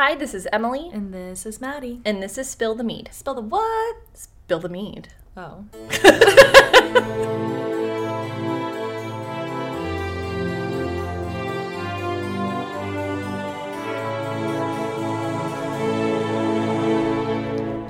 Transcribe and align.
Hi, 0.00 0.14
this 0.14 0.32
is 0.32 0.48
Emily, 0.50 0.88
And 0.94 1.12
this 1.12 1.44
is 1.44 1.60
Maddie. 1.60 2.00
and 2.06 2.22
this 2.22 2.38
is 2.38 2.48
Spill 2.48 2.74
the 2.74 2.82
Mead. 2.82 3.10
Spill 3.12 3.34
the 3.34 3.42
what? 3.42 3.96
Spill 4.14 4.58
the 4.58 4.70
Mead. 4.70 5.08
Oh. 5.36 5.66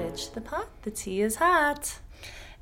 Bitch 0.00 0.32
the 0.32 0.40
pot, 0.40 0.66
the 0.82 0.90
tea 0.90 1.20
is 1.22 1.36
hot. 1.36 2.00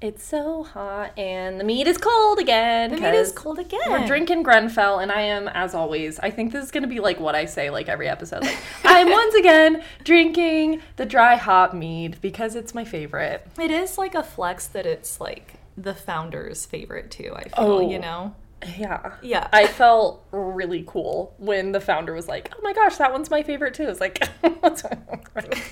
It's 0.01 0.23
so 0.23 0.63
hot, 0.63 1.19
and 1.19 1.59
the 1.59 1.65
mead 1.65 1.89
is 1.89 1.99
cold 1.99 2.39
again. 2.39 2.91
The 2.91 3.01
meat 3.01 3.15
is 3.19 3.33
cold 3.33 3.59
again. 3.59 3.81
We're 3.91 4.07
drinking 4.07 4.45
Groennfell, 4.45 5.03
and 5.03 5.11
I 5.11 5.23
am, 5.23 5.49
as 5.49 5.75
always, 5.75 6.21
I 6.21 6.31
think 6.31 6.53
this 6.53 6.65
is 6.65 6.71
gonna 6.71 6.87
be 6.87 7.01
like 7.01 7.19
what 7.19 7.35
I 7.35 7.47
say 7.47 7.69
like 7.71 7.89
every 7.89 8.09
episode. 8.09 8.45
Like, 8.45 8.59
I'm 8.85 9.11
once 9.11 9.35
again 9.35 9.83
drinking 10.05 10.83
the 10.97 11.05
dry 11.05 11.35
hop 11.35 11.75
mead 11.75 12.19
because 12.21 12.55
it's 12.55 12.75
my 12.75 12.85
favorite. 12.85 13.45
It 13.61 13.73
is 13.73 13.99
like 13.99 14.15
a 14.15 14.23
flex 14.23 14.69
that 14.69 14.87
it's 14.87 15.21
like 15.21 15.55
the 15.77 15.95
founder's 15.95 16.65
favorite 16.65 17.11
too, 17.11 17.33
I 17.35 17.45
feel, 17.49 17.53
Oh. 17.57 17.91
you 17.91 17.99
know? 17.99 18.37
Yeah. 18.77 19.15
Yeah. 19.21 19.49
I 19.53 19.67
felt 19.67 20.25
really 20.31 20.85
cool 20.87 21.35
when 21.39 21.73
the 21.73 21.81
founder 21.81 22.13
was 22.15 22.29
like, 22.29 22.53
"Oh 22.57 22.61
my 22.63 22.73
gosh, 22.73 22.97
that 22.97 23.13
one's 23.13 23.31
my 23.31 23.43
favorite 23.43 23.75
too." 23.75 23.85
It's 23.89 24.01
like, 24.01 24.27
"What's 24.61 24.83
this 24.83 24.93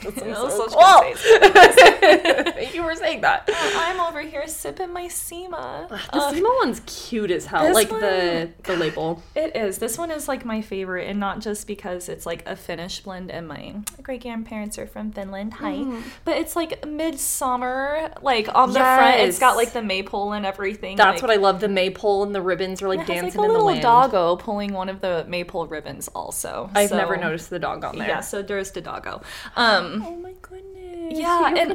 one's 0.04 0.14
That 0.14 0.36
so 0.36 0.44
was 0.44 0.56
such 0.56 0.72
cool." 0.72 2.52
Thank 2.52 2.74
you 2.74 2.82
for 2.82 2.94
saying 2.94 3.20
that. 3.22 3.48
I'm 3.52 4.00
over 4.00 4.20
here 4.20 4.46
sipping 4.46 4.92
my 4.92 5.06
Sima. 5.06 5.88
The 5.88 5.94
Ugh. 6.12 6.34
Sima 6.34 6.56
one's 6.62 6.80
cute 6.86 7.30
as 7.30 7.46
hell. 7.46 7.72
Like 7.72 7.88
the 7.88 7.94
one- 7.94 8.54
the 8.64 8.76
label. 8.76 9.22
It 9.34 9.54
is. 9.56 9.78
This 9.78 9.98
one 9.98 10.10
is 10.10 10.28
like 10.28 10.44
my 10.44 10.60
favorite, 10.62 11.08
and 11.08 11.18
not 11.20 11.40
just 11.40 11.66
because 11.66 12.08
it's 12.08 12.26
like 12.26 12.46
a 12.48 12.56
Finnish 12.56 13.00
blend, 13.00 13.30
and 13.30 13.46
mine. 13.48 13.84
my 13.96 14.02
great 14.02 14.22
grandparents 14.22 14.78
are 14.78 14.86
from 14.86 15.12
Finland. 15.12 15.54
Hi, 15.54 15.72
Mm. 15.76 16.02
but 16.24 16.36
it's 16.36 16.56
like 16.56 16.86
midsummer. 16.86 18.10
Like 18.22 18.48
on 18.54 18.72
the 18.72 18.78
front, 18.80 19.16
it's 19.20 19.38
got 19.38 19.56
like 19.56 19.72
the 19.72 19.82
maypole 19.82 20.32
and 20.32 20.46
everything. 20.46 20.96
That's 20.96 21.16
like, 21.16 21.22
what 21.22 21.30
I 21.30 21.40
love. 21.40 21.60
The 21.60 21.68
maypole 21.68 22.22
and 22.24 22.34
the 22.34 22.40
ribbons 22.42 22.82
are 22.82 22.88
like 22.88 23.00
It 23.00 23.08
has 23.08 23.22
dancing 23.22 23.40
like 23.40 23.48
a 23.48 23.50
in 23.50 23.52
the 23.52 23.52
little 23.54 23.66
wind. 23.66 23.82
doggo 23.82 24.36
pulling 24.46 24.72
one 24.72 24.88
of 24.88 25.00
the 25.00 25.24
maple 25.28 25.66
ribbons. 25.66 26.08
Also, 26.14 26.70
I've 26.74 26.90
So- 26.90 26.96
never 26.96 27.16
noticed 27.16 27.50
the 27.50 27.58
dog 27.58 27.84
on 27.84 27.98
there. 27.98 28.08
Yeah, 28.08 28.20
so 28.20 28.42
there's 28.42 28.70
the 28.70 28.80
doggo. 28.80 29.20
Um, 29.56 30.04
Oh 30.06 30.14
my 30.16 30.34
goodness. 30.40 31.18
Yeah, 31.24 31.54
and 31.56 31.70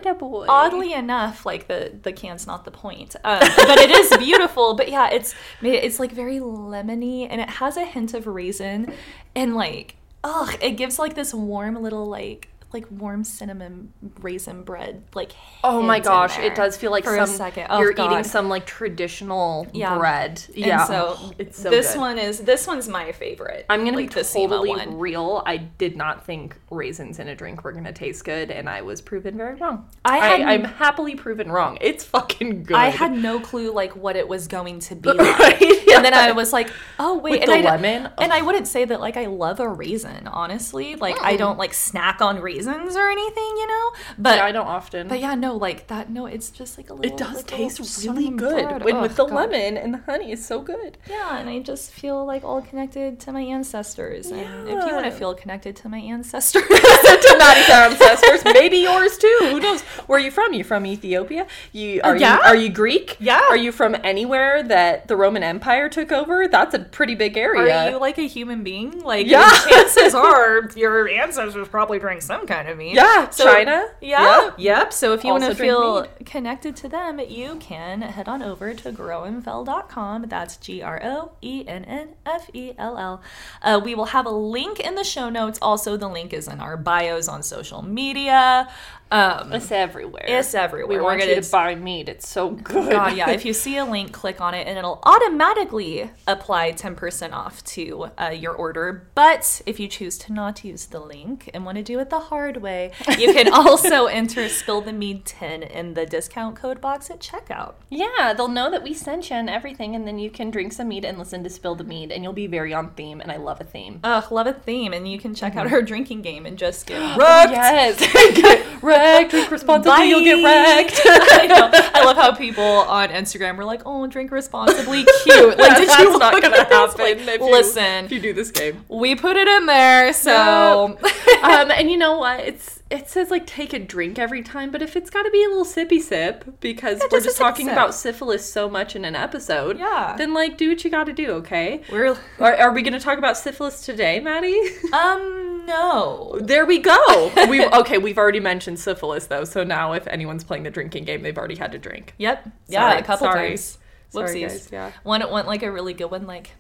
oddly 0.50 0.94
enough, 0.94 1.46
like 1.46 1.68
the 1.68 1.82
the 2.04 2.12
can's 2.12 2.46
not 2.48 2.64
the 2.66 2.72
point, 2.72 3.16
um, 3.24 3.40
but 3.70 3.78
it 3.86 3.92
is 3.92 4.10
beautiful. 4.18 4.74
But 4.74 4.88
yeah, 4.90 5.10
it's 5.18 5.34
it's 5.62 6.00
like 6.00 6.12
very 6.12 6.40
lemony, 6.40 7.28
and 7.30 7.40
it 7.42 7.50
has 7.62 7.78
a 7.78 7.86
hint 7.86 8.14
of 8.14 8.26
raisin, 8.28 8.94
and 9.36 9.56
like 9.56 9.96
ugh, 10.24 10.52
it 10.62 10.72
gives 10.72 11.00
like 11.00 11.16
this 11.16 11.34
warm 11.34 11.76
little 11.82 12.06
like 12.20 12.50
like 12.74 12.86
warm 12.92 13.24
cinnamon 13.24 13.94
raisin 14.20 14.64
bread. 14.64 15.04
Like 15.14 15.32
Oh 15.64 15.82
my 15.82 16.00
gosh, 16.00 16.38
it 16.40 16.56
does 16.56 16.78
feel 16.78 16.92
like 16.92 17.04
for 17.04 17.16
some 17.16 17.24
a 17.24 17.28
second. 17.28 17.68
Oh, 17.70 17.80
you're 17.80 17.92
eating 17.92 18.24
some 18.24 18.50
like 18.50 18.66
traditional 18.66 19.68
Yeah. 19.74 19.98
bread. 19.98 20.44
And 20.48 20.58
Yeah, 20.58 20.86
so, 20.86 21.32
it's 21.38 21.62
so 21.62 21.70
this 21.70 21.94
good. 21.94 22.00
one 22.00 22.18
is 22.18 22.40
this 22.40 22.68
one's 22.68 22.88
my 22.88 23.12
favorite. 23.12 23.66
I'm 23.70 23.84
gonna 23.84 23.98
like 23.98 24.14
be 24.14 24.24
totally 24.24 24.88
real. 24.88 25.44
I 25.46 25.58
did 25.58 25.98
not 25.98 26.26
think 26.26 26.56
raisins 26.70 27.20
in 27.20 27.28
a 27.28 27.36
drink 27.36 27.64
were 27.64 27.72
gonna 27.72 27.92
taste 27.94 28.24
good, 28.24 28.52
and 28.52 28.70
I 28.70 28.82
was 28.82 29.02
proven 29.02 29.36
very 29.38 29.56
wrong. 29.56 29.90
I 30.06 30.20
I 30.20 30.28
had- 30.38 30.42
I'm 30.42 30.64
happily 30.64 31.16
proven 31.16 31.52
wrong. 31.52 31.78
It's 31.82 32.04
fucking 32.06 32.64
good. 32.64 32.78
I 32.78 32.88
had 32.90 33.12
no 33.12 33.40
clue 33.40 33.72
like 33.74 33.96
what 33.96 34.16
it 34.16 34.28
was 34.28 34.48
going 34.48 34.80
to 34.80 34.96
be 34.96 35.10
like. 35.14 35.40
right. 35.40 35.88
And 35.90 36.06
then 36.06 36.14
I 36.14 36.32
was 36.32 36.54
like, 36.54 36.70
oh 37.00 37.18
wait, 37.18 37.42
With 37.42 37.50
and 37.50 37.64
the 37.64 37.68
I, 37.70 37.76
lemon? 37.76 38.12
And 38.18 38.32
I 38.32 38.42
wouldn't 38.42 38.68
say 38.68 38.86
that 38.86 39.02
like 39.02 39.18
I 39.18 39.26
love 39.26 39.60
a 39.60 39.68
raisin, 39.68 40.28
honestly. 40.28 40.96
Like 40.96 41.22
I 41.22 41.36
mm. 41.36 41.40
don't 41.40 41.58
like 41.58 41.74
snack 41.74 42.22
on 42.22 42.40
raisins 42.40 42.61
or 42.68 43.10
anything, 43.10 43.52
you 43.58 43.68
know. 43.68 43.92
But 44.18 44.38
yeah, 44.38 44.46
I 44.46 44.52
don't 44.52 44.68
often. 44.68 45.08
but 45.08 45.20
yeah, 45.20 45.36
no, 45.36 45.56
like 45.56 45.88
that. 45.88 46.10
No, 46.10 46.26
it's 46.26 46.50
just 46.50 46.78
like 46.78 46.90
a 46.90 46.94
little. 46.94 47.12
it 47.12 47.18
does 47.18 47.38
like, 47.38 47.48
taste 47.48 48.04
really 48.06 48.30
good 48.30 48.68
bread. 48.68 48.84
when 48.84 49.02
with 49.02 49.16
the 49.16 49.26
God. 49.26 49.36
lemon 49.52 49.78
and 49.78 49.94
the 49.94 50.00
honey 50.00 50.32
is 50.32 50.46
so 50.46 50.62
good. 50.62 50.98
Yeah, 51.10 51.38
and 51.38 51.50
I 51.50 51.60
just 51.60 51.92
feel 51.92 52.26
like 52.26 52.44
all 52.44 52.62
connected 52.62 53.20
to 53.22 53.32
my 53.32 53.42
ancestors. 53.42 54.32
And 54.32 54.68
if 54.68 54.86
you 54.86 54.94
want 54.94 55.06
to 55.06 55.12
feel 55.12 55.34
connected 55.34 55.76
to 55.78 55.90
my 55.90 56.00
ancestors, 56.00 56.64
to 56.68 57.36
Maddie's 57.38 57.70
ancestors, 57.70 58.44
maybe 58.46 58.78
yours 58.78 59.18
too. 59.18 59.38
Who 59.42 59.60
knows? 59.60 59.82
Where 60.08 60.20
are 60.20 60.22
you 60.22 60.32
from? 60.32 60.54
You 60.54 60.64
from 60.64 60.86
Ethiopia? 60.86 61.48
You 61.72 62.02
uh, 62.04 62.08
are 62.10 62.18
Yeah. 62.18 62.38
you 62.38 62.42
are 62.44 62.56
you 62.56 62.70
Greek? 62.70 63.18
Yeah. 63.20 63.42
Are 63.50 63.58
you 63.58 63.72
from 63.72 63.96
anywhere 64.04 64.64
that 64.64 65.08
the 65.08 65.16
Roman 65.16 65.44
Empire 65.44 65.90
took 65.90 66.12
over? 66.12 66.48
That's 66.48 66.74
a 66.74 66.80
pretty 66.80 67.16
big 67.16 67.38
area. 67.38 67.86
are 67.86 67.90
you 67.92 67.98
like 68.00 68.18
a 68.18 68.28
human 68.28 68.64
being? 68.64 69.02
Like 69.02 69.28
Yeah. 69.28 69.50
chances 69.70 70.14
are 70.28 70.70
your 70.76 71.08
ancestors 71.10 71.68
probably 71.68 72.00
drank 72.00 72.22
some 72.22 72.46
kind 72.52 72.68
of 72.68 72.78
meat. 72.78 72.94
yeah, 72.96 73.30
So- 73.30 73.46
China. 73.46 73.86
Yeah. 74.02 74.52
Yep. 74.58 74.94
So 74.94 75.14
if 75.14 75.24
you 75.24 75.32
want 75.32 75.44
to 75.46 75.56
feel 75.56 76.06
connected 76.26 76.76
to 76.78 76.88
them, 76.90 77.20
you 77.20 77.56
can 77.58 78.02
head 78.02 78.28
on 78.28 78.42
over 78.44 78.74
to 78.74 78.92
groennfell.com. 78.92 80.26
That's 80.28 80.58
G 80.58 80.82
R 80.82 81.00
O 81.04 81.32
E 81.42 81.64
N 81.68 81.86
N 81.86 82.10
F 82.26 82.50
E 82.54 82.74
L 82.78 82.98
L. 82.98 83.22
Uh, 83.62 83.80
we 83.84 83.96
will 83.96 84.06
have 84.18 84.26
a 84.26 84.32
link 84.32 84.80
in 84.80 84.96
the 84.96 85.04
show 85.04 85.30
notes. 85.30 85.60
Also, 85.62 85.98
the 85.98 86.08
link 86.08 86.34
is 86.34 86.48
in 86.48 86.60
our 86.60 86.78
bios 86.78 87.28
on 87.28 87.44
social 87.44 87.82
media. 87.82 88.70
Um, 89.12 89.52
It's 89.52 89.72
everywhere. 89.72 90.24
It's 90.26 90.54
everywhere. 90.56 90.88
We 90.88 90.96
We're 90.96 91.04
want 91.04 91.20
gonna- 91.20 91.34
you 91.34 91.42
to 91.42 91.52
buy 91.52 91.76
meat. 91.76 92.08
It's 92.08 92.28
so 92.28 92.50
good. 92.52 92.92
God, 92.92 93.16
yeah. 93.18 93.30
If 93.30 93.44
you 93.46 93.52
see 93.54 93.76
a 93.78 93.84
link, 93.84 94.14
click 94.14 94.40
on 94.40 94.54
it, 94.54 94.68
and 94.68 94.78
it'll 94.78 95.02
automatically 95.06 96.10
apply 96.28 96.72
10% 96.72 97.34
off 97.34 97.64
to 97.66 98.08
uh, 98.18 98.30
your 98.30 98.54
order. 98.54 99.08
But 99.16 99.62
if 99.66 99.80
you 99.80 99.88
choose 99.88 100.18
to 100.20 100.34
not 100.34 100.64
use 100.64 100.86
the 100.86 101.00
link 101.00 101.50
and 101.54 101.66
want 101.66 101.78
to 101.78 101.84
do 101.84 102.00
it 102.00 102.10
the 102.10 102.20
hard 102.20 102.58
way, 102.58 102.92
you 103.18 103.34
can 103.34 103.52
also 103.54 104.06
enter 104.06 104.48
Spill 104.48 104.82
the 104.82 104.94
Mead 104.94 105.26
10 105.26 105.64
in 105.64 105.94
the 105.94 106.06
discount 106.06 106.56
code 106.56 106.80
box 106.80 107.10
at 107.10 107.20
checkout. 107.20 107.74
yeah, 107.90 108.34
they'll 108.34 108.48
know 108.48 108.72
that 108.72 108.84
we 108.84 108.94
sent 108.94 109.30
you 109.30 109.36
and 109.36 109.50
everything, 109.50 109.96
and 109.96 110.08
then 110.08 110.20
you 110.20 110.30
can 110.30 110.52
drink 110.52 110.72
some 110.74 110.88
meat 110.88 111.04
and 111.04 111.18
listen 111.18 111.44
to 111.44 111.50
Spill 111.50 111.76
the 111.76 111.84
Mead, 111.84 112.12
and 112.12 112.24
you'll 112.24 112.34
be 112.34 112.48
very 112.48 112.74
on 112.74 112.92
theme. 112.92 113.20
And 113.20 113.32
I 113.32 113.38
love 113.38 113.60
a 113.60 113.66
theme. 113.66 114.00
Ugh, 114.04 114.32
love 114.32 114.48
a 114.48 114.54
theme, 114.54 114.94
and 114.94 115.10
you 115.12 115.20
can 115.20 115.36
check 115.36 115.56
out 115.56 115.72
our 115.72 115.82
drinking 115.82 116.22
game 116.22 116.46
and 116.46 116.58
just 116.58 116.86
get 116.88 117.00
yes, 117.18 118.00
get 118.36 118.66
wrecked. 119.02 119.32
Drink 119.32 119.52
responsibly. 119.52 120.10
You'll 120.10 120.24
get 120.24 120.44
wrecked. 120.44 121.02
I. 121.06 121.92
I 121.94 122.04
love 122.06 122.18
how 122.18 122.34
people 122.34 122.64
on 122.64 123.10
Instagram 123.10 123.58
were 123.58 123.66
like, 123.66 123.82
"Oh, 123.86 124.08
drink 124.08 124.32
responsibly, 124.32 125.06
cute." 125.24 125.58
Like, 125.58 125.78
did 125.78 125.90
That's 125.90 126.02
you 126.02 126.18
not 126.18 126.34
look 126.34 126.44
gonna 126.44 126.64
happen. 126.64 127.26
Like, 127.26 127.40
you- 127.40 127.52
listen, 127.52 128.06
if 128.06 128.12
you 128.12 128.20
do 128.20 128.34
this 128.34 128.52
game. 128.52 128.84
we 128.90 129.16
put 129.16 129.38
it 129.38 129.48
in 129.48 129.66
there, 129.66 130.14
so 130.14 130.98
um, 131.44 131.72
and 131.72 131.90
you 131.92 131.98
know 131.98 132.18
what? 132.18 132.40
It's 132.42 132.81
it 132.92 133.10
says 133.10 133.32
like 133.32 133.48
take 133.48 133.74
a 133.74 133.80
drink 133.80 134.20
every 134.20 134.42
time, 134.42 134.70
but 134.72 134.82
if 134.82 134.96
it's 134.96 135.10
got 135.10 135.24
to 135.24 135.32
be 135.32 135.44
a 135.44 135.48
little 135.48 135.66
sippy 135.66 136.02
sip 136.02 136.60
because 136.60 137.00
we're 137.00 137.10
just 137.10 137.26
just 137.26 137.38
talking 137.38 137.66
sip. 137.68 137.74
about 137.74 137.94
syphilis 137.96 138.52
so 138.52 138.70
much 138.70 138.96
in 138.96 139.06
an 139.06 139.16
episode, 139.16 139.80
Yeah. 139.80 140.16
then 140.18 140.34
like 140.34 140.58
do 140.58 140.70
what 140.70 140.84
you 140.84 140.90
got 140.92 141.06
to 141.06 141.14
do, 141.14 141.32
okay? 141.34 141.82
we're 141.92 142.18
Are, 142.40 142.56
are 142.56 142.72
we 142.74 142.82
going 142.82 142.94
to 142.94 143.00
talk 143.00 143.18
about 143.18 143.38
syphilis 143.38 143.86
today, 143.86 144.20
Maddie? 144.20 144.60
um 144.94 145.66
no. 145.66 146.38
there 146.42 146.66
we 146.66 146.80
go. 146.80 147.32
We 147.48 147.66
okay. 147.66 147.98
We've 147.98 148.18
already 148.18 148.40
mentioned 148.40 148.80
syphilis 148.80 149.28
though, 149.28 149.44
so 149.46 149.64
now 149.64 149.94
if 149.94 150.06
anyone's 150.08 150.44
playing 150.44 150.64
the 150.64 150.72
drinking 150.72 151.06
game, 151.06 151.22
they've 151.22 151.38
already 151.38 151.56
had 151.56 151.72
to 151.72 151.78
drink. 151.80 152.14
Yep. 152.18 152.50
Yeah, 152.68 152.98
a 152.98 153.04
couple 153.04 153.28
sorry. 153.28 153.50
times. 153.50 153.78
Sorry, 154.10 154.42
guys, 154.42 154.68
yeah. 154.74 154.92
One 155.04 155.24
went 155.32 155.48
like 155.48 155.64
a 155.64 155.72
really 155.72 155.94
good 155.94 156.12
one, 156.12 156.28
like, 156.28 156.52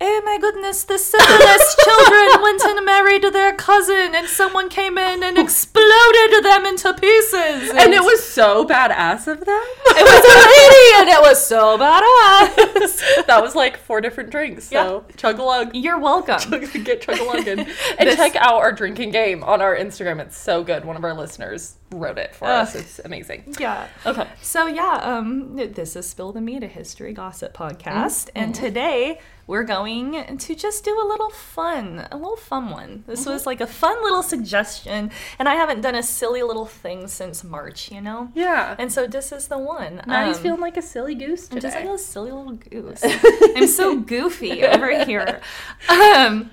oh 0.00 0.22
my 0.24 0.38
goodness, 0.38 0.84
the 0.84 0.98
syphilis 0.98 1.76
children 1.84 2.28
went 2.42 2.62
and 2.62 2.84
married 2.84 3.22
their 3.32 3.54
cousin, 3.54 4.14
and 4.14 4.26
someone 4.28 4.68
came 4.68 4.98
in 4.98 5.22
and 5.22 5.38
exploded 5.38 6.44
them 6.44 6.66
into 6.66 6.92
pieces. 6.94 7.70
And 7.74 7.94
it 7.94 8.02
was 8.02 8.22
so 8.26 8.64
badass 8.66 9.26
of 9.26 9.44
them. 9.44 9.62
it 9.86 10.04
was 10.04 10.24
a 10.24 10.36
lady, 10.46 11.00
and 11.00 11.08
it 11.08 11.20
was 11.20 11.44
so 11.44 11.78
badass. 11.78 13.26
that 13.26 13.40
was 13.42 13.54
like 13.54 13.76
four 13.78 14.00
different 14.00 14.30
drinks. 14.30 14.64
So 14.68 15.04
chug 15.16 15.38
a 15.38 15.42
lug. 15.42 15.74
You're 15.74 15.98
welcome. 15.98 16.38
get 16.84 17.00
chug 17.02 17.18
a 17.18 17.24
lugging 17.24 17.60
and 17.60 17.68
This- 18.08 18.16
check 18.16 18.36
out 18.36 18.54
our 18.56 18.72
drinking 18.72 19.10
game 19.10 19.42
on 19.42 19.62
our 19.62 19.76
Instagram. 19.76 20.20
It's 20.20 20.36
so 20.36 20.62
good. 20.62 20.84
One 20.84 20.96
of 20.96 21.04
our 21.04 21.14
listeners 21.14 21.76
wrote 21.92 22.18
it 22.18 22.34
for 22.34 22.46
us. 22.46 22.74
It's 22.74 22.98
amazing. 22.98 23.54
Yeah. 23.60 23.86
Okay. 24.04 24.26
So 24.42 24.66
yeah, 24.66 24.98
um, 25.02 25.56
this 25.56 25.94
is 25.94 26.08
Spill 26.08 26.32
the 26.32 26.40
Mead, 26.40 26.64
a 26.64 26.66
history 26.66 27.12
gossip 27.12 27.56
podcast, 27.56 28.28
and 28.34 28.52
Mm-hmm. 28.54 28.64
today 28.64 29.20
we're 29.46 29.62
going 29.62 30.36
to 30.38 30.54
just 30.56 30.84
do 30.84 31.00
a 31.00 31.06
little 31.06 31.30
fun, 31.30 32.08
a 32.10 32.16
little 32.16 32.34
fun 32.36 32.70
one. 32.70 33.04
This 33.06 33.20
Mm-hmm. 33.22 33.30
was 33.30 33.46
like 33.46 33.60
a 33.60 33.66
fun 33.68 34.02
little 34.02 34.24
suggestion, 34.24 35.12
and 35.38 35.48
I 35.48 35.54
haven't 35.54 35.82
done 35.82 35.94
a 35.94 36.02
silly 36.02 36.42
little 36.42 36.66
thing 36.66 37.06
since 37.06 37.44
March, 37.44 37.92
you 37.92 38.00
know. 38.00 38.32
Yeah. 38.34 38.74
And 38.78 38.92
so 38.92 39.06
this 39.06 39.30
is 39.30 39.46
the 39.46 39.58
one. 39.58 40.02
Maddie's 40.06 40.38
Um, 40.38 40.42
feeling 40.42 40.60
like 40.60 40.76
a 40.76 40.82
silly 40.82 41.14
goose 41.14 41.44
I'm 41.52 41.60
today. 41.60 41.68
just 41.68 41.76
like 41.76 41.94
a 41.94 41.98
silly 41.98 42.32
little 42.32 42.54
goose. 42.54 43.00
I'm 43.56 43.68
so 43.68 44.00
goofy 44.00 44.64
over 44.64 45.04
here. 45.04 45.40
Um, 45.88 46.50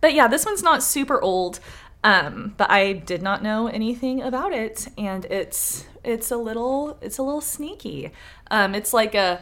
but 0.00 0.14
yeah, 0.14 0.28
this 0.28 0.44
one's 0.46 0.62
not 0.62 0.82
super 0.82 1.20
old. 1.20 1.58
Um, 2.06 2.54
but 2.56 2.70
I 2.70 2.92
did 2.92 3.20
not 3.20 3.42
know 3.42 3.66
anything 3.66 4.22
about 4.22 4.52
it, 4.52 4.86
and 4.96 5.24
it's 5.24 5.86
it's 6.04 6.30
a 6.30 6.36
little 6.36 6.98
it's 7.00 7.18
a 7.18 7.22
little 7.24 7.40
sneaky. 7.40 8.12
Um, 8.48 8.76
it's 8.76 8.92
like 8.92 9.16
a 9.16 9.40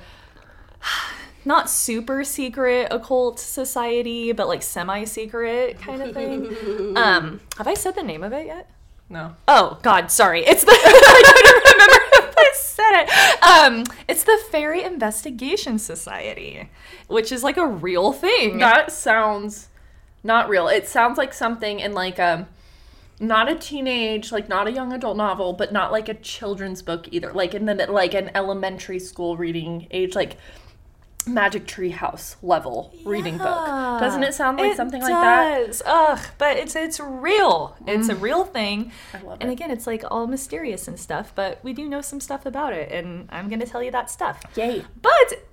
not 1.45 1.69
super 1.69 2.25
secret 2.25 2.89
occult 2.91 3.39
society, 3.39 4.33
but 4.33 4.49
like 4.49 4.63
semi 4.63 5.05
secret 5.05 5.79
kind 5.79 6.01
of 6.01 6.15
thing. 6.15 6.97
um, 6.97 7.41
have 7.59 7.69
I 7.69 7.75
said 7.75 7.97
the 7.97 8.03
name 8.03 8.25
of 8.25 8.33
it 8.33 8.47
yet? 8.47 8.71
No. 9.11 9.37
Oh 9.47 9.79
God, 9.83 10.11
sorry. 10.11 10.43
It's 10.47 10.65
the 10.65 10.71
I 10.75 11.23
couldn't 11.35 11.73
remember 11.75 12.31
if 12.31 12.35
I 12.39 12.51
said 12.55 13.03
it. 13.03 13.43
Um, 13.43 13.85
it's 14.09 14.25
the 14.25 14.43
Fairy 14.51 14.83
Investigation 14.83 15.79
Society, 15.79 16.71
which 17.09 17.31
is 17.31 17.45
like 17.45 17.59
a 17.59 17.67
real 17.67 18.15
thing. 18.15 18.57
That 18.57 18.91
sounds 18.91 19.69
not 20.25 20.49
real. 20.49 20.67
It 20.67 20.89
sounds 20.89 21.19
like 21.19 21.33
something 21.33 21.79
in 21.79 21.93
like 21.93 22.19
um 22.19 22.47
not 23.21 23.49
a 23.49 23.55
teenage, 23.55 24.33
like 24.33 24.49
not 24.49 24.67
a 24.67 24.73
young 24.73 24.93
adult 24.93 25.17
novel, 25.17 25.53
but 25.53 25.73
not 25.73 25.93
like 25.93 26.09
a 26.09 26.15
children's 26.15 26.83
book 26.83 27.07
either. 27.13 27.33
Like 27.33 27.55
in 27.55 27.67
the 27.67 27.75
like 27.89 28.15
an 28.15 28.31
elementary 28.35 28.99
school 28.99 29.37
reading 29.37 29.87
age, 29.93 30.17
like 30.17 30.37
Magic 31.27 31.67
Tree 31.67 31.91
House 31.91 32.37
level 32.43 32.93
reading 33.05 33.39
book. 33.39 33.47
Doesn't 33.47 34.23
it 34.23 34.35
sound 34.35 34.59
like 34.59 34.73
It 34.73 34.77
something 34.77 35.01
like 35.01 35.11
that? 35.11 35.83
Ugh, 35.87 36.19
but 36.39 36.57
it's 36.57 36.77
it's 36.77 37.01
real. 37.01 37.77
It's 37.87 38.09
a 38.09 38.17
real 38.17 38.45
thing. 38.45 38.93
I 39.13 39.21
love 39.23 39.39
and 39.41 39.51
again, 39.51 39.71
it's 39.71 39.87
like 39.87 40.05
all 40.11 40.27
mysterious 40.27 40.89
and 40.89 40.99
stuff, 40.99 41.33
but 41.35 41.61
we 41.63 41.73
do 41.73 41.89
know 41.89 42.01
some 42.01 42.21
stuff 42.21 42.45
about 42.47 42.73
it, 42.73 42.91
and 42.93 43.29
I'm 43.31 43.49
gonna 43.49 43.67
tell 43.67 43.83
you 43.83 43.91
that 43.93 44.11
stuff. 44.11 44.43
Yay. 44.57 44.85
But 45.01 45.47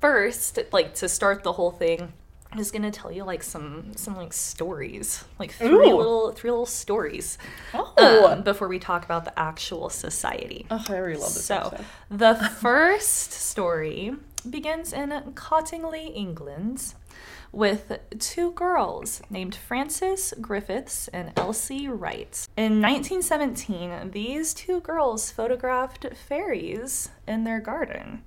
first, 0.00 0.58
like 0.72 0.94
to 0.96 1.08
start 1.08 1.42
the 1.42 1.52
whole 1.52 1.72
thing, 1.72 2.12
I'm 2.56 2.60
just 2.60 2.72
gonna 2.72 2.90
tell 2.90 3.12
you 3.12 3.22
like 3.22 3.42
some 3.42 3.92
some 3.96 4.16
like 4.16 4.32
stories, 4.32 5.22
like 5.38 5.52
three 5.52 5.68
Ooh. 5.68 5.94
little 5.98 6.32
three 6.32 6.48
little 6.50 6.64
stories, 6.64 7.36
Oh. 7.74 8.28
um, 8.32 8.44
before 8.44 8.66
we 8.66 8.78
talk 8.78 9.04
about 9.04 9.26
the 9.26 9.38
actual 9.38 9.90
society. 9.90 10.64
oh, 10.70 10.82
I 10.88 10.96
really 10.96 11.20
love 11.20 11.34
this 11.34 11.44
So, 11.44 11.56
episode. 11.56 11.84
the 12.08 12.34
first 12.58 13.32
story 13.32 14.14
begins 14.48 14.94
in 14.94 15.10
Cottingley, 15.34 16.10
England, 16.16 16.94
with 17.52 17.92
two 18.18 18.52
girls 18.52 19.20
named 19.28 19.54
Frances 19.54 20.32
Griffiths 20.40 21.08
and 21.08 21.32
Elsie 21.36 21.88
Wright. 21.88 22.48
In 22.56 22.80
1917, 22.80 24.12
these 24.12 24.54
two 24.54 24.80
girls 24.80 25.30
photographed 25.30 26.06
fairies 26.16 27.10
in 27.28 27.44
their 27.44 27.60
garden. 27.60 28.22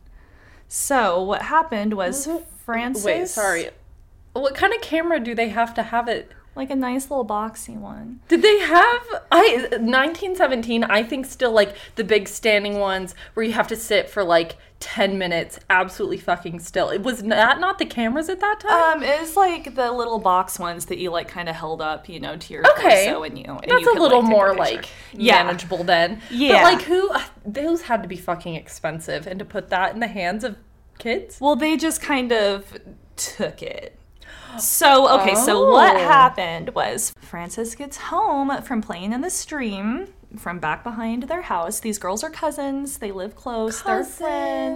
So, 0.68 1.24
what 1.24 1.42
happened 1.42 1.96
was 1.96 2.30
Frances. 2.64 3.04
Wait, 3.06 3.28
sorry. 3.28 3.70
What 4.34 4.56
kind 4.56 4.74
of 4.74 4.81
camera 4.81 5.20
do 5.20 5.34
they 5.36 5.50
have 5.50 5.74
to 5.76 5.84
have 5.84 6.08
it? 6.08 6.31
Like 6.56 6.72
a 6.72 6.76
nice 6.76 7.10
little 7.10 7.26
boxy 7.26 7.78
one. 7.78 8.20
Did 8.28 8.42
they 8.42 8.60
have 8.60 9.02
I 9.31 9.68
1917 9.80 10.84
I 10.84 11.04
think 11.04 11.26
still 11.26 11.52
like 11.52 11.76
the 11.96 12.04
big 12.04 12.28
standing 12.28 12.80
ones 12.80 13.16
where 13.34 13.46
you 13.46 13.54
have 13.54 13.68
to 13.70 13.76
sit 13.76 14.10
for 14.10 14.24
like 14.24 14.58
10 14.81 15.18
minutes 15.18 15.60
absolutely 15.70 16.18
fucking 16.18 16.60
still. 16.60 16.90
It 16.90 17.02
was 17.04 17.22
that 17.24 17.60
not 17.60 17.80
the 17.80 17.86
cameras 17.86 18.30
at 18.30 18.40
that 18.42 18.60
time? 18.62 18.98
Um, 18.98 19.04
it's 19.04 19.38
like 19.38 19.76
the 19.76 19.92
little 19.92 20.20
box 20.20 20.58
ones 20.60 20.86
that 20.86 20.98
you 20.98 21.12
like 21.12 21.28
kind 21.28 21.48
of 21.50 21.56
held 21.56 21.81
up, 21.81 22.10
you 22.10 22.20
know, 22.20 22.36
to 22.36 22.54
your 22.54 22.66
Okay. 22.72 23.06
torso 23.06 23.24
and 23.24 23.38
you. 23.38 23.46
And 23.46 23.60
That's 23.72 23.81
you 23.81 23.90
a 23.92 23.94
could, 23.94 24.02
little 24.02 24.22
like, 24.22 24.30
more 24.30 24.50
picture. 24.56 24.60
like 24.76 24.90
Yeah. 25.14 25.44
manageable 25.44 25.84
then. 25.84 26.22
Yeah. 26.30 26.64
But 26.64 26.74
like 26.74 26.81
who 26.84 27.10
those 27.46 27.84
had 27.84 28.02
to 28.04 28.10
be 28.10 28.18
fucking 28.18 28.56
expensive 28.56 29.28
and 29.28 29.40
to 29.40 29.46
put 29.46 29.70
that 29.70 29.94
in 29.94 30.00
the 30.00 30.08
hands 30.08 30.44
of 30.44 30.58
kids? 30.98 31.40
Well, 31.40 31.56
they 31.56 31.78
just 31.78 32.02
kind 32.02 32.31
of 32.34 32.78
took 33.16 33.62
it. 33.62 33.99
So, 34.57 35.10
okay, 35.22 35.36
so 35.36 35.69
what 35.72 35.96
Oh. 35.96 36.00
happened 36.00 36.69
was 36.75 37.13
Frances 37.19 37.75
gets 37.75 37.98
home 37.98 38.62
from 38.63 38.81
playing 38.81 39.13
in 39.13 39.22
the 39.22 39.30
stream 39.30 40.07
from 40.38 40.60
back 40.60 40.84
behind 40.84 41.24
their 41.24 41.42
house. 41.42 41.80
These 41.80 41.98
girls 41.98 42.24
are 42.24 42.30
cousins. 42.30 42.98
They 43.00 43.12
live 43.12 43.36
close. 43.36 43.81
They're 43.81 44.04
friends. 44.04 44.19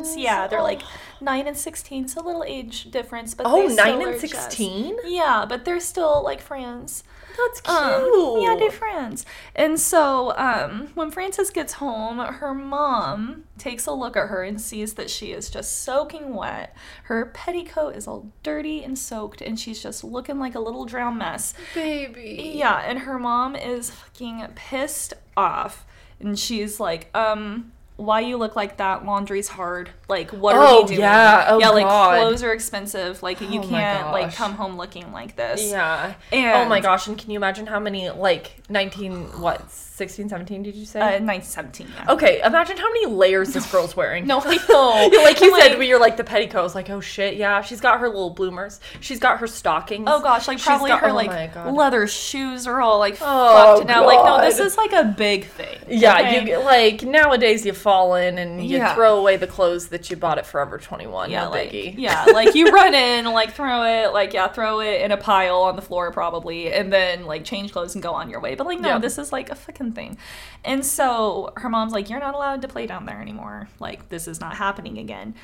Cousins. 0.09 0.17
Yeah, 0.17 0.47
they're 0.47 0.59
oh. 0.59 0.63
like 0.63 0.81
9 1.21 1.47
and 1.47 1.57
16, 1.57 2.07
so 2.07 2.21
a 2.21 2.25
little 2.25 2.43
age 2.43 2.89
difference, 2.91 3.33
but 3.33 3.45
Oh, 3.47 3.67
they 3.67 3.75
9 3.75 4.01
are 4.01 4.11
and 4.11 4.19
16? 4.19 4.97
Yeah, 5.05 5.45
but 5.47 5.65
they're 5.65 5.79
still 5.79 6.23
like 6.23 6.41
friends. 6.41 7.03
That's 7.37 7.61
cute. 7.61 7.75
Um, 7.75 8.41
yeah, 8.41 8.55
they're 8.57 8.71
friends. 8.71 9.25
And 9.55 9.79
so 9.79 10.33
um, 10.37 10.89
when 10.93 11.11
Frances 11.11 11.49
gets 11.49 11.73
home, 11.73 12.19
her 12.19 12.53
mom 12.53 13.45
takes 13.57 13.85
a 13.85 13.91
look 13.91 14.15
at 14.15 14.29
her 14.29 14.43
and 14.43 14.59
sees 14.59 14.93
that 14.93 15.09
she 15.09 15.31
is 15.31 15.49
just 15.49 15.83
soaking 15.83 16.35
wet. 16.35 16.75
Her 17.03 17.25
petticoat 17.27 17.95
is 17.95 18.07
all 18.07 18.31
dirty 18.43 18.83
and 18.83 18.97
soaked, 18.97 19.41
and 19.41 19.59
she's 19.59 19.81
just 19.81 20.03
looking 20.03 20.39
like 20.39 20.55
a 20.55 20.59
little 20.59 20.85
drowned 20.85 21.17
mess. 21.17 21.53
baby. 21.73 22.53
Yeah, 22.55 22.77
and 22.85 22.99
her 22.99 23.19
mom 23.19 23.55
is 23.55 23.89
fucking 23.89 24.45
pissed 24.55 25.13
off. 25.35 25.85
And 26.19 26.39
she's 26.39 26.79
like, 26.79 27.09
um, 27.13 27.72
why 27.95 28.21
you 28.21 28.37
look 28.37 28.55
like 28.55 28.77
that? 28.77 29.05
Laundry's 29.05 29.47
hard. 29.47 29.89
Like, 30.09 30.31
what 30.31 30.55
are 30.55 30.65
Oh, 30.65 30.81
we 30.81 30.87
doing? 30.89 30.99
yeah. 31.01 31.45
Oh, 31.49 31.59
yeah, 31.59 31.69
like 31.69 31.85
God. 31.85 32.19
clothes 32.19 32.43
are 32.43 32.51
expensive. 32.51 33.21
Like, 33.23 33.39
you 33.41 33.61
Oh, 33.61 33.67
can't 33.67 34.11
like 34.11 34.33
come 34.35 34.53
home 34.53 34.77
looking 34.77 35.11
like 35.11 35.35
this. 35.35 35.63
Yeah. 35.63 36.13
And 36.31 36.65
oh 36.65 36.69
my 36.69 36.79
gosh, 36.79 37.07
and 37.07 37.17
can 37.17 37.29
you 37.31 37.37
imagine 37.37 37.67
how 37.67 37.79
many 37.79 38.09
like 38.09 38.55
19 38.69 39.39
what 39.41 39.69
16 39.71 40.27
17 40.29 40.63
did 40.63 40.75
you 40.75 40.85
say? 40.85 40.99
Uh, 40.99 41.19
1917, 41.21 41.87
yeah. 41.95 42.11
Okay, 42.13 42.41
imagine 42.43 42.77
how 42.77 42.87
many 42.91 43.05
layers 43.05 43.53
this 43.53 43.65
girl's 43.71 43.95
wearing. 43.95 44.25
No, 44.25 44.41
I 44.43 44.55
know. 44.69 45.23
like 45.23 45.39
you 45.39 45.53
I'm 45.53 45.61
said, 45.61 45.69
like- 45.71 45.77
we 45.79 45.87
you're 45.87 45.99
like 45.99 46.17
the 46.17 46.23
petticoats 46.23 46.73
like, 46.75 46.89
oh 46.89 46.99
shit, 46.99 47.35
yeah. 47.37 47.61
She's 47.61 47.79
got 47.81 47.99
her 47.99 48.07
little 48.07 48.31
bloomers. 48.31 48.79
She's 49.01 49.19
got 49.19 49.39
her 49.39 49.47
stockings. 49.47 50.05
Oh 50.09 50.19
gosh, 50.19 50.47
like 50.47 50.57
She's 50.57 50.65
probably 50.65 50.89
got- 50.89 51.01
her 51.01 51.09
oh 51.09 51.13
like 51.13 51.55
leather 51.67 52.07
shoes 52.07 52.65
are 52.67 52.81
all 52.81 52.97
like 52.97 53.17
Oh, 53.21 53.75
fucked 53.77 53.87
now. 53.87 54.05
Like 54.05 54.23
no, 54.25 54.41
this 54.41 54.59
is 54.59 54.77
like 54.77 54.93
a 54.93 55.03
big 55.05 55.45
thing. 55.45 55.77
Yeah, 55.87 56.17
okay? 56.19 56.49
you 56.51 56.57
like 56.59 57.03
nowadays 57.03 57.65
you 57.65 57.73
fall 57.83 58.15
in 58.15 58.37
and 58.37 58.63
you 58.65 58.77
Yeah. 58.77 58.95
throw 58.95 59.19
away 59.19 59.37
the 59.37 59.45
clothes 59.47 59.89
that 59.89 60.09
you 60.09 60.15
bought 60.15 60.37
at 60.39 60.45
Forever 60.47 60.77
21. 60.77 61.29
yeah, 61.29 61.43
no 61.43 61.49
like 61.51 61.71
biggie. 61.71 61.93
yeah, 61.97 62.23
like 62.33 62.55
you 62.55 62.71
run 62.79 62.93
in, 62.95 63.25
like 63.25 63.51
throw 63.53 63.83
it, 63.83 64.13
like 64.13 64.33
yeah, 64.33 64.47
throw 64.47 64.79
it 64.79 65.01
in 65.01 65.11
a 65.11 65.17
pile 65.17 65.61
on 65.63 65.75
the 65.75 65.81
floor 65.81 66.11
probably, 66.11 66.71
and 66.73 66.91
then 66.91 67.25
like 67.25 67.43
change 67.45 67.71
clothes 67.73 67.93
and 67.95 68.01
go 68.01 68.13
on 68.13 68.29
your 68.29 68.39
way. 68.39 68.55
But 68.55 68.65
like 68.67 68.79
no, 68.79 68.89
Yeah. 68.89 68.97
this 68.99 69.17
is 69.17 69.31
like 69.31 69.49
a 69.49 69.55
fucking 69.55 69.91
thing. 69.91 70.17
And 70.65 70.85
so 70.85 71.51
her 71.57 71.69
mom's 71.69 71.93
like, 71.93 72.09
you're 72.09 72.19
not 72.21 72.33
allowed 72.35 72.61
to 72.63 72.67
play 72.67 72.87
down 72.87 73.05
there 73.05 73.21
anymore. 73.21 73.67
Like 73.79 74.09
this 74.09 74.27
is 74.27 74.39
not 74.39 74.55
happening 74.55 74.97
again. 74.97 75.35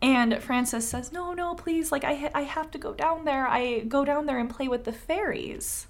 And 0.00 0.40
Frances 0.40 0.86
says, 0.88 1.10
no, 1.12 1.32
no, 1.32 1.56
please, 1.56 1.90
like 1.90 2.04
I 2.04 2.14
ha- 2.14 2.30
I 2.34 2.42
have 2.42 2.70
to 2.70 2.78
go 2.78 2.94
down 2.94 3.24
there. 3.24 3.48
I 3.48 3.80
go 3.80 4.04
down 4.04 4.26
there 4.26 4.38
and 4.38 4.48
play 4.48 4.68
with 4.68 4.84
the 4.84 4.92
fairies. 4.92 5.88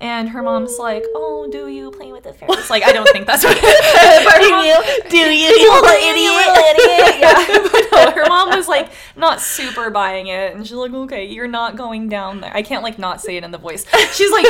And 0.00 0.30
her 0.30 0.42
mom's 0.42 0.78
like, 0.78 1.04
"Oh, 1.14 1.46
do 1.52 1.68
you 1.68 1.90
play 1.90 2.10
with 2.10 2.22
the 2.24 2.32
fairies?" 2.32 2.70
Like, 2.70 2.84
I 2.84 2.92
don't 2.92 3.08
think 3.10 3.26
that's 3.26 3.44
what. 3.44 3.54
do 3.60 4.46
you? 4.46 5.10
Do 5.10 5.16
you? 5.18 5.48
You 5.50 5.72
little 5.72 5.94
idiot. 5.94 7.20
yeah, 7.20 7.68
but 7.70 7.86
no, 7.92 8.10
her 8.12 8.26
mom 8.26 8.56
was 8.56 8.66
like 8.66 8.90
not 9.14 9.40
super 9.40 9.90
buying 9.90 10.28
it, 10.28 10.54
and 10.54 10.66
she's 10.66 10.76
like, 10.76 10.92
"Okay, 10.92 11.26
you're 11.26 11.48
not 11.48 11.76
going 11.76 12.08
down 12.08 12.40
there." 12.40 12.54
I 12.54 12.62
can't 12.62 12.82
like 12.82 12.98
not 12.98 13.20
say 13.20 13.36
it 13.36 13.44
in 13.44 13.50
the 13.50 13.58
voice. 13.58 13.84
She's 14.14 14.32
like, 14.32 14.46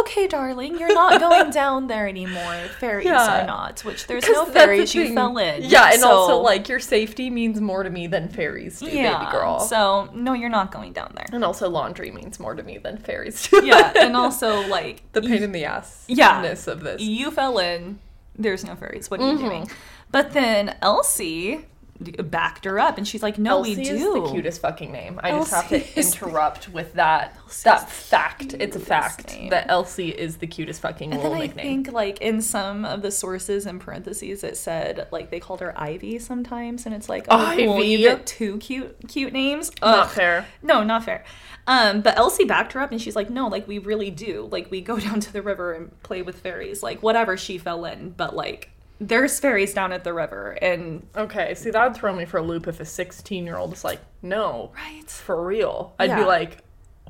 "Okay, 0.00 0.26
darling, 0.26 0.78
you're 0.78 0.92
not 0.94 1.20
going 1.20 1.50
down 1.62 1.86
there 1.86 2.06
anymore. 2.08 2.56
Fairies 2.80 3.06
Yeah. 3.06 3.42
are 3.42 3.46
not." 3.46 3.80
Which 3.84 4.06
there's 4.06 4.26
no 4.28 4.32
that's 4.44 4.46
the 4.48 4.52
fairies. 4.52 4.94
You 4.94 5.14
fell 5.14 5.36
in. 5.38 5.62
Yeah, 5.64 5.90
and 5.92 6.00
So- 6.00 6.10
also 6.10 6.36
like 6.38 6.68
your 6.68 6.80
safety 6.80 7.30
means 7.30 7.60
more 7.60 7.82
to 7.82 7.90
me 7.90 8.06
than 8.06 8.28
fairies 8.28 8.80
do, 8.80 8.86
yeah, 8.86 9.18
baby 9.18 9.30
girl. 9.30 9.60
So 9.60 10.08
no, 10.14 10.32
you're 10.32 10.48
not 10.50 10.70
going 10.72 10.92
down 10.92 11.12
there. 11.14 11.26
and 11.32 11.44
also 11.44 11.68
laundry 11.68 12.10
means 12.10 12.38
more 12.40 12.54
to 12.54 12.62
me 12.62 12.78
than 12.78 12.98
fairies 12.98 13.48
do. 13.48 13.64
Yeah, 13.64 13.92
and 13.96 14.16
also 14.22 14.66
like 14.68 15.02
the 15.12 15.22
pain 15.22 15.42
in 15.42 15.52
the 15.52 15.64
ass. 15.64 16.04
Yeah. 16.08 16.42
of 16.44 16.80
this. 16.82 17.00
you 17.00 17.30
fell 17.30 17.58
in. 17.58 17.98
There's 18.36 18.64
no 18.64 18.74
fairies. 18.74 19.10
What 19.10 19.20
are 19.20 19.24
Mm-hmm. 19.24 19.42
you 19.44 19.48
doing? 19.50 19.70
But 20.10 20.32
then 20.32 20.76
Elsie 20.82 21.66
backed 22.00 22.64
her 22.64 22.78
up, 22.78 22.98
and 22.98 23.06
she's 23.06 23.22
like, 23.22 23.38
"No, 23.38 23.58
Elsie 23.58 23.76
we 23.76 23.84
do." 23.84 23.94
is 23.94 24.02
the 24.24 24.30
cutest 24.32 24.60
fucking 24.60 24.90
name. 24.90 25.20
I 25.22 25.30
just 25.30 25.52
have 25.52 25.68
to 25.68 25.96
interrupt 25.98 26.68
with 26.68 26.94
that 26.94 27.36
Elsie's 27.44 27.62
that 27.64 27.88
fact. 27.90 28.54
It's 28.58 28.76
a 28.76 28.80
fact 28.80 29.28
name. 29.28 29.50
that 29.50 29.66
Elsie 29.68 30.08
is 30.10 30.38
the 30.38 30.46
cutest 30.46 30.80
fucking 30.82 31.12
And 31.12 31.22
then 31.22 31.32
I 31.32 31.38
nickname. 31.40 31.84
think, 31.84 31.94
like, 31.94 32.18
in 32.20 32.42
some 32.42 32.84
of 32.84 33.02
the 33.02 33.10
sources 33.10 33.66
in 33.66 33.78
parentheses, 33.78 34.42
it 34.42 34.56
said 34.56 35.06
like 35.12 35.30
they 35.30 35.40
called 35.40 35.60
her 35.60 35.72
Ivy 35.80 36.18
sometimes, 36.18 36.84
and 36.86 36.94
it's 36.94 37.08
like, 37.08 37.26
oh, 37.30 37.54
cool, 37.56 37.74
Ivy? 37.74 37.86
you 37.88 37.98
get 37.98 38.26
two 38.26 38.58
cute, 38.58 38.96
cute 39.08 39.32
names. 39.32 39.70
Not 39.80 40.10
fair. 40.10 40.46
No, 40.62 40.82
not 40.82 41.04
fair. 41.04 41.24
Um, 41.66 42.02
but 42.02 42.18
Elsie 42.18 42.44
backed 42.44 42.72
her 42.74 42.80
up, 42.80 42.90
and 42.92 43.00
she's 43.00 43.16
like, 43.16 43.30
no, 43.30 43.48
like 43.48 43.66
we 43.66 43.78
really 43.78 44.10
do. 44.10 44.48
Like 44.50 44.70
we 44.70 44.80
go 44.80 44.98
down 45.06 45.20
to 45.20 45.32
the 45.32 45.42
river 45.42 45.72
and 45.72 46.02
play 46.02 46.22
with 46.22 46.40
fairies. 46.40 46.82
Like 46.82 47.02
whatever 47.02 47.36
she 47.36 47.56
fell 47.58 47.84
in, 47.84 48.10
but 48.10 48.34
like 48.34 48.70
there's 49.00 49.40
fairies 49.40 49.74
down 49.74 49.92
at 49.92 50.04
the 50.04 50.12
river, 50.12 50.52
and 50.62 51.06
Okay, 51.16 51.54
see 51.54 51.70
that 51.70 51.84
would 51.84 51.96
throw 51.96 52.14
me 52.14 52.24
for 52.24 52.38
a 52.38 52.42
loop 52.42 52.66
if 52.68 52.80
a 52.80 52.84
16 52.84 53.44
year 53.44 53.56
old 53.56 53.72
is 53.72 53.84
like, 53.84 54.00
no, 54.22 54.72
right. 54.74 55.08
for 55.08 55.44
real. 55.44 55.94
I'd 55.98 56.16
be 56.16 56.24
like, 56.24 56.58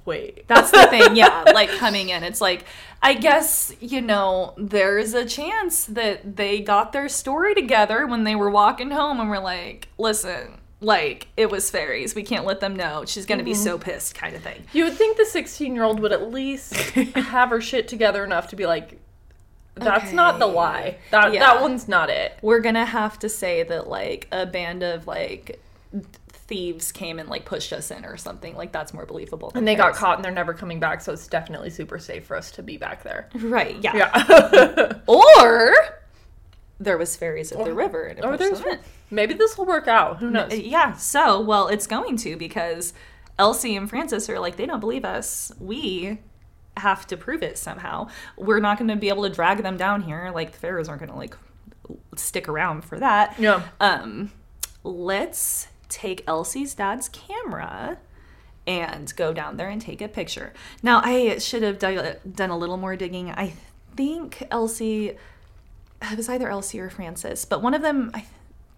wait. 0.04 0.46
That's 0.48 0.70
the 0.70 0.86
thing, 0.86 1.14
yeah. 1.16 1.44
Like 1.54 1.70
coming 1.70 2.08
in, 2.08 2.22
it's 2.22 2.40
like 2.40 2.64
I 3.02 3.14
guess 3.14 3.72
you 3.80 4.00
know 4.00 4.54
there's 4.56 5.14
a 5.14 5.24
chance 5.24 5.84
that 5.86 6.36
they 6.36 6.60
got 6.60 6.92
their 6.92 7.08
story 7.08 7.54
together 7.54 8.06
when 8.06 8.24
they 8.24 8.34
were 8.34 8.50
walking 8.50 8.90
home, 8.90 9.20
and 9.20 9.28
we're 9.28 9.38
like, 9.38 9.88
listen, 9.98 10.60
like 10.80 11.28
it 11.36 11.50
was 11.50 11.70
fairies. 11.70 12.14
We 12.14 12.22
can't 12.22 12.44
let 12.44 12.60
them 12.60 12.76
know. 12.76 13.04
She's 13.06 13.26
gonna 13.26 13.42
be 13.42 13.54
so 13.54 13.76
mm-hmm. 13.76 13.90
pissed, 13.90 14.14
kind 14.14 14.34
of 14.34 14.42
thing. 14.42 14.64
You 14.72 14.84
would 14.84 14.94
think 14.94 15.16
the 15.16 15.26
16 15.26 15.74
year 15.74 15.84
old 15.84 16.00
would 16.00 16.12
at 16.12 16.30
least 16.30 16.74
have 17.14 17.50
her 17.50 17.60
shit 17.60 17.88
together 17.88 18.24
enough 18.24 18.48
to 18.48 18.56
be 18.56 18.66
like, 18.66 18.98
that's 19.74 20.12
not 20.12 20.38
the 20.38 20.46
Okay. 20.46 20.54
lie. 20.54 20.96
That 21.10 21.32
Yeah. 21.32 21.40
that 21.40 21.62
one's 21.62 21.88
not 21.88 22.10
it. 22.10 22.38
We're 22.42 22.60
gonna 22.60 22.84
have 22.84 23.18
to 23.20 23.28
say 23.28 23.62
that 23.64 23.88
like 23.88 24.28
a 24.32 24.46
band 24.46 24.82
of 24.82 25.06
like 25.06 25.60
thieves 26.28 26.92
came 26.92 27.18
and 27.18 27.28
like 27.28 27.44
pushed 27.46 27.72
us 27.72 27.90
in 27.90 28.04
or 28.04 28.16
something. 28.16 28.54
Like 28.56 28.70
that's 28.72 28.92
more 28.92 29.06
believable. 29.06 29.50
And 29.54 29.66
they 29.66 29.74
got 29.74 29.94
caught 29.94 30.16
and 30.16 30.24
they're 30.24 30.32
never 30.32 30.52
coming 30.54 30.78
back, 30.78 31.00
so 31.00 31.12
it's 31.12 31.26
definitely 31.26 31.70
super 31.70 31.98
safe 31.98 32.26
for 32.26 32.36
us 32.36 32.50
to 32.52 32.62
be 32.62 32.76
back 32.76 33.02
there. 33.02 33.28
Right, 33.34 33.76
yeah. 33.80 33.96
Yeah. 33.96 34.92
Or 35.06 35.74
there 36.80 36.98
was 36.98 37.16
fairies 37.16 37.50
of 37.52 37.64
the 37.64 37.72
river 37.72 38.04
and 38.04 38.18
it 38.18 38.24
or 38.24 38.36
there's 38.36 38.60
maybe 39.10 39.32
this 39.34 39.56
will 39.56 39.64
work 39.66 39.88
out. 39.88 40.18
Who 40.18 40.30
knows? 40.30 40.52
Yeah, 40.58 40.92
so, 40.94 41.40
well, 41.40 41.68
it's 41.68 41.86
going 41.86 42.16
to 42.18 42.36
because 42.36 42.92
Elsie 43.38 43.76
and 43.76 43.88
Frances 43.88 44.28
are 44.28 44.38
like, 44.38 44.56
they 44.56 44.66
don't 44.66 44.80
believe 44.80 45.04
us. 45.04 45.50
We 45.60 46.18
have 46.76 47.06
to 47.08 47.16
prove 47.16 47.42
it 47.42 47.56
somehow. 47.58 48.08
We're 48.36 48.60
not 48.60 48.78
going 48.78 48.88
to 48.88 48.96
be 48.96 49.08
able 49.08 49.22
to 49.24 49.30
drag 49.30 49.62
them 49.62 49.76
down 49.76 50.02
here. 50.02 50.30
Like, 50.34 50.52
the 50.52 50.58
pharaohs 50.58 50.88
aren't 50.88 51.00
going 51.00 51.12
to, 51.12 51.16
like, 51.16 51.36
stick 52.16 52.48
around 52.48 52.84
for 52.84 52.98
that. 52.98 53.38
Yeah. 53.38 53.62
Um, 53.80 54.32
let's 54.82 55.68
take 55.88 56.24
Elsie's 56.26 56.74
dad's 56.74 57.08
camera 57.08 57.98
and 58.66 59.14
go 59.16 59.32
down 59.32 59.56
there 59.56 59.68
and 59.68 59.80
take 59.80 60.00
a 60.00 60.08
picture. 60.08 60.52
Now, 60.82 61.00
I 61.04 61.38
should 61.38 61.62
have 61.62 61.78
done, 61.78 62.16
done 62.34 62.50
a 62.50 62.56
little 62.56 62.78
more 62.78 62.96
digging. 62.96 63.30
I 63.30 63.52
think 63.94 64.46
Elsie, 64.50 65.16
it 66.02 66.16
was 66.16 66.28
either 66.28 66.48
Elsie 66.48 66.80
or 66.80 66.90
Frances, 66.90 67.44
but 67.44 67.62
one 67.62 67.74
of 67.74 67.82
them 67.82 68.10
I, 68.14 68.24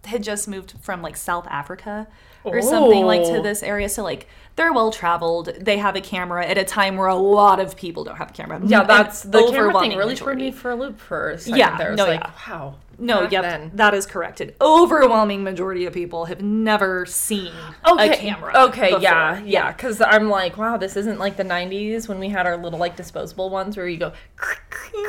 had 0.05 0.23
just 0.23 0.49
moved 0.49 0.75
from 0.81 1.03
like 1.03 1.17
South 1.17 1.47
Africa 1.49 2.07
or 2.45 2.61
something 2.63 3.05
like 3.05 3.23
to 3.23 3.39
Oh. 3.39 3.43
this 3.43 3.63
area. 3.63 3.89
So, 3.89 4.03
like, 4.03 4.29
they're 4.57 4.73
well 4.73 4.91
traveled. 4.91 5.47
They 5.61 5.79
have 5.79 5.97
a 5.97 6.01
camera 6.01 6.45
at 6.47 6.59
a 6.59 6.65
time 6.65 6.97
where 6.97 7.09
a 7.09 7.15
lot 7.15 7.61
of 7.61 7.77
people 7.77 8.05
don't 8.05 8.17
have 8.17 8.31
a 8.31 8.33
camera. 8.33 8.61
Yeah, 8.65 8.81
An 8.83 8.87
that's 8.87 9.23
the 9.23 9.47
camera 9.51 9.79
thing 9.81 9.91
really 9.97 10.15
majority. 10.15 10.45
me 10.47 10.51
for 10.51 10.71
a 10.71 10.75
loop 10.75 10.99
for 10.99 11.31
a 11.31 11.39
second 11.39 11.59
Yeah, 11.59 11.77
there. 11.79 11.95
No, 11.95 12.07
like, 12.07 12.21
yeah. 12.21 12.31
wow. 12.49 12.77
No, 12.99 13.25
back 13.25 13.33
yep, 13.33 13.43
then. 13.43 13.71
that 13.75 13.93
is 13.93 14.07
correct. 14.07 14.41
An 14.41 14.53
overwhelming 14.59 15.45
majority 15.45 15.85
of 15.85 15.93
people 15.93 16.25
have 16.25 16.41
never 16.41 17.05
seen 17.05 17.53
Okay. 17.87 18.09
a 18.09 18.17
camera. 18.17 18.53
Okay, 18.69 18.87
before. 18.89 19.03
yeah, 19.03 19.39
yeah. 19.45 19.71
Because 19.73 20.01
I'm 20.01 20.31
like, 20.31 20.57
wow, 20.57 20.79
this 20.79 20.97
isn't 20.97 21.19
like 21.19 21.37
the 21.37 21.43
'90s 21.45 22.09
when 22.09 22.19
we 22.19 22.31
had 22.31 22.47
our 22.47 22.57
little 22.57 22.79
like 22.79 22.97
disposable 22.97 23.51
ones 23.51 23.77
where 23.77 23.87
you 23.87 23.99
go, 23.99 24.13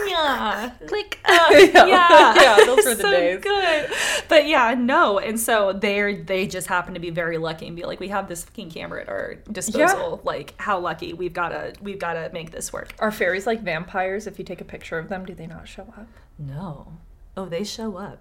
yeah. 0.08 0.72
click. 0.88 1.20
Uh, 1.28 1.48
yeah, 1.52 1.86
yeah, 2.36 2.58
those 2.66 2.86
were 2.86 2.96
the 2.96 3.02
so 3.02 3.12
days. 3.12 3.40
Good, 3.42 3.90
but 4.28 4.48
yeah, 4.48 4.74
no, 4.78 5.20
and 5.20 5.40
so 5.40 5.72
they're 5.74 6.24
they 6.24 6.48
just 6.48 6.68
happen 6.68 6.94
to 6.94 7.00
be 7.00 7.10
very 7.10 7.38
lucky 7.38 7.68
and 7.68 7.76
be 7.76 7.84
like, 7.84 8.00
we 8.00 8.08
have 8.10 8.28
this 8.28 8.44
fucking 8.46 8.70
camera 8.72 9.02
at 9.02 9.10
our 9.10 9.37
disposal. 9.52 10.22
Like, 10.24 10.54
how 10.58 10.80
lucky 10.80 11.14
we've 11.14 11.34
got 11.34 11.50
to 11.50 11.74
we've 11.82 12.00
got 12.00 12.14
to 12.14 12.30
make 12.34 12.52
this 12.52 12.72
work. 12.72 12.94
Are 13.00 13.12
fairies 13.12 13.48
like 13.48 13.62
vampires? 13.62 14.28
If 14.28 14.40
you 14.40 14.46
take 14.46 14.62
a 14.62 14.66
picture 14.66 14.98
of 14.98 15.10
them, 15.10 15.26
do 15.26 15.34
they 15.34 15.48
not 15.48 15.68
show 15.68 15.94
up? 15.98 16.08
No, 16.40 16.94
oh, 17.36 17.46
they 17.46 17.64
show 17.64 17.98
up, 17.98 18.20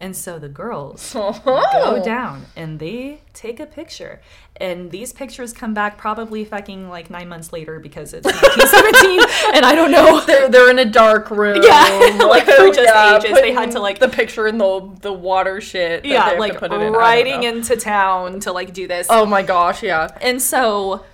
and 0.00 0.16
so 0.16 0.38
the 0.38 0.48
girls 0.48 1.12
Oh, 1.16 1.40
go 1.72 2.02
down 2.04 2.46
and 2.56 2.78
they 2.78 3.20
take 3.32 3.58
a 3.60 3.66
picture. 3.66 4.20
And 4.56 4.90
these 4.92 5.12
pictures 5.12 5.52
come 5.52 5.74
back 5.74 5.98
probably 5.98 6.44
fucking 6.44 6.88
like 6.88 7.10
nine 7.10 7.28
months 7.28 7.52
later 7.52 7.80
because 7.80 8.14
it's 8.14 8.24
1917 8.68 9.54
and 9.56 9.66
I 9.66 9.74
don't 9.74 9.90
know. 9.90 10.20
They're 10.20 10.48
they're 10.48 10.70
in 10.70 10.78
a 10.78 10.84
dark 10.84 11.30
room. 11.30 11.60
Yeah, 11.62 12.18
like, 12.28 12.44
for 12.44 12.70
just 12.72 13.24
ages, 13.26 13.40
they 13.40 13.52
had 13.52 13.72
to, 13.72 13.80
like- 13.80 13.98
the 13.98 14.08
picture 14.08 14.46
in 14.46 14.58
the 14.58 14.90
the 15.00 15.12
water 15.12 15.60
shit. 15.60 16.02
that 16.02 16.08
they 16.08 16.14
Yeah, 16.14 16.34
to 16.34 16.38
like 16.38 16.58
put 16.58 16.72
it 16.72 16.80
in. 16.80 16.92
Riding 16.92 17.42
into 17.42 17.76
town 17.76 18.40
to 18.40 18.52
like 18.52 18.72
do 18.72 18.86
this. 18.86 19.06
Oh 19.10 19.26
my 19.26 19.42
gosh, 19.42 19.82
yeah. 19.82 20.08
And 20.20 20.40
so 20.40 21.04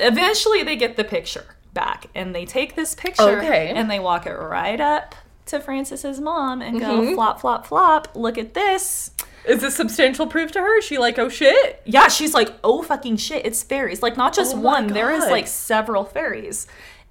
eventually 0.00 0.62
they 0.62 0.76
get 0.76 0.96
the 0.96 1.04
picture 1.04 1.44
back 1.74 2.06
and 2.14 2.34
they 2.34 2.44
take 2.44 2.74
this 2.74 2.94
picture 2.94 3.38
Okay. 3.38 3.68
and 3.70 3.90
they 3.90 4.00
walk 4.00 4.26
it 4.26 4.32
right 4.34 4.80
up 4.80 5.14
to 5.48 5.60
Frances's 5.60 6.20
mom 6.20 6.62
and 6.62 6.78
go 6.80 7.00
Mm-hmm. 7.00 7.14
flop 7.14 7.40
flop 7.40 7.66
flop 7.66 8.08
look 8.14 8.38
at 8.38 8.54
this 8.54 9.10
Is 9.46 9.60
this 9.60 9.74
substantial 9.76 10.26
proof 10.26 10.52
to 10.52 10.60
her? 10.60 10.78
Is 10.78 10.84
she 10.84 10.98
like, 10.98 11.18
oh 11.18 11.28
shit? 11.28 11.82
yeah 11.84 12.08
she's 12.08 12.34
like 12.34 12.50
oh 12.62 12.82
fucking 12.82 13.16
shit 13.16 13.44
it's 13.46 13.62
fairies 13.62 14.02
like 14.02 14.16
not 14.16 14.34
just 14.34 14.54
Oh 14.56 14.60
one 14.60 14.88
there 14.88 15.10
is 15.10 15.24
like 15.30 15.46
several 15.46 16.04
fairies 16.04 16.66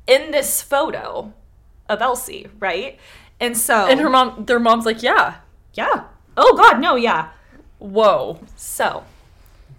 in 0.08 0.32
this 0.32 0.62
photo 0.62 1.34
of 1.90 2.02
Elsie 2.02 2.48
Wright 2.60 3.00
and 3.40 3.58
so 3.58 3.88
And 3.88 4.00
her 4.00 4.10
mom, 4.10 4.46
their 4.46 4.60
mom's 4.60 4.86
like, 4.86 5.04
yeah. 5.04 5.36
yeah 5.74 6.06
oh 6.38 6.56
god 6.58 6.80
no 6.80 6.96
yeah 6.96 7.30
Whoa. 7.80 8.40
So, 8.56 9.04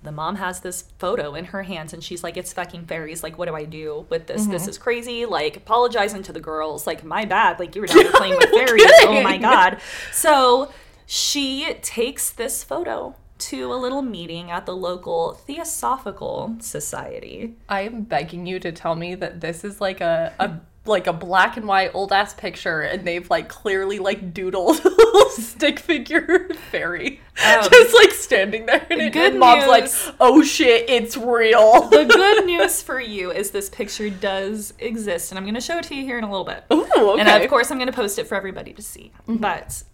the 0.08 0.12
mom 0.12 0.36
has 0.36 0.60
this 0.60 0.84
photo 0.98 1.34
in 1.34 1.44
her 1.44 1.62
hands 1.62 1.92
and 1.92 2.02
she's 2.02 2.24
like, 2.24 2.38
It's 2.38 2.52
fucking 2.54 2.86
fairies. 2.86 3.22
Like, 3.22 3.36
what 3.36 3.46
do 3.46 3.54
I 3.54 3.64
do 3.64 4.06
with 4.08 4.26
this? 4.26 4.46
This 4.46 4.62
mm-hmm. 4.62 4.70
is 4.70 4.78
crazy. 4.78 5.26
Like, 5.26 5.58
apologizing 5.58 6.22
to 6.24 6.32
the 6.32 6.40
girls. 6.40 6.86
Like, 6.86 7.04
my 7.04 7.26
bad. 7.26 7.60
Like, 7.60 7.74
you 7.74 7.82
were 7.82 7.86
down 7.86 7.98
there 8.04 8.12
playing 8.12 8.36
with 8.36 8.48
fairies. 8.50 8.86
Oh 9.02 9.22
my 9.22 9.36
God. 9.36 9.80
So, 10.10 10.72
she 11.04 11.74
takes 11.82 12.30
this 12.30 12.64
photo 12.64 13.14
to 13.38 13.72
a 13.72 13.76
little 13.76 14.02
meeting 14.02 14.50
at 14.50 14.66
the 14.66 14.74
local 14.74 15.34
Theosophical 15.34 16.56
Society. 16.60 17.54
I 17.68 17.82
am 17.82 18.02
begging 18.02 18.46
you 18.46 18.58
to 18.60 18.72
tell 18.72 18.96
me 18.96 19.14
that 19.14 19.40
this 19.40 19.62
is 19.62 19.80
like 19.80 20.00
a, 20.00 20.32
a 20.38 20.58
like 20.88 21.06
a 21.06 21.12
black 21.12 21.56
and 21.56 21.66
white 21.66 21.90
old 21.94 22.12
ass 22.12 22.34
picture 22.34 22.80
and 22.80 23.06
they've 23.06 23.28
like 23.30 23.48
clearly 23.48 23.98
like 23.98 24.32
doodled 24.32 24.84
a 24.84 24.88
little 24.88 25.30
stick 25.30 25.78
figure 25.78 26.48
fairy 26.70 27.20
Um, 27.44 27.62
just 27.70 27.94
like 27.94 28.10
standing 28.10 28.66
there 28.66 28.86
and, 28.90 29.00
it, 29.00 29.12
good 29.12 29.32
and 29.32 29.40
mom's 29.40 29.66
like 29.66 29.88
oh 30.20 30.42
shit 30.42 30.88
it's 30.88 31.16
real 31.16 31.88
The 31.88 32.04
good 32.04 32.44
news 32.46 32.82
for 32.82 33.00
you 33.00 33.30
is 33.30 33.50
this 33.50 33.68
picture 33.68 34.10
does 34.10 34.74
exist, 34.78 35.30
and 35.30 35.38
I'm 35.38 35.44
going 35.44 35.54
to 35.54 35.60
show 35.60 35.78
it 35.78 35.84
to 35.84 35.94
you 35.94 36.04
here 36.04 36.18
in 36.18 36.24
a 36.24 36.30
little 36.30 36.44
bit. 36.44 36.64
Ooh, 36.72 36.84
okay. 37.12 37.20
And 37.20 37.42
of 37.42 37.48
course, 37.50 37.70
I'm 37.70 37.78
going 37.78 37.88
to 37.88 37.92
post 37.92 38.18
it 38.18 38.26
for 38.26 38.34
everybody 38.34 38.72
to 38.72 38.82
see. 38.82 39.12
But 39.26 39.84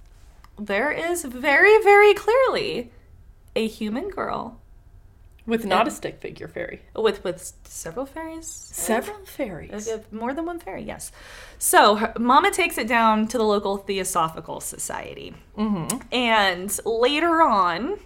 there 0.58 0.90
is 0.90 1.24
very, 1.24 1.82
very 1.82 2.14
clearly 2.14 2.92
a 3.56 3.66
human 3.66 4.08
girl 4.08 4.60
with 5.46 5.64
not 5.64 5.86
a 5.86 5.90
stick 5.90 6.20
figure 6.20 6.48
fairy 6.48 6.82
with 6.94 7.22
with 7.22 7.52
several 7.64 8.06
fairies. 8.06 8.46
several 8.46 9.18
fairies 9.24 9.88
More 10.10 10.32
than 10.32 10.46
one 10.46 10.58
fairy, 10.58 10.82
yes. 10.82 11.12
So 11.58 11.96
her, 11.96 12.12
Mama 12.18 12.50
takes 12.50 12.78
it 12.78 12.88
down 12.88 13.28
to 13.28 13.38
the 13.38 13.44
local 13.44 13.76
Theosophical 13.76 14.60
Society, 14.60 15.34
mm-hmm. 15.56 15.98
and 16.12 16.78
later 16.84 17.42
on, 17.42 17.98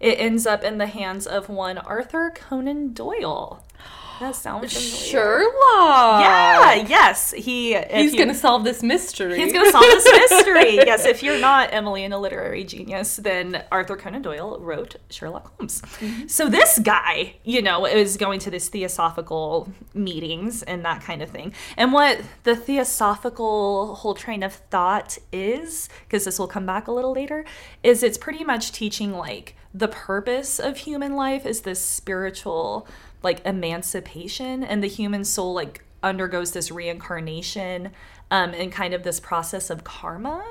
it 0.00 0.18
ends 0.18 0.46
up 0.46 0.64
in 0.64 0.78
the 0.78 0.86
hands 0.86 1.26
of 1.26 1.48
one 1.48 1.78
Arthur 1.78 2.32
Conan 2.34 2.92
Doyle. 2.92 3.64
That 4.20 4.36
sounds 4.36 4.72
familiar. 4.72 5.06
Sherlock 5.06 6.20
Yeah. 6.20 6.74
Yes. 6.74 7.32
He. 7.32 7.74
he's 7.74 8.12
you- 8.12 8.18
gonna 8.18 8.34
solve 8.34 8.64
this 8.64 8.82
mystery 8.82 9.40
He's 9.40 9.52
going 9.52 9.64
to 9.64 9.70
solve 9.70 9.84
this 9.84 10.04
mystery. 10.30 10.76
yes, 10.86 11.04
if 11.06 11.22
you're 11.22 11.40
not 11.40 11.72
Emily 11.72 12.04
and 12.04 12.12
a 12.12 12.18
literary 12.18 12.64
genius, 12.64 13.16
then 13.16 13.64
Arthur 13.72 13.96
Conan 13.96 14.22
Doyle 14.22 14.58
wrote 14.60 14.96
Sherlock 15.08 15.56
Holmes. 15.56 15.80
Mm-hmm. 15.80 16.26
So 16.26 16.48
this 16.48 16.78
guy, 16.78 17.36
you 17.44 17.62
know, 17.62 17.86
is 17.86 18.16
going 18.16 18.40
to 18.40 18.50
this 18.50 18.68
theosophical 18.68 19.72
meetings 19.94 20.62
and 20.62 20.84
that 20.84 21.02
kind 21.02 21.22
of 21.22 21.30
thing. 21.30 21.54
And 21.76 21.92
what 21.92 22.20
the 22.44 22.56
theosophical 22.56 23.94
whole 23.96 24.14
train 24.14 24.42
of 24.42 24.52
thought 24.52 25.18
is, 25.32 25.88
because 26.06 26.24
this 26.24 26.38
will 26.38 26.48
come 26.48 26.66
back 26.66 26.88
a 26.88 26.92
little 26.92 27.12
later, 27.12 27.44
is 27.82 28.02
it's 28.02 28.18
pretty 28.18 28.44
much 28.44 28.72
teaching 28.72 29.12
like 29.12 29.56
the 29.72 29.88
purpose 29.88 30.58
of 30.58 30.78
human 30.78 31.14
life 31.14 31.46
is 31.46 31.60
this 31.60 31.80
spiritual 31.80 32.88
like 33.22 33.44
emancipation 33.44 34.64
and 34.64 34.82
the 34.82 34.88
human 34.88 35.24
soul 35.24 35.52
like 35.52 35.84
undergoes 36.02 36.52
this 36.52 36.70
reincarnation 36.70 37.90
um, 38.30 38.54
and 38.54 38.72
kind 38.72 38.94
of 38.94 39.02
this 39.02 39.20
process 39.20 39.70
of 39.70 39.84
karma 39.84 40.42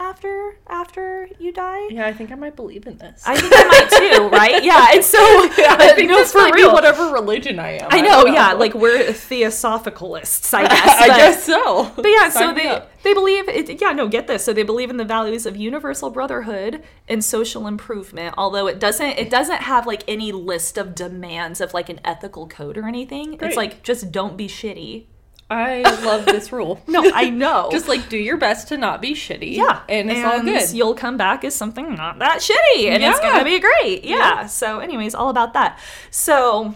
after 0.00 0.56
after 0.66 1.28
you 1.38 1.52
die. 1.52 1.86
yeah 1.90 2.06
i 2.06 2.12
think 2.12 2.32
i 2.32 2.34
might 2.34 2.56
believe 2.56 2.86
in 2.86 2.96
this 2.96 3.22
I 3.26 3.36
think 3.36 3.52
I 3.54 3.64
might 3.64 3.90
too, 4.16 4.28
right? 4.30 4.64
Yeah, 4.64 4.88
and 4.94 5.04
so 5.04 5.18
yeah, 5.58 5.76
i 5.78 5.92
think 5.94 6.08
no, 6.10 6.16
this 6.16 6.32
for 6.32 6.50
real. 6.52 6.72
whatever 6.72 7.12
religion 7.12 7.58
i 7.58 7.72
am 7.72 7.88
I 7.90 8.00
know, 8.00 8.24
don't 8.24 8.32
yeah, 8.32 8.52
like 8.54 8.72
we're 8.74 9.12
theosophicalists, 9.12 10.54
I 10.54 10.62
guess. 10.68 11.00
i 11.02 11.08
but- 11.08 11.16
guess 11.16 11.44
so 11.44 11.92
But 11.96 12.06
yeah, 12.08 12.28
so 12.30 12.40
Sign 12.40 12.54
me 12.54 12.62
they 12.62 12.68
up. 12.68 12.90
they 13.02 13.14
believe 13.14 13.48
it, 13.48 13.80
yeah, 13.80 13.92
no, 13.92 14.08
get 14.08 14.26
this. 14.26 14.44
So 14.44 14.52
they 14.52 14.62
believe 14.62 14.90
in 14.90 14.96
the 14.96 15.04
values 15.04 15.46
of 15.46 15.56
universal 15.56 16.10
brotherhood 16.10 16.82
and 17.08 17.24
social 17.24 17.66
improvement, 17.66 18.34
although 18.38 18.66
it 18.66 18.78
doesn't 18.78 19.18
it 19.18 19.28
doesn't 19.30 19.62
have 19.62 19.86
like 19.86 20.02
any 20.08 20.32
list 20.32 20.78
of 20.78 20.94
demands 20.94 21.60
of 21.60 21.74
like 21.74 21.88
an 21.88 22.00
ethical 22.04 22.46
code 22.48 22.76
or 22.78 22.86
anything. 22.86 23.36
Great. 23.36 23.48
It's 23.48 23.56
like 23.56 23.82
just 23.82 24.10
don't 24.12 24.36
be 24.36 24.48
shitty. 24.48 25.06
I 25.50 25.82
love 26.04 26.24
this 26.26 26.52
rule. 26.52 26.80
No, 26.86 27.10
I 27.14 27.28
know. 27.30 27.68
Just 27.72 27.88
like 27.88 28.08
do 28.08 28.16
your 28.16 28.36
best 28.36 28.68
to 28.68 28.76
not 28.78 29.00
be 29.02 29.14
shitty. 29.14 29.56
yeah, 29.56 29.80
And 29.88 30.10
it's 30.10 30.24
all 30.24 30.42
good. 30.42 30.70
You'll 30.72 30.94
come 30.94 31.16
back 31.16 31.44
as 31.44 31.54
something 31.54 31.94
not 31.94 32.18
that 32.20 32.38
shitty, 32.38 32.86
and 32.86 33.02
it's 33.02 33.20
gonna 33.20 33.44
be 33.44 33.58
great. 33.58 34.04
Yeah. 34.04 34.16
Yeah. 34.16 34.46
So, 34.46 34.78
anyways, 34.78 35.14
all 35.14 35.28
about 35.28 35.52
that. 35.54 35.78
So, 36.10 36.74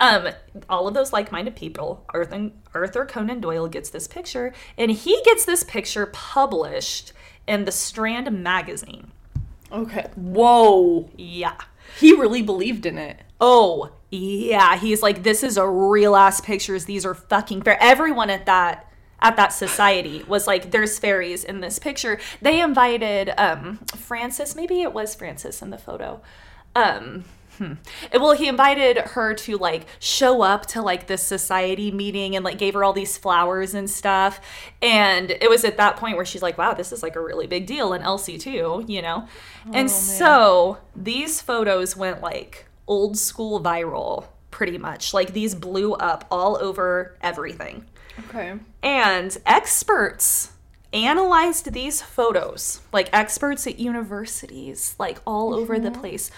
um, 0.00 0.28
all 0.68 0.86
of 0.88 0.94
those 0.94 1.12
like-minded 1.12 1.56
people, 1.56 2.04
Arthur, 2.10 2.50
Arthur 2.74 3.06
Conan 3.06 3.40
Doyle 3.40 3.68
gets 3.68 3.88
this 3.90 4.06
picture, 4.06 4.52
and 4.76 4.90
he 4.90 5.20
gets 5.24 5.44
this 5.44 5.64
picture 5.64 6.06
published 6.06 7.12
in 7.46 7.64
the 7.64 7.72
Strand 7.72 8.30
magazine. 8.42 9.10
Okay. 9.72 10.06
Whoa. 10.16 11.08
Yeah. 11.16 11.56
He 11.98 12.12
really 12.14 12.42
believed 12.42 12.84
in 12.86 12.98
it. 12.98 13.20
Oh, 13.40 13.90
yeah. 14.10 14.76
He's 14.76 15.02
like, 15.02 15.22
this 15.22 15.42
is 15.42 15.56
a 15.56 15.68
real 15.68 16.16
ass 16.16 16.40
pictures. 16.40 16.84
These 16.84 17.04
are 17.04 17.14
fucking 17.14 17.62
fair. 17.62 17.76
Everyone 17.80 18.30
at 18.30 18.46
that 18.46 18.92
at 19.20 19.36
that 19.36 19.48
society 19.48 20.22
was 20.28 20.46
like, 20.46 20.70
there's 20.70 20.98
fairies 20.98 21.42
in 21.42 21.60
this 21.60 21.78
picture. 21.78 22.20
They 22.42 22.60
invited 22.60 23.32
um 23.38 23.78
Frances, 23.96 24.54
maybe 24.54 24.82
it 24.82 24.92
was 24.92 25.14
Frances 25.14 25.62
in 25.62 25.70
the 25.70 25.78
photo. 25.78 26.20
Um 26.74 27.24
well 28.20 28.32
he 28.32 28.48
invited 28.48 28.98
her 28.98 29.34
to 29.34 29.56
like 29.56 29.86
show 29.98 30.42
up 30.42 30.66
to 30.66 30.82
like 30.82 31.06
this 31.06 31.22
society 31.22 31.90
meeting 31.90 32.36
and 32.36 32.44
like 32.44 32.58
gave 32.58 32.74
her 32.74 32.84
all 32.84 32.92
these 32.92 33.16
flowers 33.16 33.74
and 33.74 33.88
stuff 33.88 34.40
and 34.82 35.30
it 35.30 35.48
was 35.48 35.64
at 35.64 35.76
that 35.76 35.96
point 35.96 36.16
where 36.16 36.24
she's 36.24 36.42
like 36.42 36.58
wow 36.58 36.74
this 36.74 36.92
is 36.92 37.02
like 37.02 37.16
a 37.16 37.20
really 37.20 37.46
big 37.46 37.66
deal 37.66 37.92
and 37.92 38.04
elsie 38.04 38.38
too 38.38 38.84
you 38.86 39.00
know 39.00 39.26
and 39.72 39.90
so 39.90 40.78
these 40.94 41.40
photos 41.40 41.96
went 41.96 42.20
like 42.20 42.65
old 42.86 43.16
school 43.18 43.60
viral 43.60 44.26
pretty 44.50 44.78
much 44.78 45.12
like 45.12 45.32
these 45.32 45.54
blew 45.54 45.92
up 45.94 46.24
all 46.30 46.56
over 46.60 47.16
everything 47.20 47.84
Okay. 48.28 48.54
and 48.82 49.36
experts 49.44 50.52
analyzed 50.92 51.72
these 51.72 52.00
photos, 52.00 52.80
like 52.92 53.08
experts 53.12 53.66
at 53.66 53.78
universities, 53.78 54.94
like 54.98 55.18
all 55.26 55.54
over 55.54 55.78
the 55.78 55.90
mm-hmm. 55.90 56.00
place, 56.00 56.30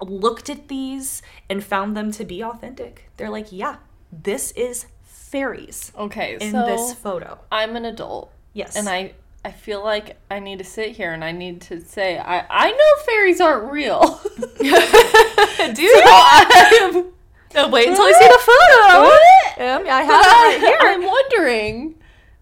looked 0.00 0.50
at 0.50 0.68
these 0.68 1.22
and 1.48 1.62
found 1.62 1.96
them 1.96 2.10
to 2.12 2.24
be 2.24 2.42
authentic. 2.42 3.10
They're 3.16 3.30
like, 3.30 3.52
yeah, 3.52 3.76
this 4.10 4.50
is 4.52 4.86
fairies 5.02 5.92
Okay. 5.96 6.38
in 6.40 6.52
so 6.52 6.66
this 6.66 6.94
photo. 6.94 7.38
I'm 7.52 7.76
an 7.76 7.84
adult. 7.84 8.32
Yes. 8.52 8.76
And 8.76 8.88
I 8.88 9.12
I 9.44 9.50
feel 9.52 9.82
like 9.82 10.18
I 10.30 10.38
need 10.38 10.58
to 10.58 10.64
sit 10.64 10.90
here 10.96 11.12
and 11.12 11.24
I 11.24 11.32
need 11.32 11.62
to 11.62 11.80
say 11.80 12.18
I 12.18 12.44
I 12.50 12.70
know 12.70 13.04
fairies 13.06 13.40
aren't 13.40 13.72
real. 13.72 14.20
do 14.58 15.82
you? 15.82 17.12
Uh, 17.52 17.68
wait 17.72 17.88
until 17.88 18.06
you 18.06 18.14
see 18.14 18.28
the 18.28 18.38
photo. 18.38 19.00
What? 19.00 19.60
Um, 19.60 19.84
I 19.88 20.02
have 20.02 20.24
it 20.24 20.28
right 20.28 20.58
here. 20.60 20.78
I'm 20.82 21.04
wondering. 21.04 21.96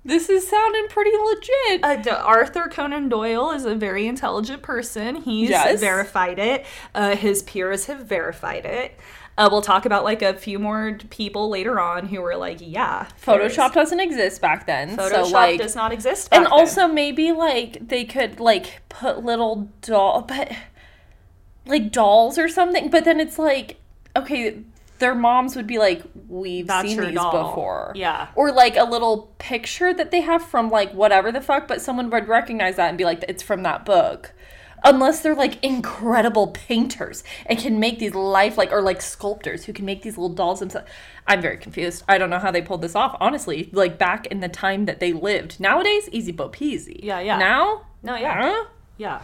This 0.05 0.29
is 0.29 0.47
sounding 0.47 0.87
pretty 0.89 1.13
legit. 1.17 1.83
Uh, 1.83 1.97
D- 1.97 2.11
Arthur 2.11 2.69
Conan 2.71 3.09
Doyle 3.09 3.53
is 3.53 3.65
a 3.65 3.75
very 3.75 4.07
intelligent 4.07 4.61
person. 4.63 5.17
He's 5.17 5.49
Yes. 5.49 5.81
verified 5.81 6.39
it. 6.39 6.67
Uh, 6.95 7.17
his 7.17 7.43
peers 7.45 7.87
have 7.87 8.01
verified 8.01 8.67
it. 8.67 8.99
Uh, 9.39 9.49
we'll 9.51 9.63
talk 9.63 9.87
about 9.87 10.03
like 10.03 10.21
a 10.21 10.35
few 10.35 10.59
more 10.59 10.99
people 11.11 11.49
later 11.49 11.79
on 11.79 12.07
who 12.09 12.21
were 12.21 12.37
like, 12.37 12.59
yeah. 12.61 13.07
Photoshop 13.25 13.73
doesn't 13.73 14.01
exist 14.01 14.41
back 14.43 14.67
then. 14.67 14.97
Photoshop 14.97 15.27
so 15.27 15.31
like 15.31 15.61
does 15.61 15.77
not 15.77 15.93
exist. 15.93 16.29
and 16.33 16.45
then. 16.45 16.53
And 16.53 16.61
also 16.61 16.89
maybe 16.89 17.31
like 17.31 17.89
they 17.89 18.05
could 18.05 18.41
like 18.41 18.83
put 18.89 19.25
little 19.25 19.71
doll 19.81 20.23
but 20.23 20.51
like 21.67 21.93
dolls 21.93 22.39
or 22.39 22.49
something 22.49 22.89
but 22.91 23.05
then 23.05 23.21
it's 23.21 23.39
like 23.39 23.77
okay 24.17 24.59
their 24.99 25.15
moms 25.15 25.55
would 25.55 25.67
be 25.67 25.79
like 25.79 26.03
we've 26.29 26.67
That's 26.67 26.89
seen 26.89 27.01
these 27.01 27.15
doll." 27.15 27.49
before 27.49 27.93
Yeah. 27.95 28.29
or 28.35 28.51
like 28.51 28.77
a 28.77 28.85
little 28.85 29.33
picture 29.39 29.95
that 29.95 30.11
they 30.11 30.23
have 30.23 30.43
from 30.43 30.71
like 30.71 30.93
whatever 30.93 31.31
the 31.31 31.41
fuck 31.41 31.69
but 31.69 31.81
someone 31.81 32.11
would 32.11 32.27
recognize 32.27 32.77
that 32.77 32.89
and 32.89 32.99
be 32.99 33.05
like 33.05 33.25
it's 33.29 33.43
from 33.43 33.63
that 33.63 33.85
book 33.85 34.33
unless 34.85 35.21
they're 35.21 35.35
like 35.35 35.63
incredible 35.65 36.49
painters 36.49 37.25
and 37.47 37.59
can 37.59 37.79
make 37.81 37.99
these 37.99 38.15
life 38.15 38.57
like 38.59 38.71
or 38.73 38.81
like 38.83 39.01
sculptors 39.03 39.65
who 39.65 39.73
can 39.73 39.85
make 39.85 40.03
these 40.03 40.17
little 40.17 40.35
dolls 40.35 40.61
themselves 40.61 40.89
i'm 41.27 41.41
very 41.41 41.57
confused 41.57 42.03
i 42.09 42.17
don't 42.19 42.31
know 42.31 42.39
how 42.39 42.51
they 42.51 42.63
pulled 42.63 42.83
this 42.83 42.95
off 42.95 43.17
honestly 43.21 43.69
like 43.73 43.99
back 43.99 44.27
in 44.27 44.41
the 44.41 44.49
time 44.49 44.85
that 44.87 45.01
they 45.01 45.13
lived 45.13 45.59
nowadays 45.61 46.09
easy 46.13 46.33
bo 46.33 46.49
peasy 46.49 47.01
Yeah, 47.03 47.21
yeah. 47.21 47.39
now 47.39 47.87
No, 48.03 48.15
yeah. 48.17 48.41
Huh? 48.41 48.65
Yeah. 48.97 49.21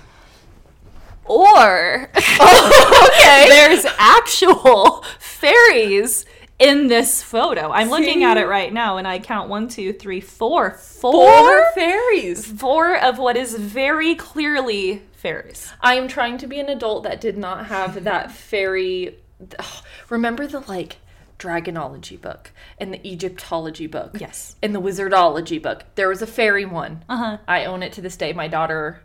Or 1.26 2.10
oh, 2.40 3.10
okay, 3.18 3.46
there's 3.48 3.86
actual 3.98 5.02
fairies 5.18 6.26
in 6.58 6.86
this 6.86 7.22
photo. 7.22 7.70
I'm 7.72 7.90
looking 7.90 8.22
at 8.24 8.36
it 8.36 8.46
right 8.46 8.72
now, 8.72 8.96
and 8.96 9.06
I 9.08 9.18
count 9.18 9.48
one, 9.48 9.68
two, 9.68 9.92
three, 9.92 10.20
four, 10.20 10.72
four 10.72 11.12
four, 11.30 11.72
fairies 11.74 12.46
four 12.46 12.96
of 12.96 13.18
what 13.18 13.36
is 13.36 13.54
very 13.56 14.14
clearly 14.14 15.02
fairies. 15.12 15.72
I 15.80 15.94
am 15.94 16.06
trying 16.08 16.38
to 16.38 16.46
be 16.46 16.58
an 16.60 16.68
adult 16.68 17.04
that 17.04 17.20
did 17.20 17.36
not 17.36 17.66
have 17.66 18.04
that 18.04 18.30
fairy. 18.30 19.18
ugh, 19.58 19.84
remember 20.08 20.46
the 20.46 20.60
like 20.60 20.98
dragonology 21.38 22.18
book 22.20 22.52
and 22.78 22.92
the 22.94 23.06
Egyptology 23.08 23.86
book? 23.86 24.16
Yes. 24.20 24.56
And 24.62 24.74
the 24.74 24.80
wizardology 24.80 25.60
book. 25.60 25.84
There 25.96 26.08
was 26.08 26.22
a 26.22 26.26
fairy 26.26 26.64
one. 26.64 27.04
Uh 27.08 27.16
huh. 27.16 27.38
I 27.48 27.64
own 27.64 27.82
it 27.82 27.92
to 27.94 28.00
this 28.00 28.16
day. 28.16 28.32
My 28.32 28.48
daughter 28.48 29.02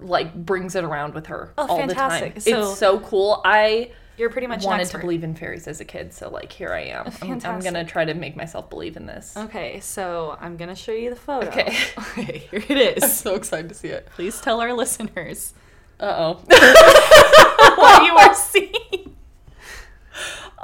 like 0.00 0.34
brings 0.34 0.74
it 0.74 0.84
around 0.84 1.14
with 1.14 1.26
her 1.26 1.52
Oh, 1.58 1.66
all 1.66 1.78
fantastic. 1.78 2.34
the 2.34 2.50
time. 2.50 2.62
So- 2.62 2.70
it's 2.70 2.78
so 2.78 3.00
cool. 3.00 3.40
I 3.44 3.92
You're 4.18 4.30
pretty 4.30 4.46
much 4.48 4.64
an 4.64 4.70
wanted 4.70 4.88
to 4.88 4.98
believe 4.98 5.22
in 5.22 5.34
fairies 5.34 5.68
as 5.68 5.80
a 5.80 5.84
kid, 5.84 6.12
so 6.12 6.28
like 6.28 6.52
here 6.52 6.72
I 6.72 6.80
am. 6.86 7.12
I'm, 7.22 7.40
I'm 7.44 7.60
gonna 7.60 7.84
try 7.84 8.04
to 8.04 8.14
make 8.14 8.36
myself 8.36 8.68
believe 8.68 8.96
in 8.96 9.06
this. 9.06 9.36
Okay, 9.36 9.78
so 9.80 10.36
I'm 10.40 10.56
gonna 10.56 10.74
show 10.74 10.92
you 10.92 11.10
the 11.10 11.16
photo. 11.16 11.46
Okay. 11.48 11.76
Okay, 12.18 12.38
here 12.50 12.64
it 12.68 12.96
is. 12.96 13.02
I'm 13.04 13.10
so 13.10 13.34
excited 13.36 13.68
to 13.68 13.74
see 13.74 13.88
it. 13.88 14.06
Please 14.14 14.40
tell 14.40 14.60
our 14.60 14.72
listeners 14.72 15.52
Uh 16.00 16.14
oh. 16.16 16.34
what 17.76 18.02
you 18.04 18.16
are 18.16 18.34
seeing. 18.34 19.14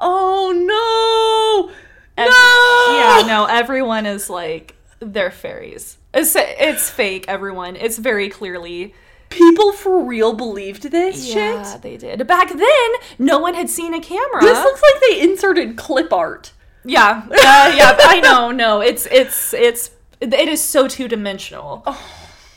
oh 0.00 1.70
no! 1.70 1.72
No! 2.16 2.96
Yeah, 2.96 3.26
no, 3.26 3.46
everyone 3.46 4.06
is 4.06 4.28
like 4.30 4.74
they're 5.00 5.30
fairies. 5.30 5.98
It's 6.12 6.34
it's 6.36 6.90
fake, 6.90 7.26
everyone. 7.28 7.76
It's 7.76 7.98
very 7.98 8.28
clearly 8.28 8.94
People 9.34 9.72
for 9.72 10.00
real 10.04 10.32
believed 10.32 10.90
this 10.90 11.26
Yeah, 11.34 11.72
shit? 11.72 11.82
they 11.82 11.96
did. 11.96 12.26
Back 12.26 12.50
then, 12.50 12.90
no 13.18 13.38
one 13.38 13.54
had 13.54 13.68
seen 13.68 13.92
a 13.94 14.00
camera. 14.00 14.40
This 14.40 14.58
looks 14.58 14.80
like 14.82 15.02
they 15.08 15.20
inserted 15.22 15.76
clip 15.76 16.12
art. 16.12 16.52
yeah, 16.84 17.22
uh, 17.30 17.30
yeah. 17.76 17.96
I 18.00 18.20
know. 18.20 18.50
No, 18.64 18.80
it's 18.80 19.06
it's 19.10 19.52
it's 19.54 19.90
it 20.20 20.48
is 20.48 20.62
so 20.62 20.86
two 20.88 21.08
dimensional. 21.08 21.82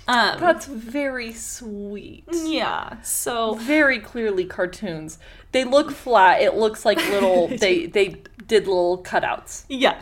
um, 0.08 0.40
That's 0.40 0.66
very 0.68 1.34
sweet. 1.34 2.24
yeah. 2.32 3.02
So 3.02 3.56
Very 3.56 4.00
clearly 4.00 4.46
cartoons. 4.46 5.18
They 5.52 5.64
look 5.64 5.92
flat. 5.92 6.42
It 6.42 6.56
looks 6.56 6.86
like 6.86 6.98
little 7.10 7.48
they 7.64 7.88
they 7.88 8.22
did 8.48 8.68
little 8.68 9.02
cutouts. 9.04 9.66
yeah, 9.70 10.02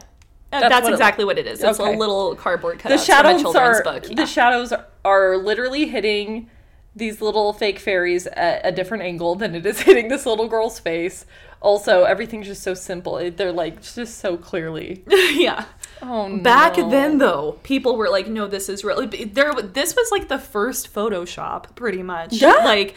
Uh, 0.52 0.60
That's 0.60 0.70
that's, 0.70 0.84
what 0.84 0.92
it 0.92 0.96
exactly 0.96 1.26
what 1.26 1.38
it 1.40 1.48
is. 1.48 1.64
It's 1.64 1.80
Okay. 1.80 1.96
a 1.96 1.98
little 1.98 2.36
cardboard 2.36 2.80
cutout 2.80 2.98
The 3.00 3.04
shadows 3.04 3.42
from 3.42 3.52
a 3.52 3.54
children's 3.54 3.80
are 3.80 3.84
book. 3.84 4.04
Yeah. 4.10 4.16
the 4.16 4.26
shadows 4.26 4.74
are 5.04 5.38
literally 5.38 5.88
hitting 5.88 6.50
these 6.96 7.22
little 7.22 7.52
fake 7.54 7.80
fairies 7.80 8.26
at 8.28 8.62
a 8.64 8.72
different 8.72 9.04
angle 9.04 9.36
than 9.36 9.54
it 9.56 9.66
is 9.66 9.82
hitting 9.88 10.08
this 10.08 10.26
little 10.26 10.48
girl's 10.48 10.80
face. 10.80 11.26
Also, 11.62 12.04
everything's 12.04 12.48
just 12.48 12.62
so 12.64 12.74
simple. 12.74 13.18
It- 13.18 13.38
They're 13.38 13.52
like 13.52 13.82
just 13.82 14.20
so 14.20 14.38
clearly. 14.38 15.04
yeah. 15.10 15.66
Oh 16.02 16.28
no. 16.28 16.44
Back 16.44 16.76
then, 16.76 17.18
though, 17.18 17.58
people 17.64 17.96
were 17.98 18.10
like, 18.10 18.28
"No, 18.28 18.48
this 18.48 18.70
is 18.70 18.84
really." 18.84 19.08
There, 19.26 19.54
this 19.54 19.96
was 19.96 20.12
like 20.12 20.28
the 20.28 20.38
first 20.38 20.94
Photoshop, 20.94 21.74
pretty 21.76 22.04
much. 22.04 22.34
Yeah. 22.34 22.52
Like, 22.66 22.96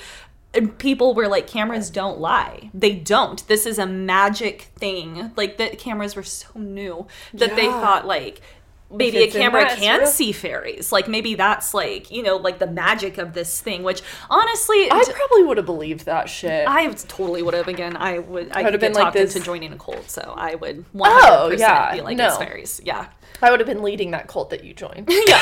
people 0.79 1.15
were 1.15 1.29
like, 1.29 1.47
"Cameras 1.47 1.91
don't 1.91 2.19
lie. 2.19 2.71
They 2.75 2.93
don't. 2.95 3.47
This 3.49 3.67
is 3.67 3.79
a 3.79 3.87
magic 3.87 4.63
thing." 4.77 5.31
Like, 5.37 5.57
the 5.59 5.69
cameras 5.71 6.17
were 6.17 6.23
so 6.25 6.49
new 6.57 7.07
that 7.35 7.55
they 7.57 7.67
thought 7.67 8.07
like. 8.07 8.41
Maybe 8.91 9.19
a 9.19 9.31
camera 9.31 9.63
that, 9.63 9.77
can 9.79 9.99
real. 10.01 10.07
see 10.09 10.33
fairies. 10.33 10.93
Like 10.93 11.09
maybe 11.09 11.35
that's 11.35 11.75
like 11.75 12.11
you 12.11 12.23
know 12.23 12.37
like 12.37 12.59
the 12.59 12.67
magic 12.67 13.19
of 13.19 13.35
this 13.35 13.61
thing. 13.61 13.83
Which 13.83 14.01
honestly, 14.31 14.91
I 14.91 15.03
d- 15.05 15.13
probably 15.15 15.45
would 15.45 15.59
have 15.59 15.67
believed 15.67 16.07
that 16.07 16.29
shit. 16.31 16.67
I 16.67 16.87
totally 16.93 17.43
would 17.43 17.53
have. 17.55 17.69
Again, 17.69 17.97
I 17.97 18.19
would. 18.19 18.51
I 18.53 18.63
Would've 18.63 18.81
been 18.81 18.93
get 18.95 19.03
like 19.03 19.13
this- 19.13 19.37
into 19.37 19.45
joining 19.45 19.73
a 19.73 19.77
cult, 19.77 20.09
so 20.11 20.33
I 20.37 20.55
would 20.55 20.79
oh, 20.79 20.85
one 20.93 21.11
hundred 21.11 21.27
Oh, 21.29 21.49
yeah, 21.59 21.81
percent 21.87 21.93
be 21.99 22.01
like 22.03 22.17
no. 22.17 22.29
it's 22.29 22.39
fairies. 22.39 22.81
Yeah. 22.83 23.09
I 23.43 23.51
would 23.51 23.61
have 23.61 23.67
been 23.69 23.83
leading 23.83 24.11
that 24.13 24.27
cult 24.27 24.51
that 24.51 24.65
you 24.65 24.75
joined. 24.75 25.07
yeah. 25.09 25.23
yeah. 25.27 25.41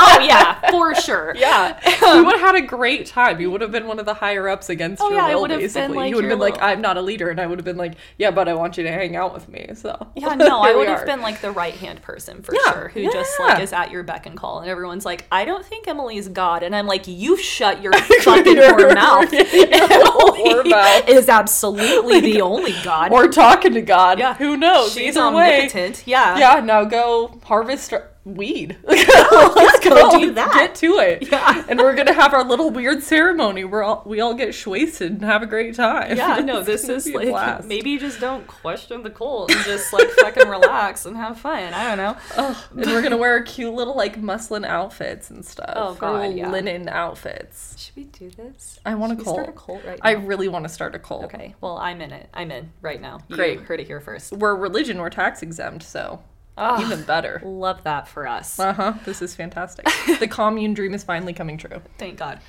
Oh 0.00 0.18
yeah, 0.26 0.70
for 0.70 0.94
sure. 0.94 1.34
Yeah, 1.36 1.78
you 2.14 2.24
would 2.24 2.36
have 2.38 2.54
had 2.54 2.54
a 2.56 2.66
great 2.66 3.06
time. 3.06 3.40
You 3.40 3.50
would 3.50 3.60
have 3.60 3.70
been 3.70 3.86
one 3.86 3.98
of 3.98 4.06
the 4.06 4.14
higher 4.14 4.48
ups 4.48 4.70
against 4.70 5.02
Oh, 5.02 5.08
your 5.10 5.18
yeah, 5.18 5.26
I 5.26 5.34
will, 5.34 5.42
would 5.42 5.50
have 5.50 5.60
been, 5.60 5.66
basically. 5.68 5.96
like, 5.96 6.10
you 6.10 6.16
would 6.16 6.24
have 6.24 6.30
been 6.30 6.38
like, 6.38 6.62
"I'm 6.62 6.80
not 6.80 6.96
a 6.96 7.02
leader," 7.02 7.28
and 7.30 7.40
I 7.40 7.46
would 7.46 7.58
have 7.58 7.64
been 7.64 7.76
like, 7.76 7.94
"Yeah, 8.16 8.30
but 8.30 8.48
I 8.48 8.54
want 8.54 8.76
you 8.78 8.84
to 8.84 8.90
hang 8.90 9.16
out 9.16 9.34
with 9.34 9.48
me." 9.48 9.68
So 9.74 10.08
Yeah, 10.14 10.34
no, 10.34 10.60
I 10.60 10.74
would 10.74 10.88
have 10.88 11.04
been 11.06 11.20
like 11.20 11.40
the 11.40 11.50
right 11.50 11.74
hand 11.74 12.02
person 12.02 12.42
for 12.42 12.54
Yeah, 12.54 12.72
sure, 12.72 12.88
who 12.88 13.10
just 13.12 13.38
like 13.40 13.60
is 13.62 13.72
at 13.72 13.90
your 13.90 14.02
beck 14.02 14.26
and 14.26 14.36
call, 14.36 14.60
and 14.60 14.70
everyone's 14.70 15.04
like, 15.04 15.26
"I 15.30 15.44
don't 15.44 15.64
think 15.64 15.86
Emily's 15.86 16.28
God," 16.28 16.62
and 16.62 16.74
I'm 16.74 16.86
like, 16.86 17.06
"You 17.06 17.36
shut 17.36 17.82
your 17.82 17.92
fucking 18.22 18.56
whore 18.56 18.94
mouth." 18.94 19.32
Emily 19.32 20.70
mouth. 20.70 21.08
is 21.08 21.28
absolutely 21.28 22.20
the 22.20 22.40
only 22.40 22.74
God. 22.82 23.12
or 23.12 23.28
talking 23.28 23.74
to 23.74 23.82
God. 23.82 24.18
Yeah. 24.18 24.34
who 24.34 24.56
knows? 24.56 24.92
She's 24.92 25.16
Either 25.16 25.34
way, 25.36 25.56
omnipotent. 25.56 26.02
Yeah. 26.06 26.38
yeah. 26.38 26.60
Now 26.60 26.84
go 26.84 27.07
harvest 27.44 27.92
weed. 28.24 28.76
let's 28.84 29.80
go 29.80 30.18
do 30.18 30.32
that. 30.34 30.52
Get 30.52 30.74
to 30.76 30.98
it. 30.98 31.30
Yeah. 31.30 31.64
and 31.68 31.78
we're 31.78 31.94
gonna 31.94 32.12
have 32.12 32.34
our 32.34 32.44
little 32.44 32.70
weird 32.70 33.02
ceremony 33.02 33.64
where 33.64 33.82
all, 33.82 34.02
we 34.06 34.20
all 34.20 34.34
get 34.34 34.66
wasted 34.66 35.12
and 35.12 35.22
have 35.22 35.42
a 35.42 35.46
great 35.46 35.74
time. 35.74 36.16
Yeah, 36.16 36.36
no, 36.44 36.62
this 36.62 36.88
is 36.88 37.06
like 37.08 37.64
maybe 37.64 37.90
you 37.90 37.98
just 37.98 38.20
don't 38.20 38.46
question 38.46 39.02
the 39.02 39.10
cult 39.10 39.50
and 39.50 39.64
just 39.64 39.92
like 39.92 40.08
fucking 40.10 40.48
relax 40.48 41.06
and 41.06 41.16
have 41.16 41.38
fun. 41.38 41.72
I 41.74 41.88
don't 41.88 41.98
know. 41.98 42.16
Ugh, 42.36 42.56
and 42.70 42.86
we're 42.86 43.02
gonna 43.02 43.16
wear 43.16 43.42
cute 43.42 43.74
little 43.74 43.96
like 43.96 44.18
muslin 44.18 44.64
outfits 44.64 45.30
and 45.30 45.44
stuff. 45.44 45.72
Oh, 45.74 45.94
God, 45.94 46.34
yeah. 46.34 46.50
linen 46.50 46.88
outfits. 46.88 47.74
Should 47.78 47.96
we 47.96 48.04
do 48.04 48.30
this? 48.30 48.78
I 48.84 48.94
want 48.94 49.16
we 49.18 49.24
start 49.24 49.48
a 49.48 49.52
cult 49.52 49.84
right 49.84 49.98
now. 50.02 50.08
I 50.08 50.12
really 50.12 50.48
want 50.48 50.64
to 50.64 50.68
start 50.68 50.94
a 50.94 50.98
cult. 50.98 51.24
Okay, 51.24 51.54
well, 51.60 51.78
I'm 51.78 52.00
in 52.00 52.12
it. 52.12 52.28
I'm 52.34 52.50
in 52.50 52.72
right 52.82 53.00
now. 53.00 53.20
You 53.28 53.36
Great. 53.36 53.60
heard 53.60 53.80
it 53.80 53.86
here 53.86 54.00
first. 54.00 54.32
We're 54.32 54.54
religion. 54.54 54.98
We're 54.98 55.10
tax 55.10 55.42
exempt, 55.42 55.82
so 55.82 56.20
Ah. 56.58 56.82
Even 56.82 57.04
better. 57.04 57.40
Love 57.44 57.84
that 57.84 58.08
for 58.08 58.26
us. 58.26 58.58
Uh 58.58 58.72
huh. 58.72 58.94
This 59.04 59.22
is 59.22 59.34
fantastic. 59.34 59.86
the 60.18 60.26
commune 60.30 60.74
dream 60.74 60.92
is 60.92 61.04
finally 61.04 61.32
coming 61.32 61.56
true. 61.56 61.80
Thank 61.98 62.18
God. 62.18 62.40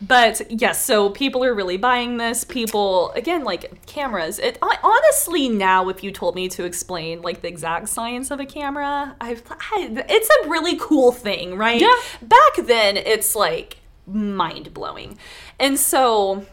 But 0.00 0.50
yes, 0.50 0.82
so 0.82 1.10
people 1.10 1.44
are 1.44 1.54
really 1.54 1.76
buying 1.76 2.16
this. 2.16 2.44
People, 2.44 3.10
again, 3.12 3.44
like 3.44 3.84
cameras. 3.86 4.38
It 4.38 4.58
I, 4.62 4.78
honestly 4.82 5.48
now, 5.48 5.88
if 5.88 6.02
you 6.02 6.10
told 6.10 6.34
me 6.34 6.48
to 6.50 6.64
explain 6.64 7.20
like 7.20 7.42
the 7.42 7.48
exact 7.48 7.88
science 7.88 8.30
of 8.30 8.40
a 8.40 8.46
camera, 8.46 9.16
I've 9.20 9.42
I, 9.50 10.04
it's 10.08 10.28
a 10.44 10.48
really 10.48 10.76
cool 10.78 11.12
thing, 11.12 11.56
right? 11.56 11.80
Yeah. 11.80 11.94
Back 12.22 12.66
then, 12.66 12.96
it's 12.96 13.34
like 13.34 13.78
mind 14.06 14.72
blowing, 14.72 15.18
and 15.58 15.78
so 15.78 16.46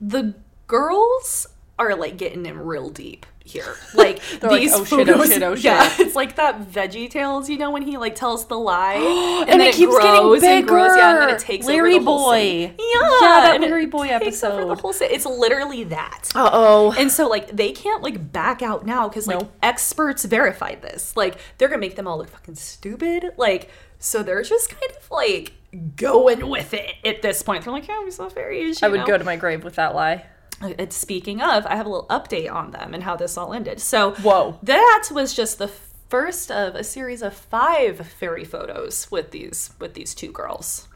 the 0.00 0.34
girls 0.66 1.46
are 1.78 1.94
like 1.94 2.16
getting 2.16 2.46
in 2.46 2.58
real 2.58 2.90
deep 2.90 3.26
here. 3.50 3.76
Like 3.94 4.20
They're 4.40 4.50
like, 4.50 4.60
these 4.60 4.72
"Oh 4.74 4.84
shit, 4.84 5.08
oh 5.08 5.24
shit, 5.26 5.42
oh 5.42 5.54
shit." 5.56 5.64
Yeah, 5.64 5.90
it's 5.98 6.14
like 6.16 6.36
that 6.36 6.62
Veggie 6.70 7.10
Tales, 7.10 7.48
you 7.50 7.58
know, 7.58 7.70
when 7.70 7.82
he 7.82 7.96
like 7.96 8.14
tells 8.14 8.46
the 8.46 8.58
lie 8.58 8.94
and, 9.42 9.50
And 9.50 9.60
then 9.60 9.68
it 9.68 9.74
keeps 9.74 9.96
getting 9.98 10.22
grows 10.22 10.42
and 10.42 10.66
grows, 10.66 10.96
yeah, 10.96 11.10
and 11.10 11.18
then 11.18 11.26
bigger. 11.28 11.36
it 11.36 11.40
takes 11.40 11.66
Larry 11.66 11.94
over 11.94 12.04
the 12.04 12.04
whole 12.10 12.26
Boy. 12.30 12.38
city. 12.40 12.74
Yeah, 12.78 13.00
Yeah, 13.20 13.40
that 13.42 13.58
Larry 13.60 13.86
Boy 13.86 14.08
episode. 14.08 14.68
The 14.68 14.74
whole 14.80 14.92
city. 14.92 15.14
It's 15.14 15.26
literally 15.26 15.84
that. 15.84 16.28
Uh 16.34 16.50
oh. 16.52 16.94
And 16.98 17.10
so 17.10 17.28
like 17.28 17.48
they 17.54 17.72
can't 17.72 18.02
like 18.02 18.32
back 18.32 18.62
out 18.62 18.86
now 18.86 19.08
because 19.08 19.26
like 19.26 19.40
No. 19.40 19.50
experts 19.62 20.24
verified 20.24 20.82
this. 20.82 21.16
Like 21.16 21.36
they're 21.58 21.68
gonna 21.68 21.80
make 21.80 21.96
them 21.96 22.06
all 22.06 22.18
look 22.18 22.28
fucking 22.30 22.54
stupid. 22.56 23.32
Like 23.36 23.70
so 23.98 24.22
they're 24.22 24.42
just 24.42 24.70
kind 24.70 24.92
of 24.96 25.10
like 25.10 25.52
going 25.96 26.48
with 26.48 26.72
it 26.74 26.94
at 27.04 27.22
this 27.22 27.42
point. 27.42 27.64
They're 27.64 27.72
like, 27.72 27.86
yeah, 27.86 28.02
we 28.02 28.10
saw 28.10 28.28
fairies. 28.28 28.82
I 28.82 28.88
would 28.88 29.00
know? 29.00 29.06
go 29.06 29.18
to 29.18 29.24
my 29.24 29.36
grave 29.36 29.62
with 29.62 29.74
that 29.76 29.94
lie. 29.94 30.24
It's 30.62 30.96
speaking 30.96 31.40
of, 31.40 31.66
I 31.66 31.76
have 31.76 31.86
a 31.86 31.88
little 31.88 32.08
update 32.08 32.52
on 32.52 32.70
them 32.70 32.92
and 32.92 33.02
how 33.02 33.16
this 33.16 33.38
all 33.38 33.54
ended. 33.54 33.80
So 33.80 34.12
Whoa. 34.12 34.58
that 34.62 35.08
was 35.10 35.34
just 35.34 35.58
the 35.58 35.68
first 35.68 36.50
of 36.50 36.74
a 36.74 36.84
series 36.84 37.22
of 37.22 37.32
five 37.32 38.06
fairy 38.06 38.44
photos 38.44 39.10
with 39.10 39.30
these 39.30 39.70
with 39.78 39.94
these 39.94 40.14
two 40.14 40.32
girls. 40.32 40.88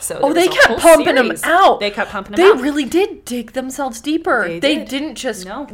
So 0.00 0.18
Oh, 0.22 0.32
they 0.32 0.48
kept 0.48 0.80
pumping 0.80 1.14
them 1.14 1.32
out. 1.44 1.80
They 1.80 1.90
kept 1.90 2.10
pumping 2.10 2.36
them 2.36 2.44
They 2.44 2.50
out. 2.52 2.60
really 2.62 2.84
did 2.84 3.24
dig 3.24 3.52
themselves 3.52 4.00
deeper. 4.00 4.46
They 4.48 4.58
They, 4.60 4.74
did. 4.76 4.88
didn't 4.88 5.14
just 5.16 5.44
No. 5.46 5.66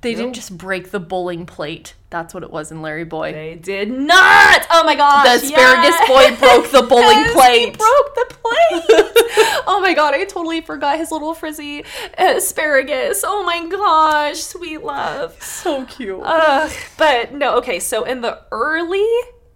They 0.00 0.14
didn't 0.14 0.34
just 0.34 0.56
break 0.56 0.90
the 0.90 1.00
bowling 1.00 1.46
plate. 1.46 1.94
That's 2.10 2.32
what 2.32 2.42
it 2.44 2.50
was 2.50 2.70
in 2.70 2.80
Larry 2.80 3.04
Boy. 3.04 3.32
They 3.32 3.54
did 3.56 3.90
not. 3.90 4.66
Oh 4.70 4.84
my 4.84 4.94
gosh! 4.94 5.24
The 5.26 5.46
asparagus 5.46 5.96
yes! 5.98 6.08
boy 6.08 6.36
broke 6.46 6.70
the 6.70 6.82
bowling 6.88 7.08
Yes, 7.08 7.32
plate. 7.32 7.60
He 7.60 7.70
broke 7.70 8.14
the 8.14 8.26
plate. 8.28 9.62
oh 9.66 9.80
my 9.82 9.94
god! 9.94 10.14
I 10.14 10.24
totally 10.24 10.60
forgot 10.60 10.96
his 10.98 11.10
little 11.10 11.34
frizzy 11.34 11.84
asparagus. 12.16 13.24
Oh 13.26 13.42
my 13.42 13.66
gosh, 13.68 14.38
sweet 14.38 14.82
love. 14.84 15.42
so 15.42 15.84
cute. 15.86 16.20
Ugh, 16.22 16.70
but 16.96 17.34
no, 17.34 17.56
okay, 17.56 17.80
so 17.80 18.04
in 18.04 18.20
the 18.20 18.40
early 18.52 19.04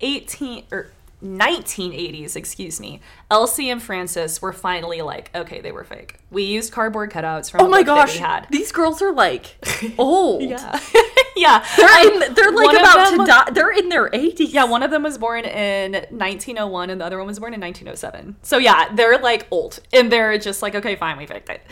18 0.01 0.65
or 0.73 0.91
1980s, 1.23 2.37
excuse 2.37 2.81
me, 2.81 3.01
Elsie 3.31 3.71
and 3.71 3.83
Frances 3.83 4.41
were 4.41 4.53
finally 4.53 5.03
like, 5.03 5.31
okay, 5.35 5.61
they 5.61 5.73
were 5.73 5.85
fake. 5.85 6.17
We 6.31 6.45
used 6.45 6.73
cardboard 6.73 7.11
cutouts 7.11 7.51
from 7.51 7.63
oh 7.63 7.69
my 7.69 7.83
gosh. 7.83 8.15
we 8.15 8.21
had. 8.21 8.47
These 8.51 8.71
girls 8.73 9.03
are 9.03 9.13
like 9.13 9.57
old. 9.99 10.43
Yeah. 10.43 10.79
yeah. 11.37 11.65
They're, 11.77 12.13
in, 12.29 12.35
they're 12.35 12.53
like 12.53 12.79
about 12.79 13.11
to 13.11 13.25
die. 13.27 13.51
They're 13.53 13.73
in 13.73 13.89
their 13.89 14.09
80s. 14.11 14.53
Yeah, 14.53 14.65
one 14.65 14.83
of 14.83 14.91
them 14.91 15.03
was 15.03 15.19
born 15.19 15.45
in 15.45 15.93
1901 15.93 16.91
and 16.91 17.01
the 17.01 17.05
other 17.05 17.19
one 17.19 17.27
was 17.27 17.39
born 17.41 17.55
in 17.55 17.61
1907. 17.61 18.37
So 18.43 18.59
yeah, 18.59 18.95
they're 18.95 19.19
like 19.19 19.47
old 19.51 19.81
and 19.93 20.13
they're 20.13 20.39
just 20.39 20.63
like, 20.63 20.75
okay, 20.75 20.95
fine, 20.97 21.17
we 21.19 21.27
faked 21.27 21.49
it. 21.49 21.63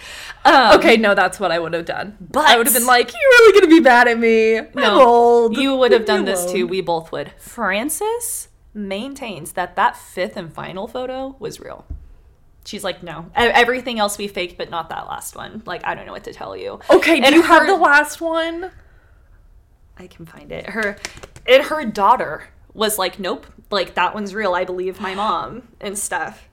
Um, 0.44 0.76
Okay, 0.76 0.96
no, 0.96 1.14
that's 1.14 1.38
what 1.38 1.52
I 1.52 1.59
would 1.59 1.72
have 1.74 1.85
done. 1.87 2.16
But- 2.20 2.46
I 2.46 2.56
would 2.56 2.66
have 2.66 2.74
been 2.74 2.87
like, 2.87 3.12
"You're 3.12 3.20
really 3.20 3.61
gonna 3.61 3.70
be 3.72 3.80
mad 3.80 4.09
at 4.09 4.18
me? 4.18 4.59
I'm 4.59 4.68
No, 4.74 5.06
old. 5.06 5.56
you 5.56 5.76
would 5.76 5.92
have 5.92 6.04
done 6.04 6.24
this 6.24 6.42
alone." 6.44 6.54
too. 6.54 6.66
We 6.66 6.80
both 6.80 7.12
would. 7.12 7.32
Frances 7.38 8.48
maintains 8.76 9.52
that 9.52 9.74
that 9.76 9.96
fifth 9.96 10.36
and 10.36 10.52
final 10.52 10.86
photo 10.86 11.34
was 11.38 11.58
real. 11.58 11.86
She's 12.64 12.84
like, 12.84 13.02
no, 13.02 13.30
everything 13.34 13.98
else 13.98 14.18
we 14.18 14.28
faked, 14.28 14.58
but 14.58 14.70
not 14.70 14.88
that 14.90 15.06
last 15.06 15.36
one. 15.36 15.62
Like, 15.64 15.84
I 15.84 15.94
don't 15.94 16.04
know 16.04 16.12
what 16.12 16.24
to 16.24 16.32
tell 16.32 16.56
you. 16.56 16.80
Okay, 16.90 17.20
do 17.20 17.26
And 17.26 17.34
you 17.34 17.42
have 17.42 17.66
the 17.66 17.76
last 17.76 18.20
one? 18.20 18.72
I 19.96 20.08
can 20.08 20.26
find 20.26 20.50
it. 20.52 20.70
Her, 20.70 20.96
and 21.46 21.64
her 21.64 21.84
daughter 21.84 22.48
was 22.74 22.98
like, 22.98 23.18
nope, 23.18 23.46
like 23.70 23.94
that 23.94 24.14
one's 24.14 24.34
real. 24.34 24.52
I 24.52 24.64
believe 24.64 25.00
my 25.00 25.14
mom 25.14 25.68
and 25.80 25.98
stuff. 25.98 26.48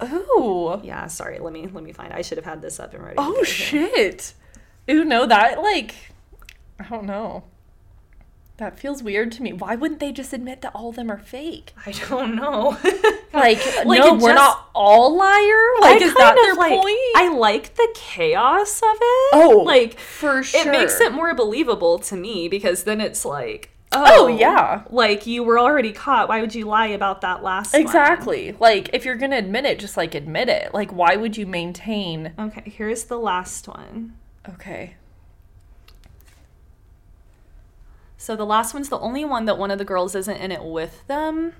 Oh. 0.00 0.80
Yeah, 0.82 1.08
sorry. 1.08 1.40
Let 1.40 1.52
me 1.52 1.66
let 1.66 1.84
me 1.84 1.92
find. 1.92 2.12
I 2.12 2.22
should 2.22 2.38
have 2.38 2.46
had 2.46 2.62
this 2.62 2.80
up 2.80 2.94
and 2.94 3.02
ready. 3.02 3.16
Oh 3.18 3.32
to 3.32 3.32
go 3.32 3.44
here. 3.44 3.90
shit. 3.94 4.34
Ooh, 4.88 5.04
no, 5.04 5.26
that 5.26 5.60
like 5.60 5.94
I 6.78 6.84
don't 6.84 7.04
know. 7.04 7.44
That 8.60 8.78
feels 8.78 9.02
weird 9.02 9.32
to 9.32 9.42
me. 9.42 9.54
Why 9.54 9.74
wouldn't 9.74 10.00
they 10.00 10.12
just 10.12 10.34
admit 10.34 10.60
that 10.60 10.72
all 10.74 10.90
of 10.90 10.96
them 10.96 11.10
are 11.10 11.18
fake? 11.18 11.72
I 11.86 11.92
don't 11.92 12.36
know. 12.36 12.76
Like, 13.32 13.58
Like, 13.86 14.00
no, 14.00 14.14
we're 14.14 14.32
just- 14.32 14.34
not 14.34 14.70
all 14.74 15.16
liar. 15.16 15.80
Like, 15.80 16.02
I 16.02 16.04
is 16.04 16.12
that 16.14 16.34
their 16.34 16.54
like, 16.56 16.72
point? 16.80 16.98
I 17.16 17.32
like 17.32 17.76
the 17.76 17.88
chaos 17.94 18.82
of 18.82 18.88
it. 19.00 19.30
Oh, 19.32 19.62
like 19.64 19.98
for 20.00 20.42
sure. 20.42 20.60
it 20.60 20.70
makes 20.72 21.00
it 21.00 21.12
more 21.12 21.32
believable 21.34 22.00
to 22.00 22.16
me 22.16 22.48
because 22.48 22.82
then 22.82 23.00
it's 23.00 23.24
like, 23.24 23.70
Oh, 23.92 24.24
oh, 24.24 24.26
yeah. 24.26 24.82
like 24.90 25.26
you 25.26 25.44
were 25.44 25.60
already 25.60 25.92
caught. 25.92 26.28
Why 26.28 26.40
would 26.40 26.56
you 26.56 26.64
lie 26.64 26.88
about 26.88 27.20
that 27.20 27.42
last 27.44 27.72
one? 27.72 27.82
exactly. 27.82 28.56
Like, 28.58 28.90
if 28.92 29.04
you're 29.04 29.14
gonna 29.14 29.38
admit 29.38 29.64
it, 29.64 29.78
just 29.78 29.96
like 29.96 30.16
admit 30.16 30.48
it. 30.48 30.74
Like, 30.74 30.92
why 30.92 31.14
would 31.14 31.36
you 31.36 31.46
maintain? 31.46 32.32
Okay, 32.36 32.68
here's 32.68 33.04
the 33.04 33.18
last 33.18 33.68
one. 33.68 34.16
Okay. 34.48 34.96
So 38.20 38.36
the 38.36 38.44
last 38.44 38.74
one's 38.74 38.90
the 38.90 38.98
only 38.98 39.24
one 39.24 39.46
that 39.46 39.56
one 39.56 39.70
of 39.70 39.78
the 39.78 39.84
girls 39.86 40.14
isn't 40.14 40.36
in 40.36 40.52
it 40.52 40.62
with 40.62 41.06
them. 41.06 41.54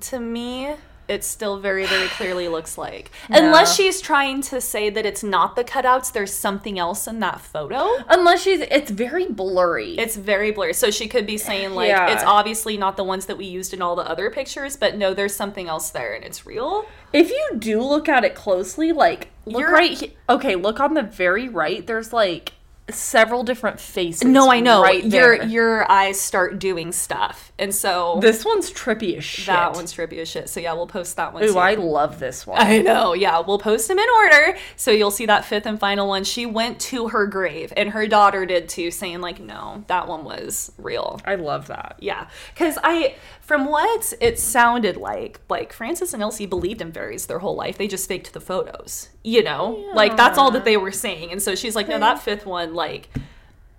To 0.00 0.18
me, 0.18 0.74
it 1.06 1.22
still 1.22 1.60
very, 1.60 1.86
very 1.86 2.08
clearly 2.08 2.48
looks 2.48 2.76
like. 2.76 3.12
Unless 3.30 3.76
she's 3.76 4.00
trying 4.00 4.42
to 4.42 4.60
say 4.60 4.90
that 4.90 5.06
it's 5.06 5.22
not 5.22 5.54
the 5.54 5.62
cutouts, 5.62 6.12
there's 6.12 6.32
something 6.32 6.80
else 6.80 7.06
in 7.06 7.20
that 7.20 7.40
photo. 7.40 7.86
Unless 8.08 8.42
she's, 8.42 8.58
it's 8.60 8.90
very 8.90 9.26
blurry. 9.28 9.96
It's 9.96 10.16
very 10.16 10.50
blurry. 10.50 10.74
So 10.74 10.90
she 10.90 11.06
could 11.06 11.26
be 11.26 11.38
saying, 11.38 11.70
like, 11.70 11.90
Yeah. 11.90 12.10
it's 12.12 12.24
obviously 12.24 12.76
not 12.76 12.96
the 12.96 13.04
ones 13.04 13.26
that 13.26 13.38
we 13.38 13.44
used 13.46 13.72
in 13.72 13.80
all 13.80 13.94
the 13.94 14.02
other 14.02 14.30
pictures, 14.30 14.76
but 14.76 14.96
no, 14.96 15.14
there's 15.14 15.36
something 15.36 15.68
else 15.68 15.90
there 15.90 16.12
and 16.12 16.24
it's 16.24 16.44
real. 16.44 16.86
If 17.12 17.30
you 17.30 17.50
do 17.56 17.80
look 17.80 18.08
at 18.08 18.24
it 18.24 18.34
closely, 18.34 18.90
like 18.90 19.28
look 19.46 19.60
You're- 19.60 19.72
right. 19.72 19.96
He- 19.96 20.16
okay, 20.28 20.56
look 20.56 20.80
on 20.80 20.94
the 20.94 21.02
very 21.04 21.48
right. 21.48 21.86
There's 21.86 22.12
like 22.12 22.52
several 22.90 23.42
different 23.42 23.80
faces. 23.80 24.24
No, 24.24 24.50
I 24.50 24.60
know. 24.60 24.82
Right 24.82 25.04
your 25.04 25.38
there. 25.38 25.46
your 25.46 25.90
eyes 25.90 26.20
start 26.20 26.58
doing 26.58 26.92
stuff. 26.92 27.52
And 27.58 27.74
so 27.74 28.18
This 28.20 28.44
one's 28.44 28.70
trippy 28.70 29.16
as 29.16 29.24
shit. 29.24 29.46
that 29.46 29.74
one's 29.74 29.92
trippy 29.92 30.18
as 30.18 30.28
shit. 30.28 30.48
So 30.48 30.60
yeah, 30.60 30.72
we'll 30.74 30.86
post 30.86 31.16
that 31.16 31.32
one 31.32 31.42
Ooh, 31.44 31.52
too. 31.52 31.58
I 31.58 31.74
love 31.74 32.20
this 32.20 32.46
one. 32.46 32.60
I 32.60 32.78
know, 32.78 33.14
yeah. 33.14 33.40
We'll 33.40 33.58
post 33.58 33.88
them 33.88 33.98
in 33.98 34.06
order. 34.22 34.56
So 34.76 34.90
you'll 34.90 35.10
see 35.10 35.26
that 35.26 35.44
fifth 35.44 35.66
and 35.66 35.78
final 35.78 36.06
one. 36.08 36.24
She 36.24 36.46
went 36.46 36.78
to 36.82 37.08
her 37.08 37.26
grave, 37.26 37.72
and 37.76 37.90
her 37.90 38.06
daughter 38.06 38.46
did 38.46 38.68
too, 38.68 38.90
saying, 38.90 39.20
like, 39.20 39.40
no, 39.40 39.84
that 39.88 40.06
one 40.06 40.24
was 40.24 40.70
real. 40.78 41.20
I 41.24 41.34
love 41.34 41.66
that. 41.66 41.96
Yeah. 41.98 42.28
Because 42.54 42.78
I, 42.82 43.16
from 43.48 43.64
what 43.64 44.12
it 44.20 44.38
sounded 44.38 44.98
like, 44.98 45.40
like 45.48 45.72
Frances 45.72 46.12
and 46.12 46.22
Elsie 46.22 46.44
believed 46.44 46.82
in 46.82 46.92
fairies 46.92 47.24
their 47.24 47.38
whole 47.38 47.56
life. 47.56 47.78
They 47.78 47.88
just 47.88 48.06
faked 48.06 48.34
the 48.34 48.42
photos, 48.42 49.08
you 49.24 49.42
know? 49.42 49.90
Like, 49.94 50.18
that's 50.18 50.36
all 50.36 50.50
that 50.50 50.66
they 50.66 50.76
were 50.76 50.92
saying. 50.92 51.32
And 51.32 51.40
so 51.40 51.54
she's 51.54 51.74
like, 51.74 51.88
no, 51.88 51.98
that 51.98 52.20
fifth 52.20 52.44
one, 52.44 52.74
like, 52.74 53.08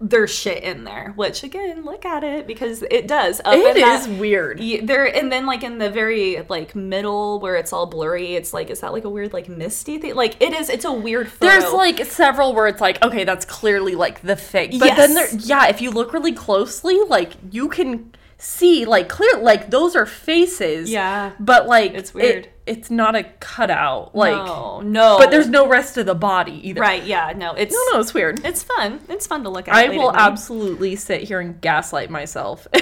there's 0.02 0.34
shit 0.34 0.64
in 0.64 0.86
there. 0.86 1.14
Which, 1.16 1.44
again, 1.44 1.86
look 1.86 2.04
at 2.04 2.24
it 2.24 2.48
because 2.48 2.82
it 2.90 3.08
does. 3.08 3.42
Up 3.46 3.54
It 3.54 3.78
is 3.78 4.08
that- 4.08 4.20
weird. 4.20 4.60
yeah, 4.60 4.80
there 4.82 5.06
and 5.06 5.32
then 5.32 5.46
like 5.46 5.62
in 5.62 5.78
the 5.78 5.90
very 5.92 6.42
like 6.50 6.74
middle 6.74 7.40
where 7.40 7.56
it's 7.58 7.72
all 7.74 7.86
blurry, 7.86 8.34
it's 8.36 8.54
like 8.54 8.70
is 8.72 8.80
that 8.80 8.92
like 8.94 9.04
a 9.04 9.10
weird 9.10 9.34
like 9.34 9.50
misty 9.50 9.98
thing? 10.00 10.16
Like 10.16 10.42
it 10.42 10.54
is. 10.54 10.70
It's 10.70 10.86
a 10.86 10.92
weird. 10.94 11.30
Photo. 11.30 11.52
There's 11.52 11.74
like 11.74 12.06
several 12.06 12.56
where 12.56 12.68
it's 12.68 12.80
like, 12.82 13.04
okay, 13.04 13.26
that's 13.26 13.44
clearly 13.46 13.94
like 13.94 14.22
the 14.22 14.38
fake. 14.38 14.80
But 14.80 14.96
then 14.96 15.14
there, 15.16 15.28
yeah, 15.38 15.68
if 15.68 15.82
you 15.82 15.92
look 15.92 16.14
really 16.14 16.34
closely, 16.34 16.98
like 17.08 17.34
you 17.52 17.68
can 17.68 18.14
see 18.42 18.86
like 18.86 19.08
clear, 19.10 19.38
like 19.42 19.70
those 19.70 19.96
are 19.96 20.06
faces. 20.06 20.90
Yeah. 20.90 21.34
But 21.40 21.68
like 21.68 21.94
It's 21.94 22.10
it- 22.12 22.16
weird. 22.16 22.50
it's 22.66 22.90
not 22.90 23.16
a 23.16 23.24
cutout. 23.40 24.16
Like, 24.16 24.34
no, 24.34 24.80
no. 24.82 25.18
but 25.20 25.30
there's 25.30 25.50
no 25.50 25.68
rest 25.68 25.98
of 25.98 26.06
the 26.06 26.16
body 26.16 26.68
either. 26.70 26.82
right. 26.82 27.04
Yeah, 27.04 27.34
no. 27.36 27.54
It's 27.54 27.74
No, 27.74 27.84
no, 27.94 28.00
it's 28.00 28.14
weird. 28.14 28.44
It's 28.46 28.64
fun. 28.64 29.02
It's 29.10 29.28
fun 29.28 29.44
to 29.44 29.50
look 29.50 29.68
at. 29.68 29.76
I 29.76 29.90
will 29.90 30.16
absolutely 30.16 30.96
sit 30.96 31.24
here 31.24 31.40
and 31.42 31.60
gaslight 31.62 32.10
myself. 32.10 32.66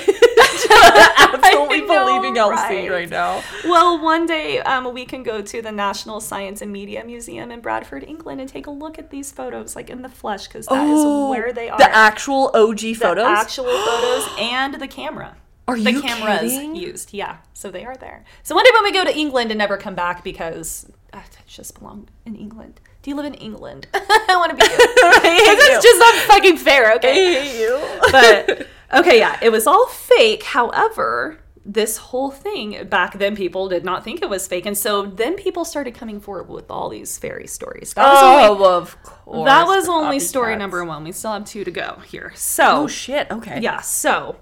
absolutely 1.18 1.82
know, 1.82 2.06
believing 2.06 2.38
Elsie 2.38 2.88
right? 2.88 2.92
right 2.92 3.10
now. 3.10 3.44
Well, 3.66 4.02
one 4.02 4.26
day 4.26 4.60
um, 4.62 4.94
we 4.94 5.06
can 5.06 5.24
go 5.24 5.42
to 5.42 5.62
the 5.62 5.72
National 5.72 6.20
Science 6.20 6.62
and 6.62 6.72
Media 6.72 7.04
Museum 7.04 7.52
in 7.52 7.62
Bradford, 7.62 8.04
England, 8.04 8.42
and 8.42 8.50
take 8.50 8.68
a 8.68 8.72
look 8.72 8.98
at 9.00 9.10
these 9.10 9.32
photos, 9.32 9.76
like 9.76 9.90
in 9.90 10.02
the 10.02 10.10
flesh, 10.10 10.48
because 10.48 10.66
that 10.68 10.88
is 10.88 11.04
where 11.30 11.52
they 11.54 11.70
are. 11.70 11.76
Oh, 11.76 11.78
The 11.84 11.96
actual 11.96 12.52
OG 12.54 12.80
The 12.80 12.94
photos. 12.94 13.26
actual 13.26 13.66
photos 13.66 14.28
and 14.40 14.76
the 14.76 14.88
camera. 14.88 15.36
Are 15.68 15.78
the 15.78 15.92
you 15.92 16.02
cameras 16.02 16.52
kidding? 16.54 16.76
used. 16.76 17.14
Yeah, 17.14 17.38
so 17.54 17.70
they 17.72 17.84
are 17.86 17.96
there. 17.98 18.24
So 18.44 18.56
one 18.56 18.64
day 18.64 18.72
when 18.74 18.84
we 18.84 18.92
go 18.94 19.04
to 19.04 19.16
England 19.16 19.52
and 19.52 19.58
never 19.58 19.78
come 19.78 19.96
back 19.96 20.24
because 20.24 20.90
uh, 21.14 21.20
it 21.20 21.38
just 21.48 21.78
belong 21.80 22.08
in 22.26 22.36
England. 22.36 22.80
Do 23.02 23.10
you 23.12 23.16
live 23.16 23.26
in 23.26 23.34
England? 23.36 23.88
I 23.94 24.36
want 24.36 24.52
to 24.52 24.56
be 24.58 24.64
you. 24.66 24.78
I 24.80 25.20
hate 25.46 25.82
just 25.82 26.00
not 26.00 26.16
fucking 26.36 26.58
fair, 26.58 26.94
okay? 26.96 27.12
I 27.38 27.42
hate 27.42 27.60
you. 27.60 27.82
But 28.12 28.68
Okay, 29.00 29.20
yeah, 29.20 29.38
it 29.42 29.50
was 29.52 29.68
all 29.68 29.88
fake. 29.88 30.44
However, 30.44 31.40
this 31.66 31.98
whole 31.98 32.32
thing 32.32 32.88
back 32.88 33.18
then 33.20 33.36
people 33.36 33.68
did 33.68 33.84
not 33.84 34.04
think 34.06 34.22
it 34.22 34.30
was 34.30 34.48
fake, 34.48 34.66
and 34.66 34.78
so 34.78 35.06
then 35.06 35.36
people 35.36 35.66
started 35.66 35.94
coming 35.94 36.22
forward 36.22 36.48
with 36.50 36.72
all 36.72 36.88
these 36.88 37.18
fairy 37.18 37.48
stories. 37.48 37.94
That 37.96 38.08
was 38.14 38.24
only, 38.24 38.64
Oh, 38.66 38.78
of 38.78 39.04
course. 39.04 39.46
that 39.46 39.68
was 39.68 39.90
only 39.90 40.20
story 40.22 40.56
number 40.56 40.84
one. 40.86 41.04
We 41.04 41.12
still 41.12 41.34
have 41.34 41.44
two 41.44 41.66
to 41.66 41.72
go 41.72 42.00
here. 42.08 42.32
So 42.36 42.84
Oh 42.84 42.88
shit. 42.88 43.30
Okay. 43.30 43.60
yeah, 43.60 43.82
so 43.82 44.38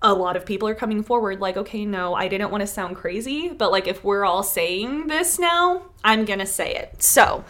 a 0.00 0.14
lot 0.14 0.36
of 0.36 0.46
people 0.46 0.68
are 0.68 0.74
coming 0.74 1.02
forward 1.02 1.40
like, 1.40 1.56
okay, 1.56 1.84
no, 1.84 2.14
I 2.14 2.28
didn't 2.28 2.50
want 2.50 2.60
to 2.60 2.66
sound 2.66 2.96
crazy, 2.96 3.48
but 3.48 3.72
like 3.72 3.88
if 3.88 4.04
we're 4.04 4.24
all 4.24 4.42
saying 4.42 5.08
this 5.08 5.38
now, 5.38 5.86
I'm 6.04 6.24
gonna 6.24 6.46
say 6.46 6.74
it. 6.74 7.02
So 7.02 7.44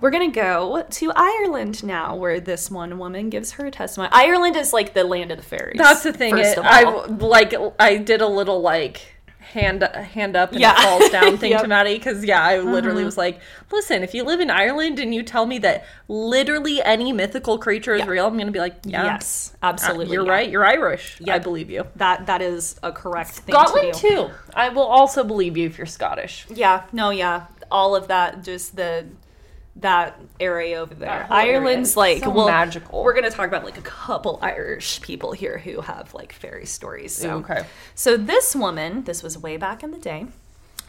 we're 0.00 0.10
gonna 0.10 0.30
go 0.30 0.82
to 0.88 1.12
Ireland 1.14 1.84
now, 1.84 2.16
where 2.16 2.40
this 2.40 2.70
one 2.70 2.98
woman 2.98 3.28
gives 3.28 3.52
her 3.52 3.70
testimony. 3.70 4.10
Ireland 4.12 4.56
is 4.56 4.72
like 4.72 4.94
the 4.94 5.04
land 5.04 5.30
of 5.30 5.36
the 5.36 5.44
fairies. 5.44 5.76
That's 5.76 6.02
the 6.02 6.12
thing. 6.12 6.38
It, 6.38 6.58
I 6.58 6.84
like. 7.06 7.52
I 7.78 7.98
did 7.98 8.22
a 8.22 8.26
little 8.26 8.62
like 8.62 9.19
hand 9.50 9.82
hand 9.82 10.36
up 10.36 10.52
and 10.52 10.60
Yeah. 10.60 10.74
falls 10.74 11.10
down 11.10 11.36
thing 11.38 11.50
Yep. 11.50 11.58
Mm-hmm. 11.60 11.64
to 11.64 11.68
Maddie 11.68 11.94
because 11.94 12.24
yeah, 12.24 12.42
I 12.42 12.58
literally 12.60 13.04
was 13.04 13.16
like, 13.18 13.40
listen, 13.72 14.02
if 14.02 14.14
you 14.14 14.24
live 14.24 14.40
in 14.40 14.50
Ireland 14.50 14.98
and 14.98 15.14
you 15.14 15.22
tell 15.22 15.46
me 15.46 15.58
that 15.58 15.84
literally 16.08 16.82
any 16.82 17.12
mythical 17.12 17.58
creature 17.58 17.94
is 17.94 18.00
Yeah. 18.00 18.06
real, 18.10 18.26
I'm 18.26 18.38
gonna 18.38 18.50
be 18.50 18.58
like, 18.58 18.76
yeah, 18.84 19.04
yes, 19.04 19.52
uh, 19.62 19.66
absolutely. 19.66 20.14
you're 20.14 20.24
yeah. 20.26 20.32
right. 20.32 20.50
You're 20.50 20.64
Irish. 20.64 21.18
Yeah. 21.20 21.34
I 21.34 21.38
believe 21.38 21.70
you. 21.70 21.86
That 21.96 22.26
that 22.26 22.42
is 22.42 22.78
a 22.82 22.92
correct 22.92 23.30
thing 23.30 23.54
Scotland 23.54 23.94
to 23.94 24.00
do. 24.00 24.08
too. 24.08 24.30
I 24.54 24.68
will 24.68 24.82
also 24.84 25.24
believe 25.24 25.56
you 25.56 25.66
if 25.66 25.78
you're 25.78 25.86
Scottish. 25.86 26.46
Yeah, 26.48 26.84
no, 26.92 27.10
yeah, 27.10 27.46
all 27.70 27.94
of 27.96 28.08
that, 28.08 28.42
just 28.42 28.76
the 28.76 29.06
that 29.76 30.20
area 30.38 30.80
over 30.80 30.94
there. 30.94 31.08
Area 31.10 31.26
Ireland's 31.30 31.96
like 31.96 32.22
so 32.22 32.30
well, 32.30 32.46
magical. 32.46 33.02
We're 33.02 33.14
gonna 33.14 33.30
talk 33.30 33.46
about 33.48 33.64
like 33.64 33.78
a 33.78 33.82
couple 33.82 34.38
Irish 34.42 35.00
people 35.00 35.32
here 35.32 35.58
who 35.58 35.80
have 35.80 36.12
like 36.12 36.32
fairy 36.32 36.66
stories. 36.66 37.14
So, 37.14 37.36
Okay. 37.38 37.64
so 37.94 38.16
this 38.16 38.54
woman, 38.56 39.04
this 39.04 39.22
was 39.22 39.38
way 39.38 39.56
back 39.56 39.82
in 39.82 39.90
the 39.90 39.98
day. 39.98 40.26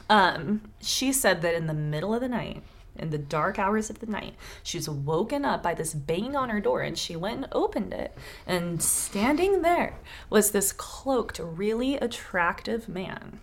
Um, 0.10 0.62
she 0.82 1.14
said 1.14 1.42
that 1.44 1.56
in 1.56 1.68
the 1.68 1.74
middle 1.74 2.14
of 2.14 2.20
the 2.22 2.28
night, 2.28 2.64
in 2.98 3.12
the 3.12 3.18
dark 3.18 3.58
hours 3.58 3.90
of 3.90 4.00
the 4.00 4.06
night, 4.08 4.34
she 4.62 4.78
was 4.78 4.90
woken 4.90 5.46
up 5.46 5.64
by 5.64 5.74
this 5.74 5.94
banging 5.94 6.36
on 6.36 6.50
her 6.50 6.60
door, 6.60 6.82
and 6.82 6.98
she 6.98 7.16
went 7.16 7.38
and 7.38 7.48
opened 7.54 7.94
it, 7.94 8.18
and 8.46 8.84
standing 8.84 9.62
there 9.62 9.94
was 10.30 10.52
this 10.52 10.74
cloaked, 10.74 11.40
really 11.40 11.96
attractive 11.96 12.90
man. 12.90 13.40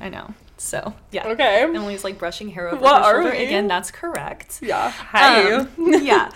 I 0.00 0.08
know. 0.08 0.34
So 0.62 0.94
yeah. 1.10 1.26
Okay. 1.26 1.62
Emily's 1.64 2.04
like 2.04 2.18
brushing 2.18 2.48
hair 2.48 2.68
over 2.68 2.80
What 2.80 3.04
her 3.04 3.22
shoulder. 3.24 3.30
Again, 3.36 3.66
that's 3.66 3.90
correct. 3.90 4.60
Yeah. 4.62 4.90
Hi. 4.90 5.42
Um, 5.52 5.68
yeah. 5.76 6.30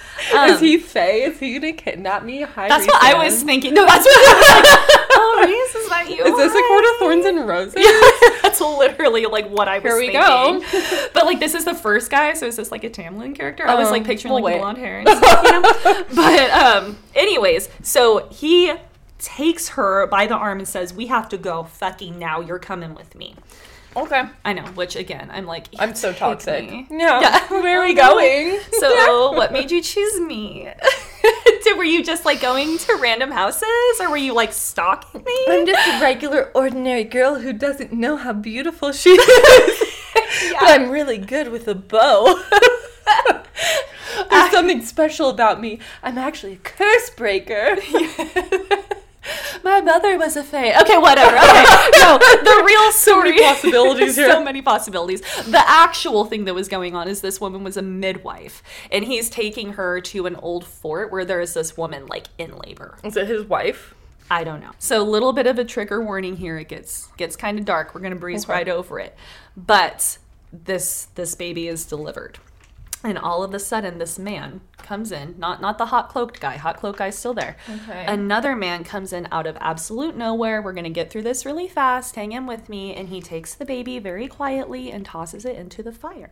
is 0.49 0.57
Um, 0.57 0.59
he 0.59 0.79
fae? 0.79 1.11
Is 1.29 1.39
he 1.39 1.59
gonna 1.59 1.73
kidnap 1.73 2.25
me? 2.25 2.43
Hi. 2.43 2.69
That's 2.69 2.87
what 2.87 3.01
I 3.03 3.15
was 3.25 3.43
thinking. 3.45 3.73
No, 3.73 3.87
that's 3.87 4.05
what 4.05 4.17
I 4.19 4.35
was 4.35 4.65
like. 4.65 5.03
Oh, 5.19 5.43
Rhys, 5.47 5.83
is 5.83 5.89
that 5.89 6.11
you? 6.11 6.25
Is 6.25 6.37
this 6.37 6.53
a 6.55 6.67
court 6.69 6.85
of 6.85 6.97
thorns 6.99 7.25
and 7.25 7.49
roses? 7.49 7.75
Yeah, 7.79 8.39
that's 8.43 8.61
literally 8.61 9.27
like 9.27 9.49
what 9.49 9.69
I 9.69 9.79
was 9.79 9.85
Here 9.85 9.97
we 9.97 10.07
thinking. 10.13 10.61
go. 10.61 11.09
But 11.15 11.25
like 11.25 11.39
this 11.41 11.55
is 11.55 11.65
the 11.65 11.75
first 11.75 12.11
guy, 12.11 12.35
so 12.35 12.47
is 12.47 12.57
this 12.57 12.71
like 12.73 12.85
a 12.85 12.91
Tamlin 12.91 13.35
character? 13.35 13.67
I 13.67 13.77
was 13.77 13.91
like 13.91 14.03
Um, 14.03 14.07
picturing 14.07 14.35
we'll 14.35 14.43
like 14.43 14.55
wait. 14.55 14.61
blonde 14.61 14.79
hair 14.79 14.99
and 15.01 15.09
stuff, 15.09 15.43
you 15.45 15.53
know? 15.53 15.63
But 16.15 16.51
um 16.51 16.99
anyways, 17.15 17.69
so 17.83 18.29
he 18.31 18.75
takes 19.19 19.71
her 19.71 20.07
by 20.09 20.27
the 20.27 20.35
arm 20.35 20.59
and 20.59 20.69
says, 20.69 20.93
We 20.93 21.07
have 21.07 21.29
to 21.31 21.39
go 21.39 21.63
fucking 21.65 22.19
now, 22.19 22.41
you're 22.41 22.59
coming 22.59 22.95
with 22.95 23.15
me. 23.15 23.35
Okay. 23.97 24.23
I 24.45 24.53
know, 24.53 24.65
which 24.75 24.95
again, 24.95 25.31
I'm 25.33 25.47
like 25.47 25.69
I'm 25.79 25.95
so 25.95 26.13
toxic. 26.13 26.71
me." 26.71 26.87
Yeah. 26.91 27.21
Yeah. 27.21 27.49
Where 27.51 27.81
are 27.81 27.85
we 27.85 27.95
going? 27.95 28.61
So, 28.79 29.33
what 29.37 29.53
made 29.53 29.71
you 29.71 29.81
choose 29.83 30.21
me? 30.21 30.69
Did, 31.65 31.77
were 31.79 31.85
you 31.85 32.05
just 32.05 32.25
like 32.25 32.41
going 32.41 32.79
to 32.79 32.97
random 33.01 33.31
houses 33.31 33.65
or 34.01 34.11
were 34.11 34.17
you 34.17 34.35
like 34.35 34.53
stalking 34.53 35.25
me? 35.25 35.45
I'm 35.49 35.67
just 35.67 35.89
a 35.89 36.01
regular, 36.01 36.53
ordinary 36.55 37.05
girl 37.05 37.37
who 37.41 37.53
doesn't 37.53 37.93
know 37.93 38.17
how 38.17 38.33
beautiful 38.33 38.93
she 38.93 39.11
is. 39.11 39.83
But 40.53 40.81
I'm 40.81 40.91
really 40.91 41.19
good 41.19 41.49
with 41.49 41.67
a 41.67 41.75
bow. 41.75 42.43
There's 44.31 44.51
something 44.53 44.85
special 44.85 45.29
about 45.29 45.61
me. 45.61 45.81
I'm 46.03 46.19
actually 46.19 46.55
a 46.55 46.57
curse 46.57 47.11
breaker. 47.11 47.77
My 49.65 49.81
mother 49.81 50.17
was 50.19 50.37
a 50.37 50.45
fae. 50.45 50.79
Okay, 50.81 50.97
whatever. 50.99 51.37
Okay, 51.37 51.65
no, 51.99 52.19
the 52.19 52.63
real 52.67 52.93
story. 52.93 53.31
many 53.33 53.43
possibilities 53.45 54.17
here. 54.17 54.31
so 54.31 54.43
many 54.43 54.63
possibilities. 54.63 55.21
The 55.45 55.63
actual 55.67 56.25
thing 56.25 56.45
that 56.47 56.55
was 56.55 56.69
going 56.69 56.95
on 56.95 57.09
is 57.09 57.21
this 57.21 57.41
woman 57.41 57.65
was 57.65 57.77
a 57.77 57.83
midwife, 57.83 58.63
and 58.91 59.05
he's 59.05 59.29
taking 59.31 59.75
her 59.75 60.01
to 60.03 60.27
an 60.27 60.37
old 60.37 60.65
fort 60.65 61.11
where 61.11 61.25
there 61.25 61.41
is 61.41 61.55
this 61.55 61.77
woman 61.77 62.07
like 62.07 62.27
in 62.39 62.57
labor. 62.59 62.99
Is 63.05 63.17
it 63.17 63.27
his 63.27 63.45
wife? 63.45 63.95
I 64.31 64.43
don't 64.45 64.61
know. 64.61 64.73
So 64.79 65.01
a 65.01 65.05
little 65.05 65.33
bit 65.33 65.47
of 65.47 65.59
a 65.59 65.65
trigger 65.65 66.03
warning 66.03 66.37
here. 66.37 66.59
It 66.59 66.69
gets 66.69 67.07
gets 67.17 67.37
kind 67.37 67.59
of 67.59 67.65
dark. 67.65 67.95
We're 67.95 68.01
gonna 68.01 68.17
breeze 68.17 68.45
Okay. 68.45 68.53
right 68.53 68.69
over 68.69 68.99
it. 68.99 69.17
But 69.57 70.19
this 70.53 71.09
this 71.15 71.35
baby 71.35 71.69
is 71.69 71.85
delivered. 71.85 72.39
And 73.05 73.19
all 73.19 73.43
of 73.45 73.55
a 73.55 73.59
sudden 73.59 73.99
this 73.99 74.19
man 74.19 74.63
comes 74.79 75.13
in, 75.13 75.37
not 75.39 75.61
not 75.61 75.79
the 75.79 75.87
hot 75.87 76.09
cloaked 76.09 76.41
guy. 76.41 76.57
Hot 76.57 76.79
cloaked 76.79 76.99
guy's 76.99 77.19
still 77.19 77.35
there. 77.35 77.57
Okay. 77.69 78.05
Another 78.07 78.57
man 78.57 78.85
comes 78.85 79.13
in 79.13 79.29
out 79.31 79.47
of 79.47 79.57
absolute 79.61 80.17
nowhere. 80.17 80.61
We're 80.63 80.73
gonna 80.73 80.91
get 80.91 81.11
through 81.11 81.23
this 81.23 81.45
really 81.45 81.69
fast. 81.69 82.17
Hang 82.17 82.33
in 82.33 82.47
with 82.47 82.69
me. 82.69 82.95
And 82.95 83.09
he 83.09 83.21
takes 83.21 83.55
the 83.55 83.65
baby 83.65 83.99
very 83.99 84.29
quietly 84.29 84.91
and 84.91 85.05
tosses 85.05 85.45
it 85.45 85.57
into 85.57 85.83
the 85.83 85.93
fire. 85.93 86.31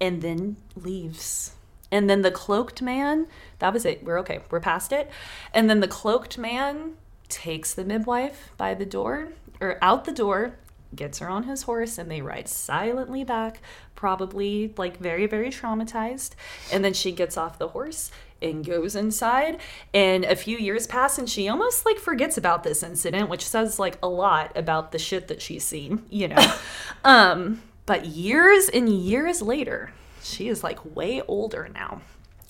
And 0.00 0.22
then 0.22 0.56
leaves. 0.74 1.54
And 1.92 2.08
then 2.08 2.22
the 2.22 2.30
cloaked 2.30 2.80
man, 2.80 3.26
that 3.58 3.72
was 3.72 3.84
it. 3.84 4.02
We're 4.02 4.18
okay. 4.20 4.40
We're 4.50 4.60
past 4.60 4.92
it. 4.92 5.10
And 5.52 5.68
then 5.68 5.80
the 5.80 5.88
cloaked 5.88 6.38
man 6.38 6.94
takes 7.28 7.74
the 7.74 7.84
midwife 7.84 8.50
by 8.56 8.74
the 8.74 8.86
door 8.86 9.28
or 9.60 9.78
out 9.82 10.06
the 10.06 10.12
door, 10.12 10.58
gets 10.94 11.18
her 11.18 11.28
on 11.28 11.44
his 11.44 11.62
horse, 11.62 11.98
and 11.98 12.10
they 12.10 12.22
ride 12.22 12.48
silently 12.48 13.24
back, 13.24 13.60
probably 13.94 14.72
like 14.76 14.98
very, 14.98 15.26
very 15.26 15.50
traumatized. 15.50 16.32
And 16.72 16.84
then 16.84 16.92
she 16.92 17.12
gets 17.12 17.36
off 17.36 17.58
the 17.58 17.68
horse 17.68 18.10
and 18.40 18.64
goes 18.64 18.96
inside. 18.96 19.58
And 19.94 20.24
a 20.24 20.36
few 20.36 20.58
years 20.58 20.86
pass, 20.86 21.18
and 21.18 21.28
she 21.28 21.48
almost 21.48 21.86
like 21.86 21.98
forgets 21.98 22.36
about 22.36 22.64
this 22.64 22.82
incident, 22.82 23.28
which 23.28 23.46
says 23.46 23.78
like 23.78 23.98
a 24.02 24.08
lot 24.08 24.56
about 24.56 24.92
the 24.92 24.98
shit 24.98 25.28
that 25.28 25.40
she's 25.40 25.64
seen, 25.64 26.04
you 26.10 26.28
know. 26.28 26.54
um, 27.04 27.62
but 27.86 28.06
years 28.06 28.68
and 28.68 28.88
years 28.88 29.42
later, 29.42 29.92
she 30.22 30.48
is 30.48 30.62
like 30.62 30.96
way 30.96 31.22
older 31.26 31.70
now. 31.72 32.00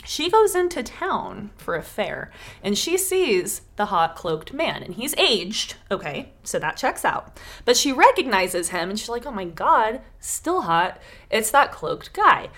She 0.05 0.31
goes 0.31 0.55
into 0.55 0.83
town 0.83 1.51
for 1.57 1.77
a 1.77 1.83
fair 1.83 2.31
and 2.63 2.77
she 2.77 2.99
sees 2.99 3.63
the 3.77 3.87
hot 3.87 4.17
cloaked 4.17 4.53
man 4.53 4.83
and 4.83 4.95
he's 4.95 5.15
aged. 5.17 5.77
Okay, 5.91 6.33
so 6.43 6.59
that 6.59 6.77
checks 6.77 7.05
out. 7.05 7.39
But 7.65 7.77
she 7.77 7.93
recognizes 7.93 8.71
him 8.71 8.91
and 8.91 8.99
she's 8.99 9.09
like, 9.09 9.27
oh 9.27 9.31
my 9.31 9.45
god, 9.45 10.01
still 10.19 10.63
hot. 10.63 11.01
It's 11.31 11.51
that 11.53 11.73
cloaked 11.73 12.13
guy. 12.13 12.49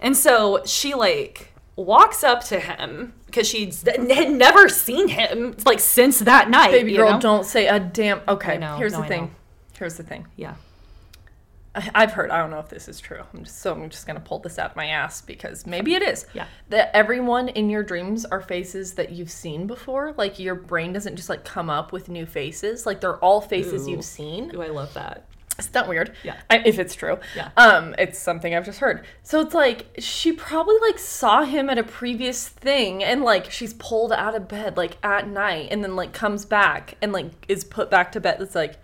And 0.00 0.16
so 0.16 0.62
she 0.64 0.94
like 0.94 1.52
walks 1.76 2.22
up 2.24 2.42
to 2.44 2.60
him 2.60 3.12
because 3.26 3.48
she 3.48 3.72
had 3.86 4.30
never 4.30 4.68
seen 4.68 5.08
him 5.08 5.56
like 5.66 5.80
since 5.80 6.20
that 6.20 6.48
night. 6.48 6.70
Baby 6.70 6.96
girl, 6.96 7.12
know? 7.12 7.20
don't 7.20 7.44
say 7.44 7.66
a 7.66 7.80
damn. 7.80 8.20
Okay, 8.28 8.58
know, 8.58 8.76
here's 8.76 8.92
no, 8.92 9.00
the 9.00 9.04
I 9.04 9.08
thing. 9.08 9.22
know. 9.22 9.30
Here's 9.78 9.96
the 9.96 10.04
thing. 10.04 10.26
Yeah. 10.36 10.54
I've 11.74 12.12
heard. 12.12 12.30
I 12.30 12.38
don't 12.38 12.50
know 12.50 12.58
if 12.58 12.68
this 12.68 12.88
is 12.88 13.00
true. 13.00 13.22
I'm 13.32 13.44
just, 13.44 13.58
so 13.58 13.72
I'm 13.72 13.90
just 13.90 14.06
gonna 14.06 14.20
pull 14.20 14.38
this 14.38 14.58
out 14.58 14.70
of 14.70 14.76
my 14.76 14.86
ass 14.86 15.20
because 15.20 15.66
maybe 15.66 15.94
it 15.94 16.02
is. 16.02 16.26
Yeah. 16.32 16.46
That 16.68 16.90
everyone 16.94 17.48
in 17.48 17.68
your 17.68 17.82
dreams 17.82 18.24
are 18.24 18.40
faces 18.40 18.94
that 18.94 19.10
you've 19.10 19.30
seen 19.30 19.66
before. 19.66 20.14
Like 20.16 20.38
your 20.38 20.54
brain 20.54 20.92
doesn't 20.92 21.16
just 21.16 21.28
like 21.28 21.44
come 21.44 21.70
up 21.70 21.92
with 21.92 22.08
new 22.08 22.26
faces. 22.26 22.86
Like 22.86 23.00
they're 23.00 23.18
all 23.18 23.40
faces 23.40 23.86
Ooh. 23.86 23.92
you've 23.92 24.04
seen. 24.04 24.54
Ooh, 24.54 24.62
I 24.62 24.68
love 24.68 24.94
that. 24.94 25.26
It's 25.58 25.72
not 25.72 25.88
weird. 25.88 26.14
Yeah. 26.24 26.36
I, 26.50 26.62
if 26.64 26.78
it's 26.78 26.94
true. 26.94 27.18
Yeah. 27.36 27.50
Um, 27.56 27.94
it's 27.96 28.18
something 28.18 28.54
I've 28.54 28.64
just 28.64 28.80
heard. 28.80 29.04
So 29.22 29.40
it's 29.40 29.54
like 29.54 29.86
she 29.98 30.32
probably 30.32 30.76
like 30.80 30.98
saw 30.98 31.44
him 31.44 31.70
at 31.70 31.78
a 31.78 31.84
previous 31.84 32.48
thing 32.48 33.04
and 33.04 33.22
like 33.22 33.50
she's 33.50 33.74
pulled 33.74 34.12
out 34.12 34.34
of 34.34 34.48
bed 34.48 34.76
like 34.76 34.96
at 35.04 35.28
night 35.28 35.68
and 35.70 35.84
then 35.84 35.94
like 35.94 36.12
comes 36.12 36.44
back 36.44 36.96
and 37.00 37.12
like 37.12 37.30
is 37.48 37.62
put 37.62 37.88
back 37.90 38.10
to 38.12 38.20
bed. 38.20 38.40
It's 38.40 38.56
like 38.56 38.78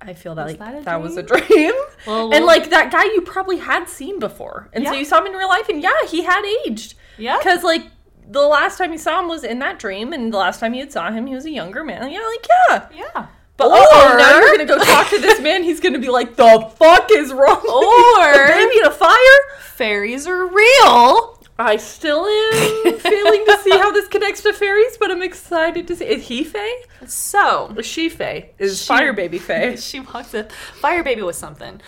I 0.00 0.12
feel 0.14 0.34
that 0.34 0.44
Was 0.44 0.52
like 0.58 0.60
that 0.72 0.84
that 0.84 1.02
was 1.02 1.16
a 1.16 1.22
dream? 1.22 1.42
dream. 1.46 1.72
Well, 2.06 2.30
and 2.34 2.44
like 2.44 2.70
that 2.70 2.92
guy 2.92 3.04
you 3.04 3.22
probably 3.22 3.56
had 3.58 3.88
seen 3.88 4.18
before. 4.18 4.68
And 4.72 4.86
so 4.86 4.92
you 4.92 5.04
saw 5.04 5.20
him 5.20 5.26
in 5.26 5.32
real 5.32 5.48
life 5.48 5.68
and 5.68 5.82
yeah, 5.82 5.92
he 6.08 6.22
had 6.24 6.44
aged. 6.66 6.94
Yeah. 7.16 7.38
Cuz 7.42 7.62
like 7.62 7.82
the 8.28 8.42
last 8.46 8.78
time 8.78 8.92
you 8.92 8.98
saw 8.98 9.20
him 9.20 9.28
was 9.28 9.44
in 9.44 9.58
that 9.60 9.78
dream 9.78 10.12
and 10.12 10.32
the 10.32 10.38
last 10.38 10.60
time 10.60 10.74
you 10.74 10.80
had 10.80 10.92
saw 10.92 11.10
him 11.10 11.26
he 11.26 11.34
was 11.34 11.44
a 11.46 11.50
younger 11.50 11.84
man. 11.84 12.10
Yeah, 12.10 12.20
like 12.20 12.46
yeah. 12.68 12.88
Yeah. 13.14 13.26
But 13.56 13.68
Or- 13.68 13.76
oh, 13.78 14.16
now 14.18 14.40
you're 14.40 14.50
gonna 14.56 14.64
go 14.64 14.78
talk 14.84 15.08
to 15.10 15.18
this 15.20 15.40
man. 15.40 15.62
He's 15.62 15.78
gonna 15.78 16.00
be 16.00 16.08
like, 16.08 16.34
"The 16.34 16.70
fuck 16.76 17.08
is 17.12 17.32
wrong?" 17.32 17.62
Or- 17.68 18.46
baby 18.48 18.78
in 18.80 18.84
a 18.86 18.90
fire. 18.90 19.16
Fairies 19.60 20.26
are 20.26 20.46
real. 20.46 21.33
I 21.56 21.76
still 21.76 22.26
am 22.26 22.98
failing 22.98 23.44
to 23.46 23.58
see 23.62 23.70
how 23.70 23.92
this 23.92 24.08
connects 24.08 24.42
to 24.42 24.52
fairies, 24.52 24.96
but 24.98 25.10
I'm 25.12 25.22
excited 25.22 25.86
to 25.86 25.94
see. 25.96 26.04
Is 26.04 26.26
he 26.26 26.42
fae? 26.42 26.82
So 27.06 27.76
she 27.80 28.08
fae? 28.08 28.50
Is 28.58 28.80
She- 28.82 28.88
Fire 28.88 29.12
Baby 29.12 29.38
fae? 29.38 29.76
she 29.76 30.00
walks 30.00 30.34
up. 30.34 30.50
Fire 30.50 31.04
baby 31.04 31.22
was 31.22 31.36
something. 31.38 31.80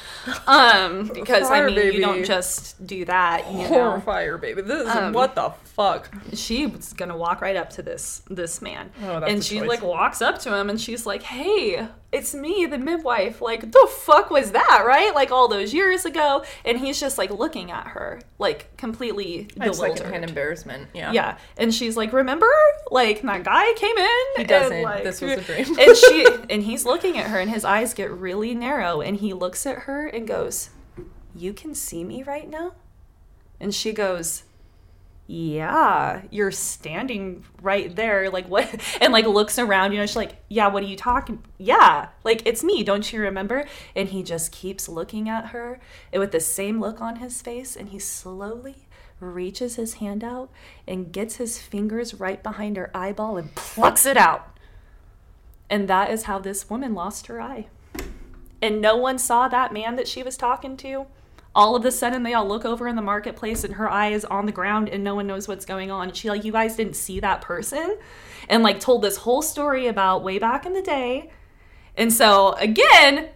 Um, 0.46 1.10
because 1.12 1.48
Fire 1.48 1.64
I 1.64 1.66
mean, 1.66 1.74
baby. 1.74 1.96
you 1.96 2.00
don't 2.02 2.24
just 2.24 2.86
do 2.86 3.04
that. 3.06 3.50
You 3.52 3.66
Poor 3.66 3.94
know, 3.96 4.00
Fire 4.00 4.38
Baby. 4.38 4.62
This 4.62 4.82
is 4.88 4.94
Um, 4.94 5.12
what 5.12 5.34
the 5.34 5.52
fuck. 5.76 6.10
She's 6.32 6.92
gonna 6.94 7.16
walk 7.16 7.40
right 7.42 7.54
up 7.56 7.70
to 7.70 7.82
this 7.82 8.22
this 8.30 8.60
man, 8.62 8.90
Oh, 9.04 9.20
that's 9.20 9.30
and 9.32 9.44
she 9.44 9.58
choice. 9.60 9.68
like 9.68 9.82
walks 9.82 10.20
up 10.22 10.38
to 10.40 10.56
him, 10.56 10.70
and 10.70 10.80
she's 10.80 11.04
like, 11.06 11.22
"Hey, 11.22 11.86
it's 12.12 12.34
me, 12.34 12.64
the 12.66 12.78
midwife. 12.78 13.42
Like, 13.42 13.70
the 13.72 13.88
fuck 14.04 14.30
was 14.30 14.52
that, 14.52 14.84
right? 14.86 15.14
Like 15.14 15.30
all 15.30 15.48
those 15.48 15.74
years 15.74 16.04
ago." 16.06 16.42
And 16.64 16.78
he's 16.78 16.98
just 16.98 17.18
like 17.18 17.30
looking 17.30 17.70
at 17.70 17.88
her, 17.88 18.20
like 18.38 18.74
completely 18.78 19.48
That's 19.56 19.76
bewildered. 19.76 19.98
secondhand 19.98 20.24
embarrassment. 20.30 20.88
Yeah. 20.94 21.12
Yeah, 21.12 21.38
and 21.58 21.74
she's 21.74 21.96
like, 21.96 22.12
"Remember, 22.14 22.48
like 22.90 23.20
that 23.22 23.44
guy 23.44 23.72
came 23.74 23.96
in." 23.98 24.24
He 24.38 24.44
doesn't. 24.44 24.82
like- 24.82 25.04
This 25.04 25.20
was 25.20 25.32
a 25.32 25.40
dream. 25.42 25.66
and 25.78 25.96
she 25.96 26.26
and 26.50 26.62
he's 26.62 26.84
looking 26.86 27.18
at 27.18 27.26
her, 27.26 27.38
and 27.38 27.50
his 27.50 27.64
eyes 27.66 27.92
get 27.92 28.10
really 28.10 28.54
narrow, 28.54 29.02
and 29.02 29.18
he 29.18 29.32
looks 29.34 29.66
at 29.66 29.80
her 29.80 30.06
and 30.06 30.26
goes, 30.26 30.70
"You 31.34 31.52
can 31.52 31.74
see 31.74 32.02
me 32.02 32.22
right 32.22 32.48
now," 32.48 32.72
and 33.60 33.74
she 33.74 33.92
goes. 33.92 34.44
Yeah, 35.28 36.22
you're 36.30 36.52
standing 36.52 37.44
right 37.60 37.94
there. 37.94 38.30
Like 38.30 38.48
what? 38.48 38.68
And 39.00 39.12
like 39.12 39.26
looks 39.26 39.58
around. 39.58 39.92
You 39.92 39.98
know, 39.98 40.06
she's 40.06 40.16
like, 40.16 40.36
"Yeah, 40.48 40.68
what 40.68 40.82
are 40.82 40.86
you 40.86 40.96
talking? 40.96 41.42
Yeah, 41.58 42.08
like 42.24 42.42
it's 42.46 42.62
me. 42.62 42.84
Don't 42.84 43.12
you 43.12 43.20
remember?" 43.20 43.66
And 43.94 44.08
he 44.08 44.22
just 44.22 44.52
keeps 44.52 44.88
looking 44.88 45.28
at 45.28 45.46
her, 45.46 45.80
and 46.12 46.20
with 46.20 46.32
the 46.32 46.40
same 46.40 46.80
look 46.80 47.00
on 47.00 47.16
his 47.16 47.42
face, 47.42 47.74
and 47.76 47.88
he 47.88 47.98
slowly 47.98 48.86
reaches 49.18 49.76
his 49.76 49.94
hand 49.94 50.22
out 50.22 50.50
and 50.86 51.12
gets 51.12 51.36
his 51.36 51.58
fingers 51.58 52.14
right 52.14 52.42
behind 52.42 52.76
her 52.76 52.90
eyeball 52.94 53.36
and 53.36 53.54
plucks 53.54 54.06
it 54.06 54.16
out. 54.16 54.56
And 55.68 55.88
that 55.88 56.10
is 56.10 56.24
how 56.24 56.38
this 56.38 56.70
woman 56.70 56.94
lost 56.94 57.26
her 57.26 57.40
eye. 57.40 57.66
And 58.62 58.80
no 58.80 58.96
one 58.96 59.18
saw 59.18 59.48
that 59.48 59.72
man 59.72 59.96
that 59.96 60.08
she 60.08 60.22
was 60.22 60.36
talking 60.36 60.76
to. 60.78 61.06
All 61.56 61.74
of 61.74 61.84
a 61.84 61.90
sudden, 61.90 62.22
they 62.22 62.34
all 62.34 62.46
look 62.46 62.64
over 62.64 62.86
in 62.86 62.94
the 62.96 63.02
marketplace 63.02 63.64
and 63.64 63.74
her 63.74 63.90
eye 63.90 64.10
is 64.10 64.24
on 64.26 64.44
the 64.44 64.52
ground 64.52 64.90
and 64.90 65.02
no 65.02 65.14
one 65.14 65.26
knows 65.26 65.48
what's 65.48 65.64
going 65.64 65.90
on. 65.90 66.12
She, 66.12 66.28
like, 66.28 66.44
you 66.44 66.52
guys 66.52 66.76
didn't 66.76 66.96
see 66.96 67.18
that 67.20 67.40
person. 67.40 67.96
And, 68.48 68.62
like, 68.62 68.78
told 68.78 69.02
this 69.02 69.16
whole 69.16 69.40
story 69.40 69.86
about 69.86 70.22
way 70.22 70.38
back 70.38 70.66
in 70.66 70.74
the 70.74 70.82
day. 70.82 71.30
And 71.96 72.12
so, 72.12 72.52
again, 72.52 73.30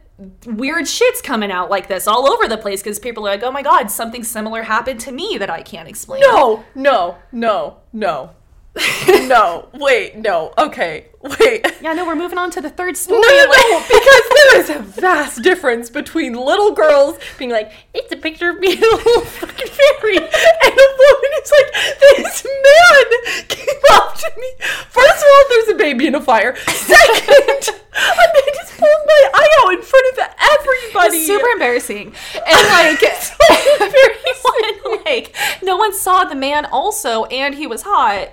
weird 0.46 0.86
shit's 0.86 1.22
coming 1.22 1.50
out 1.50 1.70
like 1.70 1.88
this 1.88 2.06
all 2.06 2.28
over 2.28 2.46
the 2.46 2.58
place 2.58 2.82
because 2.82 2.98
people 2.98 3.26
are 3.26 3.30
like, 3.30 3.42
oh 3.42 3.50
my 3.50 3.62
god, 3.62 3.90
something 3.90 4.22
similar 4.22 4.62
happened 4.62 5.00
to 5.00 5.12
me 5.12 5.38
that 5.38 5.50
I 5.50 5.62
can't 5.62 5.88
explain. 5.88 6.20
No, 6.20 6.64
no, 6.74 7.16
no, 7.32 7.78
no. 7.92 8.30
no, 9.08 9.68
wait, 9.74 10.16
no. 10.16 10.52
Okay, 10.56 11.08
wait. 11.22 11.66
Yeah, 11.80 11.94
no, 11.94 12.04
we're 12.06 12.14
moving 12.14 12.36
on 12.36 12.50
to 12.50 12.60
the 12.60 12.68
third 12.68 12.94
story. 12.94 13.22
No, 13.22 13.28
no, 13.28 13.46
no, 13.46 13.80
because 13.88 14.28
there 14.28 14.60
is 14.60 14.70
a 14.70 14.78
vast 14.80 15.42
difference 15.42 15.88
between 15.88 16.34
little 16.34 16.72
girls 16.72 17.18
being 17.38 17.50
like, 17.50 17.72
it's 17.94 18.12
a 18.12 18.18
picture 18.18 18.50
of 18.50 18.60
me 18.60 18.74
and 18.74 18.82
a 18.82 18.96
little 18.96 19.22
fucking 19.22 19.66
fairy, 19.66 20.16
and 20.18 20.28
a 20.28 20.88
woman 20.98 21.30
who's 21.32 21.52
like, 21.52 21.72
this 22.00 22.44
man 22.44 23.44
came 23.48 23.80
up 23.92 24.14
to 24.14 24.30
me. 24.38 24.52
First 24.90 25.22
of 25.22 25.28
all, 25.32 25.44
there's 25.48 25.68
a 25.68 25.74
baby 25.74 26.06
in 26.06 26.14
a 26.16 26.20
fire. 26.20 26.54
Second, 26.68 27.76
a 27.96 28.26
man 28.34 28.50
just 28.54 28.76
pulled 28.76 29.06
my 29.06 29.30
eye 29.32 29.62
out 29.64 29.72
in 29.72 29.82
front 29.82 30.18
of 30.18 30.18
everybody. 30.38 31.16
It's 31.16 31.26
super 31.26 31.48
embarrassing. 31.48 32.12
And 32.34 32.44
like 33.00 33.02
everyone, 33.80 35.04
like 35.06 35.34
no 35.62 35.76
one 35.78 35.94
saw 35.94 36.24
the 36.24 36.34
man 36.34 36.66
also, 36.66 37.24
and 37.24 37.54
he 37.54 37.66
was 37.66 37.82
hot. 37.82 38.28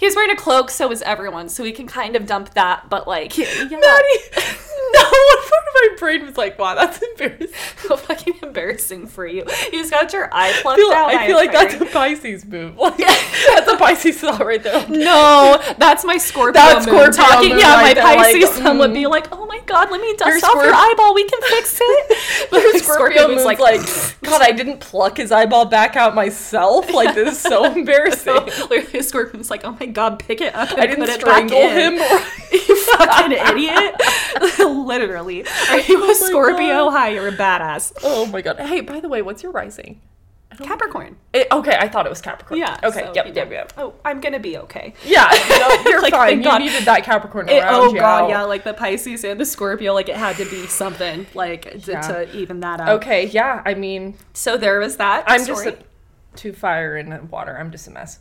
He 0.00 0.06
was 0.06 0.16
wearing 0.16 0.30
a 0.30 0.36
cloak, 0.36 0.70
so 0.70 0.88
was 0.88 1.02
everyone. 1.02 1.50
So 1.50 1.62
we 1.62 1.72
can 1.72 1.86
kind 1.86 2.16
of 2.16 2.24
dump 2.24 2.54
that, 2.54 2.88
but 2.88 3.06
like, 3.06 3.36
yeah, 3.36 3.44
Madi, 3.44 3.76
no, 4.92 5.00
one 5.02 5.38
part 5.38 5.66
of 5.66 5.74
my 5.74 5.88
brain 5.98 6.26
was 6.26 6.36
like, 6.36 6.58
wow, 6.58 6.74
that's 6.74 7.02
embarrassing. 7.02 7.48
so 7.76 7.96
fucking 7.98 8.34
embarrassing 8.42 9.06
for 9.06 9.26
you. 9.26 9.44
You 9.72 9.80
just 9.80 9.90
got 9.90 10.12
your 10.12 10.32
eye 10.32 10.54
I 10.56 10.62
plucked 10.62 10.80
feel, 10.80 10.90
out. 10.90 11.14
I 11.14 11.26
feel 11.26 11.36
like 11.36 11.52
that's 11.52 11.74
a 11.74 11.84
Pisces 11.86 12.44
move. 12.46 12.78
Like, 12.78 12.96
that's 12.96 13.70
a 13.70 13.76
Pisces 13.76 14.18
thought 14.18 14.44
right 14.44 14.62
there. 14.62 14.88
No, 14.88 15.60
that's 15.78 16.04
my 16.04 16.16
Scorpio 16.16 16.52
That's 16.52 16.86
Scorpio 16.86 17.10
talking. 17.10 17.58
yeah, 17.58 17.74
right 17.74 17.82
my 17.82 17.94
there, 17.94 18.04
like, 18.04 18.32
Pisces 18.32 18.58
would 18.62 18.90
mm. 18.90 18.94
be 18.94 19.06
like, 19.06 19.28
"Oh 19.32 19.46
my 19.46 19.60
god, 19.66 19.90
let 19.90 20.00
me 20.00 20.14
dust 20.16 20.42
Your 20.42 20.50
off 20.50 20.64
your 20.64 20.74
eyeball. 20.74 21.14
We 21.14 21.28
can 21.28 21.40
fix 21.42 21.78
it." 21.80 22.50
But 22.50 22.62
Your 22.62 22.72
my 22.72 22.78
Scorpio 22.78 23.28
moon's 23.28 23.44
moon's 23.44 23.60
like, 23.60 24.22
God, 24.22 24.42
I 24.42 24.52
didn't 24.52 24.80
pluck 24.80 25.18
his 25.18 25.30
eyeball 25.30 25.66
back 25.66 25.96
out 25.96 26.14
myself. 26.14 26.92
Like, 26.92 27.14
this 27.14 27.34
is 27.34 27.38
so 27.38 27.64
embarrassing. 27.64 28.34
Literally, 28.70 29.02
Scorpion's 29.02 29.50
like, 29.50 29.64
"Oh 29.64 29.76
my 29.78 29.86
god, 29.92 30.18
pick 30.18 30.40
it 30.40 30.54
up 30.54 30.70
and 30.70 30.80
I 30.80 30.86
didn't 30.86 31.04
put 31.06 31.14
strangle 31.20 31.58
in." 31.58 31.98
him. 31.98 32.00
You 32.52 32.76
fucking 32.96 33.32
idiot. 33.32 33.94
Literally. 34.58 35.46
Are 35.70 35.80
you 35.80 36.02
Oh 36.04 36.10
a 36.10 36.14
Scorpio? 36.14 36.66
God. 36.86 36.90
Hi, 36.90 37.08
you're 37.10 37.28
a 37.28 37.32
badass. 37.32 37.92
oh 38.02 38.26
my 38.26 38.42
god. 38.42 38.58
Hey, 38.58 38.80
by 38.80 39.00
the 39.00 39.08
way, 39.08 39.22
what's 39.22 39.42
your 39.42 39.52
rising? 39.52 40.00
Capricorn. 40.62 41.16
It, 41.32 41.46
okay, 41.50 41.74
I 41.78 41.88
thought 41.88 42.04
it 42.04 42.10
was 42.10 42.20
Capricorn. 42.20 42.60
Yeah. 42.60 42.78
Okay. 42.82 43.00
so, 43.06 43.12
yep. 43.14 43.26
you 43.26 43.32
Yep. 43.34 43.48
know. 43.48 43.54
Yep. 43.54 43.72
Oh, 43.78 43.94
I'm 44.04 44.20
gonna 44.20 44.40
be 44.40 44.58
okay. 44.58 44.92
Yeah. 45.06 45.26
No, 45.58 45.90
you're 45.90 46.02
Like, 46.02 46.12
fine. 46.12 46.38
You 46.38 46.44
God. 46.44 46.58
needed 46.58 46.84
that 46.84 47.02
Capricorn 47.04 47.48
It- 47.48 47.62
around 47.62 47.74
oh 47.74 47.92
you. 47.94 48.00
god, 48.00 48.28
yeah, 48.28 48.42
like 48.42 48.64
the 48.64 48.74
Pisces 48.74 49.24
and 49.24 49.40
the 49.40 49.46
Scorpio, 49.46 49.94
like 49.94 50.08
it 50.10 50.16
had 50.16 50.36
to 50.36 50.44
be 50.44 50.66
something 50.66 51.26
like 51.34 51.62
to, 51.84 51.92
Yeah. 51.92 52.00
to 52.02 52.36
even 52.36 52.60
that 52.60 52.80
out. 52.80 52.88
Okay. 52.96 53.26
Yeah. 53.26 53.62
I 53.64 53.74
mean, 53.74 54.16
So 54.34 54.56
there 54.58 54.80
was 54.80 54.96
that. 54.98 55.24
I'm 55.26 55.40
story. 55.44 55.64
just 55.66 55.78
a, 55.78 55.84
two 56.36 56.52
fire 56.52 56.96
and 56.96 57.30
water. 57.30 57.56
I'm 57.58 57.70
just 57.70 57.86
a 57.88 57.90
mess. 57.92 58.18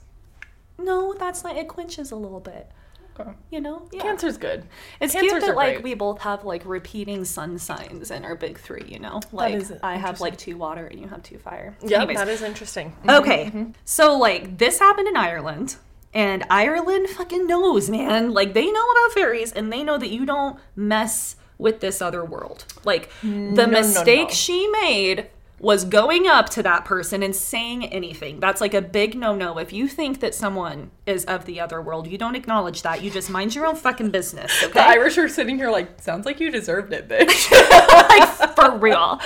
No, 0.79 1.13
that's 1.13 1.43
not. 1.43 1.57
It 1.57 1.67
quenches 1.67 2.11
a 2.11 2.15
little 2.15 2.39
bit. 2.39 2.71
Okay. 3.19 3.31
You 3.51 3.59
know, 3.59 3.87
yeah. 3.91 4.01
Cancer's 4.01 4.37
good. 4.37 4.63
It's 5.01 5.13
Cancers 5.13 5.31
cute 5.31 5.41
that 5.41 5.55
like 5.55 5.75
great. 5.75 5.83
we 5.83 5.93
both 5.93 6.21
have 6.21 6.45
like 6.45 6.63
repeating 6.65 7.25
sun 7.25 7.57
signs 7.59 8.11
in 8.11 8.23
our 8.23 8.35
big 8.35 8.57
three. 8.57 8.85
You 8.87 8.99
know, 8.99 9.19
like 9.31 9.55
is 9.55 9.73
I 9.83 9.97
have 9.97 10.21
like 10.21 10.37
two 10.37 10.57
water 10.57 10.85
and 10.87 10.99
you 10.99 11.07
have 11.07 11.21
two 11.23 11.37
fire. 11.37 11.75
Yeah, 11.83 12.05
that 12.05 12.29
is 12.29 12.41
interesting. 12.41 12.95
Okay, 13.07 13.45
mm-hmm, 13.45 13.57
mm-hmm. 13.57 13.71
so 13.83 14.17
like 14.17 14.57
this 14.57 14.79
happened 14.79 15.09
in 15.09 15.17
Ireland, 15.17 15.75
and 16.13 16.45
Ireland 16.49 17.09
fucking 17.09 17.45
knows, 17.45 17.89
man. 17.89 18.31
Like 18.31 18.53
they 18.53 18.71
know 18.71 18.85
about 18.91 19.13
fairies, 19.13 19.51
and 19.51 19.71
they 19.71 19.83
know 19.83 19.97
that 19.97 20.09
you 20.09 20.25
don't 20.25 20.57
mess 20.75 21.35
with 21.57 21.81
this 21.81 22.01
other 22.01 22.23
world. 22.23 22.65
Like 22.85 23.09
the 23.21 23.27
no, 23.27 23.67
mistake 23.67 24.29
no. 24.29 24.33
she 24.33 24.67
made 24.69 25.27
was 25.59 25.83
going 25.83 26.27
up 26.27 26.49
to 26.49 26.63
that 26.63 26.85
person 26.85 27.21
and 27.21 27.35
saying 27.35 27.85
anything. 27.87 28.39
That's 28.39 28.61
like 28.61 28.73
a 28.73 28.81
big 28.81 29.15
no-no. 29.15 29.57
If 29.57 29.73
you 29.73 29.87
think 29.87 30.19
that 30.21 30.33
someone 30.33 30.91
is 31.05 31.25
of 31.25 31.45
the 31.45 31.59
other 31.59 31.81
world, 31.81 32.07
you 32.07 32.17
don't 32.17 32.35
acknowledge 32.35 32.81
that. 32.83 33.03
You 33.03 33.11
just 33.11 33.29
mind 33.29 33.55
your 33.55 33.65
own 33.65 33.75
fucking 33.75 34.11
business, 34.11 34.51
The? 34.61 34.79
Irish 34.81 35.17
are 35.17 35.27
sitting 35.27 35.57
here 35.57 35.69
like, 35.69 36.01
sounds 36.01 36.25
like 36.25 36.39
you 36.39 36.49
deserved 36.49 36.93
it, 36.93 37.09
bitch. 37.09 37.51
like 38.09 38.55
for 38.55 38.77
real. 38.77 39.19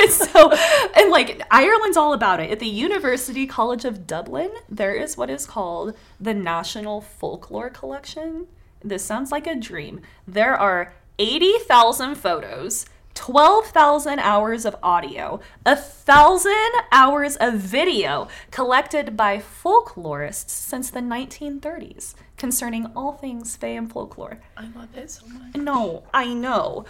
And 0.00 0.10
so, 0.10 0.52
and 0.96 1.10
like 1.10 1.40
Ireland's 1.50 1.96
all 1.96 2.12
about 2.12 2.40
it. 2.40 2.50
At 2.50 2.58
the 2.58 2.66
University 2.66 3.46
College 3.46 3.84
of 3.84 4.06
Dublin, 4.06 4.50
there 4.68 4.94
is 4.94 5.16
what 5.16 5.30
is 5.30 5.46
called 5.46 5.96
the 6.20 6.34
National 6.34 7.00
Folklore 7.00 7.70
Collection. 7.70 8.46
This 8.82 9.04
sounds 9.04 9.30
like 9.32 9.46
a 9.46 9.54
dream. 9.54 10.00
There 10.26 10.54
are 10.54 10.94
80,000 11.18 12.14
photos. 12.16 12.86
12,000 13.16 14.18
hours 14.20 14.64
of 14.64 14.76
audio, 14.82 15.40
a 15.64 15.74
thousand 15.74 16.52
hours 16.92 17.34
of 17.36 17.54
video 17.54 18.28
collected 18.50 19.16
by 19.16 19.38
folklorists 19.38 20.50
since 20.50 20.90
the 20.90 21.00
1930s 21.00 22.14
concerning 22.36 22.86
all 22.94 23.12
things 23.12 23.56
fae 23.56 23.68
and 23.68 23.90
folklore. 23.90 24.38
I 24.56 24.68
love 24.76 24.96
it 24.96 25.10
so 25.10 25.26
much. 25.26 25.56
No, 25.56 26.04
I 26.12 26.32
know. 26.34 26.84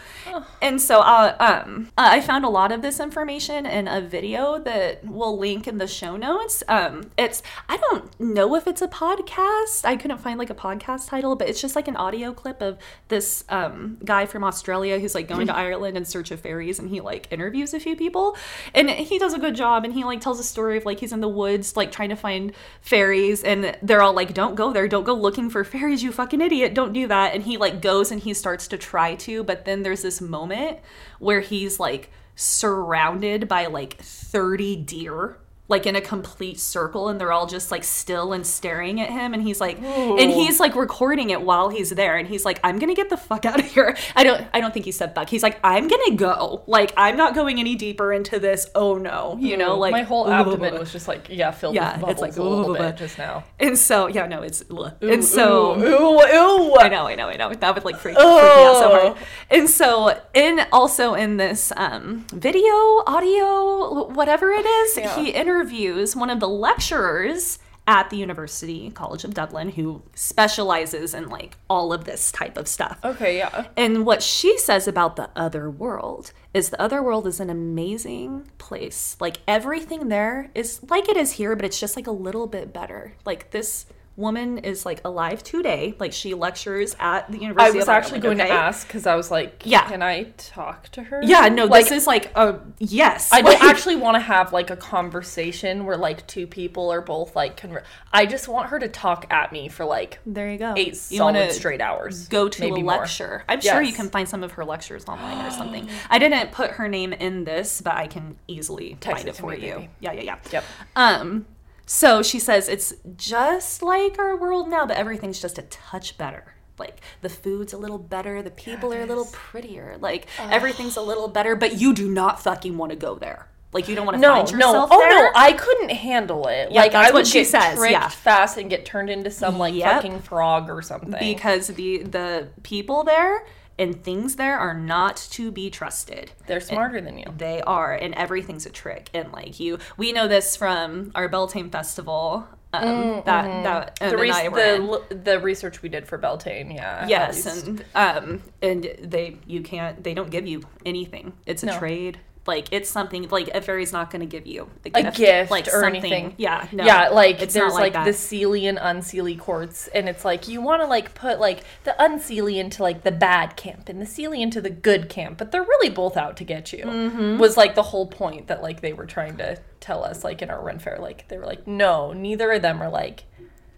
And 0.61 0.81
so 0.81 1.01
uh, 1.01 1.37
um, 1.39 1.91
uh, 1.97 2.09
I 2.13 2.21
found 2.21 2.45
a 2.45 2.49
lot 2.49 2.73
of 2.73 2.83
this 2.83 2.99
information 3.01 3.67
in 3.67 3.87
a 3.89 4.01
video 4.01 4.59
that 4.61 5.05
we'll 5.05 5.39
link 5.39 5.69
in 5.69 5.79
the 5.79 5.87
show 5.87 6.17
notes. 6.17 6.63
Um, 6.69 7.11
it's 7.17 7.43
I 7.69 7.77
don't 7.77 8.19
know 8.19 8.55
if 8.57 8.67
it's 8.67 8.83
a 8.83 8.89
podcast. 8.89 9.85
I 9.85 9.97
couldn't 9.97 10.19
find 10.19 10.39
like 10.39 10.51
a 10.51 10.55
podcast 10.55 11.09
title, 11.09 11.37
but 11.37 11.49
it's 11.49 11.61
just 11.61 11.77
like 11.77 11.89
an 11.89 11.97
audio 11.97 12.33
clip 12.33 12.61
of 12.61 12.79
this 13.09 13.45
um, 13.49 13.99
guy 14.05 14.27
from 14.27 14.43
Australia 14.43 14.99
who's 14.99 15.15
like 15.15 15.29
going 15.29 15.47
to 15.47 15.57
Ireland 15.57 15.97
in 15.97 16.05
search 16.05 16.31
of 16.31 16.41
fairies, 16.41 16.79
and 16.79 16.91
he 16.91 17.01
like 17.01 17.29
interviews 17.31 17.73
a 17.73 17.81
few 17.81 17.97
people, 17.97 18.37
and 18.75 18.91
he 18.91 19.19
does 19.19 19.35
a 19.35 19.39
good 19.39 19.55
job. 19.55 19.85
And 19.85 19.95
he 19.95 20.05
like 20.05 20.21
tells 20.21 20.41
a 20.41 20.45
story 20.45 20.77
of 20.77 20.85
like 20.85 21.01
he's 21.01 21.13
in 21.13 21.21
the 21.21 21.29
woods 21.29 21.77
like 21.77 21.93
trying 21.93 22.11
to 22.11 22.17
find 22.17 22.53
fairies, 22.81 23.45
and 23.45 23.77
they're 23.83 24.03
all 24.03 24.13
like, 24.13 24.35
"Don't 24.35 24.55
go 24.55 24.73
there. 24.73 24.89
Don't 24.89 25.05
go 25.05 25.15
looking 25.37 25.51
for 25.51 25.65
fairies, 25.65 26.03
you 26.03 26.13
fucking 26.13 26.41
idiot. 26.41 26.73
Don't 26.73 26.95
do 26.95 27.07
that." 27.09 27.35
And 27.35 27.43
he 27.45 27.59
like 27.59 27.83
goes 27.83 28.11
and 28.11 28.21
he 28.21 28.33
starts 28.33 28.67
to 28.69 28.79
try 28.79 29.15
to, 29.17 29.45
but 29.45 29.67
then 29.67 29.83
there's 29.83 30.03
this 30.03 30.21
moment 30.21 30.79
where 31.19 31.41
he's 31.41 31.79
like 31.79 32.11
surrounded 32.35 33.47
by 33.47 33.67
like 33.67 33.99
30 33.99 34.77
deer 34.77 35.39
like 35.69 35.87
in 35.87 35.97
a 35.97 36.01
complete 36.01 36.61
circle 36.61 37.09
and 37.09 37.21
they're 37.21 37.33
all 37.33 37.47
just 37.47 37.71
like 37.71 37.83
still 37.83 38.33
and 38.33 38.47
staring 38.47 39.01
at 39.01 39.11
him 39.11 39.35
and 39.35 39.43
he's 39.43 39.61
like 39.61 39.79
and 39.83 40.31
he's 40.31 40.61
like 40.61 40.75
recording 40.77 41.31
it 41.31 41.43
while 41.43 41.69
he's 41.71 41.91
there 41.91 42.17
and 42.17 42.29
he's 42.29 42.45
like 42.45 42.61
i'm 42.63 42.79
gonna 42.79 42.95
get 42.95 43.11
the 43.11 43.17
fuck 43.17 43.45
out 43.45 43.59
of 43.59 43.67
here 43.67 43.97
i 44.15 44.23
don't 44.23 44.47
i 44.55 44.61
don't 44.61 44.73
think 44.73 44.85
he 44.85 44.93
said 44.93 45.15
fuck 45.15 45.29
he's 45.29 45.43
like 45.43 45.59
i'm 45.65 45.89
gonna 45.89 46.15
go 46.17 46.63
like 46.67 46.93
i'm 46.97 47.17
not 47.17 47.35
going 47.35 47.59
any 47.59 47.75
deeper 47.75 48.13
into 48.13 48.39
this 48.39 48.69
oh 48.75 48.97
no 48.97 49.37
you 49.41 49.57
know 49.57 49.77
like 49.77 49.93
my 49.93 50.03
whole 50.03 50.31
abdomen 50.31 50.75
was 50.79 50.93
just 50.93 51.09
like 51.09 51.27
yeah 51.31 51.51
filled 51.51 51.75
Yeah, 51.75 51.99
with 52.01 52.11
it's 52.11 52.21
like, 52.21 52.37
a 52.37 52.43
little 52.43 52.71
ooh, 52.71 52.79
bit 52.79 52.97
just 52.97 53.19
now. 53.19 53.43
and 53.59 53.77
so 53.77 54.07
yeah 54.07 54.27
no 54.27 54.43
it's 54.43 54.63
ugh. 54.71 54.93
and 55.03 55.25
so 55.25 55.75
ooh, 55.81 55.85
ooh, 55.85 56.21
ooh. 56.21 56.77
I 56.79 56.89
know, 56.89 57.07
I 57.07 57.15
know, 57.17 57.29
I 57.29 57.37
know. 57.37 57.53
That 57.53 57.75
would 57.75 57.85
like 57.85 57.97
freak, 57.97 58.15
freak 58.17 58.27
me 58.27 58.33
out 58.33 58.77
so 58.79 58.91
hard. 58.91 59.17
And 59.51 59.69
so, 59.69 60.21
in 60.35 60.61
also 60.73 61.15
in 61.15 61.37
this 61.39 61.73
um, 61.77 62.27
video, 62.33 62.73
audio, 63.07 64.09
whatever 64.09 64.51
it 64.51 64.67
is, 64.67 64.97
Yeah. 64.99 65.17
he 65.17 65.35
interviews 65.57 66.15
one 66.15 66.29
of 66.29 66.39
the 66.39 66.49
lecturers 66.49 67.59
at 67.87 68.11
the 68.11 68.17
University 68.17 68.91
College 68.91 69.25
of 69.25 69.33
Dublin 69.33 69.71
who 69.71 70.03
specializes 70.15 71.15
in 71.15 71.31
like 71.31 71.57
all 71.71 71.95
of 71.95 72.05
this 72.05 72.31
type 72.31 72.59
of 72.59 72.69
stuff. 72.69 72.99
Okay, 73.03 73.39
yeah. 73.39 73.69
And 73.75 74.05
what 74.05 74.23
she 74.23 74.59
says 74.59 74.87
about 74.87 75.17
the 75.17 75.31
other 75.35 75.71
world 75.71 76.33
is 76.53 76.69
the 76.69 76.83
other 76.83 77.03
world 77.03 77.27
is 77.27 77.41
an 77.41 77.49
amazing 77.49 78.51
place. 78.59 79.17
Like 79.19 79.39
everything 79.49 80.09
there 80.09 80.51
is 80.55 80.81
like 80.91 81.09
it 81.09 81.17
is 81.17 81.33
here, 81.33 81.57
but 81.57 81.65
it's 81.65 81.81
just 81.81 81.97
like 81.97 82.07
a 82.07 82.13
little 82.13 82.47
bit 82.47 82.73
better. 82.73 83.15
Like 83.25 83.53
this 83.53 83.87
woman 84.17 84.59
is 84.59 84.87
like 84.87 85.01
alive 85.05 85.43
today. 85.43 85.95
Like 85.99 86.13
she 86.13 86.33
lectures 86.35 86.97
at 86.99 87.31
the 87.31 87.39
University. 87.39 87.77
I 87.77 87.79
was 87.79 87.89
actually 87.89 88.21
going 88.21 88.39
to 88.39 88.49
ask 88.49 88.87
because 88.87 89.07
I 89.07 89.15
was 89.15 89.31
like, 89.31 89.63
Yeah. 89.65 89.87
can 89.89 90.03
I 90.03 90.25
talk 90.39 90.89
to 90.93 91.03
her? 91.03 91.21
Yeah, 91.23 91.49
no, 91.49 91.67
like, 91.67 91.85
this 91.85 91.93
is 91.93 92.07
like 92.07 92.35
a 92.37 92.61
yes. 92.79 93.31
I 93.33 93.41
Like- 93.43 93.59
don't 93.61 93.69
actually 93.71 93.97
want 93.97 94.15
to 94.15 94.21
have 94.21 94.53
like 94.53 94.71
a 94.71 94.77
conversation 94.77 95.85
where 95.85 95.97
like 95.97 96.27
two 96.27 96.47
people 96.47 96.91
are 96.91 97.01
both 97.03 97.37
like 97.37 97.61
conver- 97.61 97.83
I 98.13 98.27
just 98.27 98.49
want 98.49 98.71
her 98.71 98.79
to 98.79 98.89
talk 98.89 99.27
at 99.31 99.53
me 99.53 99.69
for 99.69 99.85
like 99.85 100.19
There 100.25 100.51
you 100.51 100.59
go. 100.59 100.75
eight 100.77 100.89
You 101.11 101.19
solid 101.19 101.53
straight 101.53 101.81
hours. 101.81 102.29
Go 102.29 102.49
to 102.49 102.61
maybe 102.61 102.81
a 102.81 102.85
more. 102.85 102.99
lecture. 102.99 103.45
I'm 103.49 103.61
sure 103.61 103.83
you 103.83 103.93
can 103.93 104.09
find 104.09 104.29
some 104.29 104.43
of 104.43 104.53
her 104.53 104.65
lectures 104.65 105.05
online 105.07 105.45
or 105.45 105.51
something. 105.51 105.89
I 106.11 106.19
didn't 106.19 106.53
put 106.53 106.73
her 106.73 106.89
name 106.89 107.13
in 107.13 107.45
this, 107.45 107.81
but 107.83 107.95
I 107.95 108.07
can 108.07 108.37
easily 108.49 108.97
Text 109.01 109.19
find 109.25 109.29
it 109.29 109.35
it 109.35 109.41
for 109.41 109.51
me, 109.51 109.67
you. 109.67 109.75
maybe. 109.75 109.91
Yeah, 110.01 110.13
yeah, 110.13 110.23
yeah. 110.23 110.37
Yep. 110.53 110.65
Um, 110.97 111.47
so 111.87 112.23
she 112.23 112.39
says 112.39 112.69
it's 112.69 112.93
just 113.17 113.81
like 113.83 114.19
our 114.19 114.37
world 114.37 114.69
now, 114.69 114.85
but 114.87 114.97
everything's 114.97 115.41
just 115.41 115.59
a 115.59 115.63
touch 115.63 116.19
better. 116.19 116.55
Like 116.79 117.01
the 117.23 117.31
food's 117.31 117.73
a 117.73 117.79
little 117.79 117.97
better, 117.99 118.43
the 118.43 118.51
people 118.51 118.93
are 118.93 119.01
a 119.01 119.07
little 119.07 119.29
prettier, 119.33 119.97
like 120.01 120.27
everything's 120.39 120.97
a 120.97 121.03
little 121.03 121.29
better, 121.29 121.57
but 121.57 121.77
you 121.81 121.95
do 121.95 122.09
not 122.11 122.43
fucking 122.43 122.77
want 122.77 122.91
to 122.91 122.97
go 122.97 123.15
there. 123.15 123.49
Like 123.73 123.89
you 123.89 123.95
don't 123.95 124.05
want 124.07 124.17
to 124.17 124.21
No, 124.21 124.35
find 124.47 124.59
no. 124.59 124.67
yourself 124.69 124.89
Oh 124.93 124.99
there. 125.01 125.25
no, 125.25 125.31
I 125.35 125.53
couldn't 125.53 125.91
handle 125.91 126.47
it. 126.49 126.71
Yeah, 126.73 126.83
like 126.83 126.93
that's 126.93 127.11
I 127.11 127.13
would 127.13 127.21
what 127.21 127.27
she 127.27 127.41
get 127.41 127.47
says, 127.49 127.79
tricked 127.79 127.93
yeah. 127.93 128.09
fast 128.09 128.57
and 128.59 128.69
get 128.71 128.85
turned 128.87 129.11
into 129.11 129.31
some 129.31 129.59
like 129.59 129.75
Yep. 129.75 129.91
fucking 129.93 130.21
frog 130.21 130.69
or 130.71 130.83
something. 130.83 131.11
because 131.19 131.69
the 131.69 132.03
the 132.03 132.49
people 132.63 133.05
there 133.05 133.45
and 133.79 134.03
things 134.03 134.37
there 134.37 134.59
are 134.59 134.75
not 134.75 135.17
to 135.33 135.51
be 135.51 135.71
trusted. 135.71 136.33
They're 136.47 136.61
smarter 136.61 137.01
than 137.01 137.19
you. 137.19 137.27
They 137.37 137.61
are, 137.63 137.95
and 137.95 138.15
everything's 138.15 138.67
a 138.67 138.71
trick. 138.71 139.11
And 139.15 139.33
like 139.33 139.61
you, 139.61 139.79
we 139.97 140.13
know 140.13 140.29
this 140.29 140.57
from 140.57 141.13
our 141.15 141.29
Beltane 141.29 141.71
festival. 141.71 142.47
Um, 142.73 143.23
that 143.25 143.63
that 143.65 144.01
Mm, 144.01 144.11
The, 144.11 144.17
re- 144.19 144.29
and 144.29 144.37
I 144.37 144.49
were 144.49 144.59
in. 144.75 144.87
the, 145.09 145.15
the 145.15 145.41
research 145.41 145.81
we 145.83 145.89
did 145.89 146.07
for 146.07 146.19
Beltane, 146.19 146.71
yeah. 146.71 147.07
Yes, 147.09 147.47
and 147.47 147.85
um, 147.95 148.43
and 148.61 148.85
they 149.03 149.39
you 149.47 149.63
can't 149.63 150.03
they 150.05 150.13
don't 150.15 150.31
give 150.31 150.47
you 150.47 150.63
anything. 150.85 151.33
It's 151.47 151.63
a 151.63 151.67
No. 151.67 151.79
trade. 151.79 152.19
Like 152.47 152.69
it's 152.73 152.89
something 152.89 153.29
like 153.29 153.49
a 153.49 153.61
fairy's 153.61 153.93
not 153.93 154.11
going 154.11 154.21
to 154.21 154.27
give 154.27 154.47
you 154.47 154.71
a 154.95 155.11
gift 155.11 155.51
like 155.51 155.67
or 155.69 155.83
something. 155.83 155.97
anything. 155.97 156.35
Yeah, 156.37 156.67
no, 156.73 156.85
yeah, 156.85 157.09
like 157.09 157.39
there's 157.39 157.55
not 157.57 157.75
like, 157.75 157.93
the 157.93 158.11
Seelie 158.11 158.69
and 158.69 158.79
Unseelie 158.79 159.39
quartz, 159.39 159.89
and 159.89 160.09
it's 160.09 160.25
like 160.25 160.49
you 160.49 160.61
want 160.61 160.83
to 160.83 160.87
like 160.87 161.15
put 161.15 161.41
like 161.41 161.65
the 161.85 161.95
Unseelie 161.99 162.57
into 162.57 162.83
like 162.83 163.03
the 163.03 163.13
bad 163.13 163.57
camp 163.57 163.89
and 163.89 164.01
the 164.01 164.07
Seelie 164.07 164.41
into 164.41 164.61
the 164.61 164.71
good 164.71 165.09
camp, 165.09 165.39
but 165.39 165.53
they're 165.53 165.63
really 165.63 165.91
both 165.91 166.17
out 166.17 166.37
to 166.39 166.45
get 166.45 166.73
you. 166.73 166.85
Mm-hmm. 166.85 167.39
Was 167.39 167.57
like 167.57 167.75
the 167.75 167.83
whole 167.83 168.07
point 168.07 168.49
that 168.49 168.63
like 168.63 168.81
they 168.81 168.93
were 168.93 169.07
trying 169.07 169.37
to 169.39 169.59
tell 169.81 170.05
us 170.05 170.25
like 170.25 170.43
in 170.43 170.51
our 170.51 170.63
run 170.63 170.79
fair. 170.79 170.99
Like 171.01 171.29
they 171.29 171.39
were 171.39 171.47
like, 171.47 171.67
no, 171.67 172.13
neither 172.13 172.51
of 172.53 172.63
them 172.63 172.83
are 172.83 172.89
like 172.91 173.25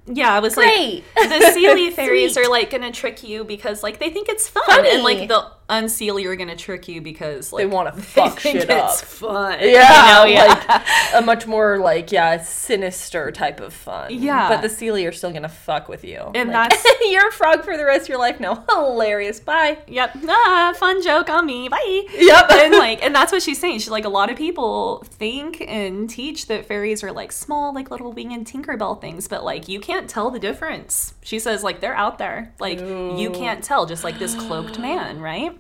Yeah, 0.06 0.32
I 0.32 0.40
was 0.40 0.54
Great. 0.54 1.04
like, 1.16 1.28
the 1.28 1.52
Seelie 1.54 1.92
fairies 1.98 2.36
are 2.36 2.48
like 2.48 2.70
gonna 2.70 2.92
trick 2.92 3.22
you 3.22 3.44
because 3.44 3.82
like 3.82 3.98
they 3.98 4.10
think 4.10 4.28
it's 4.28 4.48
fun, 4.48 4.64
Funny. 4.66 4.90
and 4.90 5.02
like 5.02 5.28
the 5.28 5.50
Unseelie 5.68 6.24
are 6.26 6.36
gonna 6.36 6.56
trick 6.56 6.88
you 6.88 7.00
because 7.02 7.52
like 7.52 7.60
they 7.62 7.66
want 7.66 7.94
to 7.94 8.00
fuck 8.02 8.40
shit 8.40 8.56
it's 8.56 8.70
up. 8.70 8.94
fun. 9.08 9.58
Yeah, 9.60 9.66
You 9.66 10.14
know, 10.14 10.24
yeah. 10.24 10.44
like 10.68 10.86
a 11.22 11.24
much 11.24 11.46
more 11.46 11.78
like 11.78 12.10
yeah 12.10 12.42
sinister 12.42 13.30
type 13.30 13.60
of 13.60 13.72
fun. 13.74 14.12
Yeah. 14.12 14.48
but 14.48 14.62
the 14.62 14.68
Seelie 14.68 15.06
are 15.06 15.12
still 15.12 15.32
gonna 15.32 15.48
fuck 15.48 15.88
with 15.88 16.04
you, 16.04 16.30
And 16.34 16.50
Like, 16.50 16.70
that's- 16.70 16.84
you're 17.10 17.28
a 17.28 17.32
frog 17.32 17.64
for 17.64 17.76
the 17.76 17.84
rest 17.84 18.02
of 18.04 18.08
your 18.08 18.18
life 18.18 18.40
No, 18.40 18.64
Hilarious. 18.70 19.40
Bye. 19.40 19.78
Yep. 19.86 20.16
Ah, 20.28 20.72
fun 20.76 21.02
joke 21.02 21.28
on 21.28 21.44
me. 21.46 21.68
Bye. 21.68 22.04
Yep. 22.14 22.50
and 22.50 22.74
like, 22.74 23.02
and 23.04 23.14
that's 23.14 23.32
what 23.32 23.42
she's 23.42 23.58
saying. 23.60 23.80
She's 23.80 23.90
like, 23.90 24.04
a 24.04 24.08
lot 24.10 24.30
of 24.30 24.36
people 24.36 25.04
think 25.06 25.60
and 25.60 26.08
teach 26.08 26.46
that 26.46 26.64
fairies 26.66 27.04
are 27.04 27.12
like 27.12 27.30
small, 27.32 27.74
like 27.74 27.90
little 27.90 28.12
winged 28.12 28.46
Tinkerbell 28.46 29.00
things, 29.00 29.28
but 29.28 29.44
like 29.44 29.68
you 29.68 29.80
can't 29.80 30.08
tell 30.08 30.30
the 30.30 30.38
difference. 30.38 31.14
She 31.22 31.38
says 31.38 31.62
like 31.62 31.80
they're 31.80 31.94
out 31.96 32.18
there, 32.18 32.54
like 32.58 32.78
you 32.80 33.30
can't 33.34 33.62
tell, 33.62 33.84
just 33.86 34.02
like 34.04 34.18
this 34.18 34.34
cloaked 34.34 34.78
man, 34.78 35.20
right? 35.20 35.57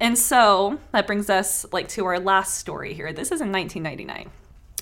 And 0.00 0.18
so 0.18 0.78
that 0.92 1.06
brings 1.06 1.30
us 1.30 1.64
like 1.72 1.88
to 1.90 2.04
our 2.06 2.18
last 2.18 2.58
story 2.58 2.94
here. 2.94 3.12
This 3.12 3.30
is 3.30 3.40
in 3.40 3.52
1999. 3.52 4.30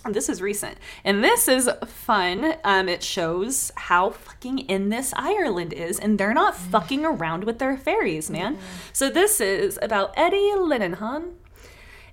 This 0.09 0.30
is 0.30 0.41
recent. 0.41 0.78
And 1.05 1.22
this 1.22 1.47
is 1.47 1.68
fun. 1.84 2.55
Um, 2.64 2.88
it 2.88 3.03
shows 3.03 3.70
how 3.76 4.11
fucking 4.11 4.61
in 4.61 4.88
this 4.88 5.12
Ireland 5.14 5.74
is, 5.74 5.99
and 5.99 6.18
they're 6.18 6.32
not 6.32 6.57
fucking 6.57 7.05
around 7.05 7.45
with 7.45 7.59
their 7.59 7.76
fairies, 7.76 8.30
man. 8.30 8.57
So 8.95 9.11
this 9.11 9.43
is 9.43 9.78
about 9.82 10.14
Eddie 10.16 10.53
Lenihan. 10.57 11.32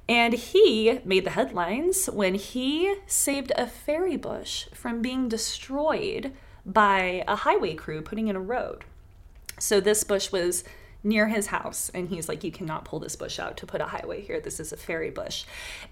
And 0.09 0.33
he 0.33 0.99
made 1.05 1.25
the 1.25 1.31
headlines 1.31 2.07
when 2.07 2.35
he 2.35 2.95
saved 3.07 3.51
a 3.55 3.67
fairy 3.67 4.17
bush 4.17 4.67
from 4.73 5.01
being 5.01 5.27
destroyed 5.29 6.33
by 6.65 7.23
a 7.27 7.37
highway 7.37 7.73
crew 7.73 8.01
putting 8.01 8.27
in 8.27 8.35
a 8.35 8.41
road. 8.41 8.83
So 9.59 9.79
this 9.79 10.03
bush 10.03 10.31
was 10.31 10.63
near 11.03 11.27
his 11.27 11.47
house, 11.47 11.89
and 11.93 12.09
he's 12.09 12.27
like, 12.27 12.43
"You 12.43 12.51
cannot 12.51 12.85
pull 12.85 12.99
this 12.99 13.15
bush 13.15 13.39
out 13.39 13.57
to 13.57 13.65
put 13.65 13.81
a 13.81 13.85
highway 13.85 14.21
here. 14.21 14.39
This 14.39 14.59
is 14.59 14.71
a 14.71 14.77
fairy 14.77 15.09
bush." 15.09 15.45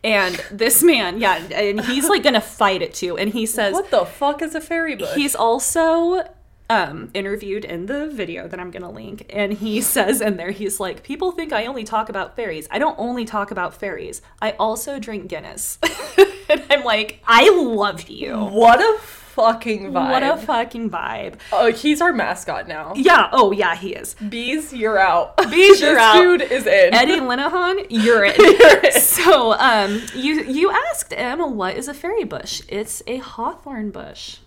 And 0.03 0.35
this 0.51 0.83
man, 0.83 1.19
yeah, 1.19 1.35
and 1.51 1.81
he's 1.81 2.09
like 2.09 2.23
gonna 2.23 2.41
fight 2.41 2.81
it 2.81 2.93
too. 2.93 3.17
And 3.17 3.31
he 3.31 3.45
says 3.45 3.73
What 3.73 3.91
the 3.91 4.05
fuck 4.05 4.41
is 4.41 4.55
a 4.55 4.61
fairy 4.61 4.95
bush? 4.95 5.15
he's 5.15 5.35
also 5.35 6.23
um, 6.69 7.11
interviewed 7.13 7.63
in 7.63 7.85
the 7.85 8.07
video 8.07 8.47
that 8.47 8.59
I'm 8.59 8.71
gonna 8.71 8.91
link, 8.91 9.25
and 9.29 9.53
he 9.53 9.81
says 9.95 10.21
in 10.21 10.37
there, 10.37 10.51
he's 10.51 10.79
like, 10.79 11.03
"People 11.03 11.31
think 11.31 11.53
I 11.53 11.65
only 11.65 11.83
talk 11.83 12.09
about 12.09 12.35
fairies. 12.35 12.67
I 12.71 12.79
don't 12.79 12.97
only 12.99 13.25
talk 13.25 13.51
about 13.51 13.73
fairies. 13.73 14.21
I 14.41 14.51
also 14.51 14.99
drink 14.99 15.27
Guinness." 15.27 15.77
and 16.49 16.63
I'm 16.69 16.83
like, 16.83 17.21
"I 17.27 17.49
love 17.49 18.09
you." 18.09 18.35
what 18.37 18.81
a 18.81 18.99
fucking 19.35 19.91
vibe. 19.91 20.11
What 20.11 20.23
a 20.23 20.37
fucking 20.37 20.89
vibe. 20.89 21.35
oh, 21.51 21.71
he's 21.71 22.01
our 22.01 22.13
mascot 22.13 22.67
now. 22.67 22.93
Yeah. 22.95 23.29
Oh, 23.31 23.51
yeah, 23.51 23.75
he 23.75 23.89
is. 23.93 24.15
Bees, 24.29 24.73
you're 24.73 24.97
out. 24.97 25.35
Bees, 25.51 25.81
you're 25.81 25.93
this 25.95 26.01
out. 26.01 26.21
dude 26.21 26.41
is 26.41 26.65
in. 26.65 26.93
Eddie 26.93 27.19
Lenihan, 27.29 27.85
you're 27.89 28.23
in. 28.25 28.35
You're 28.37 28.85
in. 28.85 28.91
So, 29.01 29.53
um, 29.53 30.01
you 30.13 30.41
you 30.43 30.71
asked 30.71 31.13
him 31.13 31.55
what 31.55 31.75
is 31.75 31.87
a 31.87 31.93
fairy 31.93 32.23
bush? 32.23 32.61
It's 32.69 33.03
a 33.07 33.17
hawthorn 33.17 33.91
bush. 33.91 34.37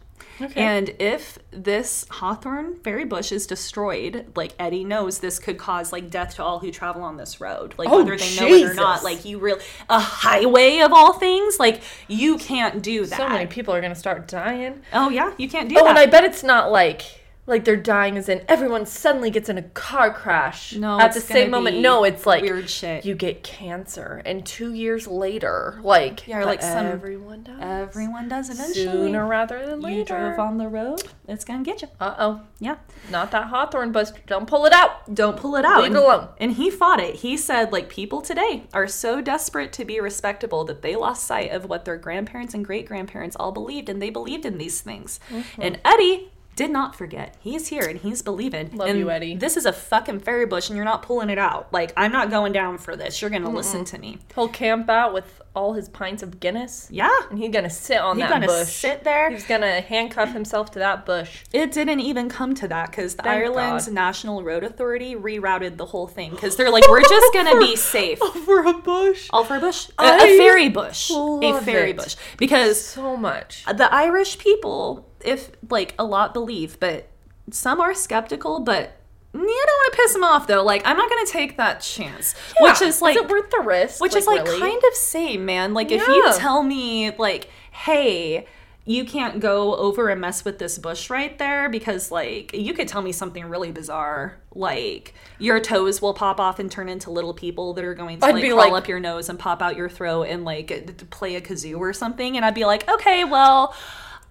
Okay. 0.41 0.61
And 0.61 0.91
if 0.99 1.39
this 1.51 2.07
hawthorn 2.11 2.77
fairy 2.85 3.05
bush 3.05 3.33
is 3.33 3.47
destroyed, 3.47 4.27
like 4.37 4.53
Eddie 4.59 4.85
knows 4.85 5.19
this 5.19 5.39
could 5.39 5.59
cause 5.59 5.93
like 5.93 6.11
death 6.11 6.37
to 6.37 6.45
all 6.45 6.59
who 6.61 6.71
travel 6.71 7.03
on 7.03 7.17
this 7.17 7.41
road. 7.41 7.75
Like 7.77 7.89
Oh, 7.89 7.99
whether 8.05 8.17
they 8.17 8.37
know 8.37 8.47
it 8.47 8.71
or 8.71 8.75
not, 8.75 9.03
like 9.03 9.25
you 9.25 9.39
really 9.39 9.61
a 9.91 9.99
highway 9.99 10.79
of 10.79 10.93
all 10.93 11.13
things, 11.15 11.59
like 11.59 11.81
you 12.07 12.39
can't 12.39 12.83
do 12.83 13.05
that. 13.07 13.17
so 13.17 13.29
many 13.29 13.47
people 13.47 13.75
are 13.75 13.81
gonna 13.81 13.95
start 13.95 14.29
dying. 14.29 14.83
Oh 14.93 15.09
yeah, 15.11 15.33
you 15.39 15.49
can't 15.49 15.69
do 15.69 15.75
Oh, 15.79 15.85
that. 15.85 15.91
and 15.91 15.99
I 15.99 16.07
bet 16.07 16.25
it's 16.25 16.43
not 16.45 16.71
like 16.71 17.03
like 17.49 17.65
they're 17.65 17.77
dying 17.77 18.17
as 18.17 18.29
in 18.29 18.43
everyone 18.49 18.87
suddenly 18.87 19.31
gets 19.31 19.49
in 19.49 19.59
a 19.59 19.63
car 19.63 20.13
crash 20.13 20.75
No, 20.77 21.01
at 21.01 21.13
the 21.15 21.21
same 21.21 21.51
moment. 21.51 21.79
No, 21.79 22.05
it's 22.05 22.27
like 22.27 22.43
weird 22.43 22.69
shit. 22.71 23.05
You 23.05 23.15
get 23.15 23.43
cancer, 23.43 24.23
and 24.25 24.45
two 24.47 24.73
years 24.75 25.07
later, 25.09 25.81
like 25.83 26.27
Yeah, 26.29 26.45
like 26.45 26.63
some- 26.63 26.87
everyone 26.87 27.43
does. 27.43 27.57
Everyone 27.61 28.29
does 28.29 28.51
eventually. 28.51 28.85
sooner 28.87 29.27
rather 29.27 29.67
than 29.67 29.81
later. 29.81 29.99
you 29.99 30.05
drove 30.05 30.39
on 30.39 30.59
the 30.59 30.69
road, 30.69 31.03
it's 31.27 31.45
gonna 31.45 31.65
get 31.65 31.83
you. 31.83 31.89
Uh 31.99 32.15
oh, 32.19 32.41
Yeah. 32.61 32.77
not 33.11 33.31
that 33.33 33.47
hawthorn 33.49 33.93
bus. 33.93 34.13
Don't 34.27 34.47
pull 34.47 34.67
it 34.67 34.73
out. 34.73 35.15
Don't 35.15 35.37
pull 35.37 35.57
it 35.57 35.65
out. 35.65 35.83
Leave 35.83 35.93
it 35.93 35.97
And- 35.97 36.05
alone. 36.05 36.29
And 36.39 36.53
he 36.53 36.71
fought 36.71 37.01
it. 37.01 37.17
He 37.17 37.37
said, 37.37 37.73
like, 37.73 37.89
people 37.89 38.21
today 38.21 38.65
are 38.75 38.87
so 38.87 39.21
desperate 39.21 39.73
to 39.75 39.85
be 39.85 40.01
respectable 40.01 40.65
that 40.67 40.83
they 40.83 40.95
lost 40.97 41.25
sight 41.25 41.51
of 41.51 41.65
what 41.69 41.85
their 41.85 41.97
grandparents 41.97 42.53
and 42.55 42.65
great 42.65 42.87
grandparents 42.87 43.37
all 43.41 43.53
believed, 43.53 43.89
and 43.89 44.01
they 44.03 44.11
believed 44.11 44.45
in 44.45 44.59
these 44.59 44.81
things. 44.81 45.19
Mm-hmm. 45.31 45.63
And 45.63 45.81
Eddie 45.85 46.31
did 46.59 46.71
not 46.71 46.95
forget. 46.97 47.37
He's 47.41 47.69
here 47.69 47.85
and 47.89 47.99
he's 48.01 48.21
believing. 48.21 48.77
Love 48.77 48.89
and 48.91 48.99
you, 48.99 49.11
Eddie. 49.11 49.37
This 49.37 49.57
is 49.57 49.65
a 49.65 49.73
fucking 49.73 50.21
fairy 50.21 50.45
bush 50.45 50.69
and 50.69 50.77
you're 50.77 50.85
not 50.85 51.03
pulling 51.03 51.31
it 51.31 51.39
out. 51.39 51.73
Like, 51.73 51.93
I'm 51.97 52.13
not 52.13 52.31
going 52.31 52.53
down 52.53 52.79
for 52.79 52.97
this. 52.97 53.21
You're 53.23 53.31
going 53.31 53.43
to 53.45 53.49
listen 53.49 53.85
to 53.87 53.99
me. 53.99 54.19
He'll 54.35 54.49
camp 54.49 54.91
out 54.91 55.15
with 55.15 55.41
all 55.55 55.73
his 55.73 55.89
pints 55.89 56.23
of 56.23 56.39
Guinness. 56.39 56.89
Yeah. 56.91 57.11
And 57.31 57.39
he's 57.39 57.51
gonna 57.53 57.71
sit 57.71 57.99
on 57.99 58.17
He's 58.17 58.23
that 58.25 58.29
going 58.31 58.43
to 58.43 58.47
bush. 58.47 58.69
sit 58.69 59.03
there. 59.03 59.29
He's 59.31 59.45
gonna 59.45 59.81
handcuff 59.81 60.33
himself 60.33 60.71
to 60.73 60.79
that 60.79 61.05
bush. 61.05 61.43
It 61.53 61.73
didn't 61.73 61.99
even 61.99 62.29
come 62.29 62.55
to 62.57 62.69
that 62.69 62.91
because 62.91 63.17
the 63.17 63.25
Thank 63.25 63.43
Ireland's 63.43 63.87
God. 63.87 63.95
National 63.95 64.45
Road 64.45 64.63
Authority 64.63 65.17
rerouted 65.17 65.77
the 65.77 65.87
whole 65.87 66.07
thing 66.07 66.31
because 66.31 66.55
they're 66.55 66.71
like, 66.71 66.89
we're 66.89 67.01
just 67.03 67.33
going 67.33 67.47
to 67.53 67.59
be 67.59 67.75
safe. 67.99 68.23
Over 68.23 68.67
a 68.67 68.75
bush. 68.75 69.29
All 69.33 69.43
for 69.43 69.57
a 69.57 69.61
bush? 69.61 69.89
A 69.99 70.19
fairy 70.19 70.69
bush. 70.69 71.11
A 71.13 71.61
fairy 71.63 71.91
it. 71.91 71.97
bush. 71.97 72.15
Because 72.37 72.81
So 72.85 73.17
much. 73.17 73.65
the 73.65 73.93
Irish 73.93 74.39
people, 74.39 75.08
if 75.25 75.51
like 75.71 75.95
a 75.99 76.05
lot 76.05 76.33
believe, 76.35 76.79
but 76.81 77.09
some 77.51 77.81
are 77.81 77.95
skeptical, 77.95 78.61
but 78.61 78.99
you 79.35 79.41
don't 79.41 79.47
want 79.47 79.93
to 79.93 79.99
piss 79.99 80.13
them 80.13 80.25
off 80.25 80.47
though. 80.47 80.65
Like, 80.65 80.83
I'm 80.87 80.97
not 80.97 81.09
going 81.09 81.27
to 81.27 81.33
take 81.33 81.57
that 81.57 81.81
chance. 81.81 82.35
yeah. 82.61 82.71
which 82.71 82.83
is 82.83 83.03
like, 83.03 83.17
it 83.17 83.29
worth 83.29 83.51
the 83.51 83.63
risk? 83.65 84.01
which 84.01 84.15
is 84.15 84.27
like 84.27 84.45
really? 84.45 84.61
kind 84.61 84.83
of 84.89 84.95
same, 84.95 85.45
man. 85.45 85.75
Like, 85.75 85.91
if 85.91 86.07
you 86.07 86.33
tell 86.35 86.63
me, 86.63 87.15
like, 87.17 87.51
hey, 87.71 88.47
you 88.85 89.05
can't 89.05 89.39
go 89.39 89.77
over 89.77 90.09
and 90.09 90.19
mess 90.19 90.47
with 90.47 90.59
this 90.59 90.79
bush 90.79 91.11
right 91.11 91.37
there 91.39 91.69
because, 91.69 92.11
like, 92.11 92.55
you 92.55 92.73
could 92.73 92.89
tell 92.89 93.03
me 93.03 93.13
something 93.13 93.45
really 93.45 93.71
bizarre, 93.71 94.39
like 94.55 95.13
your 95.39 95.61
toes 95.61 96.01
will 96.01 96.15
pop 96.15 96.41
off 96.41 96.59
and 96.59 96.71
turn 96.71 96.89
into 96.89 97.11
little 97.11 97.35
people 97.35 97.75
that 97.75 97.85
are 97.85 97.95
going 97.95 98.19
to 98.19 98.27
I'd 98.27 98.35
like 98.35 98.45
crawl 98.45 98.57
like- 98.57 98.73
up 98.73 98.89
your 98.89 98.99
nose 98.99 99.29
and 99.29 99.39
pop 99.39 99.61
out 99.61 99.77
your 99.77 99.91
throat 99.91 100.23
and 100.23 100.45
like 100.45 101.11
play 101.11 101.37
a 101.37 101.41
kazoo 101.43 101.79
or 101.79 101.93
something, 101.93 102.37
and 102.37 102.47
I'd 102.47 102.55
be 102.55 102.65
like, 102.65 102.89
okay, 102.89 103.25
well. 103.25 103.75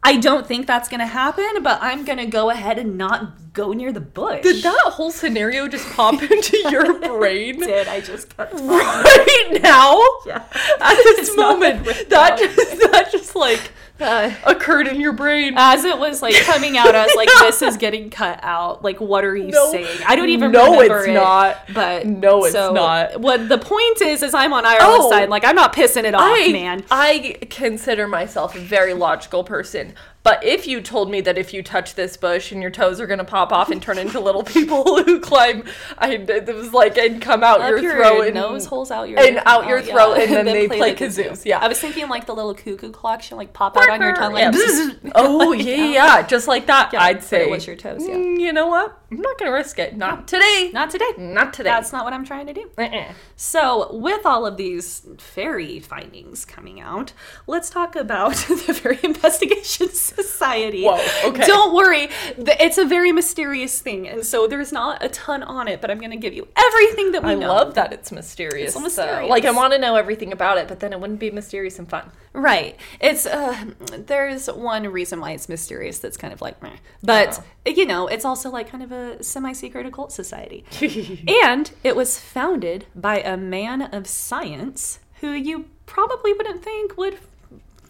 I 0.07 0.15
don't 0.15 0.47
think 0.47 0.67
that's 0.67 0.87
gonna 0.87 1.05
happen, 1.05 1.61
but 1.61 1.79
I'm 1.81 2.05
gonna 2.05 2.25
go 2.25 2.49
ahead 2.49 2.79
and 2.79 2.97
not 2.97 3.51
go 3.51 3.73
near 3.73 3.91
the 3.91 3.99
bush. 3.99 4.41
Did 4.41 4.63
that 4.63 4.83
whole 4.85 5.11
scenario 5.11 5.67
just 5.67 5.85
pop 5.91 6.23
into 6.31 6.57
your 6.71 6.97
brain 6.99 7.59
did 7.59 7.89
I 7.89 7.99
just 7.99 8.33
right 8.37 9.59
now? 9.61 10.01
Yeah. 10.25 10.45
At 10.79 10.95
this 10.95 11.19
It's 11.27 11.35
moment, 11.35 11.83
that 12.07 12.37
just 12.39 12.79
that 12.89 13.09
just 13.11 13.35
like 13.35 13.73
Uh, 13.99 14.31
occurred 14.45 14.87
in 14.87 14.99
your 15.01 15.11
brain. 15.13 15.53
as 15.57 15.83
it 15.83 15.97
was 15.97 16.21
like 16.21 16.35
coming 16.43 16.77
out, 16.77 16.93
I 16.93 17.03
was 17.05 17.15
like, 17.15 17.29
"This 17.41 17.61
is 17.61 17.77
getting 17.77 18.09
cut 18.09 18.39
out." 18.43 18.83
Like, 18.83 19.01
what 19.01 19.23
are 19.25 19.35
you 19.35 19.47
No. 19.51 19.71
saying? 19.71 19.99
I 20.07 20.15
don't 20.15 20.29
even 20.29 20.51
No, 20.51 20.73
remember 20.73 20.99
it's 20.99 21.07
it, 21.07 21.13
not. 21.13 21.57
But 21.73 22.05
No, 22.05 22.43
it's 22.45 22.53
so 22.53 22.73
not. 22.73 23.19
What 23.19 23.49
the 23.49 23.57
point 23.57 24.01
is 24.01 24.21
is 24.23 24.33
I'm 24.33 24.53
on 24.53 24.65
Ireland's 24.65 25.05
Oh. 25.05 25.09
side. 25.09 25.29
Like, 25.29 25.43
I'm 25.45 25.55
not 25.55 25.73
pissing 25.73 26.03
it 26.03 26.13
off, 26.13 26.23
I, 26.23 26.51
man. 26.51 26.83
I 26.91 27.37
consider 27.49 28.07
myself 28.07 28.55
a 28.55 28.59
very 28.59 28.93
logical 28.93 29.43
person. 29.43 29.93
But 30.27 30.43
if 30.43 30.67
you 30.67 30.81
told 30.81 31.09
me 31.09 31.21
that 31.21 31.37
if 31.37 31.53
you 31.53 31.63
touch 31.63 31.95
this 31.95 32.17
bush 32.17 32.51
and 32.51 32.61
your 32.61 32.69
toes 32.69 32.99
are 32.99 33.07
gonna 33.07 33.23
pop 33.23 33.53
off 33.53 33.71
and 33.71 33.81
turn 33.81 33.97
into 33.97 34.19
little 34.19 34.43
people 34.57 35.01
who 35.05 35.21
climb, 35.21 35.63
I 35.97 36.15
it 36.15 36.53
was 36.53 36.73
like 36.73 36.97
and 36.97 37.21
come 37.21 37.45
out 37.45 37.61
Up 37.61 37.69
your, 37.69 37.79
your, 37.79 37.95
throat 37.95 38.25
and 38.25 38.35
nose 38.35 38.65
holes 38.65 38.91
out 38.91 39.07
your 39.07 39.17
and 39.21 39.41
out 39.45 39.67
your 39.67 39.79
yeah. 39.79 39.93
throat, 39.93 40.15
and 40.15 40.31
then 40.35 40.45
they 40.47 40.67
play 40.67 40.93
the 40.95 41.05
kazoo. 41.05 41.29
kazoos, 41.29 41.45
yeah. 41.45 41.59
I 41.59 41.69
was 41.69 41.79
thinking 41.79 42.09
like 42.09 42.25
the 42.25 42.35
little 42.35 42.53
cuckoo 42.53 42.91
clock 42.91 43.21
should 43.21 43.37
like 43.37 43.53
pop 43.53 43.77
out 43.77 43.89
on 43.89 44.01
your 44.01 44.15
tongue, 44.15 44.33
like. 44.33 44.53
Yeah. 44.53 44.89
Oh 45.15 45.53
yeah, 45.53 45.85
yeah, 45.85 46.27
just 46.27 46.47
like 46.49 46.65
that. 46.67 46.91
Yeah, 46.91 47.01
I'd 47.01 47.23
say. 47.23 47.43
it 47.43 47.49
was 47.49 47.65
your 47.65 47.77
toes, 47.77 48.05
yeah. 48.05 48.15
"Mm, 48.15 48.39
You 48.39 48.51
know 48.51 48.67
what? 48.67 48.99
I'm 49.09 49.21
not 49.21 49.39
gonna 49.39 49.53
risk 49.53 49.79
it. 49.79 49.95
Not 49.95 50.27
today. 50.27 50.69
Not 50.73 50.89
today. 50.89 51.05
Not 51.17 51.53
today. 51.53 51.69
That's 51.69 51.93
not 51.93 52.03
what 52.03 52.11
I'm 52.13 52.25
trying 52.25 52.47
to 52.47 52.53
do. 52.53 52.69
Uh-uh. 52.77 53.13
So, 53.37 53.95
with 53.95 54.25
all 54.25 54.45
of 54.45 54.57
these 54.57 55.07
fairy 55.17 55.79
findings 55.79 56.43
coming 56.43 56.81
out, 56.81 57.13
let's 57.47 57.69
talk 57.69 57.95
about 57.95 58.35
the 58.35 58.73
Fairy 58.73 58.99
Investigation 59.03 59.87
Society. 60.17 60.83
Whoa, 60.83 60.99
okay. 61.29 61.45
Don't 61.45 61.73
worry, 61.75 62.09
it's 62.37 62.77
a 62.77 62.85
very 62.85 63.11
mysterious 63.11 63.79
thing, 63.81 64.07
and 64.07 64.25
so 64.25 64.47
there's 64.47 64.71
not 64.71 65.03
a 65.03 65.09
ton 65.09 65.43
on 65.43 65.67
it, 65.67 65.79
but 65.81 65.91
I'm 65.91 65.99
going 65.99 66.11
to 66.11 66.17
give 66.17 66.33
you 66.33 66.47
everything 66.55 67.11
that 67.11 67.23
we 67.23 67.31
I 67.31 67.35
know. 67.35 67.47
love 67.47 67.75
that 67.75 67.93
it's 67.93 68.11
mysterious. 68.11 68.69
It's 68.69 68.75
though. 68.75 68.81
mysterious. 68.81 69.29
Like 69.29 69.45
I 69.45 69.51
want 69.51 69.73
to 69.73 69.79
know 69.79 69.95
everything 69.95 70.31
about 70.31 70.57
it, 70.57 70.67
but 70.67 70.79
then 70.79 70.91
it 70.93 70.99
wouldn't 70.99 71.19
be 71.19 71.29
mysterious 71.31 71.77
and 71.77 71.87
fun. 71.89 72.11
Right. 72.33 72.75
It's 72.99 73.25
uh 73.25 73.65
there's 73.97 74.47
one 74.47 74.87
reason 74.87 75.19
why 75.19 75.31
it's 75.31 75.49
mysterious 75.49 75.99
that's 75.99 76.17
kind 76.17 76.33
of 76.33 76.41
like 76.41 76.61
meh. 76.61 76.77
But 77.03 77.43
you 77.65 77.85
know, 77.85 78.07
it's 78.07 78.25
also 78.25 78.49
like 78.49 78.69
kind 78.69 78.83
of 78.83 78.91
a 78.91 79.23
semi-secret 79.23 79.85
occult 79.85 80.11
society. 80.11 80.63
and 81.43 81.71
it 81.83 81.95
was 81.95 82.19
founded 82.19 82.85
by 82.95 83.19
a 83.19 83.37
man 83.37 83.81
of 83.81 84.07
science 84.07 84.99
who 85.21 85.31
you 85.31 85.65
probably 85.85 86.33
wouldn't 86.33 86.63
think 86.63 86.97
would 86.97 87.17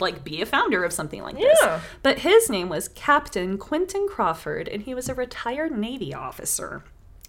like 0.01 0.23
be 0.23 0.41
a 0.41 0.45
founder 0.45 0.83
of 0.83 0.93
something 0.93 1.21
like 1.21 1.37
this. 1.37 1.57
Yeah. 1.61 1.81
But 2.03 2.19
his 2.19 2.49
name 2.49 2.69
was 2.69 2.87
Captain 2.89 3.57
Quentin 3.57 4.07
Craufurd 4.09 4.71
and 4.71 4.83
he 4.83 4.93
was 4.93 5.09
a 5.09 5.13
retired 5.13 5.77
Navy 5.77 6.13
officer. 6.13 6.83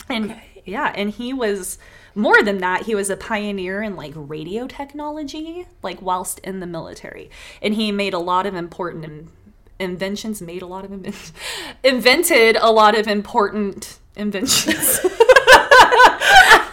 And 0.09 0.41
yeah, 0.65 0.93
and 0.95 1.11
he 1.11 1.33
was 1.33 1.79
more 2.15 2.43
than 2.43 2.59
that, 2.59 2.83
he 2.83 2.95
was 2.95 3.11
a 3.11 3.17
pioneer 3.17 3.83
in 3.83 3.95
like 3.97 4.13
radio 4.17 4.67
technology, 4.67 5.67
like 5.83 6.03
whilst 6.03 6.39
in 6.41 6.61
the 6.61 6.67
military. 6.67 7.31
And 7.63 7.75
he 7.75 7.93
made 7.93 8.15
a 8.15 8.19
lot 8.19 8.47
of 8.47 8.55
important 8.55 9.05
in- 9.05 9.31
inventions, 9.79 10.43
made 10.43 10.63
a 10.63 10.67
lot 10.67 10.85
of 10.85 10.91
inven- 10.91 11.33
invented 11.85 12.57
a 12.57 12.71
lot 12.71 12.99
of 12.99 13.07
important 13.07 13.99
inventions. 14.17 15.01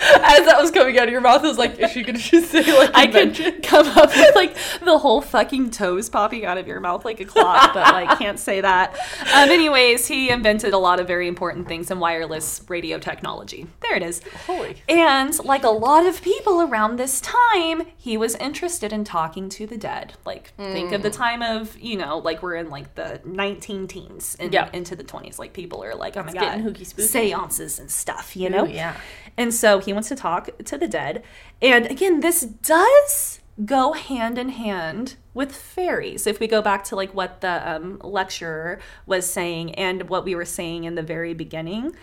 As 0.24 0.46
that 0.46 0.58
was 0.62 0.72
coming 0.72 0.98
out 1.00 1.06
of 1.08 1.12
your 1.12 1.22
mouth, 1.22 1.44
I 1.44 1.48
was 1.48 1.58
like, 1.58 1.80
is 1.80 1.92
she 1.92 2.04
gonna 2.04 2.18
just 2.18 2.52
say 2.52 2.62
like 2.78 2.92
I 2.94 3.06
invention? 3.06 3.54
could 3.54 3.64
come 3.64 3.88
up 3.88 4.10
with 4.16 4.36
like 4.36 4.56
the 4.84 4.98
whole 4.98 5.22
fucking 5.22 5.72
toes 5.72 6.10
popping 6.10 6.46
out 6.46 6.58
of 6.58 6.68
your 6.68 6.80
mouth 6.80 7.06
like 7.06 7.20
a 7.20 7.26
clock, 7.26 7.74
but 7.74 7.92
like 7.94 8.18
can't 8.20 8.40
say 8.40 8.62
that. 8.62 8.94
Um, 9.34 9.50
anyways, 9.50 10.08
he 10.08 10.30
invented 10.30 10.74
a 10.74 10.78
lot 10.78 11.00
of 11.00 11.08
very 11.08 11.28
important 11.28 11.68
things 11.68 11.90
in 11.92 12.00
wireless 12.00 12.62
radio 12.68 13.00
technology. 13.00 13.68
There 13.82 13.96
it 13.96 14.04
is. 14.04 14.22
Holy. 14.46 14.78
And 14.90 15.38
like 15.46 15.64
a 15.64 15.70
lot 15.70 16.06
of 16.06 16.22
people 16.22 16.62
around 16.62 16.98
this 16.98 17.22
time, 17.22 17.84
he 17.98 18.18
was 18.18 18.36
interested 18.36 18.94
in 18.94 19.04
talking 19.04 19.50
to 19.50 19.66
the 19.68 19.78
dead. 19.78 20.14
Like 20.26 20.54
think 20.58 20.92
of 20.92 21.02
the 21.02 21.10
Mm. 21.10 21.14
time 21.16 21.42
of, 21.42 21.78
you 21.80 21.98
know, 21.98 22.18
like 22.20 22.42
we're 22.44 22.56
in 22.56 22.70
like 22.70 22.96
the 22.96 23.22
19 23.26 23.88
teens 23.88 24.36
and 24.40 24.54
Yeah. 24.54 24.70
into 24.74 24.96
the 24.96 25.04
20s. 25.04 25.40
Like 25.40 25.54
people 25.54 25.84
are 25.84 25.96
like, 25.96 26.18
oh 26.18 26.22
my 26.22 26.26
It's 26.28 26.34
god, 26.34 26.42
getting 26.42 26.64
hooky 26.64 26.84
spooky. 26.84 27.08
seances 27.08 27.80
and 27.80 27.90
stuff, 27.92 28.36
you 28.36 28.50
know? 28.50 28.66
Ooh, 28.66 28.70
yeah. 28.70 28.96
And 29.38 29.54
so 29.54 29.80
he 29.80 29.94
wants 29.94 30.10
to 30.10 30.16
talk 30.16 30.50
to 30.64 30.78
the 30.78 30.88
dead. 30.88 31.24
And 31.62 31.86
again, 31.88 32.22
this 32.22 32.42
does 32.42 33.40
go 33.64 33.94
hand 33.94 34.38
in 34.38 34.50
hand 34.50 35.16
with 35.34 35.56
fairies. 35.56 36.28
If 36.28 36.40
we 36.40 36.48
go 36.48 36.62
back 36.62 36.84
to 36.86 36.96
like 36.96 37.14
what 37.14 37.42
the 37.42 37.70
um, 37.70 38.00
lecturer 38.04 38.80
was 39.06 39.30
saying 39.30 39.76
and 39.76 40.10
what 40.10 40.26
we 40.26 40.36
were 40.36 40.46
saying 40.46 40.84
in 40.84 40.96
the 40.96 41.04
very 41.04 41.34
beginning, 41.34 41.96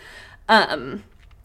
um, 0.49 1.05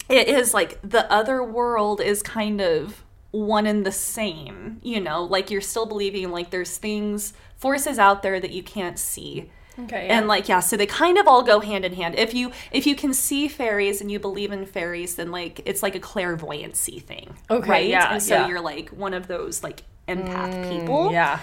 it 0.09 0.27
is 0.27 0.53
like 0.53 0.79
the 0.81 1.11
other 1.11 1.43
world 1.43 1.99
is 1.99 2.21
kind 2.21 2.61
of 2.61 3.03
one 3.31 3.65
and 3.65 3.85
the 3.85 3.91
same. 3.91 4.79
You 4.83 5.01
know, 5.01 5.23
like 5.23 5.51
you're 5.51 5.61
still 5.61 5.85
believing 5.85 6.31
like 6.31 6.49
there's 6.49 6.77
things, 6.77 7.33
forces 7.57 7.99
out 7.99 8.23
there 8.23 8.39
that 8.39 8.51
you 8.51 8.63
can't 8.63 8.99
see 8.99 9.49
Okay. 9.79 10.07
and 10.07 10.27
like 10.27 10.49
yeah 10.49 10.59
so 10.59 10.75
they 10.75 10.87
kind 10.87 11.17
of 11.17 11.27
all 11.27 11.43
go 11.43 11.59
hand 11.59 11.85
in 11.85 11.93
hand 11.93 12.15
if 12.15 12.33
you 12.33 12.51
if 12.71 12.87
you 12.87 12.95
can 12.95 13.13
see 13.13 13.47
fairies 13.47 14.01
and 14.01 14.11
you 14.11 14.19
believe 14.19 14.51
in 14.51 14.65
fairies 14.65 15.15
then 15.15 15.31
like 15.31 15.61
it's 15.65 15.83
like 15.83 15.93
a 15.95 15.99
clairvoyancy 15.99 16.99
thing 16.99 17.35
Okay, 17.49 17.69
right 17.69 17.87
yeah, 17.87 18.13
and 18.13 18.23
so 18.23 18.35
yeah. 18.35 18.47
you're 18.47 18.61
like 18.61 18.89
one 18.89 19.13
of 19.13 19.27
those 19.27 19.63
like 19.63 19.83
empath 20.07 20.69
people 20.69 21.11
yeah. 21.11 21.39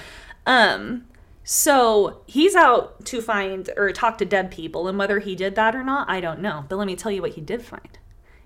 um 0.47 1.05
so 1.45 2.23
he's 2.27 2.55
out 2.57 3.05
to 3.05 3.21
find 3.21 3.71
or 3.77 3.93
talk 3.93 4.19
to 4.19 4.25
dead 4.25 4.51
people 4.51 4.89
and 4.89 4.99
whether 4.99 5.19
he 5.21 5.37
did 5.37 5.55
that 5.55 5.77
or 5.77 5.85
not 5.85 6.09
i 6.11 6.21
don't 6.21 6.41
know 6.41 6.65
but 6.69 6.77
let 6.77 6.87
me 6.87 6.97
tell 6.97 7.13
you 7.13 7.23
what 7.23 7.33
he 7.33 7.41
did 7.41 7.63
find 7.63 7.99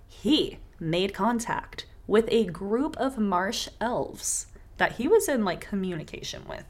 he 0.07 0.59
made 0.81 1.15
contact 1.15 1.87
with 2.07 2.27
a 2.31 2.45
group 2.45 2.97
of 2.97 3.17
marsh 3.19 3.69
elves 3.81 4.47
that 4.79 4.93
he 4.93 5.07
was 5.07 5.29
in 5.29 5.45
like 5.45 5.61
communication 5.61 6.43
with. 6.49 6.65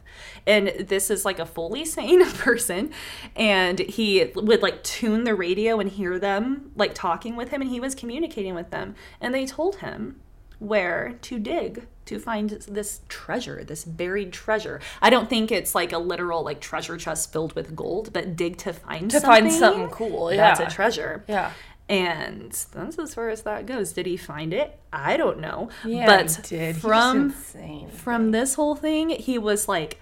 And 0.47 0.69
this 0.89 1.11
is 1.11 1.25
like 1.25 1.39
a 1.39 1.47
fully 1.47 1.85
sane 1.97 2.25
person. 2.33 2.91
And 3.37 3.79
he 3.79 4.31
would 4.35 4.63
like 4.63 4.83
tune 4.83 5.25
the 5.25 5.35
radio 5.35 5.79
and 5.81 5.89
hear 5.91 6.19
them 6.19 6.73
like 6.77 6.95
talking 6.95 7.37
with 7.37 7.51
him, 7.51 7.63
and 7.63 7.71
he 7.71 7.81
was 7.81 7.95
communicating 7.95 8.55
with 8.55 8.71
them. 8.71 8.95
And 9.21 9.35
they 9.35 9.47
told 9.47 9.77
him 9.77 10.21
where 10.59 11.17
to 11.23 11.39
dig 11.39 11.87
to 12.07 12.19
find 12.19 12.51
this 12.51 13.01
treasure, 13.09 13.63
this 13.63 13.85
buried 13.85 14.33
treasure. 14.33 14.81
I 15.01 15.11
don't 15.11 15.29
think 15.31 15.53
it's 15.53 15.75
like 15.75 15.93
a 15.93 15.99
literal 15.99 16.43
like 16.43 16.61
treasure 16.61 16.97
chest 16.97 17.33
filled 17.33 17.55
with 17.55 17.77
gold, 17.77 18.13
but 18.13 18.35
dig 18.35 18.57
to 18.59 18.73
find 18.73 19.11
To 19.11 19.21
something. 19.21 19.43
find 19.45 19.53
something 19.53 19.89
cool. 19.91 20.33
Yeah. 20.33 20.55
That's 20.55 20.73
a 20.73 20.75
treasure. 20.75 21.23
Yeah. 21.29 21.53
And 21.89 22.53
that's 22.73 22.99
as 22.99 23.15
far 23.15 23.31
as 23.31 23.43
that 23.43 23.65
goes. 23.65 23.93
Did 23.93 24.07
he 24.07 24.17
find 24.17 24.53
it? 24.53 24.79
I 24.93 25.17
don't 25.17 25.41
know. 25.41 25.71
Yeah, 25.85 26.07
but 26.07 26.31
he 26.31 26.43
did. 26.43 26.75
He's 26.77 26.83
from 26.83 27.31
from 27.31 28.31
this 28.31 28.55
whole 28.55 28.75
thing, 28.75 29.11
he 29.11 29.39
was 29.39 29.69
like, 29.69 29.99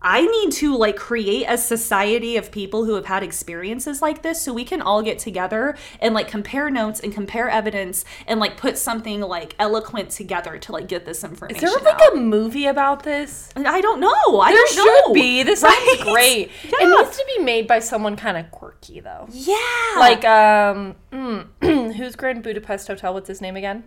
I 0.00 0.24
need 0.24 0.52
to 0.52 0.76
like 0.76 0.94
create 0.96 1.46
a 1.48 1.58
society 1.58 2.36
of 2.36 2.52
people 2.52 2.84
who 2.84 2.94
have 2.94 3.06
had 3.06 3.24
experiences 3.24 4.00
like 4.00 4.22
this 4.22 4.40
so 4.40 4.52
we 4.54 4.64
can 4.64 4.80
all 4.80 5.02
get 5.02 5.18
together 5.18 5.76
and 6.00 6.14
like 6.14 6.28
compare 6.28 6.70
notes 6.70 7.00
and 7.00 7.12
compare 7.12 7.50
evidence 7.50 8.04
and 8.26 8.38
like 8.38 8.56
put 8.56 8.78
something 8.78 9.20
like 9.20 9.56
eloquent 9.58 10.10
together 10.10 10.56
to 10.58 10.70
like 10.72 10.86
get 10.86 11.04
this 11.04 11.24
information. 11.24 11.64
Is 11.64 11.72
there 11.74 11.80
like 11.82 12.00
out. 12.00 12.14
a 12.16 12.20
movie 12.20 12.66
about 12.66 13.02
this? 13.02 13.48
I 13.56 13.80
don't 13.80 13.98
know. 13.98 14.40
I 14.40 14.52
There 14.52 14.64
don't 14.64 14.76
know. 14.76 15.02
should 15.06 15.14
be. 15.14 15.42
This 15.42 15.60
sounds 15.60 16.02
great. 16.04 16.50
Yeah. 16.62 16.86
It 16.86 16.96
needs 17.04 17.16
to 17.16 17.24
be 17.36 17.42
made 17.42 17.66
by 17.66 17.80
someone 17.80 18.14
kind 18.14 18.36
of 18.36 18.50
quirky. 18.52 18.68
quirky 18.78 19.00
though. 19.00 19.26
Yeah. 19.32 19.56
Like 19.98 20.24
um, 20.24 20.94
mm, 21.12 21.94
who's 21.96 22.14
Grand 22.14 22.42
Budapest 22.44 22.86
Hotel? 22.86 23.12
What's 23.14 23.26
his 23.28 23.40
name 23.40 23.56
again? 23.56 23.82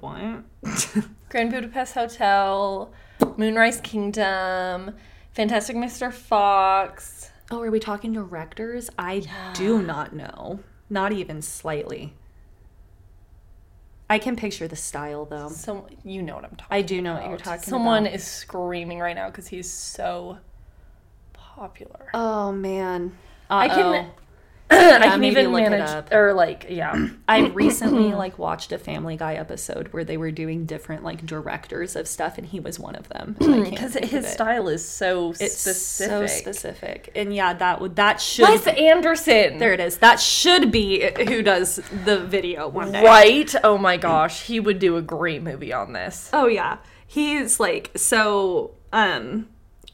what? 0.00 0.42
Grand 1.28 1.50
Budapest 1.50 1.94
Hotel, 1.94 2.90
Moonrise 3.36 3.80
Kingdom, 3.80 4.94
Fantastic 5.32 5.76
Mr. 5.76 6.12
Fox. 6.12 7.30
oh, 7.50 7.60
are 7.62 7.70
we 7.70 7.80
talking 7.80 8.12
directors? 8.12 8.88
I 8.98 9.22
do 9.54 9.82
not 9.82 10.14
know. 10.14 10.60
Not 10.88 11.12
even 11.12 11.42
slightly. 11.42 12.14
I 14.08 14.18
can 14.20 14.36
picture 14.36 14.68
the 14.68 14.76
style 14.76 15.24
though. 15.24 15.48
So 15.48 15.88
you 16.04 16.22
know 16.22 16.36
what 16.36 16.44
I'm 16.44 16.50
talking. 16.50 16.66
I 16.70 16.82
do 16.82 17.02
know 17.02 17.14
what 17.14 17.28
you're 17.28 17.38
talking 17.38 17.62
Someone 17.62 18.04
about. 18.06 18.14
is 18.14 18.24
screaming 18.24 19.00
right 19.00 19.16
now 19.16 19.26
because 19.26 19.48
he's 19.48 19.68
so 19.68 20.38
popular. 21.32 22.06
Oh 22.14 22.52
man. 22.52 23.16
I 23.50 23.68
can. 23.68 24.10
Uh-oh. 24.68 24.96
I 25.00 25.08
can 25.08 25.24
even 25.24 25.52
manage, 25.52 26.12
or 26.12 26.32
like, 26.34 26.66
yeah. 26.68 27.08
I 27.28 27.46
recently 27.48 28.12
like 28.14 28.38
watched 28.38 28.72
a 28.72 28.78
Family 28.78 29.16
Guy 29.16 29.34
episode 29.34 29.92
where 29.92 30.04
they 30.04 30.16
were 30.16 30.30
doing 30.30 30.66
different 30.66 31.04
like 31.04 31.24
directors 31.24 31.94
of 31.96 32.08
stuff, 32.08 32.38
and 32.38 32.46
he 32.46 32.58
was 32.60 32.78
one 32.78 32.94
of 32.96 33.08
them. 33.08 33.36
and 33.40 33.54
I 33.54 33.56
can't 33.62 33.70
Because 33.70 33.94
his 33.94 34.24
it. 34.24 34.28
style 34.30 34.68
is 34.68 34.86
so 34.86 35.30
it's 35.38 35.56
specific. 35.56 36.10
so 36.10 36.26
specific, 36.26 37.12
and 37.14 37.34
yeah, 37.34 37.52
that 37.54 37.80
would 37.80 37.96
that 37.96 38.20
should 38.20 38.42
Wes 38.48 38.66
Anderson. 38.66 39.58
there 39.58 39.72
it 39.72 39.80
is. 39.80 39.98
That 39.98 40.18
should 40.20 40.70
be 40.72 41.10
who 41.28 41.42
does 41.42 41.76
the 42.04 42.18
video 42.24 42.68
one 42.68 42.92
day. 42.92 43.04
Right? 43.04 43.54
Oh 43.62 43.78
my 43.78 43.96
gosh, 43.96 44.42
he 44.42 44.58
would 44.60 44.78
do 44.78 44.96
a 44.96 45.02
great 45.02 45.42
movie 45.42 45.72
on 45.72 45.92
this. 45.92 46.28
Oh 46.32 46.46
yeah. 46.48 46.78
He's 47.06 47.60
like 47.60 47.90
so 47.96 48.72
um 48.92 49.48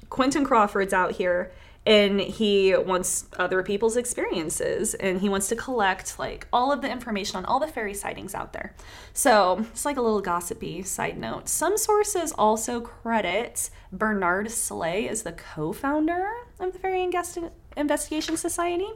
Quentin 0.08 0.44
Craufurd's 0.44 0.92
out 0.92 1.12
here 1.12 1.52
and 1.84 2.20
he 2.20 2.76
wants 2.76 3.26
other 3.38 3.62
people's 3.62 3.96
experiences 3.96 4.94
and 4.94 5.20
he 5.20 5.28
wants 5.28 5.48
to 5.48 5.56
collect 5.56 6.18
like 6.18 6.46
all 6.52 6.70
of 6.70 6.80
the 6.80 6.90
information 6.90 7.36
on 7.36 7.44
all 7.44 7.58
the 7.58 7.66
fairy 7.66 7.94
sightings 7.94 8.34
out 8.34 8.52
there. 8.52 8.74
So, 9.12 9.66
it's 9.72 9.84
like 9.84 9.96
a 9.96 10.02
little 10.02 10.20
gossipy 10.20 10.82
side 10.82 11.18
note. 11.18 11.48
Some 11.48 11.76
sources 11.76 12.32
also 12.32 12.80
credit 12.80 13.70
Bernard 13.92 14.50
Sleigh 14.50 15.08
as 15.08 15.22
the 15.22 15.32
co-founder 15.32 16.28
of 16.60 16.72
the 16.72 16.78
Fairy 16.78 17.00
Investi- 17.00 17.50
Investigation 17.76 18.36
Society. 18.36 18.88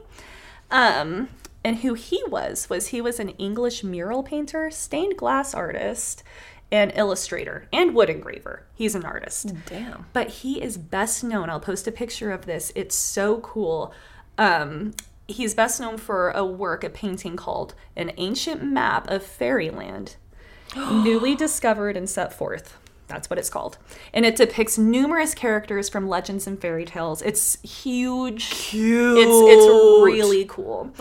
Um, 0.71 1.29
and 1.63 1.77
who 1.77 1.95
he 1.95 2.23
was 2.27 2.69
was 2.69 2.87
he 2.87 3.01
was 3.01 3.19
an 3.19 3.29
English 3.31 3.83
mural 3.83 4.23
painter, 4.23 4.71
stained 4.71 5.17
glass 5.17 5.53
artist, 5.53 6.23
and 6.71 6.91
illustrator 6.95 7.67
and 7.71 7.95
wood 7.95 8.09
engraver. 8.09 8.63
He's 8.75 8.95
an 8.95 9.05
artist. 9.05 9.53
Damn. 9.67 10.05
But 10.13 10.29
he 10.29 10.61
is 10.61 10.77
best 10.77 11.23
known. 11.23 11.49
I'll 11.49 11.59
post 11.59 11.87
a 11.87 11.91
picture 11.91 12.31
of 12.31 12.45
this. 12.45 12.71
It's 12.75 12.95
so 12.95 13.39
cool. 13.39 13.93
Um, 14.37 14.93
he's 15.27 15.53
best 15.53 15.79
known 15.79 15.97
for 15.97 16.31
a 16.31 16.45
work, 16.45 16.83
a 16.83 16.89
painting 16.89 17.35
called 17.35 17.73
An 17.95 18.11
Ancient 18.17 18.63
Map 18.63 19.09
of 19.09 19.23
Fairyland, 19.23 20.15
newly 20.75 21.35
discovered 21.35 21.95
and 21.95 22.09
set 22.09 22.33
forth. 22.33 22.77
That's 23.07 23.29
what 23.29 23.39
it's 23.39 23.49
called. 23.49 23.77
And 24.13 24.25
it 24.25 24.35
depicts 24.35 24.77
numerous 24.77 25.33
characters 25.33 25.87
from 25.87 26.09
legends 26.09 26.45
and 26.45 26.59
fairy 26.59 26.83
tales. 26.83 27.21
It's 27.21 27.57
huge. 27.61 28.49
Cute. 28.49 29.17
It's 29.17 29.29
it's 29.31 29.65
really 29.65 30.45
cool. 30.45 30.91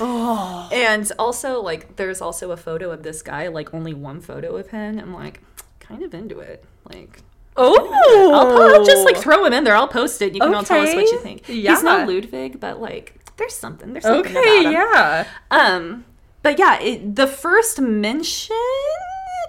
And 0.72 1.10
also 1.18 1.60
like 1.60 1.96
there's 1.96 2.20
also 2.20 2.52
a 2.52 2.56
photo 2.56 2.92
of 2.92 3.02
this 3.02 3.22
guy, 3.22 3.48
like 3.48 3.74
only 3.74 3.92
one 3.92 4.20
photo 4.20 4.56
of 4.56 4.68
him. 4.68 5.00
I'm 5.00 5.12
like 5.12 5.40
kind 5.89 6.03
of 6.03 6.14
into 6.14 6.39
it. 6.41 6.64
Like 6.93 7.20
Oh, 7.59 8.32
I'll, 8.34 8.74
I'll 8.80 8.84
just 8.84 9.05
like 9.07 9.16
throw 9.16 9.45
him 9.47 9.53
in 9.55 9.64
there. 9.64 9.74
I'll 9.74 9.89
post 9.89 10.20
it. 10.20 10.34
You 10.34 10.41
can 10.41 10.55
all 10.55 10.62
tell 10.62 10.82
us 10.87 10.95
what 10.95 11.11
you 11.11 11.18
think. 11.20 11.49
Yeah. 11.49 11.70
He's 11.74 11.82
not 11.82 12.07
Ludwig, 12.07 12.61
but 12.61 12.80
like 12.80 13.14
there's 13.39 13.55
something. 13.55 13.93
There's 13.93 14.05
something 14.05 14.37
Okay, 14.37 14.61
about 14.61 14.66
him. 14.66 14.72
yeah. 14.72 15.26
Um, 15.51 16.05
but 16.43 16.59
yeah, 16.59 16.78
it, 16.80 17.16
the 17.16 17.26
first 17.26 17.80
mention 17.80 18.57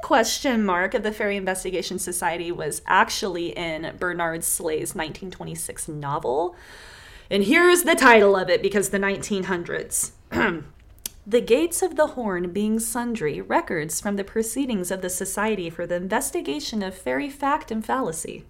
question 0.03 0.63
mark 0.63 0.93
of 0.93 1.03
the 1.03 1.11
Fairy 1.11 1.35
Investigation 1.35 1.99
Society 1.99 2.51
was 2.51 2.81
actually 2.87 3.49
in 3.57 3.93
Bernard 3.99 4.43
Sleigh's 4.43 4.95
1926 4.95 5.89
novel. 5.89 6.55
And 7.29 7.43
here's 7.43 7.83
the 7.83 7.95
title 7.95 8.37
of 8.37 8.49
it 8.49 8.61
because 8.61 8.89
the 8.89 8.99
1900s. 8.99 10.11
The 11.29 11.41
Gates 11.41 11.81
of 11.81 11.97
the 11.97 12.07
Horn 12.07 12.53
being 12.53 12.79
sundry 12.79 13.41
records 13.41 13.99
from 13.99 14.15
the 14.15 14.23
proceedings 14.23 14.91
of 14.91 15.01
the 15.01 15.09
Society 15.09 15.69
for 15.69 15.85
the 15.85 15.95
Investigation 15.95 16.81
of 16.81 16.95
Fairy 16.97 17.29
Fact 17.29 17.69
and 17.69 17.85
Fallacy. 17.85 18.45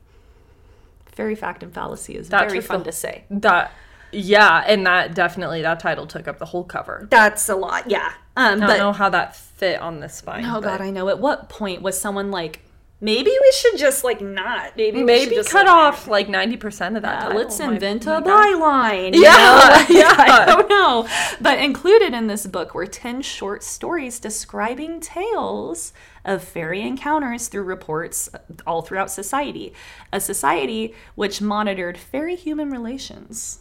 Fairy 1.07 1.33
Fact 1.33 1.63
and 1.63 1.73
Fallacy 1.73 2.15
is 2.15 2.29
That 2.29 2.47
very 2.47 2.61
fun 2.61 2.79
the- 2.79 2.85
to 2.85 2.91
say. 2.91 3.23
That, 3.31 3.71
yeah, 4.11 4.63
and 4.67 4.85
that 4.85 5.15
definitely 5.15 5.63
that 5.63 5.79
title 5.79 6.05
took 6.05 6.27
up 6.27 6.37
the 6.37 6.45
whole 6.45 6.63
cover. 6.63 7.07
That's 7.09 7.49
a 7.49 7.55
lot, 7.55 7.89
yeah. 7.89 8.13
Um, 8.35 8.45
I 8.45 8.49
don't 8.57 8.59
but 8.67 8.77
know 8.77 8.91
how 8.93 9.09
that 9.09 9.35
fit 9.35 9.81
on 9.81 9.99
the 9.99 10.07
spine. 10.09 10.45
Oh 10.45 10.61
but 10.61 10.77
god, 10.77 10.81
I 10.81 10.91
know. 10.91 11.09
At 11.09 11.17
what 11.17 11.49
point 11.49 11.81
was 11.81 11.99
someone 11.99 12.29
like, 12.29 12.59
maybe 12.99 13.29
we 13.29 13.51
should 13.53 13.77
just 13.77 14.03
like 14.03 14.21
not? 14.21 14.75
Maybe 14.77 14.97
we 15.03 15.19
should 15.19 15.29
maybe 15.29 15.35
just 15.35 15.49
cut 15.49 15.65
like, 15.67 15.75
off 15.75 16.07
like 16.07 16.29
ninety 16.29 16.57
percent 16.57 16.95
of 16.95 17.03
that. 17.03 17.17
uh, 17.17 17.21
title. 17.27 17.37
let's 17.37 17.59
My- 17.59 17.73
invent 17.73 18.05
my 18.05 18.17
a 18.17 18.21
God. 18.21 18.27
byline. 18.55 19.15
you 19.15 19.23
Yeah, 19.23 19.85
know? 19.89 19.95
Yeah. 19.99 20.15
I 20.17 20.45
don't 20.45 20.69
know. 20.69 21.07
But 21.41 21.59
included 21.59 22.13
in 22.13 22.27
this 22.27 22.47
book 22.47 22.73
were 22.73 22.87
10 22.87 23.21
short 23.21 23.63
stories 23.63 24.19
describing 24.19 24.99
tales 24.99 25.93
of 26.25 26.43
fairy 26.43 26.81
encounters 26.81 27.47
through 27.47 27.63
reports 27.63 28.29
all 28.65 28.81
throughout 28.81 29.09
society. 29.11 29.73
A 30.11 30.19
society 30.19 30.93
which 31.15 31.41
monitored 31.41 31.97
fairy 31.97 32.35
human 32.35 32.69
relations. 32.69 33.59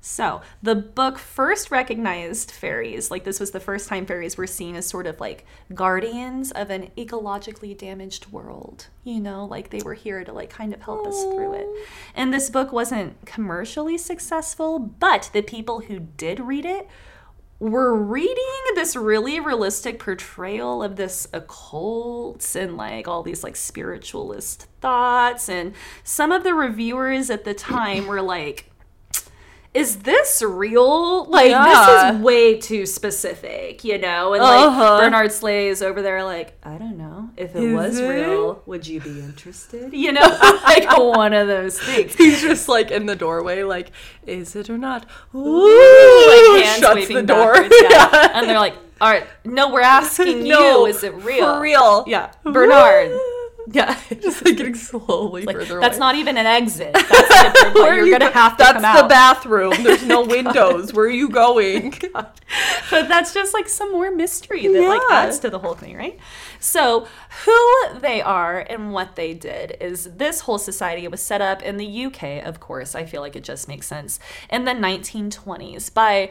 So, 0.00 0.42
the 0.62 0.76
book 0.76 1.18
first 1.18 1.70
recognized 1.70 2.52
fairies, 2.52 3.10
like 3.10 3.24
this 3.24 3.40
was 3.40 3.50
the 3.50 3.60
first 3.60 3.88
time 3.88 4.06
fairies 4.06 4.36
were 4.36 4.46
seen 4.46 4.76
as 4.76 4.86
sort 4.86 5.06
of 5.06 5.18
like 5.18 5.44
guardians 5.74 6.52
of 6.52 6.70
an 6.70 6.90
ecologically 6.96 7.76
damaged 7.76 8.30
world. 8.30 8.86
You 9.02 9.20
know, 9.20 9.44
like 9.44 9.70
they 9.70 9.80
were 9.80 9.94
here 9.94 10.22
to 10.22 10.32
like 10.32 10.50
kind 10.50 10.72
of 10.72 10.82
help 10.82 11.06
us 11.06 11.20
through 11.24 11.54
it. 11.54 11.66
And 12.14 12.32
this 12.32 12.48
book 12.48 12.72
wasn't 12.72 13.24
commercially 13.26 13.98
successful, 13.98 14.78
but 14.78 15.30
the 15.32 15.42
people 15.42 15.80
who 15.80 15.98
did 15.98 16.38
read 16.40 16.64
it 16.64 16.88
were 17.60 17.92
reading 17.92 18.36
this 18.76 18.94
really 18.94 19.40
realistic 19.40 19.98
portrayal 19.98 20.80
of 20.80 20.94
this 20.94 21.26
occult 21.32 22.54
and 22.54 22.76
like 22.76 23.08
all 23.08 23.24
these 23.24 23.42
like 23.42 23.56
spiritualist 23.56 24.68
thoughts 24.80 25.48
and 25.48 25.74
some 26.04 26.30
of 26.30 26.44
the 26.44 26.54
reviewers 26.54 27.30
at 27.30 27.42
the 27.44 27.54
time 27.54 28.06
were 28.06 28.22
like 28.22 28.67
is 29.74 29.98
this 29.98 30.42
real? 30.42 31.26
Like 31.26 31.50
Yeah. 31.50 31.64
this 32.10 32.14
is 32.16 32.20
way 32.22 32.58
too 32.58 32.86
specific, 32.86 33.84
you 33.84 33.98
know? 33.98 34.32
And 34.34 34.42
like 34.42 34.66
Uh-huh. 34.66 34.98
Bernard 35.00 35.30
Sleigh 35.30 35.68
is 35.68 35.82
over 35.82 36.00
there 36.02 36.24
like, 36.24 36.56
I 36.64 36.78
don't 36.78 36.96
know. 36.96 37.30
If 37.36 37.54
it 37.54 37.62
Is 37.62 37.74
was 37.74 37.98
it? 37.98 38.08
real, 38.08 38.62
would 38.66 38.86
you 38.86 39.00
be 39.00 39.20
interested? 39.20 39.92
You 39.92 40.12
know, 40.12 40.20
like 40.64 40.96
one 40.98 41.32
of 41.34 41.46
those 41.48 41.78
things. 41.78 42.14
He's 42.14 42.40
just 42.40 42.68
like 42.68 42.90
in 42.90 43.06
the 43.06 43.14
doorway, 43.16 43.62
like, 43.62 43.90
is 44.26 44.56
it 44.56 44.70
or 44.70 44.78
not? 44.78 45.06
Ooh, 45.34 46.54
like 46.54 46.64
hands 46.64 46.80
shuts 46.80 46.94
waving 46.94 47.16
the 47.16 47.22
door. 47.22 47.54
yeah. 47.82 48.30
And 48.34 48.48
they're 48.48 48.58
like, 48.58 48.74
all 49.00 49.10
right, 49.10 49.26
no, 49.44 49.72
we're 49.72 49.80
asking 49.80 50.44
No, 50.48 50.86
you, 50.86 50.86
is 50.86 51.04
it 51.04 51.14
real? 51.14 51.44
For 51.56 51.60
real. 51.60 52.04
Yeah. 52.08 52.32
Bernard. 52.42 53.12
Yeah. 53.70 53.98
Just 54.22 54.44
like 54.44 54.56
getting 54.56 54.74
slowly 54.74 55.42
Like, 55.42 55.56
further 55.56 55.80
that's 55.80 55.96
away. 55.96 56.06
not 56.06 56.14
even 56.14 56.36
an 56.38 56.46
exit. 56.46 56.92
That's 56.94 57.52
different 57.52 57.74
Where 57.74 57.96
You're 57.96 58.06
you 58.06 58.12
gonna 58.18 58.26
go- 58.32 58.32
have 58.40 58.56
to 58.56 58.62
That's 58.64 58.72
come 58.74 58.82
the 58.82 58.88
out. 59.04 59.08
bathroom. 59.08 59.74
There's 59.82 60.04
no 60.04 60.22
windows. 60.36 60.92
Where 60.94 61.04
are 61.06 61.10
you 61.10 61.28
going? 61.28 61.94
Oh 62.14 62.26
but 62.90 63.08
that's 63.08 63.34
just 63.34 63.52
like 63.52 63.68
some 63.68 63.92
more 63.92 64.10
mystery 64.10 64.66
that 64.66 64.80
like 64.88 65.02
Yeah. 65.10 65.16
adds 65.16 65.38
to 65.40 65.50
the 65.50 65.58
whole 65.58 65.74
thing, 65.74 65.96
right? 65.96 66.18
So, 66.60 67.06
who 67.44 67.98
they 68.00 68.22
are 68.22 68.58
and 68.60 68.92
what 68.92 69.16
they 69.16 69.34
did 69.34 69.76
is 69.80 70.04
this 70.16 70.40
whole 70.40 70.58
society 70.58 71.06
was 71.06 71.20
set 71.22 71.40
up 71.42 71.62
in 71.62 71.76
the 71.76 72.06
UK, 72.06 72.42
of 72.44 72.58
course. 72.60 72.94
I 72.94 73.04
feel 73.04 73.20
like 73.20 73.36
it 73.36 73.44
just 73.44 73.68
makes 73.68 73.86
sense. 73.86 74.18
In 74.50 74.64
the 74.64 74.72
1920s 74.72 75.92
by 75.92 76.30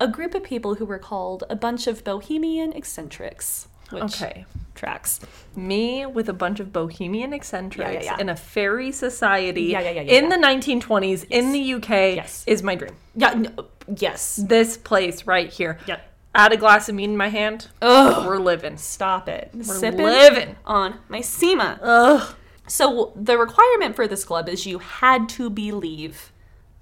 a 0.00 0.06
group 0.08 0.34
of 0.34 0.42
people 0.44 0.74
who 0.74 0.84
were 0.84 0.98
called 0.98 1.44
a 1.48 1.56
bunch 1.56 1.86
of 1.86 2.04
bohemian 2.04 2.72
eccentrics. 2.72 3.68
Which 3.94 4.22
Okay. 4.22 4.44
tracks. 4.74 5.20
Me 5.56 6.04
with 6.06 6.28
a 6.28 6.32
bunch 6.32 6.60
of 6.60 6.72
bohemian 6.72 7.32
eccentrics 7.32 7.90
Yeah, 7.92 8.00
yeah, 8.00 8.02
yeah. 8.16 8.20
in 8.20 8.28
a 8.28 8.36
fairy 8.36 8.90
society 8.92 9.62
Yeah, 9.64 9.80
yeah, 9.80 9.90
yeah, 9.90 10.00
yeah, 10.02 10.18
in 10.18 10.28
the 10.28 10.36
1920s 10.36 11.24
in 11.30 11.52
the 11.52 11.74
UK 11.74 12.16
Yes. 12.16 12.44
is 12.46 12.62
my 12.62 12.74
dream. 12.74 12.96
Yeah, 13.14 13.34
no, 13.34 13.50
yes. 13.96 14.36
This 14.36 14.76
place 14.76 15.26
right 15.26 15.48
here. 15.52 15.78
Yep. 15.86 16.10
Add 16.36 16.52
a 16.52 16.56
glass 16.56 16.88
of 16.88 16.96
mead 16.96 17.04
in 17.10 17.16
my 17.16 17.28
hand. 17.28 17.68
Ugh. 17.80 18.26
We're 18.26 18.38
living. 18.38 18.76
Stop 18.76 19.28
it. 19.28 19.50
We're 19.54 19.62
Sipping 19.62 20.04
living. 20.04 20.56
on 20.66 20.98
my 21.08 21.20
Sima. 21.20 21.78
Ugh. 21.80 22.34
So 22.66 23.12
the 23.14 23.38
requirement 23.38 23.94
for 23.94 24.08
this 24.08 24.24
club 24.24 24.48
is 24.48 24.66
you 24.66 24.78
had 24.80 25.28
to 25.30 25.48
believe 25.50 26.32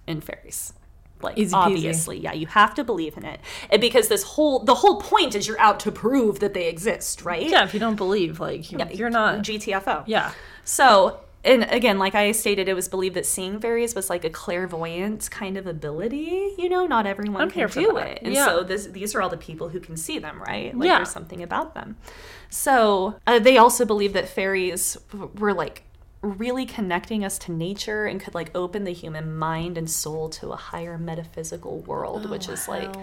in 0.07 0.21
fairies. 0.23 0.73
Like 1.23 1.39
Easy 1.39 1.55
peasy. 1.55 1.59
obviously, 1.59 2.19
yeah, 2.19 2.33
you 2.33 2.47
have 2.49 2.75
to 2.75 2.85
believe 2.85 3.17
in 3.17 3.25
it. 3.25 3.41
And 3.71 3.81
because 3.81 4.09
this 4.09 4.23
whole 4.23 4.61
the 4.61 4.75
whole 4.77 5.01
point 5.01 5.35
is 5.35 5.47
you're 5.47 5.61
out 5.61 5.81
to 5.81 5.93
prove 5.93 6.41
that 6.41 6.55
they 6.55 6.69
exist, 6.69 7.23
right? 7.25 7.49
Yeah, 7.49 7.65
if 7.65 7.75
you 7.75 7.81
don't 7.81 7.97
believe, 7.97 8.41
like, 8.41 8.71
you- 8.73 8.79
Yeah, 8.79 8.91
you're 8.91 9.11
not. 9.11 9.43
GTFO. 9.43 10.05
Yeah. 10.07 10.33
So 10.65 11.21
and 11.45 11.65
again, 11.71 11.99
like 11.99 12.15
I 12.15 12.31
stated, 12.31 12.69
it 12.69 12.75
was 12.75 12.87
believed 12.89 13.17
that 13.17 13.27
seeing 13.27 13.59
fairies 13.59 13.97
was 13.97 14.09
like 14.09 14.25
a 14.25 14.31
clairvoyant 14.31 15.29
kind 15.33 15.57
of 15.57 15.67
ability. 15.67 16.53
You 16.57 16.69
know, 16.69 16.87
not 16.87 17.05
everyone 17.05 17.43
I'm 17.43 17.51
can 17.51 17.69
do 17.69 17.93
that. 17.95 18.07
it, 18.07 18.19
and 18.23 18.33
Yeah. 18.33 18.45
so 18.45 18.63
this, 18.63 18.87
these 18.87 19.17
are 19.17 19.21
all 19.23 19.29
the 19.29 19.37
people 19.37 19.69
who 19.71 19.81
can 19.81 19.97
see 19.97 20.21
them, 20.21 20.41
right? 20.41 20.73
Like 20.77 20.87
Yeah. 20.87 20.99
there's 20.99 21.11
something 21.11 21.43
about 21.43 21.75
them. 21.75 21.97
So 22.49 23.17
uh, 23.27 23.39
they 23.41 23.57
also 23.59 23.85
believe 23.85 24.13
that 24.13 24.29
fairies 24.29 24.97
were 25.37 25.53
like 25.53 25.83
really 26.23 26.65
connecting 26.65 27.25
us 27.25 27.37
to 27.37 27.53
nature 27.53 28.07
and 28.07 28.21
could 28.21 28.35
like 28.35 28.51
open 28.55 28.85
the 28.85 28.93
human 28.93 29.37
mind 29.37 29.77
and 29.77 29.91
soul 29.91 30.29
to 30.29 30.51
a 30.53 30.57
higher 30.57 30.97
metaphysical 30.97 31.81
world, 31.81 32.31
which 32.31 32.49
is 32.49 32.69
like 32.69 32.95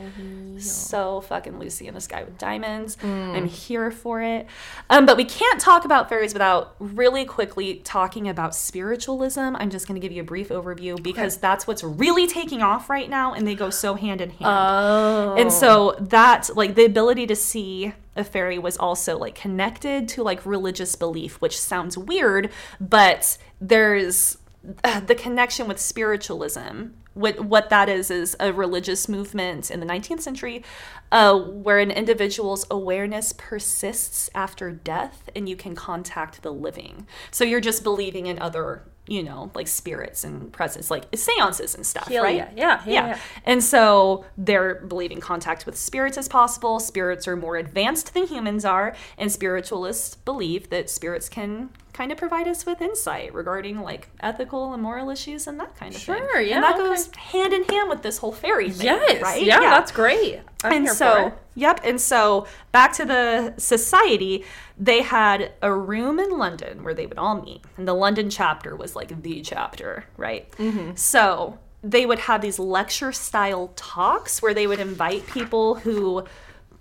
so 0.58 1.20
fucking 1.22 1.60
Lucy 1.60 1.88
in 1.88 1.94
the 1.94 2.02
sky 2.02 2.24
with 2.24 2.38
diamonds. 2.38 2.98
I'm 3.04 3.46
here 3.46 3.92
for 3.92 4.22
it. 4.22 4.48
Um, 4.90 5.06
but 5.06 5.18
we 5.18 5.26
can't 5.26 5.60
talk 5.60 5.84
about 5.84 6.08
fairies 6.08 6.34
without 6.34 6.76
really 6.80 7.26
quickly 7.26 7.76
talking 7.84 8.30
about 8.30 8.56
spiritualism. 8.56 9.56
I'm 9.56 9.70
just 9.70 9.88
going 9.88 10.00
to 10.00 10.06
give 10.06 10.14
you 10.14 10.22
a 10.22 10.26
brief 10.26 10.50
overview 10.50 11.02
because 11.02 11.38
that's 11.38 11.68
what's 11.68 11.84
really 11.84 12.26
taking 12.26 12.62
off 12.62 12.90
right 12.90 13.10
now, 13.10 13.34
and 13.34 13.46
they 13.46 13.56
go 13.56 13.70
so 13.70 13.96
hand 13.96 14.22
in 14.22 14.30
hand. 14.30 14.46
Oh. 14.46 15.36
And 15.38 15.52
so 15.52 15.98
that 16.00 16.50
like 16.56 16.76
the 16.76 16.86
ability 16.86 17.28
to 17.28 17.36
see 17.36 17.94
a 18.20 18.24
fairy 18.24 18.60
was 18.60 18.78
also 18.78 19.18
like 19.18 19.36
connected 19.36 20.08
to 20.10 20.24
like 20.24 20.46
religious 20.46 20.96
belief, 20.96 21.42
which 21.42 21.60
sounds 21.60 21.98
weird, 21.98 22.52
but 22.80 23.38
there's 23.60 24.38
uh, 24.84 25.00
the 25.00 25.16
connection 25.16 25.68
with 25.68 25.80
spiritualism. 25.80 26.88
What 27.14 27.46
what 27.46 27.70
that 27.70 27.90
is 27.90 28.12
is 28.12 28.36
a 28.40 28.54
religious 28.54 29.10
movement 29.10 29.72
in 29.72 29.80
the 29.80 29.86
19th 29.86 30.22
century, 30.22 30.64
uh, 31.12 31.38
where 31.38 31.80
an 31.80 31.92
individual's 31.92 32.66
awareness 32.70 33.34
persists 33.34 34.30
after 34.36 34.72
death, 34.72 35.30
and 35.36 35.50
you 35.50 35.56
can 35.56 35.76
contact 35.76 36.44
the 36.44 36.54
living. 36.54 37.08
So 37.32 37.44
you're 37.44 37.62
just 37.62 37.84
believing 37.84 38.28
in 38.28 38.40
other, 38.40 38.84
you 39.10 39.24
know, 39.24 39.52
like 39.56 39.68
spirits 39.68 40.24
and 40.24 40.54
presence, 40.54 40.92
like 40.92 41.06
seances 41.16 41.76
and 41.76 41.86
stuff, 41.86 42.08
right? 42.10 42.36
yeah. 42.36 42.50
Yeah, 42.56 42.82
yeah, 42.86 43.08
yeah. 43.08 43.20
And 43.44 43.64
so 43.64 44.26
they're 44.38 44.76
believing 44.76 45.20
contact 45.20 45.66
with 45.66 45.76
spirits 45.78 46.18
is 46.18 46.28
possible. 46.28 46.80
Spirits 46.80 47.28
are 47.28 47.36
more 47.36 47.58
advanced 47.58 48.14
than 48.14 48.28
humans 48.28 48.64
are, 48.66 48.96
and 49.18 49.32
spiritualists 49.32 50.16
believe 50.16 50.70
that 50.70 50.90
spirits 50.90 51.28
can 51.28 51.70
kind 51.92 52.12
of 52.14 52.18
provide 52.18 52.48
us 52.48 52.66
with 52.66 52.82
insight 52.82 53.34
regarding 53.34 53.82
like 53.82 54.08
ethical 54.22 54.74
and 54.74 54.82
moral 54.82 55.10
issues 55.10 55.48
and 55.48 55.60
that 55.60 55.76
kind 55.76 55.94
of 55.94 56.00
thing. 56.02 56.16
Sure, 56.16 56.40
yeah, 56.40 56.56
And 56.56 56.64
that 56.64 56.76
okay. 56.76 56.84
goes 56.84 57.14
hand 57.16 57.52
in 57.52 57.64
hand 57.66 57.90
with 57.90 58.04
this 58.04 58.20
whole 58.20 58.32
fairy 58.32 58.70
thing, 58.70 58.86
Yes. 58.86 59.22
right? 59.22 59.44
Yeah, 59.44 59.60
that's 59.60 59.92
great. 59.92 60.40
I'm 60.64 60.74
and 60.74 60.90
so, 60.90 61.34
yep. 61.56 61.80
And 61.84 62.02
so, 62.02 62.48
back 62.72 62.94
to 62.94 63.06
the 63.06 63.54
society, 63.58 64.44
they 64.78 65.02
had 65.02 65.54
a 65.62 65.74
room 65.74 66.20
in 66.20 66.38
London 66.38 66.84
where 66.84 66.94
they 66.94 67.06
would 67.06 67.18
all 67.18 67.42
meet. 67.42 67.64
And 67.78 67.88
the 67.88 67.94
London 67.94 68.30
chapter 68.30 68.76
was 68.76 68.96
like 68.96 69.22
the 69.22 69.42
chapter, 69.42 70.06
right? 70.18 70.52
Mm-hmm. 70.54 70.96
So, 70.96 71.60
they 71.82 72.06
would 72.06 72.20
have 72.20 72.42
these 72.42 72.60
lecture 72.60 73.12
style 73.12 73.72
talks 73.76 74.42
where 74.42 74.54
they 74.54 74.68
would 74.68 74.80
invite 74.80 75.26
people 75.28 75.76
who, 75.76 76.26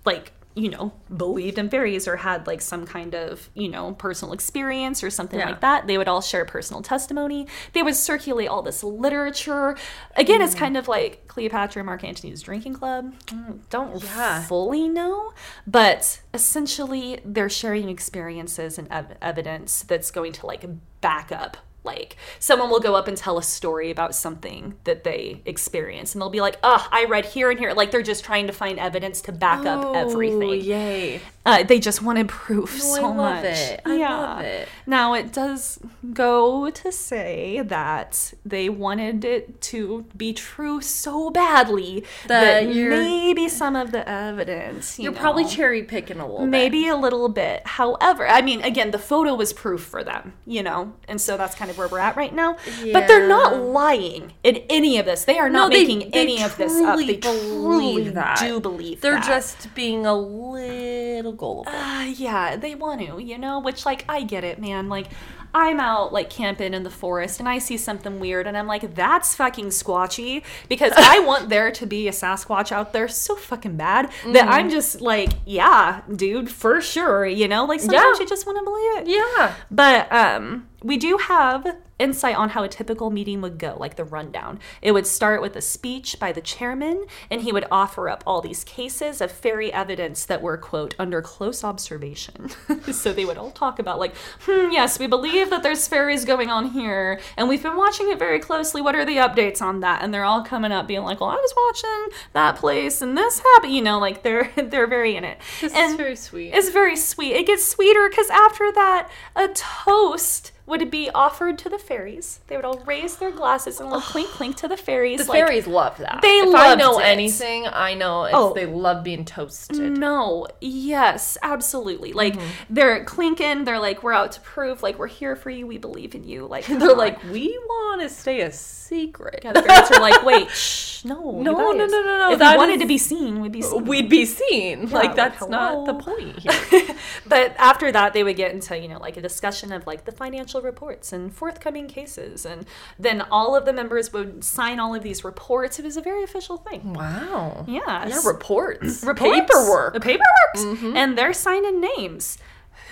like, 0.05 0.33
you 0.59 0.69
know, 0.69 0.91
believed 1.15 1.57
in 1.57 1.69
fairies 1.69 2.07
or 2.07 2.17
had 2.17 2.45
like 2.45 2.61
some 2.61 2.85
kind 2.85 3.15
of, 3.15 3.49
you 3.53 3.69
know, 3.69 3.93
personal 3.93 4.33
experience 4.33 5.03
or 5.03 5.09
something 5.09 5.39
Yeah. 5.39 5.45
like 5.49 5.61
that. 5.61 5.87
They 5.87 5.97
would 5.97 6.07
all 6.09 6.21
share 6.21 6.43
personal 6.45 6.81
testimony. 6.81 7.47
They 7.73 7.81
would 7.81 7.95
circulate 7.95 8.49
all 8.49 8.61
this 8.61 8.83
literature. 8.83 9.77
Again, 10.15 10.41
Mm. 10.41 10.45
it's 10.45 10.55
kind 10.55 10.75
of 10.75 10.87
like 10.87 11.27
Cleopatra 11.27 11.79
and 11.79 11.85
Mark 11.85 12.03
Antony's 12.03 12.41
drinking 12.41 12.73
club. 12.73 13.13
Mm, 13.27 13.59
Don't 13.69 14.03
Yeah. 14.03 14.41
fully 14.43 14.87
know, 14.89 15.31
but 15.65 16.19
essentially 16.33 17.21
they're 17.23 17.49
sharing 17.49 17.87
experiences 17.89 18.77
and 18.77 18.87
ev- 18.91 19.15
evidence 19.21 19.83
that's 19.83 20.11
going 20.11 20.33
to 20.33 20.45
like 20.45 20.65
back 21.01 21.31
up 21.31 21.55
like 21.83 22.17
someone 22.39 22.69
will 22.69 22.79
go 22.79 22.95
up 22.95 23.07
and 23.07 23.15
tell 23.17 23.37
a 23.37 23.43
story 23.43 23.89
about 23.89 24.13
something 24.13 24.75
that 24.83 25.03
they 25.03 25.41
experience 25.45 26.13
and 26.13 26.21
they'll 26.21 26.29
be 26.29 26.41
like 26.41 26.57
oh 26.61 26.85
i 26.91 27.05
read 27.05 27.25
here 27.25 27.49
and 27.49 27.57
here 27.59 27.71
like 27.73 27.89
they're 27.91 28.01
just 28.01 28.23
trying 28.23 28.47
to 28.47 28.53
find 28.53 28.77
evidence 28.79 29.21
to 29.21 29.31
back 29.31 29.65
up 29.65 29.83
Oh, 29.85 29.93
everything 29.93 30.61
Yay. 30.61 31.21
uh, 31.45 31.63
they 31.63 31.79
just 31.79 32.01
want 32.01 32.19
proof 32.27 32.73
No, 32.73 32.79
so 32.95 33.05
I 33.05 33.07
love 33.07 33.43
much. 33.43 33.45
it. 33.45 33.81
I 33.85 33.97
love 33.97 34.41
it. 34.41 34.67
Now 34.85 35.13
it 35.13 35.31
does 35.31 35.79
go 36.13 36.69
to 36.69 36.91
say 36.91 37.61
that 37.65 38.33
they 38.45 38.67
wanted 38.67 39.23
it 39.23 39.61
to 39.61 40.05
be 40.17 40.33
true 40.33 40.81
so 40.81 41.29
badly 41.29 42.03
that, 42.27 42.65
That 42.65 42.75
maybe 42.75 43.47
some 43.47 43.75
of 43.77 43.91
the 43.91 44.07
evidence. 44.07 44.99
You 44.99 45.05
You're 45.05 45.13
probably 45.13 45.45
cherry 45.45 45.83
picking 45.83 46.19
a 46.19 46.25
little 46.27 46.41
bit. 46.41 46.49
maybe 46.49 46.87
a 46.87 46.95
little 46.97 47.29
bit. 47.29 47.65
However, 47.65 48.27
I 48.27 48.41
mean, 48.41 48.61
again, 48.61 48.91
the 48.91 48.99
photo 48.99 49.33
was 49.33 49.53
proof 49.53 49.81
for 49.81 50.03
them, 50.03 50.33
you 50.45 50.61
know, 50.61 50.93
and 51.07 51.21
so 51.21 51.37
that's 51.37 51.55
kind 51.55 51.68
of 51.69 51.77
where 51.77 51.87
we're 51.87 51.99
at 51.99 52.15
right 52.15 52.33
now. 52.33 52.57
But 52.93 53.07
they're 53.07 53.27
not 53.27 53.57
lying 53.57 54.33
in 54.43 54.57
any 54.69 54.97
of 54.97 55.05
this. 55.05 55.25
They 55.25 55.37
are 55.39 55.49
not 55.49 55.69
No, 55.69 55.77
they- 55.77 55.85
making 55.85 56.11
they 56.11 56.21
any 56.21 56.43
of 56.43 56.57
this 56.57 56.71
up. 56.81 56.97
They 56.97 57.15
truly 57.17 57.93
believe 57.95 58.13
that. 58.15 58.39
do 58.39 58.59
believe 58.59 59.01
They're 59.01 59.13
that. 59.15 59.25
just 59.27 59.73
being 59.75 60.05
a 60.05 60.13
little 60.15 61.33
gullible. 61.33 61.65
Uh, 61.67 62.11
yeah, 62.15 62.55
they 62.55 62.75
want 62.75 63.01
to, 63.07 63.19
you 63.21 63.37
know, 63.37 63.59
which 63.59 63.85
like 63.85 64.05
I 64.09 64.23
get 64.23 64.43
it, 64.43 64.59
man. 64.59 64.89
Like 64.89 65.07
I'm 65.53 65.79
out 65.79 66.13
like 66.13 66.29
camping 66.29 66.73
in 66.73 66.83
the 66.83 66.89
forest 66.89 67.39
and 67.39 67.49
I 67.49 67.57
see 67.59 67.77
something 67.77 68.19
weird 68.19 68.45
and 68.47 68.55
I'm 68.57 68.67
like, 68.67 68.93
that's 68.95 69.33
fucking 69.35 69.67
squatchy 69.67 70.43
because 70.67 70.93
I 70.95 71.19
want 71.25 71.49
there 71.49 71.71
to 71.71 71.85
be 71.85 72.07
a 72.07 72.11
Sasquatch 72.11 72.71
out 72.71 72.93
there 72.93 73.07
so 73.07 73.35
fucking 73.35 73.75
bad 73.77 74.11
that 74.33 74.45
Mm. 74.45 74.51
I'm 74.51 74.69
just 74.69 75.01
like, 75.01 75.29
yeah, 75.45 76.01
dude, 76.15 76.49
for 76.51 76.81
sure, 76.81 77.25
you 77.25 77.47
know, 77.47 77.65
like 77.65 77.79
sometimes 77.79 78.17
Yeah. 78.19 78.23
you 78.23 78.29
just 78.29 78.45
want 78.45 78.57
to 78.59 78.63
believe 78.63 78.97
it. 78.97 79.07
yeah. 79.37 79.53
But 79.71 80.11
um, 80.11 80.67
we 80.83 80.97
do 80.97 81.17
have 81.17 81.75
insight 81.99 82.35
on 82.35 82.49
how 82.49 82.63
a 82.63 82.69
typical 82.69 83.11
meeting 83.11 83.41
would 83.41 83.57
go, 83.57 83.75
like 83.79 83.95
the 83.95 84.03
rundown. 84.03 84.59
It 84.81 84.93
would 84.93 85.05
start 85.05 85.41
with 85.41 85.55
a 85.55 85.61
speech 85.61 86.19
by 86.19 86.31
the 86.31 86.41
chairman, 86.41 87.05
and 87.29 87.41
he 87.41 87.51
would 87.51 87.65
offer 87.69 88.09
up 88.09 88.23
all 88.25 88.41
these 88.41 88.63
cases 88.63 89.21
of 89.21 89.31
fairy 89.31 89.71
evidence 89.71 90.25
that 90.25 90.41
were, 90.41 90.57
quote, 90.57 90.95
under 90.97 91.21
close 91.21 91.63
observation. 91.63 92.49
so 92.91 93.13
they 93.13 93.25
would 93.25 93.37
all 93.37 93.51
talk 93.51 93.79
about, 93.79 93.99
like, 93.99 94.15
hmm, 94.41 94.71
yes, 94.71 94.97
we 94.97 95.07
believe 95.07 95.49
that 95.49 95.63
there's 95.63 95.87
fairies 95.87 96.25
going 96.25 96.49
on 96.49 96.71
here, 96.71 97.19
and 97.37 97.47
we've 97.49 97.63
been 97.63 97.77
watching 97.77 98.09
it 98.09 98.17
very 98.19 98.39
closely. 98.39 98.81
What 98.81 98.95
are 98.95 99.05
the 99.05 99.17
updates 99.17 99.61
on 99.61 99.81
that? 99.81 100.03
And 100.03 100.13
they're 100.13 100.23
all 100.23 100.43
coming 100.43 100.71
up 100.71 100.87
being 100.87 101.03
like, 101.03 101.19
well, 101.19 101.29
I 101.29 101.35
was 101.35 101.53
watching 101.55 102.17
that 102.33 102.55
place, 102.55 103.01
and 103.01 103.17
this 103.17 103.39
happened. 103.39 103.73
You 103.73 103.81
know, 103.81 103.99
like 103.99 104.23
they're 104.23 104.51
they're 104.55 104.87
very 104.87 105.15
in 105.15 105.23
it. 105.23 105.39
This 105.61 105.73
and 105.73 105.91
is 105.91 105.97
very 105.97 106.15
sweet. 106.15 106.51
it's 106.53 106.69
very 106.69 106.95
sweet. 106.95 107.33
It 107.33 107.47
gets 107.47 107.65
sweeter 107.65 108.09
because 108.09 108.29
after 108.29 108.71
that, 108.71 109.09
a 109.35 109.49
toast 109.49 110.51
would 110.69 110.81
it 110.81 110.91
be 110.91 111.09
offered 111.09 111.57
to 111.59 111.69
the 111.69 111.77
fairies. 111.79 112.39
They 112.47 112.55
would 112.55 112.63
all 112.65 112.79
raise 112.85 113.17
their 113.17 113.31
glasses 113.31 113.79
and 113.79 113.89
little 113.89 114.01
clink 114.01 114.29
clink 114.29 114.55
to 114.57 114.67
the 114.67 114.77
fairies. 114.77 115.25
the 115.25 115.31
like, 115.31 115.43
fairies 115.45 115.67
love 115.67 115.97
that. 115.97 116.19
they 116.21 116.37
if 116.39 116.55
I 116.55 116.75
know 116.75 116.99
it. 116.99 117.03
anything, 117.03 117.67
I 117.67 117.93
know 117.95 118.23
it's 118.25 118.33
Oh. 118.35 118.53
they 118.53 118.65
love 118.65 119.03
being 119.03 119.25
toasted. 119.25 119.79
No, 119.97 120.47
yes, 120.61 121.37
absolutely. 121.43 122.13
Like 122.13 122.33
Mm-hmm. 122.35 122.73
they're 122.73 123.03
clinking. 123.03 123.63
They're 123.65 123.79
like, 123.79 124.03
we're 124.03 124.13
out 124.13 124.31
to 124.33 124.41
prove. 124.41 124.83
Like 124.83 124.99
we're 124.99 125.07
here 125.07 125.35
for 125.35 125.49
you. 125.49 125.65
We 125.67 125.77
believe 125.77 126.13
in 126.15 126.23
you. 126.23 126.45
Like 126.45 126.65
They're 126.67 126.91
on. 126.91 126.97
like, 126.97 127.21
we 127.31 127.47
want 127.67 128.01
to 128.01 128.09
stay 128.09 128.41
a 128.41 128.51
secret. 128.51 129.41
Yeah, 129.43 129.53
the 129.53 129.61
fairies 129.63 129.91
are 129.91 129.99
like, 130.01 130.23
wait, 130.23 130.49
shh, 130.51 131.03
no, 131.05 131.15
No, 131.41 131.53
no, 131.53 131.71
no, 131.71 131.85
no, 131.85 132.01
no, 132.01 132.31
If 132.33 132.39
we 132.39 132.57
wanted 132.57 132.75
is- 132.75 132.81
to 132.81 132.87
be 132.87 132.97
seen, 132.97 133.41
we'd 133.41 133.51
be 133.51 133.61
seen. 133.61 133.85
We'd 133.85 134.09
be 134.09 134.25
seen. 134.25 134.89
like 134.89 134.99
like, 135.09 135.15
that's 135.15 135.47
not 135.47 135.85
the 135.85 135.93
point 135.95 136.37
here. 136.39 136.95
but 137.25 137.55
after 137.57 137.91
that 137.91 138.13
they 138.13 138.21
would 138.23 138.35
get 138.35 138.51
into 138.51 138.77
you 138.77 138.87
know 138.89 138.99
like 138.99 139.15
a 139.17 139.21
discussion 139.21 139.71
of 139.71 139.87
like 139.87 140.03
the 140.05 140.11
financial 140.11 140.58
reports 140.61 141.11
and 141.13 141.33
forthcoming 141.33 141.87
cases 141.87 142.45
and 142.45 142.65
then 142.97 143.21
all 143.31 143.55
of 143.55 143.65
the 143.65 143.73
members 143.73 144.13
would 144.13 144.43
sign 144.43 144.79
all 144.79 144.95
of 144.95 145.03
these 145.03 145.23
reports. 145.23 145.79
It 145.79 145.85
was 145.85 145.97
a 145.97 146.01
very 146.01 146.23
official 146.23 146.57
thing. 146.57 146.93
Wow. 146.93 147.65
yes. 147.67 148.09
Yeah, 148.09 148.29
reports. 148.29 149.03
Reports, 149.03 149.39
Paperwork. 149.39 149.93
the 149.93 149.99
paperworks 149.99 150.63
mm-hmm. 150.63 150.97
and 150.97 151.17
they're 151.17 151.33
signing 151.33 151.81
names. 151.81 152.37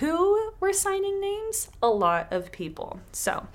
Who 0.00 0.52
were 0.60 0.72
signing 0.72 1.20
names? 1.20 1.68
A 1.82 1.88
lot 1.88 2.32
of 2.32 2.52
people. 2.52 3.00
So 3.12 3.46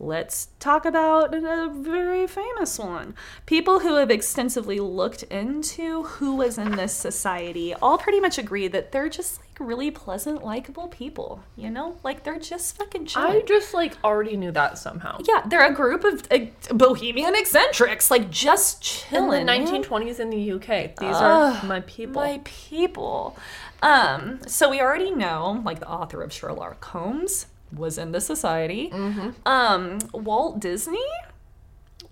Let's 0.00 0.48
talk 0.58 0.84
about 0.84 1.32
a 1.34 1.70
very 1.72 2.26
famous 2.26 2.78
one. 2.78 3.14
People 3.46 3.80
who 3.80 3.94
have 3.96 4.10
extensively 4.10 4.80
looked 4.80 5.22
into 5.24 6.02
who 6.04 6.34
was 6.34 6.58
in 6.58 6.72
this 6.72 6.92
society 6.92 7.72
all 7.74 7.96
pretty 7.96 8.18
much 8.18 8.36
agree 8.36 8.66
that 8.68 8.90
they're 8.90 9.08
just 9.08 9.38
like 9.40 9.60
really 9.60 9.92
pleasant, 9.92 10.44
likable 10.44 10.88
people. 10.88 11.44
You 11.56 11.70
know, 11.70 11.96
like 12.02 12.24
they're 12.24 12.40
just 12.40 12.76
fucking 12.76 13.06
chill. 13.06 13.22
I 13.22 13.42
just 13.42 13.72
like 13.72 13.96
already 14.02 14.36
knew 14.36 14.50
that 14.50 14.78
somehow. 14.78 15.18
yeah, 15.28 15.42
they're 15.46 15.64
a 15.70 15.72
group 15.72 16.02
of 16.02 16.26
uh, 16.30 16.46
bohemian 16.74 17.34
eccentrics, 17.36 18.10
like 18.10 18.30
just 18.30 19.06
In 19.12 19.18
chilling. 19.30 19.46
the 19.46 19.52
1920s 19.52 20.18
in 20.18 20.30
the 20.30 20.52
UK, 20.52 20.96
these 20.96 21.14
Ugh, 21.14 21.62
are 21.62 21.66
my 21.66 21.80
people. 21.80 22.20
My 22.20 22.40
people. 22.42 23.36
Um, 23.80 24.40
so 24.46 24.70
we 24.70 24.80
already 24.80 25.12
know, 25.12 25.62
like 25.64 25.78
the 25.78 25.88
author 25.88 26.20
of 26.22 26.32
Sherlock 26.32 26.84
Holmes 26.84 27.46
was 27.76 27.98
in 27.98 28.12
the 28.12 28.20
society. 28.20 28.90
Mm-hmm. 28.90 29.30
Um, 29.46 29.98
Walt 30.12 30.60
Disney 30.60 31.04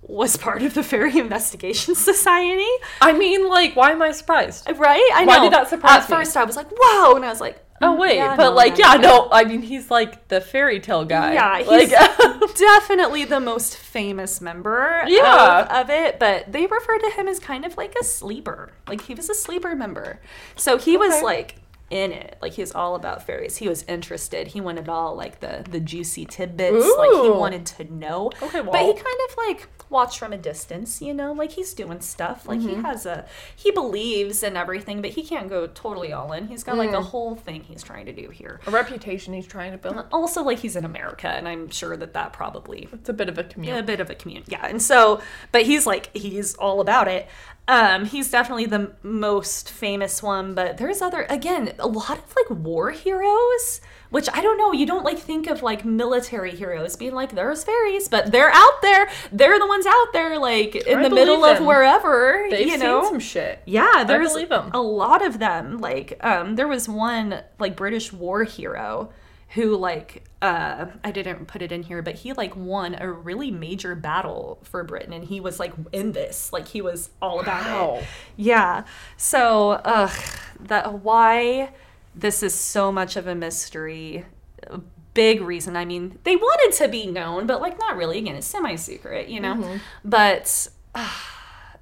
was 0.02 0.36
part 0.36 0.62
of 0.62 0.74
the 0.74 0.82
Fairy 0.82 1.16
Investigation 1.26 1.94
Society, 1.94 2.66
I 3.00 3.12
mean, 3.12 3.48
like, 3.48 3.76
why 3.76 3.92
am 3.92 4.02
I 4.02 4.10
surprised? 4.12 4.68
right? 4.76 5.10
I 5.14 5.24
Why 5.24 5.36
know. 5.36 5.44
did 5.44 5.52
that 5.52 5.68
surprise 5.68 6.04
At 6.04 6.10
me? 6.10 6.16
first, 6.16 6.36
I 6.36 6.44
was 6.44 6.56
like, 6.56 6.70
"Wow," 6.72 7.12
and 7.16 7.24
I 7.24 7.28
was 7.28 7.40
like, 7.40 7.64
Oh 7.84 7.96
wait, 7.96 8.16
Yeah, 8.16 8.36
but 8.36 8.50
no, 8.50 8.54
like 8.54 8.78
yeah, 8.78 8.94
no, 8.94 9.28
I 9.32 9.42
mean 9.42 9.60
he's 9.60 9.90
like 9.90 10.28
the 10.28 10.40
fairy 10.40 10.78
tale 10.78 11.04
guy. 11.04 11.32
Yeah, 11.34 11.64
like, 11.68 11.88
he's 11.88 12.52
definitely 12.60 13.24
the 13.24 13.40
most 13.40 13.76
famous 13.76 14.40
member 14.40 15.02
Yeah. 15.08 15.62
of, 15.62 15.68
of 15.86 15.90
it, 15.90 16.20
but 16.20 16.52
they 16.52 16.66
refer 16.66 16.98
to 16.98 17.10
him 17.10 17.26
as 17.26 17.40
kind 17.40 17.64
of 17.64 17.76
like 17.76 17.96
a 18.00 18.04
sleeper. 18.04 18.72
Like 18.86 19.00
he 19.02 19.14
was 19.14 19.28
a 19.28 19.34
sleeper 19.34 19.74
member. 19.74 20.20
So 20.54 20.78
he 20.78 20.96
was 20.96 21.22
like 21.22 21.56
in 21.92 22.10
it. 22.10 22.38
Like 22.40 22.52
he 22.54 22.62
was 22.62 22.72
all 22.72 22.94
about 22.94 23.24
fairies. 23.26 23.58
He 23.58 23.68
was 23.68 23.82
interested. 23.84 24.48
He 24.48 24.60
wanted 24.60 24.88
all 24.88 25.14
like 25.14 25.40
the 25.40 25.64
the 25.70 25.78
juicy 25.78 26.24
tidbits. 26.24 26.84
Like 26.98 27.10
he 27.22 27.30
wanted 27.30 27.66
to 27.66 27.84
know. 27.92 28.30
Okay, 28.42 28.62
But 28.62 28.80
he 28.80 28.92
kind 28.94 29.20
of 29.28 29.36
like 29.36 29.68
watched 29.90 30.18
from 30.18 30.32
a 30.32 30.38
distance, 30.38 31.02
you 31.02 31.12
know, 31.12 31.32
like 31.32 31.52
he's 31.52 31.74
doing 31.74 32.00
stuff. 32.00 32.48
Like 32.48 32.60
Mm-hmm. 32.60 32.68
he 32.68 32.74
has 32.82 33.04
a 33.06 33.26
he 33.54 33.70
believes 33.70 34.42
in 34.42 34.56
everything, 34.56 35.02
but 35.02 35.10
he 35.10 35.22
can't 35.22 35.48
go 35.50 35.66
totally 35.66 36.12
all 36.12 36.32
in. 36.32 36.48
He's 36.48 36.64
got 36.64 36.76
like 36.78 36.90
a 36.90 36.94
Mm. 36.94 37.04
whole 37.04 37.34
thing 37.36 37.62
he's 37.62 37.82
trying 37.82 38.06
to 38.06 38.12
do 38.12 38.30
here. 38.30 38.60
a 38.66 38.70
reputation 38.70 39.34
he's 39.34 39.46
trying 39.46 39.72
to 39.72 39.78
build. 39.78 40.02
Also, 40.12 40.42
like 40.42 40.58
he's 40.60 40.76
in 40.76 40.84
America, 40.86 41.28
and 41.28 41.46
I'm 41.46 41.68
sure 41.70 41.96
that 41.96 42.14
that 42.14 42.32
probably 42.32 42.88
It's 42.92 43.08
a 43.10 43.12
bit 43.12 43.28
of 43.28 43.36
a 43.38 43.44
commute. 43.44 43.76
a 43.76 43.82
bit 43.82 44.00
of 44.00 44.08
a 44.08 44.14
commute. 44.14 44.44
Yeah. 44.48 44.64
And 44.66 44.80
so, 44.80 45.20
but 45.52 45.62
he's 45.62 45.86
like, 45.86 46.14
he's 46.16 46.54
all 46.54 46.80
about 46.80 47.06
it. 47.08 47.28
Um, 47.72 48.04
he's 48.04 48.30
definitely 48.30 48.66
the 48.66 48.92
most 49.02 49.70
famous 49.70 50.22
one, 50.22 50.54
but 50.54 50.76
there's 50.76 51.00
other, 51.00 51.24
again, 51.30 51.72
a 51.78 51.86
lot 51.86 52.18
of 52.18 52.34
like 52.36 52.50
war 52.50 52.90
heroes, 52.90 53.80
which 54.10 54.28
I 54.30 54.42
don't 54.42 54.58
know. 54.58 54.72
You 54.72 54.84
don't 54.84 55.04
like 55.04 55.18
think 55.18 55.46
of 55.46 55.62
like 55.62 55.82
military 55.82 56.50
heroes 56.54 56.96
being 56.96 57.14
like, 57.14 57.34
there's 57.34 57.64
fairies, 57.64 58.08
but 58.08 58.30
they're 58.30 58.50
out 58.50 58.82
there. 58.82 59.08
They're 59.32 59.58
the 59.58 59.66
ones 59.66 59.86
out 59.86 60.12
there, 60.12 60.38
like 60.38 60.76
in 60.76 60.98
I 60.98 61.02
the 61.08 61.14
middle 61.14 61.36
believe 61.40 61.60
of 61.60 61.66
wherever, 61.66 62.46
They've 62.50 62.66
you 62.66 62.72
seen 62.72 62.80
know. 62.80 63.04
some 63.04 63.20
shit. 63.20 63.62
Yeah, 63.64 64.04
there's 64.04 64.34
a 64.34 64.80
lot 64.82 65.24
of 65.24 65.38
them. 65.38 65.78
Like, 65.78 66.18
um, 66.22 66.56
there 66.56 66.68
was 66.68 66.90
one 66.90 67.40
like 67.58 67.74
British 67.74 68.12
war 68.12 68.44
hero 68.44 69.10
who 69.54 69.76
like 69.76 70.24
uh 70.40 70.86
I 71.04 71.10
didn't 71.10 71.46
put 71.46 71.62
it 71.62 71.72
in 71.72 71.82
here, 71.82 72.02
but 72.02 72.16
he 72.16 72.32
like 72.32 72.56
won 72.56 72.94
a 72.98 73.10
really 73.10 73.50
major 73.50 73.94
battle 73.94 74.58
for 74.62 74.82
Britain 74.84 75.12
and 75.12 75.24
he 75.24 75.40
was 75.40 75.60
like 75.60 75.72
in 75.92 76.12
this. 76.12 76.52
Like 76.52 76.68
he 76.68 76.80
was 76.82 77.10
all 77.20 77.40
about 77.40 77.64
Wow. 77.64 77.94
it. 77.96 78.04
Yeah. 78.36 78.84
So 79.16 79.72
ugh 79.84 80.12
that 80.60 81.00
why 81.00 81.70
this 82.14 82.42
is 82.42 82.54
so 82.54 82.90
much 82.92 83.16
of 83.16 83.26
a 83.26 83.34
mystery. 83.34 84.24
A 84.68 84.80
Big 85.14 85.42
reason. 85.42 85.76
I 85.76 85.84
mean, 85.84 86.18
they 86.24 86.36
wanted 86.36 86.74
to 86.78 86.88
be 86.88 87.04
known, 87.06 87.46
but 87.46 87.60
like 87.60 87.78
not 87.78 87.98
really. 87.98 88.16
Again, 88.16 88.34
it's 88.34 88.46
semi 88.46 88.76
secret, 88.76 89.28
you 89.28 89.40
know? 89.40 89.56
Mm-hmm. 89.56 89.76
But 90.02 90.68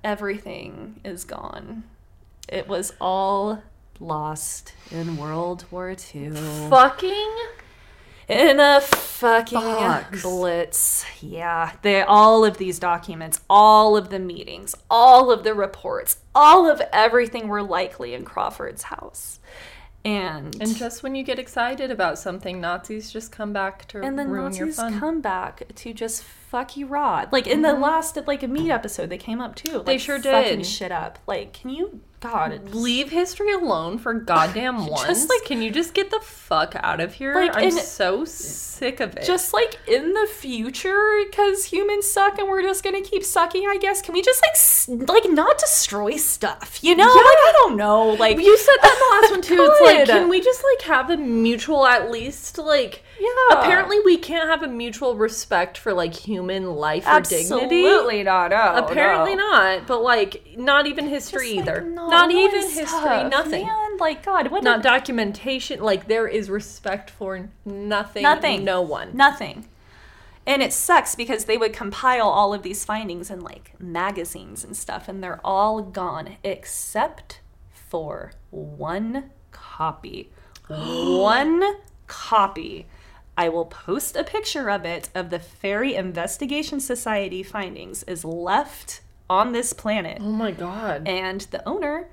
everything 0.03 1.01
is 1.05 1.25
gone. 1.25 1.85
It 2.49 2.66
was 2.66 2.93
all 3.01 3.62
lost 4.01 4.73
in 4.91 5.17
World 5.17 5.65
War 5.71 5.91
II. 5.91 6.31
Fucking 6.71 7.37
In 8.29 8.61
a 8.61 8.81
fucking 8.81 9.59
Fucks. 9.59 10.23
blitz. 10.23 11.05
Yeah. 11.21 11.73
They 11.83 12.03
all 12.03 12.45
of 12.45 12.59
these 12.59 12.79
documents, 12.79 13.41
all 13.51 13.97
of 13.97 14.11
the 14.11 14.19
meetings, 14.19 14.75
all 14.89 15.31
of 15.31 15.45
the 15.45 15.55
reports, 15.55 16.19
all 16.35 16.69
of 16.69 16.81
everything 16.93 17.49
were 17.49 17.63
likely 17.63 18.15
in 18.15 18.25
Craufurd's 18.25 18.85
house. 18.85 19.41
And 20.03 20.57
and 20.59 20.77
just 20.77 21.03
when 21.03 21.15
you 21.15 21.23
get 21.23 21.39
excited 21.39 21.91
about 21.91 22.19
something, 22.19 22.59
Nazis 22.59 23.13
just 23.13 23.31
come 23.31 23.53
back 23.53 23.87
to 23.89 24.01
and 24.01 24.19
the 24.19 24.25
ruin 24.25 24.55
your 24.55 24.67
Nazis 24.67 24.77
fun. 24.77 24.99
come 24.99 25.21
back 25.21 25.75
to 25.75 25.93
just 25.93 26.23
fuck 26.23 26.75
you 26.77 26.87
raw. 26.87 27.27
Like 27.31 27.47
in 27.47 27.61
the 27.61 27.69
mm-hmm. 27.69 27.83
last 27.83 28.19
like 28.27 28.43
a 28.43 28.49
meat 28.49 28.71
episode, 28.71 29.11
they 29.11 29.19
came 29.19 29.43
up 29.43 29.57
too. 29.57 29.79
Like, 29.79 29.87
They 29.87 29.99
sure 29.99 30.19
fucking 30.19 30.59
did. 30.59 30.67
shit 30.67 30.91
up. 30.91 31.19
Like, 31.27 31.53
can 31.53 31.69
you, 31.69 32.01
God, 32.21 32.75
Leave 32.75 33.11
history 33.11 33.51
alone 33.53 33.97
for 33.99 34.12
goddamn 34.12 34.87
once. 34.87 35.07
Just 35.07 35.29
like- 35.31 35.45
can 35.47 35.62
you 35.62 35.71
just 35.71 35.95
get 35.95 36.11
the 36.11 36.21
fuck 36.21 36.75
out 36.77 37.01
of 37.01 37.14
here? 37.14 37.35
Like, 37.35 37.57
I'm 37.57 37.71
so 37.71 38.25
sick 38.27 39.01
of 39.01 39.16
it. 39.16 39.25
just 39.25 39.55
like 39.55 39.79
in 39.89 40.12
the 40.12 40.27
future, 40.31 41.23
because 41.31 41.64
humans 41.64 42.07
suck 42.11 42.39
and 42.39 42.49
we're 42.49 42.62
just 42.62 42.85
gonna 42.85 43.01
keep 43.01 43.25
sucking. 43.25 43.66
I 43.66 43.79
guess. 43.79 44.03
Can 44.03 44.12
we 44.14 44.21
just 44.23 44.43
like 44.43 44.53
s- 44.55 44.89
like 44.89 45.31
not 45.31 45.59
destroy 45.59 46.16
stuff? 46.16 46.79
You 46.83 46.95
know, 46.97 47.05
like 47.07 47.14
I 47.16 47.53
don't 47.57 47.77
know. 47.77 48.11
Like 48.11 48.39
You 48.39 48.57
said 48.59 48.77
that 48.83 48.93
in 48.93 48.99
the 48.99 49.21
last 49.23 49.31
one 49.33 49.43
too. 49.57 49.71
It's 49.73 49.81
like, 49.81 50.07
can 50.07 50.29
we 50.29 50.41
just 50.41 50.62
like 50.62 50.83
have 50.89 51.09
a 51.11 51.16
mutual, 51.16 51.87
at 51.87 52.11
least 52.11 52.59
like. 52.59 53.03
Yeah. 53.21 53.61
Apparently, 53.61 54.01
we 54.01 54.16
can't 54.16 54.49
have 54.49 54.62
a 54.62 54.68
mutual 54.68 55.14
respect 55.14 55.77
for 55.77 55.93
like 55.93 56.14
human 56.14 56.75
life 56.75 57.07
or 57.07 57.21
dignity. 57.21 57.85
Absolutely 57.85 58.23
not. 58.23 58.51
No, 58.51 58.85
Apparently 58.87 59.35
no. 59.35 59.47
not. 59.47 59.87
But 59.87 60.03
like, 60.03 60.57
not 60.57 60.87
even 60.87 61.07
history 61.07 61.55
Just, 61.55 61.66
like, 61.66 61.77
either. 61.77 61.81
no 61.83 62.09
not 62.09 62.31
even 62.31 62.62
stuff, 62.62 62.91
history. 62.91 63.29
Nothing. 63.29 63.66
Man, 63.66 63.97
like 63.99 64.25
God, 64.25 64.51
what? 64.51 64.64
Not 64.64 64.83
did- 64.83 64.89
documentation. 64.89 65.81
Like 65.81 66.09
there 66.09 66.27
is 66.27 66.49
respect 66.49 67.11
for 67.11 67.51
nothing. 67.64 68.23
Nothing. 68.23 68.64
No 68.64 68.81
one. 68.81 69.14
Nothing. 69.14 69.66
And 70.47 70.62
it 70.62 70.73
sucks 70.73 71.14
because 71.14 71.45
they 71.45 71.59
would 71.59 71.75
compile 71.75 72.27
all 72.29 72.55
of 72.55 72.62
these 72.62 72.85
findings 72.85 73.31
in 73.31 73.41
like 73.41 73.75
magazines 73.79 74.64
and 74.64 74.75
stuff, 74.77 75.07
and 75.09 75.23
they're 75.23 75.41
all 75.45 75.83
gone 75.83 76.37
except 76.43 77.41
for 77.71 78.33
one 78.51 79.31
copy. 79.53 80.31
one 80.68 81.62
copy. 82.07 82.87
I 83.41 83.49
will 83.49 83.64
post 83.64 84.16
a 84.16 84.22
picture 84.22 84.70
of 84.70 84.84
it 84.84 85.09
of 85.14 85.30
the 85.30 85.38
Fairy 85.38 85.95
Investigation 85.95 86.78
Society 86.78 87.43
findings 87.43 88.03
is 88.03 88.22
left 88.22 89.01
on 89.30 89.53
this 89.53 89.72
planet. 89.72 90.18
Oh 90.20 90.30
my 90.30 90.51
god. 90.51 91.09
And 91.09 91.41
the 91.51 91.66
owner 91.66 92.11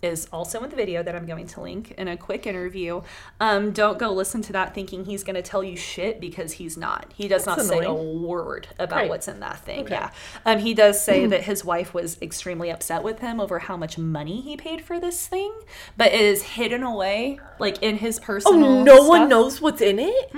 is 0.00 0.28
also 0.32 0.62
in 0.62 0.70
the 0.70 0.76
video 0.76 1.02
that 1.02 1.16
I'm 1.16 1.26
going 1.26 1.46
to 1.48 1.60
link 1.60 1.90
in 1.98 2.06
a 2.06 2.16
quick 2.16 2.46
interview. 2.46 3.02
Um, 3.40 3.72
don't 3.72 3.98
go 3.98 4.12
listen 4.12 4.42
to 4.42 4.52
that 4.52 4.72
thinking 4.74 5.04
he's 5.06 5.24
going 5.24 5.34
to 5.34 5.42
tell 5.42 5.64
you 5.64 5.76
shit 5.76 6.20
because 6.20 6.52
he's 6.52 6.76
not. 6.76 7.12
He 7.16 7.26
does 7.26 7.44
That's 7.44 7.58
not 7.58 7.66
say 7.66 7.84
a 7.84 7.92
word 7.92 8.68
about 8.78 8.96
Right. 8.96 9.08
what's 9.08 9.26
in 9.26 9.40
that 9.40 9.58
thing. 9.58 9.80
Okay. 9.80 9.94
Yeah. 9.94 10.10
Um, 10.46 10.60
he 10.60 10.72
does 10.72 11.02
say 11.02 11.26
that 11.26 11.42
his 11.42 11.64
wife 11.64 11.92
was 11.94 12.16
extremely 12.22 12.70
upset 12.70 13.02
with 13.02 13.18
him 13.18 13.40
over 13.40 13.58
how 13.58 13.76
much 13.76 13.98
money 13.98 14.40
he 14.40 14.56
paid 14.56 14.82
for 14.82 15.00
this 15.00 15.26
thing, 15.26 15.52
but 15.96 16.12
it 16.12 16.20
is 16.20 16.42
hidden 16.42 16.84
away, 16.84 17.40
like 17.58 17.82
in 17.82 17.96
his 17.96 18.20
personal. 18.20 18.64
oh, 18.64 18.82
no 18.84 19.02
one 19.08 19.28
knows 19.28 19.60
what's 19.60 19.80
in 19.80 19.98
it. 19.98 20.32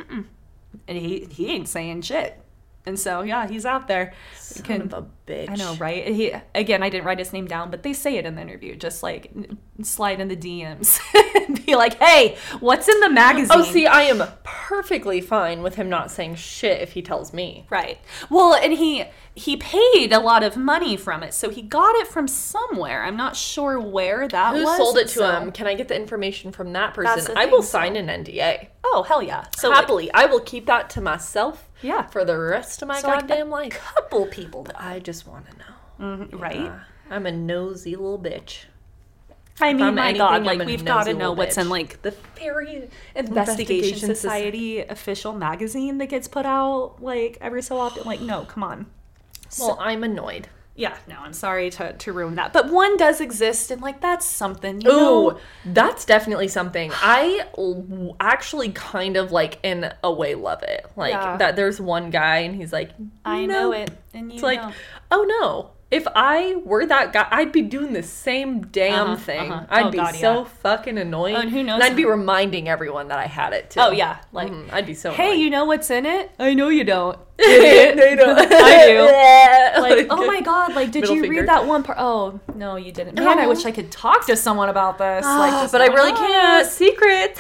and 0.89 0.99
he 0.99 1.27
he 1.31 1.49
ain't 1.49 1.69
saying 1.69 2.01
shit. 2.03 2.41
And 2.91 2.99
so 2.99 3.23
yeah, 3.23 3.47
he's 3.49 3.65
out 3.65 3.87
there. 3.89 4.13
Son 4.37 4.63
Can- 4.65 4.83
of 4.83 4.93
a 4.93 5.07
bitch. 5.27 5.49
I 5.49 5.55
know, 5.55 5.75
right? 5.77 6.07
He 6.09 6.33
again, 6.55 6.83
I 6.83 6.91
didn't 6.91 7.05
write 7.07 7.21
his 7.21 7.33
name 7.33 7.47
down, 7.47 7.71
but 7.71 7.83
they 7.85 7.93
say 7.93 8.17
it 8.17 8.27
in 8.27 8.35
the 8.35 8.43
interview. 8.43 8.75
Just 8.77 9.03
like 9.03 9.33
slide 9.83 10.21
in 10.21 10.27
the 10.29 10.37
DMs 10.37 10.99
and 11.49 11.65
be 11.65 11.77
like, 11.77 11.95
"Hey, 12.03 12.37
what's 12.59 12.89
in 12.89 12.99
the 13.01 13.09
magazine?" 13.11 13.49
Oh, 13.59 13.63
see, 13.63 13.87
I 13.87 14.03
am 14.03 14.23
perfectly 14.43 15.21
fine 15.21 15.63
with 15.63 15.77
him 15.77 15.89
not 15.89 16.11
saying 16.11 16.35
shit 16.35 16.83
if 16.83 16.93
he 16.93 17.01
tells 17.03 17.33
me. 17.33 17.67
right. 17.71 17.99
Well, 18.29 18.55
and 18.55 18.73
he 18.73 19.05
he 19.37 19.57
paid 19.57 20.13
a 20.13 20.19
lot 20.19 20.43
of 20.43 20.57
money 20.57 20.97
from 20.97 21.23
it, 21.23 21.33
so 21.33 21.49
he 21.51 21.63
got 21.63 21.95
it 21.97 22.09
from 22.09 22.27
somewhere. 22.27 23.05
I'm 23.05 23.17
not 23.17 23.37
sure 23.37 23.79
where 23.81 24.27
that 24.27 24.55
Who 24.57 24.65
was. 24.65 24.77
sold 24.77 24.99
it 24.99 25.07
to 25.09 25.15
so- 25.15 25.31
him? 25.41 25.53
Can 25.53 25.69
I 25.69 25.75
get 25.75 25.87
the 25.87 25.95
information 25.97 26.51
from 26.51 26.73
that 26.73 26.93
person? 26.95 27.37
I 27.39 27.47
will 27.47 27.63
so- 27.63 27.69
sign 27.79 27.95
an 27.97 28.09
NDA. 28.09 28.67
Oh 28.83 29.03
hell 29.03 29.23
yeah! 29.23 29.45
So 29.57 29.69
like, 29.69 29.79
Happily, 29.81 30.11
I 30.13 30.27
will 30.27 30.41
keep 30.41 30.67
that 30.67 30.91
to 30.91 31.01
myself. 31.01 31.69
Yeah. 31.83 32.07
For 32.07 32.25
the 32.25 32.39
rest 32.39 32.83
of 32.83 32.89
my 32.89 33.01
so, 33.01 33.09
like, 33.09 33.21
goddamn 33.29 33.49
a 33.49 33.51
life. 33.51 33.73
couple 33.79 34.27
people, 34.27 34.65
though. 34.65 34.73
I 34.77 34.99
just 34.99 35.27
want 35.27 35.47
to 35.51 35.59
know. 35.59 36.25
Mhm, 36.27 36.41
right? 36.41 36.57
Uh, 36.71 36.79
I'm 37.11 37.27
a 37.27 37.33
nosy 37.33 37.97
little 37.97 38.19
bitch. 38.19 38.65
I 39.61 39.75
mean, 39.75 39.95
my 39.95 40.09
anything, 40.09 40.19
God, 40.19 40.45
like 40.45 40.65
we've 40.65 40.85
got 40.85 41.05
to 41.05 41.13
know 41.13 41.33
what's 41.33 41.59
in 41.59 41.69
like 41.69 42.01
the 42.03 42.13
Fairy 42.13 42.89
Investigation, 43.15 43.17
Investigation 43.17 44.11
Soci- 44.11 44.17
Society 44.17 44.81
official 44.81 45.35
magazine 45.35 45.99
that 45.99 46.07
gets 46.07 46.29
put 46.29 46.47
out 46.47 46.97
like 47.03 47.37
every 47.43 47.61
so 47.63 47.77
often. 47.79 48.05
Like, 48.05 48.21
no, 48.23 48.45
come 48.45 48.63
on. 48.63 48.87
Well, 49.59 49.77
I'm 49.81 50.03
annoyed. 50.05 50.49
Yeah, 50.81 50.97
no, 51.07 51.17
I'm 51.21 51.35
sorry 51.35 51.69
to, 51.71 51.93
to 51.93 52.13
ruin 52.15 52.37
that. 52.37 52.55
But 52.55 52.71
one 52.71 52.97
does 52.97 53.21
exist, 53.21 53.71
and 53.71 53.83
like 53.83 54.01
that's 54.01 54.25
something. 54.25 54.81
You 54.81 54.89
know? 54.89 55.31
Ooh, 55.33 55.39
that's 55.67 56.07
definitely 56.07 56.49
something. 56.49 56.91
I 56.95 57.45
l- 57.59 58.17
actually 58.19 58.71
kind 58.71 59.19
of 59.19 59.31
like 59.31 59.59
in 59.63 59.93
a 60.03 60.11
way 60.11 60.35
love 60.35 60.63
it. 60.63 60.87
Like 60.97 61.13
Yeah. 61.13 61.37
that 61.37 61.55
there's 61.57 61.81
one 61.83 62.09
guy 62.09 62.39
and 62.39 62.55
he's 62.57 62.73
like, 62.73 62.93
I 63.27 63.45
"No." 63.45 63.53
know 63.53 63.73
it, 63.73 63.91
and 64.15 64.31
you 64.31 64.35
It's 64.37 64.43
like, 64.43 64.63
oh 65.11 65.25
no. 65.25 65.73
If 65.91 66.07
I 66.15 66.55
were 66.65 66.87
that 66.87 67.13
guy, 67.13 67.27
I'd 67.33 67.51
be 67.51 67.63
doing 67.63 67.93
the 67.95 68.03
same 68.05 68.61
damn 68.69 69.09
Uh-huh, 69.11 69.17
thing. 69.17 69.51
uh-huh. 69.51 69.67
I'd 69.69 69.87
Oh, 69.87 69.91
be 69.91 69.97
God, 69.99 70.15
so 70.15 70.35
yeah. 70.39 70.45
fucking 70.63 70.99
annoying. 70.99 71.35
Oh, 71.35 71.41
and 71.41 71.51
who 71.51 71.65
knows 71.65 71.75
And 71.75 71.83
I'd 71.83 71.97
be 71.97 72.05
reminding 72.05 72.69
everyone 72.69 73.09
that 73.09 73.19
I 73.19 73.27
had 73.27 73.53
it 73.53 73.71
too. 73.71 73.81
Oh 73.81 73.91
yeah, 73.91 74.19
like 74.33 74.53
Mhm, 74.53 74.73
I'd 74.73 74.87
be 74.87 74.95
so. 74.95 75.11
hey, 75.11 75.25
annoying. 75.31 75.41
you 75.41 75.51
know 75.51 75.65
what's 75.65 75.91
in 75.91 76.07
it? 76.07 76.31
I 76.39 76.55
know 76.55 76.69
you 76.69 76.85
don't. 76.85 77.19
they 77.39 78.15
don't. 78.17 78.39
I 78.53 78.87
do. 79.75 79.81
Like, 79.83 80.07
oh 80.11 80.27
my 80.27 80.41
god, 80.43 80.75
like, 80.77 80.93
did 80.93 81.01
Middle 81.01 81.17
you 81.17 81.23
finger. 81.23 81.41
read 81.41 81.49
that 81.49 81.67
one 81.67 81.83
part? 81.83 81.99
Oh, 82.01 82.39
no, 82.55 82.77
you 82.77 82.93
didn't. 82.93 83.17
Man, 83.17 83.41
I 83.41 83.47
Oh. 83.47 83.49
wish 83.49 83.65
I 83.67 83.73
could 83.73 83.91
talk 83.91 84.27
to 84.27 84.37
someone 84.37 84.69
about 84.69 84.97
this. 84.99 85.25
like, 85.25 85.53
Ah, 85.53 85.69
but 85.73 85.81
I 85.81 85.87
really 85.87 86.13
can't. 86.13 86.65
knows. 86.65 86.71
Secret. 86.71 87.37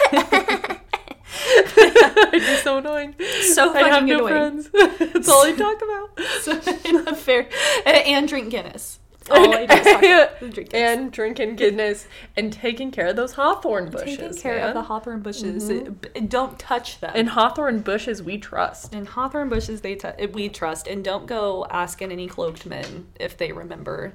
I'd 1.76 2.30
be 2.32 2.56
so 2.56 2.78
annoying. 2.78 3.14
So 3.42 3.72
I'd 3.74 3.86
have 3.86 4.04
no 4.04 4.26
annoying. 4.26 4.62
friends. 4.62 4.70
That's 5.12 5.28
all 5.28 5.42
I 5.44 5.52
talk 5.52 5.80
about. 5.82 6.18
So, 6.42 7.14
fair. 7.14 7.48
And 7.86 8.26
drink 8.28 8.50
Guinness. 8.50 8.98
All 9.30 9.54
I 9.54 9.66
do 9.66 9.74
is 9.74 9.84
talk 9.84 10.02
about 10.02 10.74
and 10.74 11.12
drinking 11.12 11.56
Guinness 11.56 12.06
and 12.36 12.52
taking 12.52 12.90
care 12.90 13.08
of 13.08 13.16
those 13.16 13.34
hawthorn 13.34 13.90
bushes. 13.90 14.16
Taking 14.16 14.36
care 14.38 14.58
of 14.66 14.74
the 14.74 14.82
hawthorn 14.82 15.20
bushes. 15.20 15.70
Mm-hmm. 15.70 15.92
B- 15.92 16.20
Don't 16.22 16.58
touch 16.58 17.00
them. 17.00 17.12
and 17.14 17.28
hawthorn 17.28 17.80
bushes 17.80 18.22
we 18.22 18.38
trust. 18.38 18.94
And 18.94 19.06
hawthorn 19.08 19.48
bushes, 19.48 19.82
they 19.82 19.94
t- 19.94 20.08
eh, 20.18 20.26
we 20.32 20.48
trust, 20.48 20.86
and 20.88 21.04
don't 21.04 21.26
go 21.26 21.66
asking 21.70 22.10
any 22.12 22.26
cloaked 22.26 22.66
men 22.66 23.08
if 23.20 23.36
they 23.36 23.52
remember 23.52 24.14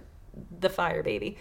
the 0.60 0.70
fire 0.70 1.02
baby. 1.04 1.38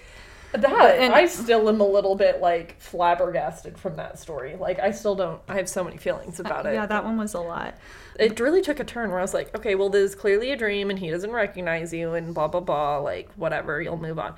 That 0.55 0.99
and- 1.01 1.13
I 1.15 1.27
still 1.27 1.69
am 1.69 1.81
a 1.81 1.87
little 1.87 2.15
bit 2.15 2.41
like 2.41 2.81
flabbergasted 2.81 3.77
from 3.79 3.97
that 3.97 4.19
story. 4.19 4.57
Like 4.57 4.79
I 4.79 4.91
still 4.93 5.15
don't. 5.17 5.41
I 5.49 5.57
have 5.57 5.69
so 5.69 5.83
many 5.83 5.97
feelings 5.97 6.39
uh, 6.39 6.45
about 6.45 6.67
it. 6.67 6.75
Yeah, 6.75 6.87
that 6.87 7.05
one 7.05 7.17
was 7.17 7.35
a 7.35 7.41
lot. 7.41 7.75
it 8.19 8.39
really 8.39 8.63
took 8.63 8.79
a 8.79 8.85
turn 8.85 9.11
where 9.11 9.19
I 9.19 9.23
was 9.23 9.35
like, 9.35 9.55
okay, 9.57 9.75
well, 9.75 9.89
this 9.91 10.11
is 10.11 10.15
clearly 10.15 10.53
a 10.53 10.57
dream, 10.57 10.91
and 10.91 10.99
he 10.99 11.11
doesn't 11.11 11.33
recognize 11.33 11.93
you, 11.93 12.15
and 12.15 12.33
blah 12.35 12.47
blah 12.49 12.61
blah. 12.61 12.99
Like 12.99 13.29
whatever, 13.37 13.83
you'll 13.83 13.97
move 14.01 14.19
on. 14.19 14.35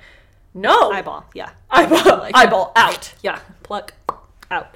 No, 0.53 0.91
Eyeball, 0.91 1.25
yeah, 1.35 1.51
eyeball, 1.69 2.17
Like- 2.17 2.35
eyeball 2.35 2.71
out. 2.75 3.13
yeah, 3.21 3.39
pluck 3.61 3.93
out. 4.49 4.75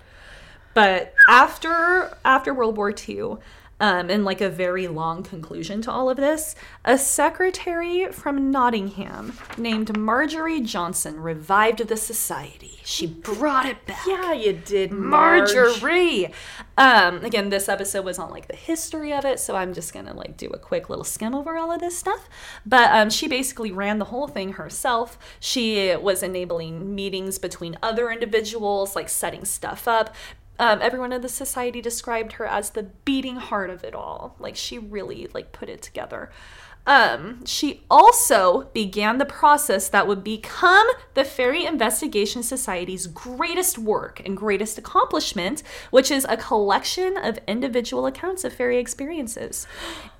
But 0.75 1.13
after 1.27 2.15
after 2.23 2.53
World 2.53 2.77
War 2.77 2.91
II, 2.91 3.37
um, 3.81 4.11
and 4.11 4.23
like 4.23 4.41
a 4.41 4.49
very 4.49 4.87
long 4.87 5.23
conclusion 5.23 5.81
to 5.81 5.91
all 5.91 6.07
of 6.07 6.15
this, 6.15 6.53
a 6.85 6.99
secretary 6.99 8.11
from 8.11 8.51
Nottingham 8.51 9.37
named 9.57 9.97
Marjorie 9.97 10.61
Johnson 10.61 11.19
revived 11.19 11.87
the 11.87 11.97
society. 11.97 12.79
She 12.83 13.07
brought 13.07 13.65
it 13.65 13.85
back. 13.87 14.05
Yeah, 14.07 14.33
you 14.33 14.53
did, 14.53 14.91
Marge. 14.91 15.53
Marjorie. 15.55 16.31
Um, 16.77 17.25
again, 17.25 17.49
this 17.49 17.67
episode 17.67 18.05
was 18.05 18.19
on 18.19 18.29
like 18.29 18.47
the 18.47 18.55
history 18.55 19.13
of 19.13 19.25
it, 19.25 19.39
so 19.39 19.55
I'm 19.55 19.73
just 19.73 19.93
gonna 19.93 20.13
like 20.13 20.37
do 20.37 20.47
a 20.47 20.59
quick 20.59 20.89
little 20.89 21.03
skim 21.03 21.33
over 21.33 21.57
all 21.57 21.71
of 21.71 21.79
this 21.79 21.97
stuff. 21.97 22.29
But 22.65 22.91
um, 22.91 23.09
she 23.09 23.27
basically 23.27 23.71
ran 23.71 23.97
the 23.97 24.05
whole 24.05 24.27
thing 24.27 24.53
herself. 24.53 25.17
She 25.39 25.95
was 25.95 26.21
enabling 26.21 26.93
meetings 26.93 27.39
between 27.39 27.77
other 27.81 28.11
individuals, 28.11 28.95
like 28.95 29.09
setting 29.09 29.45
stuff 29.45 29.87
up. 29.87 30.13
Um, 30.61 30.79
everyone 30.79 31.11
in 31.11 31.21
the 31.21 31.27
society 31.27 31.81
described 31.81 32.33
her 32.33 32.45
as 32.45 32.69
the 32.69 32.83
beating 32.83 33.37
heart 33.37 33.71
of 33.71 33.83
it 33.83 33.95
all. 33.95 34.35
Like 34.37 34.55
she 34.55 34.77
really 34.77 35.27
like 35.33 35.51
put 35.51 35.69
it 35.69 35.81
together. 35.81 36.29
Um, 36.85 37.43
she 37.45 37.83
also 37.89 38.69
began 38.73 39.17
the 39.17 39.25
process 39.25 39.89
that 39.89 40.07
would 40.07 40.23
become 40.23 40.87
the 41.15 41.23
Fairy 41.23 41.65
Investigation 41.65 42.43
Society's 42.43 43.07
greatest 43.07 43.79
work 43.79 44.21
and 44.23 44.37
greatest 44.37 44.77
accomplishment, 44.77 45.63
which 45.89 46.11
is 46.11 46.25
a 46.29 46.37
collection 46.37 47.17
of 47.17 47.39
individual 47.47 48.05
accounts 48.05 48.43
of 48.43 48.53
fairy 48.53 48.77
experiences, 48.77 49.67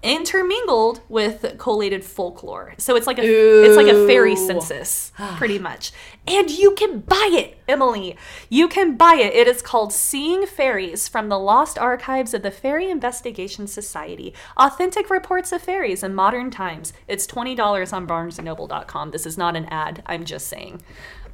intermingled 0.04 1.02
with 1.10 1.58
collated 1.58 2.04
folklore. 2.04 2.74
So 2.78 2.96
it's 2.96 3.08
like 3.08 3.20
a 3.20 3.24
it's 3.24 3.78
like 3.78 3.88
a 3.88 4.08
fairy 4.08 4.36
census, 4.36 5.12
pretty 5.38 5.60
much. 5.60 5.92
And 6.28 6.50
you 6.50 6.76
can 6.76 7.00
buy 7.00 7.30
it, 7.32 7.58
Emily. 7.68 8.16
You 8.50 8.68
can 8.68 8.96
buy 8.96 9.16
it. 9.16 9.34
It 9.34 9.48
is 9.48 9.62
called 9.62 9.94
Seeing 9.94 10.46
Fairies 10.46 11.08
from 11.08 11.30
the 11.30 11.40
Lost 11.40 11.78
Archives 11.78 12.34
of 12.34 12.44
the 12.44 12.52
Fairy 12.52 12.90
Investigation 12.90 13.68
Society. 13.68 14.34
Authentic 14.58 15.10
reports 15.10 15.52
of 15.52 15.62
fairies 15.62 16.04
in 16.04 16.14
modern 16.14 16.52
times. 16.52 16.94
It's 17.08 17.26
$20 17.28 17.94
on 17.94 18.08
barnesandnoble.com. 18.08 19.12
This 19.12 19.26
is 19.26 19.38
not 19.38 19.56
an 19.56 19.66
ad. 19.66 20.04
I'm 20.06 20.26
just 20.26 20.48
saying 20.48 20.82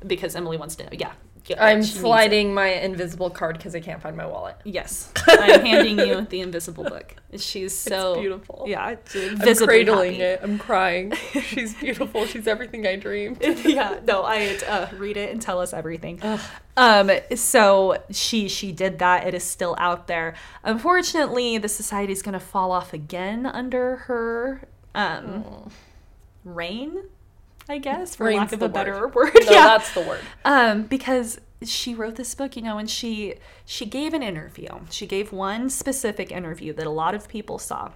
because 0.05 0.36
Emily 0.36 0.57
wants 0.57 0.76
to 0.78 0.84
know. 0.84 0.89
Yeah. 0.91 1.13
Yeah, 1.50 1.64
I'm 1.64 1.82
she 1.82 1.88
needs 1.88 1.95
it. 1.95 2.00
sliding 2.00 2.54
my 2.54 2.68
invisible 2.68 3.30
card 3.30 3.58
because 3.58 3.76
I 3.76 3.80
can't 3.80 4.02
find 4.02 4.16
my 4.18 4.26
wallet. 4.26 4.58
Yes. 4.64 5.12
I'm 5.28 5.66
handing 5.66 6.00
you 6.00 6.22
the 6.22 6.41
invisible 6.41 6.84
book. 6.84 7.16
She's 7.38 7.78
so 7.78 8.20
beautiful. 8.20 8.66
Yeah, 8.68 8.89
it's 8.89 9.16
I'm 9.16 9.68
cradling 9.68 10.14
happy. 10.14 10.24
it. 10.24 10.39
I'm 10.43 10.58
crying. 10.58 11.12
She's 11.41 11.74
beautiful. 11.76 12.26
She's 12.26 12.48
everything 12.48 12.86
I 12.88 12.95
dreamed. 12.95 13.38
yeah, 13.66 14.00
no, 14.06 14.24
I 14.24 14.58
uh, 14.68 14.88
read 14.98 15.18
it 15.18 15.32
and 15.32 15.41
tell 15.41 15.60
us 15.60 15.74
everything. 15.74 16.22
Um, 16.76 17.12
so 17.36 18.02
she 18.12 18.48
she 18.48 18.72
did 18.72 19.00
that. 19.00 19.28
It 19.28 19.34
is 19.34 19.43
still 19.43 19.76
out 19.78 20.08
there. 20.08 20.36
Unfortunately, 20.64 21.58
the 21.58 21.70
society 21.70 22.14
is 22.14 22.22
going 22.22 22.34
to 22.34 22.39
fall 22.39 22.72
off 22.72 22.93
again 22.93 23.45
under 23.45 23.98
her 23.98 24.68
um, 24.95 25.70
reign. 26.43 27.04
I 27.70 27.78
guess, 27.80 28.15
for 28.15 28.26
Reign's 28.26 28.51
lack 28.51 28.53
of 28.53 28.61
a 28.61 28.70
better 28.70 29.07
word. 29.07 29.15
word. 29.15 29.34
No, 29.45 29.51
yeah, 29.51 29.65
that's 29.65 29.93
the 29.93 30.01
word. 30.01 30.22
um, 30.45 30.84
because 30.84 31.39
she 31.63 31.95
wrote 31.95 32.15
this 32.15 32.34
book, 32.36 32.55
you 32.55 32.61
know, 32.61 32.78
and 32.78 32.89
she 32.89 33.36
she 33.65 33.86
gave 33.86 34.13
an 34.13 34.24
interview. 34.24 34.70
She 34.89 35.05
gave 35.07 35.32
one 35.32 35.70
specific 35.70 36.32
interview 36.32 36.74
that 36.74 36.86
a 36.88 36.91
lot 36.91 37.15
of 37.15 37.28
people 37.28 37.57
saw, 37.59 37.91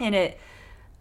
and 0.00 0.14
it 0.14 0.38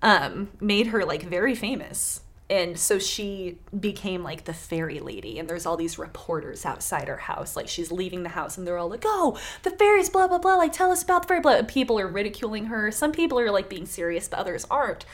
um, 0.01 0.49
made 0.59 0.88
her 0.88 1.05
like 1.05 1.24
very 1.24 1.55
famous. 1.55 2.22
And 2.49 2.78
so 2.78 2.99
she 2.99 3.59
became 3.80 4.24
like 4.24 4.43
the 4.43 4.53
fairy 4.53 4.99
lady, 4.99 5.39
and 5.39 5.49
there's 5.49 5.65
all 5.65 5.78
these 5.78 5.97
reporters 5.97 6.65
outside 6.65 7.07
her 7.07 7.15
house. 7.15 7.55
Like 7.55 7.69
she's 7.69 7.93
leaving 7.93 8.24
the 8.24 8.30
house, 8.30 8.57
and 8.57 8.67
they're 8.67 8.78
all 8.78 8.89
like, 8.89 9.03
"Oh, 9.05 9.39
the 9.63 9.72
fairies, 9.72 10.09
blah 10.09 10.28
blah 10.28 10.38
blah." 10.38 10.55
Like, 10.55 10.74
tell 10.74 10.91
us 10.91 11.01
about 11.01 11.22
the 11.22 11.28
fairy. 11.30 11.39
Blah. 11.39 11.61
People 11.61 11.97
are 11.97 12.07
ridiculing 12.07 12.65
her. 12.65 12.91
Some 12.91 13.13
people 13.13 13.39
are 13.39 13.49
like 13.51 13.69
being 13.69 13.86
serious, 13.86 14.28
but 14.28 14.39
others 14.39 14.65
aren't. 14.69 15.05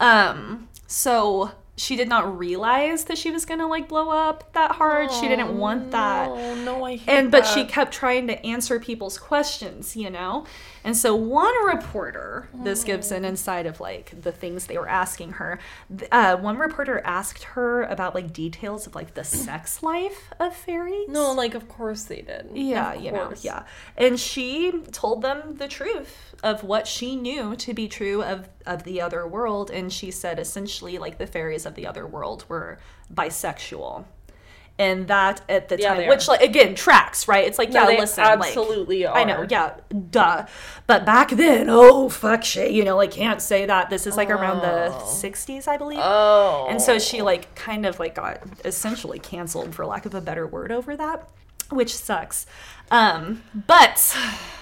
Um, 0.00 0.68
so 0.86 1.52
she 1.82 1.96
did 1.96 2.08
not 2.08 2.38
realize 2.38 3.04
that 3.04 3.18
she 3.18 3.30
was 3.30 3.44
gonna 3.44 3.66
like 3.66 3.88
blow 3.88 4.10
up 4.10 4.52
that 4.52 4.72
hard. 4.72 5.10
she 5.10 5.26
didn't 5.28 5.58
want 5.58 5.90
that. 5.90 6.28
Oh 6.30 6.54
no, 6.64 6.84
I 6.84 6.96
hate 6.96 7.08
and 7.08 7.30
but 7.30 7.44
she 7.46 7.64
kept 7.64 7.92
trying 7.92 8.28
to 8.28 8.46
answer 8.46 8.78
people's 8.78 9.18
questions 9.18 9.96
you 9.96 10.08
know? 10.10 10.46
And 10.84 10.96
so 10.96 11.14
one 11.14 11.54
reporter 11.64 12.48
this 12.54 12.82
gives 12.84 13.12
an 13.12 13.24
insight 13.24 13.66
of 13.66 13.80
like 13.80 14.20
the 14.20 14.32
things 14.32 14.66
they 14.66 14.78
were 14.78 14.88
asking 14.88 15.32
her. 15.32 15.58
Uh, 16.10 16.36
one 16.36 16.56
reporter 16.58 17.00
asked 17.04 17.44
her 17.44 17.82
about 17.84 18.14
like 18.14 18.32
details 18.32 18.86
of 18.86 18.94
like 18.94 19.14
the 19.14 19.24
sex 19.24 19.82
life 19.82 20.30
of 20.40 20.54
fairies. 20.54 21.08
No, 21.08 21.32
like 21.32 21.54
of 21.54 21.68
course 21.68 22.04
they 22.04 22.22
did. 22.22 22.48
yeah, 22.54 22.92
Of 22.94 23.02
you 23.02 23.12
know, 23.12 23.32
yeah. 23.42 23.64
And 23.96 24.18
she 24.18 24.72
told 24.92 25.22
them 25.22 25.56
the 25.56 25.68
truth 25.68 26.31
of 26.42 26.64
what 26.64 26.86
she 26.86 27.14
knew 27.16 27.54
to 27.56 27.72
be 27.72 27.88
true 27.88 28.22
of 28.22 28.48
of 28.66 28.82
the 28.84 29.00
other 29.00 29.26
world 29.26 29.70
and 29.70 29.92
she 29.92 30.10
said 30.10 30.38
essentially 30.38 30.98
like 30.98 31.18
the 31.18 31.26
fairies 31.26 31.66
of 31.66 31.74
the 31.74 31.86
other 31.86 32.06
world 32.06 32.44
were 32.48 32.78
bisexual. 33.12 34.04
And 34.78 35.06
that 35.08 35.42
at 35.50 35.68
the 35.68 35.78
Yeah, 35.78 35.94
time 35.94 36.08
which 36.08 36.26
like 36.28 36.40
again 36.40 36.74
tracks, 36.74 37.28
right? 37.28 37.46
It's 37.46 37.58
like 37.58 37.70
No, 37.70 37.88
yeah, 37.88 38.00
listen, 38.00 38.24
like 38.24 38.48
absolutely 38.48 39.06
I 39.06 39.22
know, 39.24 39.46
yeah, 39.48 39.74
duh. 40.10 40.46
But 40.86 41.04
back 41.04 41.30
then, 41.30 41.68
oh 41.68 42.08
fuck 42.08 42.42
shit, 42.42 42.72
you 42.72 42.82
know, 42.82 42.96
like 42.96 43.12
can't 43.12 43.40
say 43.40 43.66
that. 43.66 43.90
This 43.90 44.06
is 44.06 44.16
like 44.16 44.30
around 44.30 44.60
the 44.60 44.88
60s, 45.04 45.68
I 45.68 45.76
believe. 45.76 46.00
Oh. 46.02 46.66
And 46.70 46.80
so 46.80 46.98
she 46.98 47.22
like 47.22 47.54
kind 47.54 47.84
of 47.86 48.00
like 48.00 48.14
got 48.16 48.42
essentially 48.64 49.18
canceled 49.18 49.74
for 49.74 49.86
lack 49.86 50.06
of 50.06 50.14
a 50.14 50.20
better 50.20 50.46
word 50.46 50.72
over 50.72 50.96
that, 50.96 51.28
which 51.70 51.94
sucks. 51.94 52.46
Um, 52.90 53.42
but 53.54 54.16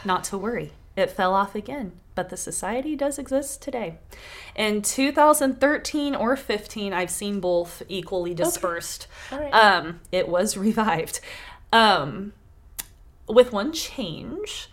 not 0.04 0.24
to 0.24 0.36
worry. 0.36 0.72
It 0.96 1.10
fell 1.10 1.34
off 1.34 1.54
again, 1.54 1.92
but 2.14 2.30
the 2.30 2.36
society 2.36 2.96
does 2.96 3.18
exist 3.18 3.62
today. 3.62 3.98
In 4.54 4.82
2013 4.82 6.14
or 6.14 6.36
15, 6.36 6.92
I've 6.92 7.10
seen 7.10 7.40
both 7.40 7.82
equally 7.88 8.34
dispersed. 8.34 9.06
Right. 9.30 9.52
Um, 9.52 10.00
it 10.10 10.28
was 10.28 10.56
revived. 10.56 11.20
Um, 11.72 12.32
with 13.28 13.52
one 13.52 13.72
change 13.72 14.68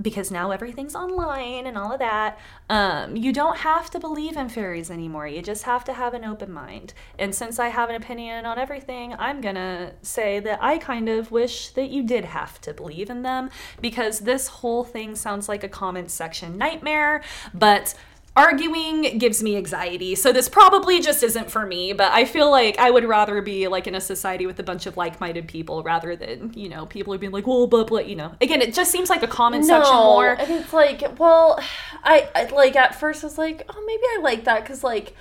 because 0.00 0.30
now 0.30 0.50
everything's 0.50 0.94
online 0.94 1.66
and 1.66 1.76
all 1.76 1.92
of 1.92 1.98
that 1.98 2.38
um, 2.70 3.16
you 3.16 3.32
don't 3.32 3.58
have 3.58 3.90
to 3.90 3.98
believe 3.98 4.36
in 4.36 4.48
fairies 4.48 4.90
anymore. 4.90 5.26
You 5.26 5.42
just 5.42 5.64
have 5.64 5.84
to 5.84 5.92
have 5.92 6.14
an 6.14 6.24
open 6.24 6.52
mind. 6.52 6.94
And 7.18 7.34
since 7.34 7.58
i 7.58 7.68
have 7.68 7.90
an 7.90 7.96
opinion 7.96 8.46
on 8.46 8.58
everything 8.58 9.14
i'm 9.18 9.40
gonna 9.40 9.92
say 10.02 10.40
that 10.40 10.58
i 10.62 10.78
kind 10.78 11.08
of 11.08 11.30
wish 11.30 11.70
that 11.70 11.90
you 11.90 12.02
did 12.02 12.24
have 12.24 12.60
to 12.62 12.72
believe 12.72 13.10
in 13.10 13.22
them 13.22 13.50
because 13.80 14.20
this 14.20 14.48
whole 14.48 14.84
thing 14.84 15.14
sounds 15.14 15.48
like 15.48 15.64
a 15.64 15.68
comment 15.68 16.10
section 16.10 16.58
nightmare 16.58 17.22
but 17.54 17.94
arguing 18.36 19.18
gives 19.18 19.42
me 19.42 19.56
anxiety. 19.56 20.14
So 20.14 20.32
this 20.32 20.48
probably 20.48 21.00
just 21.00 21.22
isn't 21.22 21.50
for 21.50 21.66
me 21.66 21.92
but 21.92 22.12
i 22.12 22.24
feel 22.24 22.50
like 22.50 22.78
i 22.78 22.90
would 22.90 23.04
rather 23.04 23.42
be 23.42 23.68
like 23.68 23.86
in 23.86 23.94
a 23.94 24.00
society 24.00 24.46
with 24.46 24.58
a 24.58 24.62
bunch 24.62 24.86
of 24.86 24.96
like-minded 24.96 25.48
people 25.48 25.82
rather 25.82 26.16
than 26.16 26.52
you 26.54 26.68
know 26.68 26.86
people 26.86 27.12
are 27.14 27.18
being 27.18 27.32
like 27.32 27.46
well 27.46 27.66
blah 27.66 27.84
blah 27.84 28.00
you 28.00 28.16
know. 28.16 28.34
Again 28.40 28.62
it 28.62 28.74
just 28.74 28.90
seems 28.90 29.10
like 29.10 29.22
a 29.22 29.28
comment 29.28 29.64
section 29.64 29.94
more. 29.94 30.32
and 30.32 30.50
it's 30.50 30.72
like, 30.72 31.18
well, 31.18 31.60
I, 32.02 32.28
I 32.34 32.44
like 32.46 32.76
at 32.76 32.98
first 32.98 33.22
I 33.24 33.26
was 33.26 33.38
like, 33.38 33.64
oh, 33.68 33.84
maybe 33.86 34.02
I 34.02 34.20
like 34.22 34.44
that 34.44 34.62
because 34.62 34.82
like, 34.82 35.14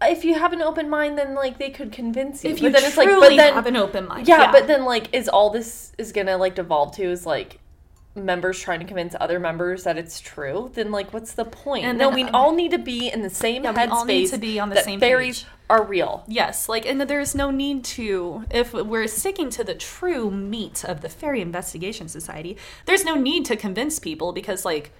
if 0.00 0.24
you 0.24 0.34
have 0.34 0.52
an 0.52 0.62
open 0.62 0.90
mind, 0.90 1.16
then 1.18 1.34
like 1.34 1.58
they 1.58 1.70
could 1.70 1.92
convince 1.92 2.44
you. 2.44 2.50
if 2.50 2.60
you 2.60 2.68
but 2.68 2.80
then 2.80 2.88
it's 2.88 2.96
like, 2.96 3.08
but 3.08 3.36
then 3.36 3.54
have 3.54 3.66
an 3.66 3.76
open 3.76 4.08
mind 4.08 4.26
yeah, 4.26 4.50
but 4.50 4.66
then 4.66 4.84
like, 4.84 5.14
is 5.14 5.28
all 5.28 5.50
this 5.50 5.92
is 5.98 6.12
gonna 6.12 6.36
like 6.36 6.54
devolve 6.54 6.94
to 6.96 7.04
is 7.04 7.26
like 7.26 7.58
members 8.14 8.60
trying 8.60 8.80
to 8.80 8.86
convince 8.86 9.14
other 9.20 9.40
members 9.40 9.84
that 9.84 9.96
it's 9.96 10.20
true? 10.20 10.70
Then 10.74 10.90
like, 10.90 11.12
what's 11.12 11.32
the 11.32 11.44
point? 11.44 11.84
And 11.84 11.98
no, 11.98 12.06
then, 12.08 12.14
we 12.14 12.22
um, 12.24 12.34
all 12.34 12.54
need 12.54 12.70
to 12.72 12.78
be 12.78 13.08
in 13.08 13.22
the 13.22 13.30
same 13.30 13.64
Yeah, 13.64 13.72
we 13.72 13.76
headspace. 13.78 13.90
all 13.90 14.04
need 14.04 14.28
to 14.28 14.38
be 14.38 14.58
on 14.58 14.70
the 14.70 14.76
same 14.76 15.00
fairies 15.00 15.42
page. 15.44 15.50
are 15.70 15.82
real. 15.84 16.24
Yes, 16.26 16.68
like, 16.68 16.86
and 16.86 17.00
there's 17.00 17.34
no 17.34 17.50
need 17.50 17.84
to, 17.84 18.44
if 18.50 18.72
we're 18.72 19.06
sticking 19.06 19.50
to 19.50 19.64
the 19.64 19.74
true 19.74 20.30
meat 20.30 20.84
of 20.84 21.00
the 21.00 21.08
Fairy 21.08 21.40
Investigation 21.40 22.08
Society, 22.08 22.56
there's 22.86 23.04
no 23.04 23.14
need 23.14 23.44
to 23.46 23.56
convince 23.56 23.98
people 23.98 24.32
because, 24.32 24.64
like, 24.64 24.92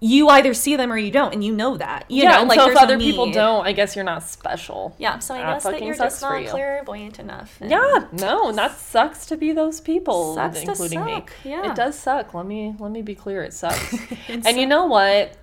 you 0.00 0.28
either 0.28 0.52
see 0.52 0.76
them 0.76 0.92
or 0.92 0.98
you 0.98 1.10
don't, 1.10 1.32
and 1.32 1.42
you 1.42 1.54
know 1.54 1.76
that. 1.78 2.10
You 2.10 2.24
yeah, 2.24 2.32
know, 2.32 2.40
and 2.40 2.48
like 2.48 2.58
so 2.60 2.70
if 2.70 2.76
other 2.76 2.98
people 2.98 3.30
don't, 3.30 3.66
I 3.66 3.72
guess 3.72 3.96
you're 3.96 4.04
not 4.04 4.22
special. 4.22 4.94
Yeah, 4.98 5.18
so 5.18 5.34
I 5.34 5.38
That 5.38 5.54
guess 5.54 5.62
that 5.64 5.82
you're 5.82 5.94
just 5.94 6.20
not 6.20 6.42
you. 6.42 6.48
clairvoyant 6.50 7.18
enough. 7.18 7.58
Yeah, 7.64 8.06
no, 8.12 8.48
and 8.50 8.58
that 8.58 8.76
sucks 8.76 9.24
to 9.26 9.36
be 9.36 9.52
those 9.52 9.80
people, 9.80 10.38
including 10.38 11.04
me. 11.04 11.24
yeah. 11.44 11.70
It 11.70 11.74
does 11.76 11.98
suck. 11.98 12.34
Let 12.34 12.44
me 12.46 12.74
let 12.78 12.90
me 12.92 13.00
be 13.02 13.14
clear. 13.14 13.42
It 13.42 13.54
sucks. 13.54 13.94
And 14.28 14.58
you 14.58 14.66
know 14.66 14.84
what? 14.86 15.36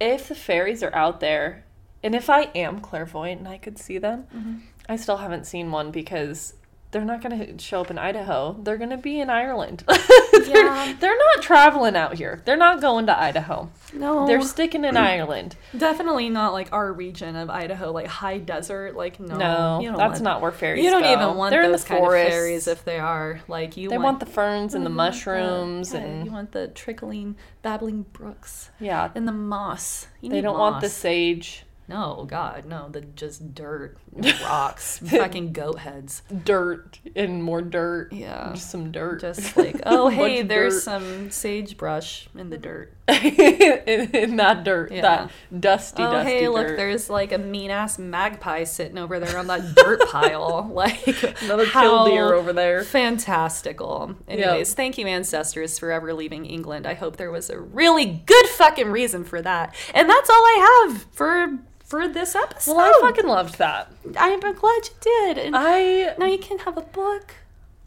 If 0.00 0.28
the 0.28 0.34
fairies 0.34 0.82
are 0.82 0.94
out 0.94 1.20
there, 1.20 1.64
and 2.02 2.14
if 2.14 2.30
I 2.30 2.42
am 2.54 2.80
clairvoyant 2.80 3.40
and 3.40 3.48
I 3.48 3.58
could 3.58 3.78
see 3.78 3.98
them, 3.98 4.26
Mm-hmm. 4.34 4.56
I 4.88 4.96
still 4.96 5.18
haven't 5.18 5.46
seen 5.46 5.70
one 5.70 5.90
because 5.92 6.54
they're 6.92 7.04
not 7.04 7.20
going 7.22 7.56
to 7.56 7.58
show 7.62 7.80
up 7.80 7.90
in 7.90 7.98
Idaho. 7.98 8.54
They're 8.62 8.76
going 8.76 8.90
to 8.90 8.96
be 8.98 9.18
in 9.20 9.28
Ireland. 9.30 9.82
they're, 9.88 10.42
Yeah. 10.46 10.94
they're 11.00 11.16
not 11.16 11.42
traveling 11.42 11.96
out 11.96 12.14
here. 12.14 12.42
They're 12.44 12.56
not 12.56 12.80
going 12.80 13.06
to 13.06 13.18
Idaho. 13.18 13.70
No, 13.94 14.26
They're 14.26 14.42
sticking 14.42 14.84
in 14.84 14.96
Ireland. 15.12 15.56
definitely 15.76 16.28
not 16.30 16.52
like 16.52 16.70
our 16.72 16.92
region 16.92 17.34
of 17.36 17.48
Idaho, 17.50 17.92
like 17.92 18.06
high 18.06 18.38
desert. 18.38 18.94
Like 18.94 19.18
no, 19.18 19.36
No, 19.36 19.80
you 19.80 19.88
don't 19.88 19.96
that's 19.98 20.12
want- 20.20 20.22
not 20.24 20.40
where 20.42 20.52
fairies 20.52 20.80
are. 20.80 20.84
You 20.84 20.90
don't 20.90 21.02
go. 21.02 21.12
even 21.12 21.36
want 21.36 21.50
They're 21.50 21.66
those 21.68 21.80
in 21.82 21.84
the 21.84 21.88
kind 21.88 22.00
forests. 22.04 22.26
of 22.26 22.32
fairies 22.32 22.68
if 22.68 22.84
they 22.84 22.98
are 22.98 23.40
like 23.48 23.76
you. 23.76 23.88
They 23.88 23.98
want 23.98 24.20
the 24.20 24.26
ferns 24.26 24.74
and 24.74 24.84
the 24.86 24.90
you 24.90 24.96
want 24.96 25.12
the- 25.12 25.16
mushrooms 25.16 25.92
yeah, 25.94 26.00
and 26.00 26.26
you 26.26 26.30
want 26.32 26.52
the 26.52 26.68
trickling, 26.68 27.36
babbling 27.62 28.02
brooks 28.12 28.70
yeah. 28.78 29.10
and 29.14 29.26
the 29.26 29.32
moss. 29.32 30.06
You 30.20 30.28
They 30.28 30.36
need 30.36 30.42
don't 30.42 30.58
want 30.58 30.82
the 30.82 30.88
sage. 30.90 31.64
No, 31.88 32.24
God, 32.28 32.64
no, 32.64 32.88
the 32.88 33.00
just 33.02 33.54
dirt, 33.54 33.98
rocks, 34.12 34.98
fucking 35.06 35.52
goat 35.52 35.78
heads. 35.78 36.22
dirt 36.44 36.98
and 37.16 37.42
more 37.42 37.62
dirt. 37.62 38.12
Yeah. 38.12 38.50
Just 38.54 38.70
some 38.70 38.92
dirt. 38.92 39.20
Just 39.20 39.56
like, 39.56 39.80
oh, 39.86 40.08
hey, 40.08 40.42
there's 40.42 40.74
dirt. 40.74 40.82
some 40.82 41.30
sagebrush 41.30 42.28
in 42.36 42.50
the 42.50 42.58
dirt. 42.58 42.92
in, 43.08 44.10
in 44.10 44.36
that 44.36 44.64
dirt. 44.64 44.92
Yeah. 44.92 45.02
That 45.02 45.30
dusty, 45.58 45.60
dusty 45.60 46.02
dirt. 46.02 46.08
Oh, 46.08 46.12
dusty 46.12 46.30
hey, 46.30 46.48
look, 46.48 46.66
there's 46.68 47.10
like 47.10 47.32
a 47.32 47.38
mean 47.38 47.70
ass 47.70 47.98
magpie 47.98 48.64
sitting 48.64 48.98
over 48.98 49.18
there 49.18 49.38
on 49.38 49.46
that 49.48 49.74
dirt 49.74 50.00
pile. 50.08 50.70
Like, 50.72 51.06
Another 51.42 51.66
killdeer 51.66 52.32
over 52.34 52.52
there. 52.52 52.84
Fantastical. 52.84 54.14
Anyways, 54.28 54.74
thank 54.74 54.98
you, 54.98 55.06
ancestors, 55.06 55.78
for 55.78 55.90
ever 55.90 56.14
leaving 56.14 56.46
England. 56.46 56.86
I 56.86 56.94
hope 56.94 57.16
there 57.16 57.30
was 57.30 57.50
a 57.50 57.58
really 57.60 58.04
good 58.26 58.46
fucking 58.46 58.88
reason 58.88 59.24
for 59.24 59.42
that. 59.42 59.74
And 59.94 60.08
that's 60.08 60.30
all 60.30 60.36
I 60.36 60.86
have 60.88 61.02
for 61.12 61.58
for 61.92 62.08
this 62.08 62.34
episode. 62.34 62.74
Well, 62.74 62.86
I 62.86 63.06
fucking 63.06 63.28
loved 63.28 63.58
that. 63.58 63.92
I'm 64.16 64.40
glad 64.40 64.54
you 64.54 64.94
did. 65.02 65.36
And 65.36 65.54
I, 65.54 66.14
now 66.16 66.24
you 66.24 66.38
can 66.38 66.56
have 66.60 66.78
a 66.78 66.80
book. 66.80 67.34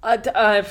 uh, 0.04 0.20
uh, 0.36 0.64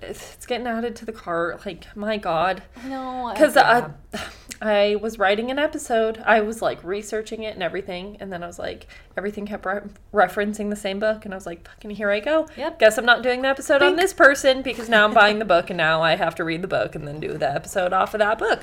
it's 0.00 0.46
getting 0.46 0.68
added 0.68 0.94
to 0.94 1.04
the 1.04 1.12
cart. 1.12 1.66
Like, 1.66 1.96
my 1.96 2.18
God. 2.18 2.62
No, 2.84 3.32
Because 3.32 3.56
I, 3.56 3.90
I 4.62 4.94
was 4.94 5.18
writing 5.18 5.50
an 5.50 5.58
episode. 5.58 6.22
I 6.24 6.40
was 6.42 6.62
like 6.62 6.84
researching 6.84 7.42
it 7.42 7.54
and 7.54 7.64
everything. 7.64 8.16
And 8.20 8.32
then 8.32 8.44
I 8.44 8.46
was 8.46 8.60
like, 8.60 8.86
everything 9.16 9.44
kept 9.44 9.66
re- 9.66 9.80
referencing 10.14 10.70
the 10.70 10.76
same 10.76 11.00
book. 11.00 11.24
And 11.24 11.34
I 11.34 11.36
was 11.36 11.46
like, 11.46 11.66
fucking 11.66 11.90
here 11.90 12.12
I 12.12 12.20
go. 12.20 12.46
Yep. 12.56 12.78
Guess 12.78 12.96
I'm 12.96 13.04
not 13.06 13.24
doing 13.24 13.42
the 13.42 13.48
episode 13.48 13.82
on 13.82 13.96
this 13.96 14.12
person 14.12 14.62
because 14.62 14.88
now 14.88 15.04
I'm 15.04 15.14
buying 15.14 15.40
the 15.40 15.44
book 15.44 15.68
and 15.68 15.78
now 15.78 16.00
I 16.00 16.14
have 16.14 16.36
to 16.36 16.44
read 16.44 16.62
the 16.62 16.68
book 16.68 16.94
and 16.94 17.08
then 17.08 17.18
do 17.18 17.36
the 17.36 17.52
episode 17.52 17.92
off 17.92 18.14
of 18.14 18.20
that 18.20 18.38
book. 18.38 18.60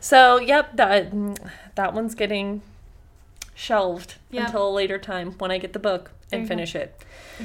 So, 0.00 0.38
yep, 0.40 0.76
that, 0.78 1.12
that 1.76 1.94
one's 1.94 2.16
getting 2.16 2.62
shelved 3.60 4.14
Yeah. 4.30 4.46
until 4.46 4.66
a 4.68 4.72
later 4.72 4.98
time 4.98 5.32
when 5.38 5.50
I 5.50 5.58
get 5.58 5.72
the 5.74 5.78
book 5.78 6.12
and 6.32 6.42
you 6.42 6.46
go. 6.46 6.54
finish 6.54 6.74
it. 6.74 6.94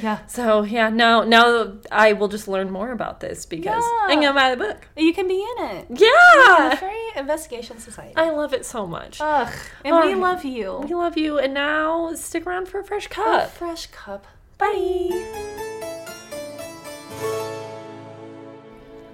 yeah. 0.02 0.20
So, 0.28 0.64
yeah, 0.64 0.88
now, 0.90 1.24
now 1.24 1.74
I 1.92 2.14
will 2.14 2.30
just 2.30 2.48
learn 2.48 2.72
more 2.72 2.92
about 2.92 3.20
this 3.20 3.46
because 3.46 3.84
I 3.84 4.08
Yeah. 4.14 4.22
can 4.22 4.34
buy 4.36 4.50
the 4.56 4.58
book. 4.66 4.88
You 4.96 5.14
can 5.14 5.28
be 5.28 5.42
in 5.58 5.66
it. 5.66 5.86
Yeah. 5.90 6.70
The 6.70 6.78
Fairy 6.78 6.96
Investigation 7.18 7.80
Society. 7.80 8.14
I 8.16 8.30
love 8.30 8.54
it 8.54 8.66
so 8.66 8.88
much. 8.88 9.20
Ugh. 9.20 9.52
And 9.84 9.94
All 9.96 10.06
we 10.06 10.16
love 10.16 10.46
you. 10.46 10.82
we 10.88 10.94
love 10.96 11.18
you, 11.18 11.38
and 11.40 11.54
now 11.54 12.14
stick 12.14 12.46
around 12.48 12.68
for 12.70 12.80
a 12.80 12.84
fresh 12.86 13.08
A 13.08 13.10
cup. 13.10 13.50
fresh 13.52 13.88
cup. 13.88 14.26
Bye. 14.58 15.12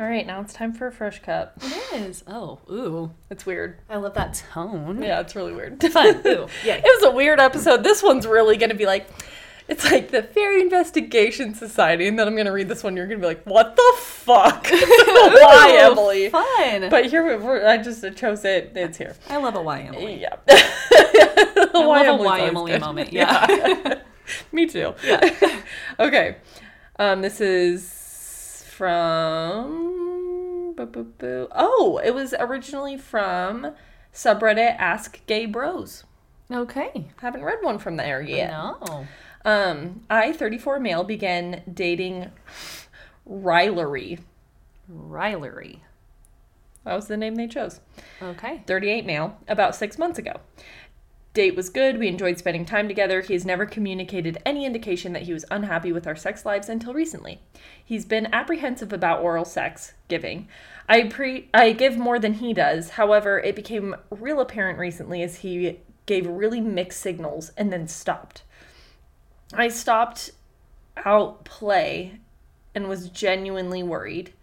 All 0.02 0.08
right, 0.08 0.26
now 0.26 0.42
it's 0.42 0.52
time 0.54 0.74
for 0.74 0.88
a 0.88 0.92
fresh 0.92 1.22
cup. 1.22 1.54
It 1.62 2.02
is. 2.02 2.24
Oh, 2.26 2.58
ooh. 2.72 3.12
It's 3.30 3.46
weird. 3.46 3.78
I 3.88 3.98
love 3.98 4.16
that 4.16 4.34
tone. 4.52 5.00
Yeah, 5.04 5.20
it's 5.20 5.36
really 5.36 5.54
weird. 5.54 5.80
Fun. 5.94 6.16
Ooh. 6.26 6.48
Yay. 6.66 6.80
It 6.84 6.84
was 6.84 7.04
a 7.04 7.12
weird 7.12 7.40
episode. 7.40 7.84
This 7.84 8.02
one's 8.02 8.26
really 8.26 8.58
going 8.58 8.72
to 8.72 8.76
be 8.76 8.88
like, 8.88 9.08
it's 9.68 9.86
like 9.92 10.10
the 10.10 10.24
Fairy 10.24 10.60
Investigation 10.60 11.54
Society, 11.54 12.08
and 12.08 12.18
then 12.18 12.28
I'm 12.28 12.34
going 12.34 12.48
to 12.48 12.52
read 12.52 12.68
this 12.68 12.84
one. 12.84 12.98
You're 12.98 13.06
going 13.06 13.20
to 13.20 13.22
be 13.22 13.28
like, 13.28 13.44
what 13.44 13.76
the 13.76 13.94
fuck? 14.00 14.68
Why, 14.72 15.78
Emily? 15.84 16.30
Fun. 16.30 16.90
But 16.90 17.06
here 17.06 17.24
we- 17.38 17.46
we're, 17.46 17.64
I 17.68 17.78
just 17.78 18.04
chose 18.16 18.44
it. 18.44 18.72
It's 18.76 18.98
here. 18.98 19.16
I 19.30 19.38
love 19.38 19.54
a 19.56 19.62
why 19.62 19.82
Emily. 19.82 20.20
Yeah. 20.20 20.36
I 20.50 21.70
Why 21.74 22.08
love 22.10 22.20
a 22.20 22.24
why 22.24 22.40
Emily 22.42 22.72
good. 22.72 22.82
moment. 22.82 23.14
Yeah. 23.14 24.00
Me 24.52 24.66
too. 24.66 24.96
Yeah. 25.06 25.62
okay. 26.00 26.38
Um, 26.98 27.22
this 27.22 27.40
is 27.40 28.01
from. 28.82 30.74
Oh, 31.52 32.02
it 32.04 32.16
was 32.16 32.34
originally 32.40 32.98
from 32.98 33.76
subreddit 34.12 34.76
Ask 34.80 35.24
Gay 35.28 35.46
Bros. 35.46 36.04
okay. 36.52 37.12
Haven't 37.18 37.44
read 37.44 37.60
one 37.62 37.78
from 37.78 37.98
there 37.98 38.24
yet. 38.24 38.50
No. 38.50 39.06
Um, 39.46 40.02
I, 40.10 40.34
34 40.34 40.80
male, 40.80 41.04
began 41.04 41.62
dating 41.72 42.32
Rylery. 43.30 44.18
Rilery. 44.92 45.82
That 46.84 46.96
was 46.96 47.08
the 47.08 47.18
name 47.18 47.36
they 47.36 47.48
chose. 47.48 47.82
Okay. 48.20 48.64
38 48.66 49.06
male, 49.06 49.38
about 49.48 49.76
six 49.76 50.00
months 50.00 50.18
ago. 50.18 50.40
Date 51.34 51.56
was 51.56 51.70
good. 51.70 51.98
We 51.98 52.10
enjoyed 52.10 52.38
spending 52.38 52.66
time 52.66 52.90
together. 52.90 53.22
He 53.22 53.34
has 53.34 53.46
never 53.46 53.66
communicated 53.66 54.38
any 54.46 54.66
indication 54.66 55.14
that 55.14 55.22
he 55.24 55.34
was 55.34 55.46
unhappy 55.50 55.94
with 55.94 56.06
our 56.06 56.16
sex 56.16 56.46
lives 56.46 56.68
until 56.68 56.94
recently. 56.94 57.40
He's 57.84 58.04
been 58.04 58.28
apprehensive 58.34 58.92
about 58.92 59.22
oral 59.22 59.46
sex 59.46 59.94
giving. 60.10 60.50
I 60.90 61.04
pre 61.04 61.48
I 61.54 61.72
give 61.72 61.98
more 61.98 62.20
than 62.20 62.34
he 62.36 62.54
does. 62.54 62.92
However, 62.92 63.40
it 63.40 63.56
became 63.56 63.96
real 64.10 64.42
apparent 64.42 64.78
recently 64.78 65.24
as 65.24 65.38
he 65.38 65.80
gave 66.06 66.28
really 66.28 66.60
mixed 66.60 67.00
signals 67.00 67.52
and 67.56 67.72
then 67.72 67.88
stopped. 67.88 68.44
I 69.54 69.70
stopped 69.70 70.32
out 71.06 71.46
play 71.46 72.20
and 72.76 72.90
was 72.90 73.08
genuinely 73.08 73.84
worried. 73.84 74.34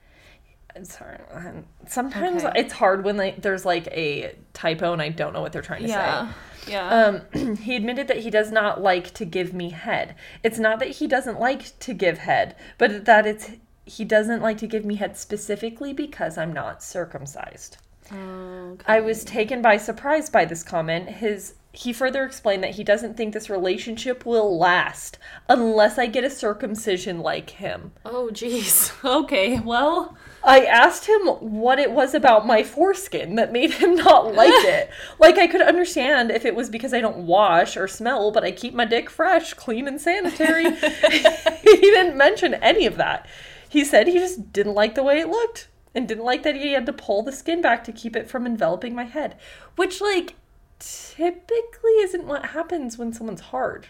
I'm 0.75 0.85
sorry. 0.87 1.19
um, 1.33 1.65
Sometimes 1.87 2.45
Okay. 2.45 2.61
it's 2.61 2.73
hard 2.73 3.05
when 3.05 3.19
like 3.19 3.43
there's 3.43 3.67
like 3.67 3.89
a 3.89 4.35
typo 4.55 4.95
and 4.95 5.03
I 5.03 5.11
don't 5.11 5.35
know 5.35 5.43
what 5.43 5.53
they're 5.53 5.61
trying 5.61 5.83
to 5.83 5.89
Yeah. 5.89 6.29
say. 6.29 6.35
Yeah. 6.69 7.23
Um, 7.35 7.57
he 7.63 7.77
admitted 7.77 8.09
that 8.09 8.19
he 8.19 8.31
does 8.31 8.53
not 8.53 8.81
like 8.81 9.13
to 9.15 9.25
give 9.25 9.53
me 9.53 9.71
head. 9.71 10.15
It's 10.43 10.59
not 10.59 10.79
that 10.81 10.89
he 10.89 11.07
doesn't 11.07 11.41
like 11.41 11.79
to 11.81 11.95
give 11.95 12.19
head, 12.19 12.55
but 12.77 13.05
that 13.05 13.27
it's 13.27 13.51
he 13.85 14.05
doesn't 14.05 14.43
like 14.43 14.59
to 14.59 14.67
give 14.67 14.85
me 14.85 14.97
head 14.97 15.17
specifically 15.17 15.93
because 15.93 16.37
I'm 16.37 16.53
not 16.53 16.83
circumcised. 16.83 17.79
Oh, 18.13 18.71
okay. 18.73 18.85
I 18.87 19.01
was 19.01 19.25
taken 19.25 19.63
by 19.63 19.77
surprise 19.77 20.31
by 20.31 20.45
this 20.45 20.63
comment. 20.63 21.09
His 21.09 21.55
he 21.73 21.93
further 21.93 22.25
explained 22.25 22.65
that 22.65 22.75
he 22.75 22.83
doesn't 22.83 23.17
think 23.17 23.33
this 23.33 23.51
relationship 23.51 24.27
will 24.27 24.59
last 24.59 25.19
unless 25.49 25.97
I 25.97 26.07
get 26.07 26.25
a 26.25 26.31
circumcision 26.31 27.21
like 27.21 27.51
him. 27.51 27.93
Oh, 28.05 28.31
jeez. 28.33 28.93
Okay. 29.05 29.61
Well. 29.61 30.17
I 30.43 30.65
asked 30.65 31.07
him 31.07 31.27
what 31.27 31.79
it 31.79 31.93
was 31.93 32.15
about 32.15 32.47
my 32.47 32.63
foreskin 32.63 33.37
that 33.37 33.53
made 33.53 33.73
him 33.73 33.95
not 33.95 34.35
like 34.35 34.51
it. 34.53 34.91
Like 35.19 35.37
I 35.39 35.47
could 35.47 35.61
understand 35.63 36.31
if 36.31 36.45
it 36.45 36.55
was 36.55 36.71
because 36.71 36.95
I 36.95 37.01
don't 37.01 37.27
wash 37.27 37.77
or 37.77 37.87
smell, 37.87 38.31
but 38.31 38.45
I 38.45 38.51
keep 38.51 38.75
my 38.75 38.85
dick 38.85 39.11
fresh, 39.11 39.55
clean 39.55 39.87
and 39.87 40.01
sanitary. 40.01 40.65
he 40.75 41.77
didn't 41.77 42.17
mention 42.17 42.55
any 42.55 42.87
of 42.87 42.97
that. 42.97 43.27
He 43.69 43.85
said 43.85 44.07
he 44.07 44.19
just 44.19 44.53
didn't 44.53 44.75
like 44.75 44.95
the 44.95 45.03
way 45.03 45.21
it 45.21 45.29
looked 45.29 45.69
and 45.99 46.07
didn't 46.07 46.25
like 46.25 46.45
that 46.45 46.55
he 46.55 46.73
had 46.75 46.87
to 46.87 46.93
pull 46.93 47.25
the 47.25 47.33
skin 47.33 47.61
back 47.61 47.83
to 47.83 47.91
keep 47.93 48.15
it 48.15 48.31
from 48.31 48.47
enveloping 48.47 48.95
my 48.95 49.03
head, 49.03 49.37
which 49.75 50.01
like 50.01 50.37
typically 50.79 51.91
isn't 52.03 52.25
what 52.25 52.47
happens 52.47 52.97
when 52.97 53.13
someone's 53.13 53.41
hard. 53.41 53.89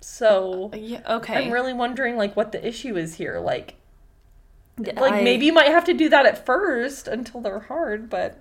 So 0.00 0.70
uh, 0.72 0.76
Yeah. 0.78 1.00
Okay. 1.06 1.34
I'm 1.34 1.52
really 1.52 1.74
wondering 1.74 2.16
like 2.16 2.34
what 2.34 2.50
the 2.52 2.66
issue 2.66 2.96
is 2.96 3.16
here. 3.16 3.38
Like 3.40 3.74
like 4.78 5.12
I- 5.12 5.22
maybe 5.22 5.44
you 5.44 5.52
might 5.52 5.68
have 5.68 5.84
to 5.84 5.92
do 5.92 6.08
that 6.08 6.24
at 6.24 6.46
first 6.46 7.08
until 7.08 7.42
they're 7.42 7.60
hard, 7.60 8.08
but 8.08 8.38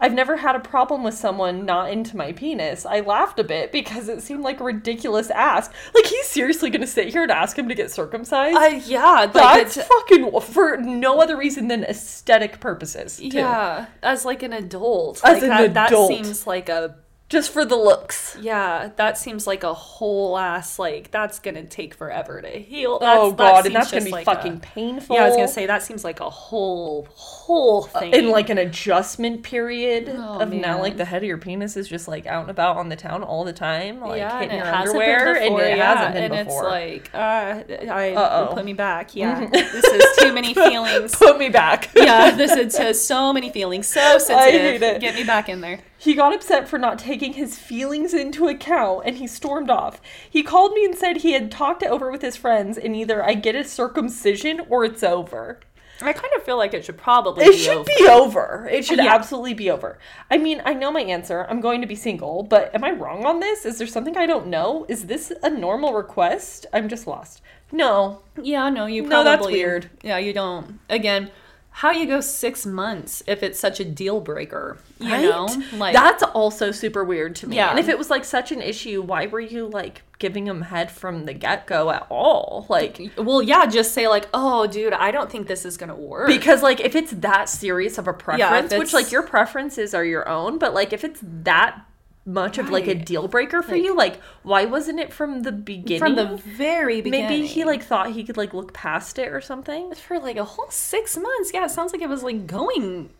I've 0.00 0.12
never 0.12 0.36
had 0.36 0.56
a 0.56 0.60
problem 0.60 1.02
with 1.02 1.14
someone 1.14 1.64
not 1.64 1.90
into 1.90 2.16
my 2.16 2.32
penis. 2.32 2.84
I 2.84 3.00
laughed 3.00 3.38
a 3.38 3.44
bit 3.44 3.72
because 3.72 4.08
it 4.08 4.22
seemed 4.22 4.42
like 4.42 4.60
a 4.60 4.64
ridiculous 4.64 5.30
ask. 5.30 5.72
Like 5.94 6.06
he's 6.06 6.26
seriously 6.26 6.70
going 6.70 6.80
to 6.80 6.86
sit 6.86 7.08
here 7.08 7.22
and 7.22 7.30
ask 7.32 7.58
him 7.58 7.68
to 7.68 7.74
get 7.74 7.90
circumcised? 7.90 8.56
Uh, 8.56 8.80
yeah. 8.86 9.30
Like 9.32 9.32
That's 9.32 9.82
fucking 9.86 10.40
for 10.40 10.76
no 10.78 11.20
other 11.20 11.36
reason 11.36 11.68
than 11.68 11.84
aesthetic 11.84 12.60
purposes. 12.60 13.16
too. 13.18 13.28
Yeah, 13.28 13.86
as 14.02 14.24
like 14.24 14.42
an 14.42 14.52
adult, 14.52 15.18
As 15.24 15.34
like 15.34 15.42
an 15.42 15.48
that, 15.50 15.64
adult. 15.88 16.10
that 16.10 16.16
seems 16.16 16.46
like 16.46 16.68
a 16.68 16.96
just 17.30 17.50
for 17.52 17.64
the 17.64 17.74
looks. 17.76 18.36
Yeah, 18.40 18.90
that 18.96 19.16
seems 19.16 19.46
like 19.46 19.64
a 19.64 19.72
whole 19.72 20.36
ass 20.38 20.78
like 20.78 21.10
that's 21.10 21.38
gonna 21.38 21.64
take 21.64 21.94
forever 21.94 22.42
to 22.42 22.48
heal. 22.48 22.98
That's, 22.98 23.18
oh 23.18 23.32
god, 23.32 23.64
and 23.66 23.74
that's 23.74 23.90
gonna 23.90 24.04
be 24.04 24.10
like 24.10 24.26
fucking 24.26 24.56
a- 24.56 24.60
painful. 24.60 25.16
yeah, 25.16 25.24
I 25.24 25.28
was 25.28 25.36
gonna 25.36 25.48
say 25.48 25.66
that 25.66 25.82
seems 25.82 26.04
like 26.04 26.20
a 26.20 26.28
whole 26.28 27.08
whole 27.10 27.10
thing. 27.46 28.12
in 28.14 28.30
like 28.30 28.48
an 28.50 28.58
adjustment 28.58 29.42
period 29.42 30.08
Oh, 30.16 30.40
of 30.40 30.50
now 30.52 30.80
like 30.80 30.96
the 30.96 31.04
head 31.04 31.18
of 31.22 31.26
your 31.28 31.38
penis 31.38 31.76
is 31.76 31.88
just 31.88 32.08
like 32.08 32.26
out 32.26 32.42
and 32.42 32.50
about 32.50 32.76
on 32.76 32.88
the 32.88 32.96
town 32.96 33.22
all 33.22 33.44
the 33.44 33.52
time, 33.52 34.00
like 34.00 34.18
yeah, 34.18 34.38
hitting 34.40 34.56
it 34.58 34.64
your 34.64 34.74
underwear, 34.74 35.34
before, 35.34 35.36
and 35.60 35.72
it 35.72 35.76
yeah, 35.76 35.94
hasn't 35.94 36.14
been 36.14 36.32
and 36.32 36.48
before. 36.48 36.78
it's 36.78 37.04
like, 37.04 37.14
uh, 37.14 37.92
I 37.92 38.12
Uh-oh. 38.12 38.46
put 38.54 38.64
me 38.64 38.72
back. 38.72 39.14
Yeah, 39.14 39.46
this 39.46 39.84
is 39.84 40.16
too 40.18 40.32
many 40.32 40.54
feelings. 40.54 41.14
Put 41.14 41.38
me 41.38 41.48
back. 41.48 41.90
yeah, 41.94 42.30
this 42.30 42.52
is 42.52 42.74
uh, 42.76 42.92
so 42.92 43.32
many 43.32 43.50
feelings, 43.50 43.86
so 43.86 44.18
sensitive. 44.18 45.00
Get 45.00 45.14
me 45.14 45.24
back 45.24 45.48
in 45.48 45.60
there. 45.60 45.80
He 45.98 46.14
got 46.14 46.34
upset 46.34 46.68
for 46.68 46.78
not 46.78 46.98
taking 46.98 47.32
his 47.32 47.58
feelings 47.58 48.12
into 48.12 48.46
account 48.48 49.04
and 49.06 49.16
he 49.16 49.26
stormed 49.26 49.70
off. 49.70 50.02
He 50.28 50.42
called 50.42 50.72
me 50.74 50.84
and 50.84 50.94
said 50.94 51.18
he 51.18 51.32
had 51.32 51.50
talked 51.50 51.82
it 51.82 51.88
over 51.88 52.10
with 52.10 52.20
his 52.20 52.36
friends 52.36 52.76
and 52.76 52.94
either 52.94 53.24
I 53.24 53.32
get 53.34 53.54
a 53.54 53.64
circumcision 53.64 54.60
or 54.68 54.84
it's 54.84 55.02
over. 55.02 55.60
I 56.02 56.12
kind 56.12 56.32
of 56.36 56.42
feel 56.42 56.56
like 56.56 56.74
it 56.74 56.84
should 56.84 56.96
probably 56.98 57.44
It 57.44 57.52
be 57.52 57.58
should 57.58 57.76
over. 57.78 57.84
be 57.98 58.08
over. 58.08 58.68
It 58.70 58.84
should 58.84 58.98
Yeah. 58.98 59.14
absolutely 59.14 59.54
be 59.54 59.70
over. 59.70 59.98
I 60.30 60.38
mean, 60.38 60.60
I 60.64 60.74
know 60.74 60.90
my 60.90 61.00
answer. 61.02 61.46
I'm 61.48 61.60
going 61.60 61.80
to 61.80 61.86
be 61.86 61.94
single, 61.94 62.42
but 62.42 62.74
am 62.74 62.82
I 62.84 62.90
wrong 62.90 63.24
on 63.24 63.40
this? 63.40 63.64
Is 63.64 63.78
there 63.78 63.86
something 63.86 64.16
I 64.16 64.26
don't 64.26 64.48
know? 64.48 64.86
Is 64.88 65.06
this 65.06 65.32
a 65.42 65.50
normal 65.50 65.92
request? 65.94 66.66
I'm 66.72 66.88
just 66.88 67.06
lost. 67.06 67.42
No. 67.72 68.20
Yeah, 68.40 68.68
no, 68.70 68.86
you 68.86 69.02
No, 69.02 69.08
probably. 69.08 69.24
that's 69.30 69.46
weird. 69.46 69.90
Yeah, 70.02 70.18
you 70.18 70.32
don't. 70.32 70.78
Again, 70.88 71.30
how 71.78 71.90
you 71.90 72.06
go 72.06 72.20
six 72.20 72.64
months 72.64 73.20
if 73.26 73.42
it's 73.42 73.58
such 73.58 73.80
a 73.80 73.84
deal 73.84 74.20
breaker? 74.20 74.78
You 75.00 75.10
Right? 75.10 75.24
know, 75.24 75.48
like 75.76 75.92
That's 75.92 76.22
also 76.22 76.70
super 76.70 77.02
weird 77.02 77.34
to 77.36 77.48
me. 77.48 77.56
Yeah. 77.56 77.70
And 77.70 77.80
if 77.80 77.88
it 77.88 77.98
was 77.98 78.10
like 78.10 78.24
such 78.24 78.52
an 78.52 78.62
issue, 78.62 79.02
why 79.02 79.26
were 79.26 79.40
you 79.40 79.66
like 79.66 80.02
giving 80.20 80.46
him 80.46 80.62
head 80.62 80.90
from 80.92 81.24
the 81.24 81.32
get 81.34 81.66
go 81.66 81.90
at 81.90 82.06
all? 82.10 82.66
Like, 82.68 83.00
Well, 83.16 83.42
yeah, 83.42 83.66
just 83.66 83.92
say 83.92 84.06
like, 84.06 84.28
"Oh, 84.32 84.68
dude, 84.68 84.92
I 84.92 85.10
don't 85.10 85.30
think 85.30 85.48
this 85.48 85.64
is 85.64 85.76
gonna 85.76 85.96
work." 85.96 86.28
because 86.28 86.62
like 86.62 86.78
if 86.78 86.94
it's 86.94 87.10
that 87.10 87.48
serious 87.48 87.98
of 87.98 88.06
a 88.06 88.12
preference, 88.12 88.72
which 88.72 88.92
like 88.92 89.10
your 89.10 89.22
preferences 89.24 89.94
are 89.94 90.04
your 90.04 90.28
own, 90.28 90.58
but 90.58 90.74
like 90.74 90.92
if 90.92 91.02
it's 91.02 91.20
that 91.24 91.80
much 92.26 92.56
of 92.56 92.70
like 92.70 92.86
a 92.86 92.94
deal 92.94 93.28
breaker 93.28 93.62
for 93.62 93.72
Like- 93.72 93.82
you, 93.82 93.94
like 93.94 94.20
why 94.42 94.64
wasn't 94.64 94.98
it 94.98 95.12
from 95.12 95.42
the 95.42 95.52
beginning? 95.52 95.98
from 96.00 96.14
the 96.14 96.36
very 96.38 97.00
beginning, 97.02 97.28
Maybe 97.28 97.46
he 97.46 97.64
like 97.64 97.82
thought 97.82 98.12
he 98.12 98.24
could 98.24 98.36
like 98.38 98.54
look 98.54 98.72
past 98.72 99.18
it 99.18 99.28
or 99.28 99.40
something. 99.42 99.92
for 99.94 100.18
like 100.18 100.36
a 100.36 100.44
whole 100.44 100.70
six 100.70 101.16
months. 101.18 101.50
Yeah, 101.52 101.64
it 101.66 101.70
sounds 101.70 101.92
like 101.92 102.00
it 102.02 102.08
was 102.08 102.22
like 102.22 102.46
going 102.46 103.10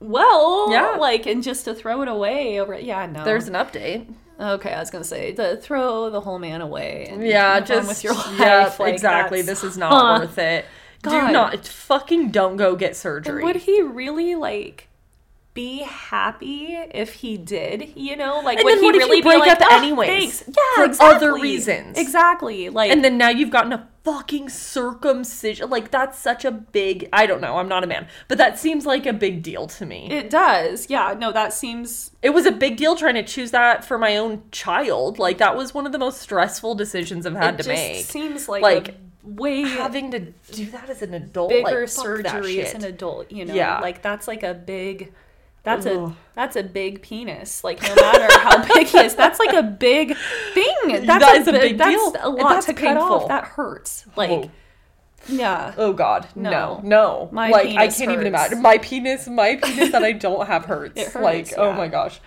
well. 0.00 0.70
Yeah. 0.72 0.96
like 0.98 1.26
and 1.26 1.42
just 1.42 1.64
to 1.66 1.74
throw 1.74 2.02
it 2.02 2.08
away 2.08 2.60
over. 2.60 2.78
Yeah, 2.78 3.06
no. 3.06 3.24
There's 3.24 3.48
an 3.48 3.54
update. 3.54 4.06
okay. 4.40 4.72
I 4.72 4.80
was 4.80 4.90
gonna 4.90 5.04
say 5.04 5.32
to 5.32 5.56
throw 5.56 6.10
the 6.10 6.20
whole 6.20 6.38
man 6.38 6.60
away. 6.60 7.06
And 7.10 7.22
Yeah, 7.26 7.60
just 7.60 7.88
with 7.88 8.04
your 8.04 8.14
life. 8.14 8.38
yeah, 8.38 8.74
like, 8.78 8.94
exactly. 8.94 9.42
This 9.42 9.64
is 9.64 9.76
not 9.76 9.92
Huh. 9.92 10.18
worth 10.22 10.38
it. 10.38 10.64
Do 11.02 11.10
not 11.30 11.64
fucking 11.66 12.30
don't 12.32 12.56
go 12.56 12.74
get 12.76 12.96
surgery. 12.96 13.42
Would 13.44 13.56
he 13.56 13.82
really 13.82 14.34
like 14.34 14.87
be 15.58 15.78
happy 15.82 16.76
if 16.92 17.14
he 17.14 17.36
did? 17.36 17.92
You 17.96 18.16
know, 18.16 18.40
like 18.44 18.58
And 18.58 18.64
would 18.64 18.78
he 18.78 18.84
what 18.84 18.94
if 18.94 19.00
you 19.02 19.06
really 19.08 19.20
be 19.20 19.28
break 19.28 19.40
like, 19.40 19.52
up 19.52 19.58
"Ah, 19.62 19.78
anyways, 19.78 20.08
thanks." 20.08 20.44
Yeah, 20.46 20.54
for 20.76 20.84
exactly. 20.84 21.16
other 21.16 21.32
reasons? 21.34 21.98
Exactly. 21.98 22.68
Like 22.68 22.90
and 22.90 23.04
then 23.04 23.18
now 23.18 23.28
you've 23.28 23.50
gotten 23.50 23.72
a 23.72 23.88
fucking 24.04 24.48
circumcision. 24.48 25.68
Like 25.70 25.90
that's 25.90 26.18
such 26.18 26.44
a 26.44 26.50
big. 26.50 27.08
I 27.12 27.26
don't 27.26 27.40
know. 27.40 27.56
I'm 27.58 27.68
not 27.68 27.84
a 27.84 27.86
man, 27.86 28.06
but 28.28 28.38
that 28.38 28.58
seems 28.58 28.86
like 28.86 29.04
a 29.06 29.12
big 29.12 29.42
deal 29.42 29.66
to 29.66 29.86
me. 29.86 30.08
It, 30.10 30.30
does. 30.30 30.88
Yeah. 30.90 31.14
No, 31.18 31.32
that 31.32 31.52
seems. 31.52 32.10
It 32.22 32.30
was 32.30 32.46
a 32.46 32.52
big 32.52 32.76
deal 32.76 32.96
trying 32.96 33.14
to 33.14 33.22
choose 33.24 33.50
that 33.50 33.84
for 33.84 33.98
my 33.98 34.16
own 34.16 34.42
child. 34.52 35.18
Like 35.18 35.38
that 35.38 35.56
was 35.56 35.74
one 35.74 35.86
of 35.86 35.92
the 35.92 35.98
most 35.98 36.20
stressful 36.20 36.74
decisions 36.74 37.26
I've 37.26 37.34
had 37.34 37.58
to 37.58 37.68
make. 37.68 37.78
it 37.78 37.92
to 37.92 37.98
just 37.98 38.14
make. 38.14 38.22
seems 38.22 38.48
like 38.48 38.62
Like, 38.62 38.88
a 38.88 38.94
way 39.24 39.62
Having 39.62 40.10
to 40.12 40.20
do 40.52 40.66
that 40.66 40.88
as 40.88 41.02
an 41.02 41.12
adult, 41.14 41.50
bigger 41.50 41.80
like, 41.80 41.88
surgery 41.88 42.60
as 42.62 42.74
an 42.74 42.84
adult. 42.84 43.30
You 43.30 43.44
know, 43.44 43.54
Yeah. 43.54 43.80
like 43.80 44.02
that's 44.02 44.26
like 44.28 44.42
a 44.42 44.54
big. 44.54 45.12
That's 45.64 45.86
Ugh. 45.86 46.10
a 46.12 46.16
that's 46.34 46.56
a 46.56 46.62
big 46.62 47.02
penis. 47.02 47.62
Like 47.64 47.82
no 47.82 47.94
matter 47.94 48.38
how 48.38 48.64
big 48.74 48.86
he 48.86 48.98
is, 48.98 49.14
that's 49.14 49.38
like 49.38 49.52
a 49.54 49.62
big 49.62 50.16
thing. 50.54 51.04
That's 51.04 51.06
That 51.06 51.36
is 51.36 51.48
a 51.48 51.52
bi- 51.52 51.58
big 51.60 51.78
that's 51.78 51.90
deal. 52.12 52.16
a 52.20 52.28
lot 52.30 52.48
that's 52.50 52.66
to 52.66 52.74
cut 52.74 52.96
off. 52.96 53.28
That 53.28 53.44
hurts. 53.44 54.06
Like 54.16 54.30
Oh. 54.30 54.50
yeah. 55.28 55.74
Oh 55.76 55.92
God, 55.92 56.28
no, 56.34 56.50
No. 56.50 56.80
no. 56.84 57.28
My 57.32 57.50
like 57.50 57.76
I 57.76 57.88
can't 57.88 58.12
even 58.12 58.26
imagine 58.26 58.62
my 58.62 58.78
penis. 58.78 59.28
My 59.28 59.56
penis 59.56 59.92
that 59.92 60.02
I 60.02 60.12
don't 60.12 60.46
have 60.46 60.64
hurts. 60.72 60.98
It 61.00 61.08
hurts, 61.08 61.16
like 61.16 61.52
oh 61.58 61.72
my 61.72 61.88
gosh. 61.88 62.20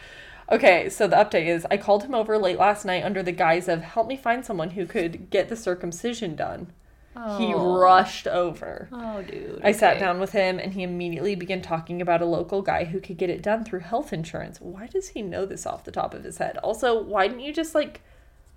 Okay, 0.51 0.89
so 0.89 1.07
the 1.07 1.15
update 1.15 1.45
is 1.47 1.65
I 1.71 1.77
called 1.77 2.03
him 2.03 2.13
over 2.13 2.37
late 2.37 2.59
last 2.59 2.83
night 2.83 3.03
under 3.05 3.23
the 3.23 3.31
guise 3.31 3.69
of 3.69 3.81
help 3.81 4.07
me 4.07 4.17
find 4.17 4.45
someone 4.45 4.71
who 4.71 4.85
could 4.85 5.29
get 5.29 5.47
the 5.47 5.55
circumcision 5.55 6.35
done. 6.35 6.67
He 7.13 7.53
Oh. 7.53 7.77
rushed 7.77 8.25
over. 8.25 8.87
Oh, 8.91 9.21
dude. 9.21 9.61
I 9.63 9.73
sat 9.73 9.99
down 9.99 10.19
with 10.19 10.31
him 10.31 10.59
and 10.59 10.73
he 10.73 10.83
immediately 10.83 11.35
began 11.35 11.61
talking 11.61 12.01
about 12.01 12.21
a 12.21 12.25
local 12.25 12.61
guy 12.61 12.85
who 12.85 13.01
could 13.01 13.17
get 13.17 13.29
it 13.29 13.41
done 13.43 13.65
through 13.65 13.81
health 13.81 14.13
insurance. 14.13 14.61
Why 14.61 14.87
does 14.87 15.09
he 15.09 15.21
know 15.21 15.45
this 15.45 15.65
off 15.65 15.83
the 15.83 15.91
top 15.91 16.13
of 16.13 16.23
his 16.23 16.37
head? 16.37 16.57
Also, 16.59 17.01
why 17.03 17.27
didn't 17.27 17.41
you 17.43 17.53
just 17.53 17.75
like 17.75 18.01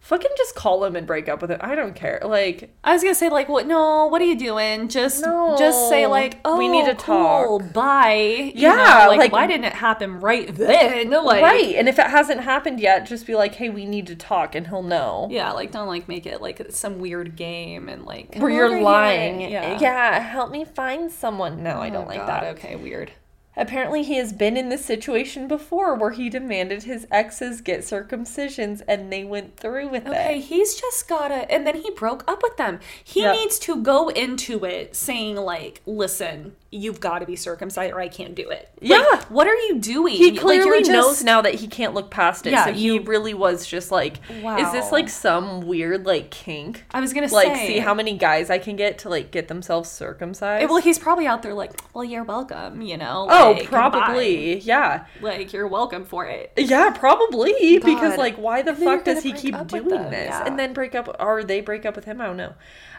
fucking 0.04 0.30
just 0.36 0.54
call 0.54 0.84
him 0.84 0.94
and 0.94 1.06
break 1.06 1.28
up 1.28 1.40
with 1.42 1.50
him? 1.50 1.58
I 1.60 1.74
don't 1.74 1.94
care. 1.94 2.20
Like 2.24 2.70
I 2.84 2.92
was 2.92 3.02
gonna 3.02 3.14
say 3.14 3.28
like, 3.28 3.48
what? 3.48 3.66
No, 3.66 4.06
what 4.06 4.22
are 4.22 4.26
you 4.26 4.38
doing? 4.38 4.88
Just, 4.88 5.22
no. 5.24 5.56
just 5.58 5.88
say 5.88 6.06
like, 6.06 6.38
oh, 6.44 6.58
We 6.58 6.68
need 6.68 6.84
oh, 6.84 6.92
to 6.92 6.94
cool, 6.94 7.58
talk." 7.60 7.72
Bye. 7.72 8.52
You 8.54 8.68
Yeah, 8.68 8.74
know, 9.04 9.08
like, 9.08 9.18
like- 9.18 9.32
why 9.32 9.46
didn't 9.46 9.64
it 9.64 9.72
happen 9.72 10.20
right 10.20 10.54
then? 10.54 11.10
No, 11.10 11.22
like, 11.24 11.42
right. 11.42 11.74
And 11.74 11.88
if 11.88 11.98
it 11.98 12.06
hasn't 12.06 12.42
happened 12.42 12.78
yet, 12.80 13.06
just 13.06 13.26
be 13.26 13.34
like, 13.34 13.54
"Hey, 13.56 13.70
we 13.70 13.86
need 13.86 14.06
to 14.08 14.16
talk," 14.16 14.54
and 14.54 14.66
he'll 14.68 14.82
know. 14.82 15.28
Yeah, 15.30 15.52
like 15.52 15.72
don't 15.72 15.88
like 15.88 16.06
make 16.08 16.26
it 16.26 16.40
like 16.40 16.60
some 16.70 16.98
weird 17.00 17.36
game 17.36 17.88
and 17.88 18.04
like 18.04 18.36
Where 18.36 18.50
you're 18.50 18.80
lying. 18.80 19.40
Yeah. 19.40 19.78
Yeah. 19.80 20.18
help 20.20 20.50
me 20.50 20.64
find 20.64 21.10
someone. 21.10 21.62
No, 21.62 21.78
I 21.80 21.88
Oh, 21.88 21.92
don't 21.92 22.08
like 22.08 22.18
God, 22.18 22.28
that. 22.28 22.44
Okay, 22.56 22.76
weird. 22.76 23.10
Apparently, 23.56 24.02
he 24.02 24.16
has 24.16 24.32
been 24.32 24.56
in 24.56 24.68
this 24.68 24.84
situation 24.84 25.46
before 25.46 25.94
where 25.94 26.10
he 26.10 26.28
demanded 26.28 26.82
his 26.82 27.06
exes 27.10 27.60
get 27.60 27.80
circumcisions 27.80 28.82
and 28.88 29.12
they 29.12 29.24
went 29.24 29.56
through 29.56 29.88
with 29.88 30.06
Okay, 30.06 30.16
it. 30.16 30.20
Okay, 30.20 30.40
he's 30.40 30.74
just 30.74 31.08
gotta, 31.08 31.50
and 31.52 31.66
then 31.66 31.76
he 31.76 31.90
broke 31.90 32.24
up 32.28 32.42
with 32.42 32.56
them. 32.56 32.80
He 33.02 33.22
Yep. 33.22 33.32
needs 33.34 33.58
to 33.60 33.76
go 33.82 34.08
into 34.08 34.64
it 34.64 34.96
saying 34.96 35.36
like, 35.36 35.82
"Listen, 35.86 36.56
you've 36.74 37.00
got 37.00 37.20
to 37.20 37.26
be 37.26 37.36
circumcised, 37.36 37.92
or 37.92 38.00
I 38.00 38.08
can't 38.08 38.34
do 38.34 38.50
it." 38.50 38.68
Like, 38.80 38.90
Yeah. 38.90 39.20
what 39.28 39.46
are 39.46 39.54
you 39.54 39.78
doing? 39.78 40.14
He 40.14 40.36
clearly 40.36 40.80
you're 40.84 40.92
knows 40.92 41.22
now 41.22 41.40
that 41.42 41.54
he 41.54 41.66
can't 41.68 41.94
look 41.94 42.10
past 42.10 42.46
it. 42.46 42.52
Yeah, 42.52 42.66
so 42.66 42.72
he 42.72 42.84
you- 42.86 43.00
really 43.02 43.34
was 43.34 43.66
just 43.66 43.90
like, 43.90 44.18
wow. 44.42 44.58
is 44.58 44.70
this 44.72 44.92
like 44.92 45.08
some 45.08 45.62
weird 45.66 46.04
like 46.04 46.30
kink? 46.30 46.84
I 46.92 47.00
was 47.00 47.12
gonna 47.12 47.28
say 47.28 47.34
Like, 47.36 47.56
say, 47.56 47.66
see 47.66 47.78
how 47.78 47.94
many 47.94 48.16
guys 48.16 48.50
I 48.50 48.58
can 48.58 48.76
get 48.76 48.98
to 48.98 49.08
like 49.08 49.30
get 49.30 49.48
themselves 49.48 49.90
circumcised? 49.90 50.64
Eh, 50.64 50.66
well, 50.66 50.80
he's 50.80 50.98
probably 50.98 51.26
out 51.26 51.42
there 51.42 51.54
like, 51.54 51.72
"Well, 51.94 52.04
you're 52.04 52.24
welcome," 52.24 52.82
you 52.82 52.96
know. 52.96 53.26
oh, 53.30 53.52
like, 53.52 53.66
probably. 53.66 54.58
Yeah. 54.58 55.06
Like 55.20 55.52
you're 55.52 55.68
welcome 55.68 56.04
for 56.04 56.26
it. 56.26 56.52
Yeah, 56.56 56.90
probably 56.90 57.78
because 57.78 58.18
like 58.18 58.36
why 58.36 58.62
the 58.62 58.70
And 58.70 58.78
then 58.78 58.88
you're 58.88 58.96
fuck 58.96 59.04
does 59.04 59.22
he 59.22 59.32
keep 59.32 59.66
doing 59.68 60.10
this 60.10 60.30
yeah. 60.30 60.44
and 60.46 60.58
then 60.58 60.72
break 60.72 60.94
up 60.94 61.14
or 61.20 61.44
they 61.44 61.60
break 61.60 61.86
up 61.86 61.94
with 61.96 62.04
him? 62.04 62.20
I 62.20 62.26
don't 62.26 62.36
know. 62.36 62.54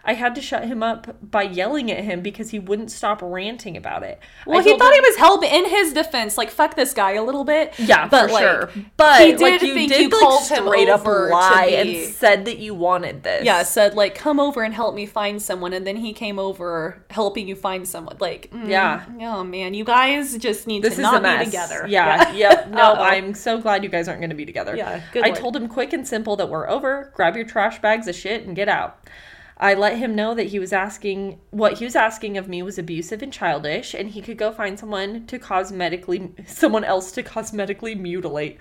I 0.08 0.14
had 0.14 0.36
to 0.36 0.42
shut 0.42 0.66
him 0.66 0.84
up 0.84 1.18
by 1.20 1.42
yelling 1.42 1.92
at 1.92 2.04
him 2.04 2.22
because 2.22 2.52
he 2.52 2.60
wouldn't 2.60 2.92
stop 2.92 3.22
ranting 3.24 3.65
about 3.78 4.04
it. 4.04 4.20
Well, 4.46 4.62
he 4.62 4.78
thought 4.78 4.94
him- 4.94 5.02
he 5.04 5.10
was 5.10 5.16
help 5.18 5.44
in 5.44 5.66
his 5.70 5.94
defense. 5.94 6.38
Like, 6.38 6.50
fuck 6.52 6.76
this 6.76 6.94
guy 6.94 7.14
a 7.14 7.24
little 7.24 7.44
bit. 7.44 7.74
Yeah, 7.80 8.08
but 8.08 8.28
for 8.28 8.34
like, 8.34 8.44
sure. 8.44 8.70
But 8.98 9.22
he 9.22 9.32
did 9.32 9.42
like 9.42 9.62
you 9.62 9.74
think 9.74 9.92
did 9.92 10.02
you 10.02 10.10
like 10.10 10.20
called 10.22 10.48
him 10.48 10.66
straight 10.68 10.90
up 10.90 11.02
over 11.02 11.30
to 11.30 11.34
lie 11.34 11.68
be- 11.68 11.76
and 11.76 12.14
said 12.14 12.46
that 12.46 12.60
you 12.60 12.76
wanted 12.76 13.24
this. 13.24 13.44
yeah, 13.44 13.64
said 13.64 13.96
like, 13.96 14.14
come 14.16 14.40
over 14.40 14.62
and 14.64 14.74
help 14.74 14.94
me 14.94 15.06
find 15.06 15.42
someone, 15.42 15.74
and 15.74 15.88
then 15.88 15.96
he 15.96 16.14
came 16.14 16.38
over 16.38 17.04
helping 17.10 17.48
you 17.48 17.56
find 17.56 17.88
someone. 17.88 18.18
Like, 18.20 18.52
mm, 18.52 18.68
Yeah. 18.70 19.04
oh 19.22 19.44
man, 19.44 19.74
you 19.74 19.84
guys 19.84 20.38
just 20.38 20.68
need 20.68 20.84
This 20.84 20.96
to 20.96 21.00
is 21.02 21.04
not 21.04 21.16
a 21.16 21.22
mess. 21.22 21.40
be 21.40 21.46
together. 21.46 21.86
Yeah, 21.88 22.32
yep. 22.34 22.70
No, 22.70 22.78
Uh-oh. 22.94 23.02
I'm 23.04 23.34
so 23.34 23.60
glad 23.60 23.84
you 23.84 23.90
guys 23.90 24.08
aren't 24.08 24.20
going 24.22 24.30
to 24.30 24.36
be 24.36 24.46
together. 24.46 24.76
Yeah, 24.76 25.02
good 25.12 25.24
I 25.24 25.28
lord. 25.28 25.40
told 25.40 25.56
him 25.56 25.68
quick 25.68 25.94
and 25.94 26.08
simple 26.08 26.36
that 26.36 26.50
we're 26.50 26.70
over. 26.70 27.12
Grab 27.16 27.36
your 27.36 27.46
trash 27.46 27.80
bags 27.82 28.08
of 28.08 28.16
shit 28.16 28.46
and 28.46 28.56
get 28.56 28.68
out. 28.70 29.00
I 29.58 29.74
let 29.74 29.98
him 29.98 30.16
know 30.16 30.36
that 30.36 30.48
he 30.48 30.60
was 30.60 30.74
asking 30.74 31.40
what 31.52 31.78
he 31.78 31.86
was 31.86 31.96
asking 31.96 32.38
of 32.38 32.50
me 32.50 32.62
was 32.62 32.78
abusive 32.78 33.22
and 33.22 33.32
childish, 33.32 33.94
and 33.94 34.10
he 34.10 34.22
could 34.22 34.38
go 34.38 34.52
find 34.52 34.78
someone 34.78 35.26
to 35.28 35.40
cosmetically 35.40 36.48
someone 36.48 36.84
else 36.84 37.12
to 37.14 37.24
cosmetically 37.24 37.98
mutilate. 37.98 38.58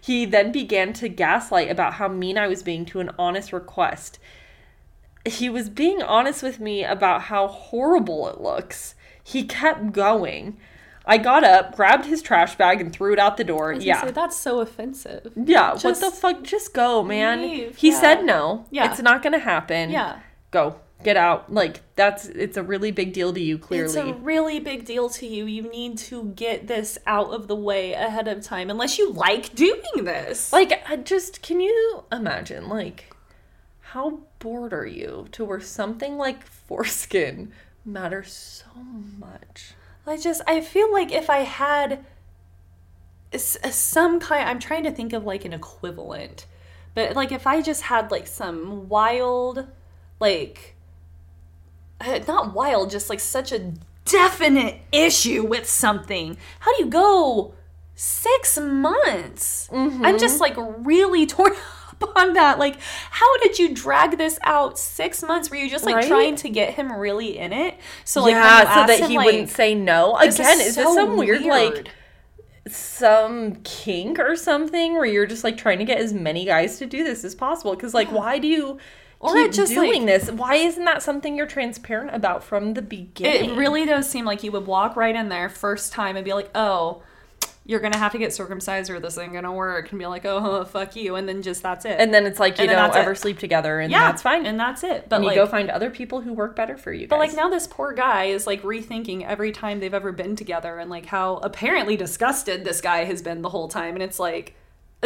He 0.00 0.24
then 0.24 0.52
began 0.52 0.92
to 0.94 1.08
gaslight 1.08 1.70
about 1.70 1.94
how 1.94 2.06
mean 2.06 2.38
I 2.38 2.46
was 2.46 2.62
being 2.62 2.84
to 2.86 3.00
an 3.00 3.10
honest 3.18 3.52
request. 3.52 4.20
He 5.24 5.50
was 5.50 5.68
being 5.68 6.00
honest 6.00 6.44
with 6.44 6.60
me 6.60 6.84
about 6.84 7.22
how 7.22 7.48
horrible 7.48 8.28
it 8.28 8.40
looks. 8.40 8.94
He 9.24 9.42
kept 9.42 9.90
going. 9.90 10.56
I 11.04 11.18
got 11.18 11.42
up, 11.42 11.74
grabbed 11.74 12.04
his 12.04 12.22
trash 12.22 12.54
bag, 12.56 12.80
and 12.80 12.92
threw 12.92 13.12
it 13.12 13.18
out 13.18 13.36
the 13.36 13.44
door. 13.44 13.72
Yeah. 13.72 14.02
say, 14.02 14.10
that's 14.12 14.36
so 14.36 14.60
offensive. 14.60 15.32
Yeah, 15.36 15.76
what 15.80 16.00
the 16.00 16.12
fuck? 16.12 16.44
Just 16.44 16.72
go, 16.72 17.02
man. 17.02 17.42
leave, 17.42 17.76
He 17.76 17.90
yeah. 17.90 18.00
said 18.00 18.24
no. 18.24 18.66
Yeah. 18.70 18.90
It's 18.90 19.00
not 19.00 19.22
gonna 19.22 19.40
happen. 19.40 19.90
Yeah. 19.90 20.20
Go. 20.50 20.76
get 21.04 21.16
out. 21.16 21.52
Like 21.52 21.82
that's 21.94 22.26
it's 22.26 22.56
a 22.56 22.62
really 22.62 22.90
big 22.90 23.12
deal 23.12 23.32
to 23.32 23.40
you. 23.40 23.58
Clearly, 23.58 23.84
It's 23.86 23.96
a 23.96 24.14
really 24.14 24.58
big 24.60 24.84
deal 24.84 25.08
to 25.10 25.26
you. 25.26 25.44
You 25.46 25.62
need 25.70 25.98
to 25.98 26.32
get 26.36 26.66
this 26.66 26.98
out 27.06 27.32
of 27.34 27.48
the 27.48 27.56
way 27.56 27.92
ahead 27.92 28.28
of 28.28 28.42
time, 28.42 28.70
unless 28.70 28.98
you 28.98 29.12
like 29.12 29.54
doing 29.54 29.82
this. 30.04 30.52
like 30.52 30.82
I 30.88 30.96
just 30.96 31.42
can 31.42 31.60
you 31.60 32.04
imagine 32.10 32.68
like 32.68 33.12
how 33.80 34.20
bored 34.38 34.72
are 34.72 34.86
you 34.86 35.26
to 35.32 35.44
where 35.44 35.60
something 35.60 36.16
like 36.16 36.46
foreskin 36.46 37.52
matters 37.84 38.32
so 38.32 38.80
much? 39.18 39.74
I 40.06 40.16
just 40.16 40.42
I 40.46 40.60
feel 40.60 40.90
like 40.92 41.12
if 41.12 41.28
I 41.28 41.38
had 41.38 42.04
some 43.36 44.18
kind 44.20 44.48
I'm 44.48 44.58
trying 44.60 44.84
to 44.84 44.90
think 44.90 45.12
of 45.12 45.24
like 45.24 45.44
an 45.44 45.52
equivalent. 45.52 46.46
But 46.94 47.14
like 47.14 47.32
if 47.32 47.46
I 47.46 47.60
just 47.60 47.82
had 47.82 48.10
like 48.10 48.26
some 48.26 48.88
wild 48.88 49.66
like 50.20 50.74
uh, 52.00 52.20
not 52.26 52.54
wild 52.54 52.90
just 52.90 53.08
like 53.10 53.20
such 53.20 53.52
a 53.52 53.72
definite 54.04 54.80
issue 54.92 55.44
with 55.44 55.68
something. 55.68 56.36
How 56.60 56.76
do 56.76 56.84
you 56.84 56.90
go 56.90 57.54
6 57.94 58.58
months? 58.60 59.68
I'm 59.72 60.18
just 60.18 60.40
like 60.40 60.54
really 60.56 61.26
torn 61.26 61.52
up 61.90 62.12
on 62.16 62.34
that. 62.34 62.58
Like 62.58 62.78
how 63.10 63.38
did 63.38 63.58
you 63.58 63.74
drag 63.74 64.18
this 64.18 64.38
out 64.42 64.78
6 64.78 65.22
months? 65.24 65.50
Were 65.50 65.56
you 65.56 65.70
just 65.70 65.84
like 65.84 65.96
Right? 65.96 66.08
trying 66.08 66.36
to 66.36 66.48
get 66.48 66.74
him 66.74 66.92
really 66.92 67.38
in 67.38 67.52
it? 67.52 67.78
So 68.04 68.22
like 68.22 68.32
yeah, 68.32 68.60
so 68.60 68.86
that 68.86 69.00
him, 69.00 69.10
he 69.10 69.16
like, 69.16 69.26
wouldn't 69.26 69.48
say 69.50 69.74
no. 69.74 70.16
Again, 70.16 70.30
is, 70.30 70.36
this 70.36 70.74
so 70.74 70.94
some 70.94 71.16
weird, 71.16 71.42
like 71.42 71.88
some 72.68 73.56
kink 73.62 74.18
or 74.18 74.34
something 74.36 74.94
where 74.94 75.06
you're 75.06 75.26
just 75.26 75.44
like 75.44 75.56
trying 75.56 75.78
to 75.78 75.84
get 75.84 75.98
as 75.98 76.12
many 76.12 76.44
guys 76.44 76.78
to 76.78 76.86
do 76.86 77.04
this 77.04 77.24
as 77.24 77.34
possible? 77.34 77.74
Because 77.74 77.94
like, 77.94 78.10
why 78.10 78.38
do 78.38 78.48
you 78.48 78.78
Or 79.18 79.48
just, 79.48 79.72
doing 79.72 80.04
like- 80.04 80.20
this? 80.20 80.30
Why 80.30 80.56
isn't 80.56 80.84
that 80.84 81.02
something 81.02 81.36
you're 81.36 81.46
transparent 81.46 82.14
about 82.14 82.44
from 82.44 82.74
the 82.74 82.82
beginning? 82.82 83.50
It 83.50 83.56
really 83.56 83.86
does 83.86 84.08
seem 84.08 84.24
like 84.24 84.42
you 84.42 84.52
would 84.52 84.66
walk 84.66 84.94
right 84.96 85.14
in 85.16 85.28
there 85.30 85.48
first 85.48 85.92
time 85.92 86.16
and 86.16 86.24
be 86.24 86.32
like, 86.34 86.50
"Oh, 86.54 87.02
you're 87.68 87.80
gonna 87.80 87.96
have 87.96 88.12
to 88.12 88.18
get 88.18 88.32
circumcised 88.32 88.90
or 88.90 89.00
this 89.00 89.18
ain't 89.18 89.32
gonna 89.32 89.52
work," 89.52 89.90
and 89.90 89.98
be 89.98 90.06
like, 90.06 90.24
"Oh, 90.24 90.64
fuck 90.70 90.94
you," 90.94 91.16
and 91.16 91.28
then 91.28 91.42
just 91.42 91.62
that's 91.62 91.84
it. 91.84 91.96
and 91.98 92.12
then 92.14 92.26
it's 92.26 92.38
like 92.38 92.58
you 92.58 92.62
And 92.64 92.70
don't 92.70 92.76
that's 92.78 92.96
it. 92.96 93.00
ever 93.00 93.14
sleep 93.14 93.38
together, 93.38 93.80
and 93.80 93.90
yeah, 93.90 94.02
that's 94.10 94.22
fine. 94.22 94.44
and 94.46 94.60
that's 94.60 94.84
it. 94.84 95.08
But 95.08 95.16
and 95.16 95.24
you 95.24 95.28
like, 95.30 95.36
go 95.36 95.46
find 95.46 95.70
other 95.70 95.90
people 95.90 96.20
who 96.20 96.32
work 96.32 96.54
better 96.54 96.76
for 96.76 96.92
you. 96.92 97.08
but 97.08 97.18
like 97.18 97.34
now 97.34 97.48
this 97.48 97.66
poor 97.66 97.92
guy 97.92 98.24
is 98.24 98.46
like 98.46 98.62
rethinking 98.62 99.24
every 99.26 99.50
time 99.50 99.80
they've 99.80 99.94
ever 99.94 100.12
been 100.12 100.36
together 100.36 100.78
and 100.78 100.90
like 100.90 101.06
how 101.06 101.36
apparently 101.38 101.96
disgusted 101.96 102.64
this 102.64 102.80
guy 102.80 103.04
has 103.04 103.22
been 103.22 103.42
the 103.42 103.48
whole 103.48 103.68
time, 103.68 103.94
and 103.94 104.02
it's 104.02 104.20
like. 104.20 104.54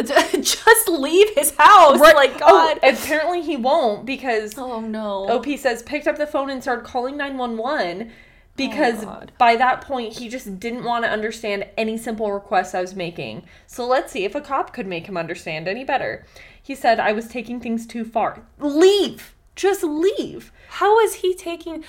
Just 0.41 0.89
leave 0.89 1.29
his 1.35 1.51
house. 1.57 1.99
Like, 1.99 2.35
oh, 2.35 2.39
God. 2.39 2.79
Oh, 2.83 2.89
apparently 2.89 3.41
he 3.41 3.57
won't 3.57 4.05
because 4.05 4.57
Oh, 4.57 4.79
no. 4.81 5.27
OP 5.29 5.47
says 5.57 5.83
picked 5.83 6.07
up 6.07 6.17
the 6.17 6.27
phone 6.27 6.49
and 6.49 6.61
started 6.61 6.85
calling 6.85 7.17
911 7.17 8.11
because 8.57 9.05
Oh, 9.05 9.23
by 9.37 9.55
that 9.55 9.81
point 9.81 10.13
he 10.13 10.27
just 10.27 10.59
didn't 10.59 10.83
want 10.83 11.05
to 11.05 11.09
understand 11.09 11.65
any 11.77 11.97
simple 11.97 12.31
requests 12.31 12.75
I 12.75 12.81
was 12.81 12.95
making. 12.95 13.43
So 13.65 13.87
let's 13.87 14.11
see 14.11 14.25
if 14.25 14.35
a 14.35 14.41
cop 14.41 14.73
could 14.73 14.87
make 14.87 15.07
him 15.07 15.17
understand 15.17 15.67
any 15.67 15.83
better. 15.83 16.25
He 16.61 16.75
said 16.75 16.99
I 16.99 17.13
was 17.13 17.27
taking 17.27 17.59
things 17.59 17.87
too 17.87 18.03
far. 18.03 18.43
Leave. 18.59 19.33
Just 19.55 19.83
leave. 19.83 20.51
How 20.69 20.99
is 20.99 21.15
he 21.15 21.33
taking? 21.33 21.83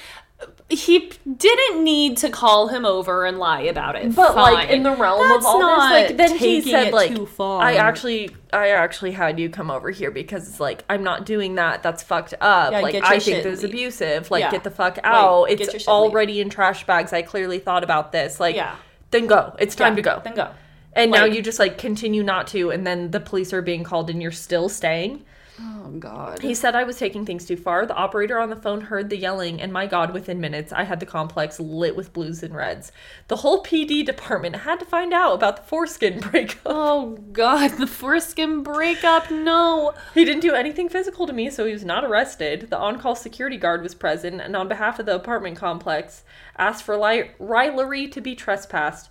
He 0.68 1.12
didn't 1.36 1.84
need 1.84 2.16
to 2.18 2.30
call 2.30 2.68
him 2.68 2.86
over 2.86 3.26
and 3.26 3.38
lie 3.38 3.60
about 3.62 3.94
it. 3.96 4.14
But 4.14 4.34
like 4.36 4.70
in 4.70 4.82
the 4.82 4.94
realm 4.94 5.20
That's 5.28 5.44
of 5.44 5.46
all 5.46 5.58
this, 5.58 5.78
like 5.78 6.16
then 6.16 6.36
he 6.36 6.60
said 6.62 6.92
like 6.92 7.14
too 7.14 7.26
far. 7.26 7.62
I 7.62 7.74
actually 7.74 8.30
I 8.52 8.68
actually 8.70 9.12
had 9.12 9.38
you 9.38 9.50
come 9.50 9.70
over 9.70 9.90
here 9.90 10.10
because 10.10 10.48
it's 10.48 10.60
like 10.60 10.84
I'm 10.88 11.02
not 11.02 11.26
doing 11.26 11.56
that. 11.56 11.82
That's 11.82 12.02
fucked 12.02 12.34
up. 12.40 12.72
Yeah, 12.72 12.80
like 12.80 12.94
I 12.94 13.18
think 13.18 13.42
this 13.42 13.58
is 13.58 13.64
abusive. 13.64 14.30
Like 14.30 14.40
Yeah. 14.40 14.50
get 14.50 14.64
the 14.64 14.70
fuck 14.70 14.98
out. 15.04 15.50
your 15.50 15.60
it's 15.60 15.68
and 15.68 15.74
leave. 15.74 15.88
already 15.88 16.40
in 16.40 16.48
trash 16.48 16.84
bags. 16.86 17.12
I 17.12 17.22
clearly 17.22 17.58
thought 17.58 17.84
about 17.84 18.12
this. 18.12 18.40
Like 18.40 18.56
Yeah. 18.56 18.76
then 19.10 19.26
go. 19.26 19.54
It's 19.58 19.74
time 19.74 19.92
Yeah, 19.92 19.96
to 19.96 20.02
go. 20.02 20.20
Then 20.24 20.34
go. 20.34 20.48
and 20.94 21.10
now 21.10 21.24
you 21.24 21.42
just 21.42 21.58
like 21.58 21.76
continue 21.76 22.22
not 22.22 22.46
to 22.48 22.70
and 22.70 22.86
then 22.86 23.10
the 23.10 23.20
police 23.20 23.52
are 23.52 23.62
being 23.62 23.84
called 23.84 24.08
and 24.08 24.22
you're 24.22 24.32
still 24.32 24.68
staying. 24.70 25.24
Oh 25.60 25.90
God. 25.98 26.40
He 26.40 26.54
said 26.54 26.74
I 26.74 26.84
was 26.84 26.96
taking 26.96 27.26
things 27.26 27.44
too 27.44 27.56
far. 27.56 27.84
The 27.84 27.94
operator 27.94 28.38
on 28.38 28.48
the 28.48 28.56
phone 28.56 28.80
heard 28.82 29.10
the 29.10 29.18
yelling, 29.18 29.60
and 29.60 29.72
my 29.72 29.86
God, 29.86 30.12
within 30.14 30.40
minutes, 30.40 30.72
I 30.72 30.84
had 30.84 30.98
the 30.98 31.06
complex 31.06 31.60
lit 31.60 31.94
with 31.94 32.12
blues 32.12 32.42
and 32.42 32.54
reds. 32.56 32.90
The 33.28 33.36
whole 33.36 33.62
PD 33.62 34.04
department 34.04 34.56
had 34.56 34.80
to 34.80 34.86
find 34.86 35.12
out 35.12 35.34
about 35.34 35.56
the 35.56 35.62
foreskin 35.62 36.20
breakup. 36.30 36.62
Oh 36.64 37.18
God, 37.32 37.72
the 37.72 37.86
foreskin 37.86 38.62
breakup. 38.62 39.30
No. 39.30 39.92
He 40.14 40.24
didn't 40.24 40.40
do 40.40 40.54
anything 40.54 40.88
physical 40.88 41.26
to 41.26 41.32
me, 41.32 41.50
so 41.50 41.66
he 41.66 41.72
was 41.72 41.84
not 41.84 42.04
arrested. 42.04 42.68
The 42.70 42.78
on 42.78 42.98
call 42.98 43.14
security 43.14 43.58
guard 43.58 43.82
was 43.82 43.94
present, 43.94 44.40
and 44.40 44.56
on 44.56 44.68
behalf 44.68 44.98
of 44.98 45.06
the 45.06 45.14
apartment 45.14 45.56
complex, 45.56 46.24
asked 46.56 46.82
for 46.82 46.96
li- 46.96 47.30
rilery 47.38 48.10
to 48.12 48.20
be 48.20 48.34
trespassed. 48.34 49.10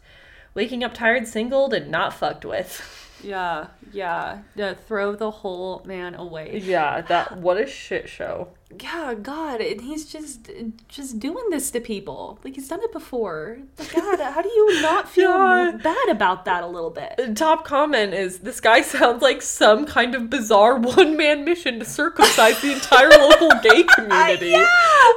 Waking 0.54 0.84
up 0.84 0.94
tired, 0.94 1.28
singled, 1.28 1.74
and 1.74 1.90
not 1.90 2.14
fucked 2.14 2.46
with. 2.46 3.08
Yeah, 3.24 3.68
yeah. 3.92 4.40
Yeah, 4.56 4.74
throw 4.74 5.16
the 5.16 5.32
whole 5.32 5.84
man 5.86 6.16
away. 6.16 6.60
Yeah, 6.64 7.02
that 7.02 7.38
what 7.38 7.58
a 7.58 7.68
shit 7.68 8.10
show. 8.10 8.50
Yeah, 8.80 9.14
God, 9.16 9.60
and 9.62 9.82
he's 9.82 10.06
just 10.06 10.50
just 10.88 11.20
doing 11.20 11.50
this 11.50 11.72
to 11.72 11.80
people. 11.80 12.40
Like 12.44 12.56
he's 12.56 12.68
done 12.68 12.82
it 12.82 12.92
before. 12.92 13.60
Like, 13.78 13.94
God, 13.96 14.20
how 14.20 14.42
do 14.42 14.50
you 14.50 14.82
not 14.82 15.10
feel 15.10 15.30
Yeah. 15.30 15.72
bad 15.84 16.10
about 16.10 16.46
that 16.46 16.64
a 16.64 16.68
little 16.68 16.90
bit? 16.90 17.16
The 17.18 17.34
top 17.34 17.66
comment 17.66 18.14
is 18.14 18.40
this 18.40 18.60
guy 18.62 18.82
sounds 18.82 19.22
like 19.22 19.42
some 19.42 19.86
kind 19.86 20.16
of 20.16 20.30
bizarre 20.30 20.78
one 20.78 21.18
man 21.18 21.44
mission 21.44 21.80
to 21.80 21.86
circumcise 21.86 22.62
the 22.62 22.74
entire 22.74 23.10
local 23.10 23.50
gay 23.64 23.84
community. 23.84 24.52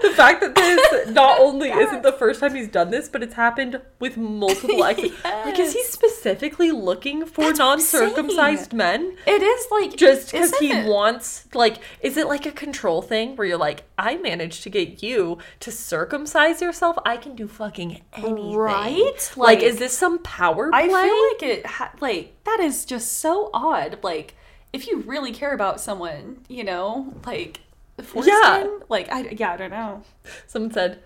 The 0.03 0.13
fact 0.17 0.41
that 0.41 0.55
this 0.55 1.09
not 1.11 1.39
only 1.41 1.71
isn't 1.71 2.03
the 2.03 2.13
first 2.13 2.41
time 2.41 2.55
he's 2.55 2.69
done 2.69 2.91
this, 2.91 3.09
but 3.09 3.23
it's 3.23 3.35
happened 3.35 3.81
with 4.01 4.17
multiple 4.17 4.83
exes. 4.85 5.13
Like, 5.25 5.59
is 5.59 5.73
he 5.73 5.83
specifically 5.85 6.71
looking 6.73 7.25
for 7.27 7.45
That's 7.45 7.59
what 7.59 7.65
I'm 7.67 7.79
non 7.79 7.81
circumcised 7.81 8.73
men? 8.73 9.17
It 9.27 9.43
is 9.43 9.67
like 9.71 9.97
Just 9.97 10.33
because 10.33 10.55
he 10.59 10.73
it? 10.73 10.87
wants, 10.87 11.47
like, 11.55 11.79
is 12.01 12.17
it 12.17 12.27
like 12.27 12.47
a 12.47 12.51
control 12.53 13.03
thing 13.03 13.37
where 13.45 13.51
you're 13.51 13.59
like, 13.59 13.85
I 13.99 14.17
managed 14.17 14.63
to 14.63 14.71
get 14.71 15.03
you 15.03 15.37
to 15.61 15.71
circumcise 15.71 16.63
yourself? 16.63 16.97
I 17.05 17.19
can 17.19 17.37
do 17.37 17.47
fucking 17.47 18.01
anything. 18.15 18.55
Right? 18.57 19.31
Like, 19.37 19.61
Like, 19.61 19.63
is 19.63 19.79
this 19.79 19.97
some 19.97 20.19
power 20.21 20.71
play? 20.71 20.81
I 20.81 20.89
feel 20.89 21.49
like 21.51 21.59
it 21.59 21.67
ha- 21.67 21.93
like 22.01 22.33
that 22.45 22.61
is 22.61 22.85
just 22.87 23.19
so 23.19 23.51
odd. 23.53 23.99
Like 24.03 24.35
if 24.73 24.87
you 24.89 25.01
really 25.01 25.31
care 25.33 25.53
about 25.53 25.79
someone, 25.81 26.39
you 26.49 26.65
know, 26.65 27.13
like 27.27 27.61
foreskin, 28.03 28.33
Yeah. 28.43 28.67
like 28.89 29.13
I 29.13 29.29
yeah, 29.39 29.53
I 29.53 29.57
don't 29.59 29.71
know. 29.71 30.03
Someone 30.47 30.73
said, 30.73 31.01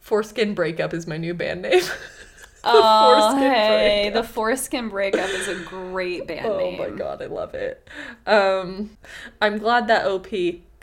"Foreskin 0.00 0.54
breakup 0.54 0.94
is 0.94 1.06
my 1.06 1.18
new 1.18 1.34
band 1.34 1.62
name." 1.62 1.80
the 2.64 2.70
Oh, 2.70 3.30
foreskin 3.30 3.52
hey, 3.52 4.02
breakup. 4.04 4.22
the 4.22 4.28
foreskin 4.32 4.88
breakup 4.88 5.28
is 5.28 5.48
a 5.48 5.54
great 5.64 6.26
band 6.26 6.44
name 6.44 6.50
Oh 6.50 6.58
name. 6.58 6.78
my 6.78 6.88
god, 6.96 7.20
I 7.22 7.26
love 7.26 7.54
it. 7.54 7.86
Um, 8.26 8.96
I'm 9.40 9.58
glad 9.58 9.86
that 9.88 10.06
OP 10.06 10.26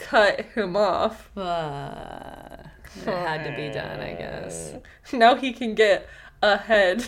cut 0.02 0.42
him 0.56 0.76
off. 0.76 1.30
Uh, 1.38 2.58
it 2.98 3.06
had 3.08 3.44
to 3.46 3.56
be 3.56 3.70
done, 3.70 4.00
I 4.00 4.14
guess. 4.14 4.74
Now 5.14 5.36
he 5.36 5.54
can 5.54 5.76
get 5.76 6.08
ahead. 6.42 7.08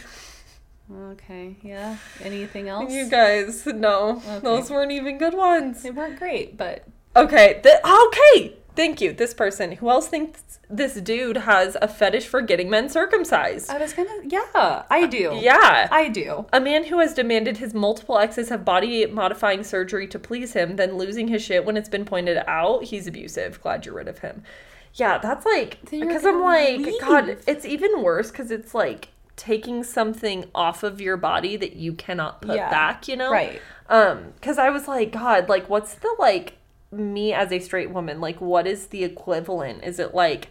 Okay, 0.91 1.55
yeah. 1.61 1.97
Anything 2.21 2.69
else? 2.69 2.91
You 2.91 3.09
guys, 3.09 3.65
no, 3.65 4.21
those 4.41 4.69
weren't 4.69 4.91
even 4.91 5.17
good 5.17 5.33
ones. 5.33 5.81
They 5.81 5.91
weren't 5.91 6.19
great, 6.19 6.57
but 6.57 6.85
Okay, 7.15 7.59
th- 7.63 7.75
okay. 7.85 8.53
Thank 8.75 9.01
you. 9.01 9.13
This 9.13 9.33
person. 9.33 9.73
Who 9.73 9.89
else 9.89 10.07
thinks 10.07 10.59
this 10.69 10.95
dude 10.95 11.37
has 11.37 11.77
a 11.81 11.87
fetish 11.87 12.25
for 12.27 12.41
getting 12.41 12.69
men 12.69 12.89
circumcised? 12.89 13.69
I 13.69 13.77
was 13.77 13.93
gonna. 13.93 14.09
Yeah, 14.23 14.83
I 14.89 15.05
do. 15.05 15.37
yeah. 15.41 15.87
I 15.91 16.09
do. 16.09 16.45
A 16.51 16.59
man 16.59 16.85
who 16.85 16.99
has 16.99 17.13
demanded 17.13 17.57
his 17.57 17.73
multiple 17.73 18.17
exes 18.17 18.49
have 18.49 18.65
body 18.65 19.05
modifying 19.05 19.63
surgery 19.63 20.07
to 20.07 20.19
please 20.19 20.53
him, 20.53 20.75
then 20.75 20.97
losing 20.97 21.27
his 21.27 21.43
shit 21.43 21.65
when 21.65 21.77
it's 21.77 21.89
been 21.89 22.05
pointed 22.05 22.37
out, 22.47 22.85
he's 22.85 23.07
abusive. 23.07 23.61
Glad 23.61 23.85
you're 23.85 23.95
rid 23.95 24.07
of 24.07 24.19
him. 24.19 24.43
Yeah, 24.95 25.17
that's 25.17 25.45
like 25.45 25.79
because 25.89 26.25
I'm 26.25 26.41
like, 26.41 26.77
leave. 26.79 27.01
God, 27.01 27.37
it's 27.47 27.65
even 27.65 28.01
worse 28.03 28.31
because 28.31 28.51
it's 28.51 28.75
like 28.75 29.09
taking 29.35 29.83
something 29.83 30.45
off 30.53 30.83
of 30.83 31.01
your 31.01 31.17
body 31.17 31.57
that 31.57 31.75
you 31.75 31.93
cannot 31.93 32.41
put 32.41 32.55
Yeah, 32.55 32.69
back. 32.69 33.07
You 33.07 33.17
know, 33.17 33.31
right. 33.31 33.59
Um, 33.89 34.33
because 34.35 34.57
I 34.57 34.69
was 34.69 34.87
like, 34.87 35.11
God, 35.11 35.49
like, 35.49 35.69
what's 35.69 35.95
the 35.95 36.15
like 36.19 36.57
me 36.93 37.33
as 37.33 37.51
a 37.51 37.59
straight 37.59 37.91
woman? 37.91 38.21
Like, 38.21 38.39
what 38.41 38.67
is 38.67 38.87
the 38.87 39.03
equivalent? 39.03 39.83
Is 39.83 39.99
it 39.99 40.13
like 40.15 40.49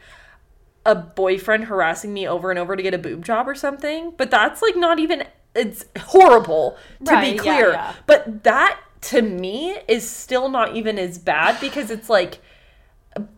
a 0.84 0.94
boyfriend 0.94 1.64
harassing 1.64 2.12
me 2.12 2.26
over 2.26 2.50
and 2.50 2.58
over 2.58 2.74
to 2.76 2.82
get 2.82 2.94
a 2.94 2.98
boob 2.98 3.24
job 3.24 3.48
or 3.48 3.54
something? 3.54 4.12
But 4.16 4.30
that's 4.30 4.62
like 4.62 4.76
not 4.76 4.98
even. 4.98 5.24
It's 5.54 5.84
horrible 5.98 6.78
to 7.04 7.12
Right, 7.12 7.32
be 7.32 7.36
yeah, 7.36 7.42
clear. 7.42 7.70
yeah. 7.72 7.92
But 8.06 8.42
that 8.44 8.80
to 9.02 9.20
me 9.22 9.76
is 9.88 10.08
still 10.08 10.48
not 10.48 10.74
even 10.76 10.98
as 10.98 11.18
bad 11.18 11.60
because 11.60 11.90
it's 11.90 12.08
like 12.08 12.38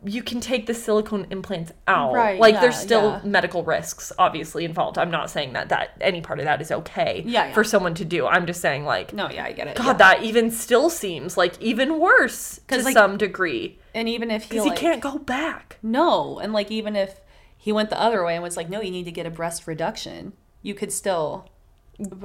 you 0.04 0.22
can 0.22 0.40
take 0.40 0.66
the 0.66 0.74
silicone 0.74 1.26
implants 1.30 1.72
out. 1.88 2.12
Right, 2.12 2.38
Like 2.38 2.54
yeah, 2.54 2.60
there's 2.60 2.78
still 2.78 3.10
yeah. 3.10 3.20
medical 3.24 3.64
risks 3.64 4.12
obviously 4.18 4.64
involved. 4.64 4.98
I'm 4.98 5.10
not 5.10 5.30
saying 5.30 5.52
that 5.54 5.68
that 5.70 5.96
any 6.00 6.20
part 6.20 6.38
of 6.38 6.44
that 6.44 6.60
is 6.60 6.70
okay 6.70 7.22
Yeah, 7.26 7.52
for 7.52 7.64
someone 7.64 7.94
to 7.94 8.04
do. 8.04 8.26
I'm 8.26 8.46
just 8.46 8.60
saying 8.60 8.84
like 8.84 9.12
No, 9.12 9.28
yeah, 9.30 9.44
I 9.44 9.52
get 9.52 9.66
it. 9.66 9.76
God, 9.76 9.98
that 9.98 10.22
even 10.22 10.50
still 10.50 10.90
seems 10.90 11.36
like 11.36 11.60
even 11.60 11.98
worse 11.98 12.60
to 12.68 12.82
like, 12.82 12.92
some 12.92 13.16
degree. 13.16 13.80
and 13.94 14.08
even 14.08 14.30
if 14.30 14.50
he 14.50 14.60
like 14.60 14.72
he 14.72 14.76
can't 14.76 15.00
go 15.00 15.18
back. 15.18 15.78
no, 15.82 16.38
and 16.38 16.52
like 16.52 16.70
even 16.70 16.94
if 16.94 17.20
he 17.56 17.72
went 17.72 17.90
the 17.90 18.00
other 18.00 18.24
way 18.24 18.34
and 18.34 18.42
was 18.42 18.56
like, 18.56 18.68
no, 18.68 18.80
you 18.80 18.90
need 18.90 19.04
to 19.04 19.12
get 19.12 19.26
a 19.26 19.30
breast 19.30 19.66
reduction, 19.66 20.34
you 20.62 20.74
could 20.74 20.92
still 20.92 21.48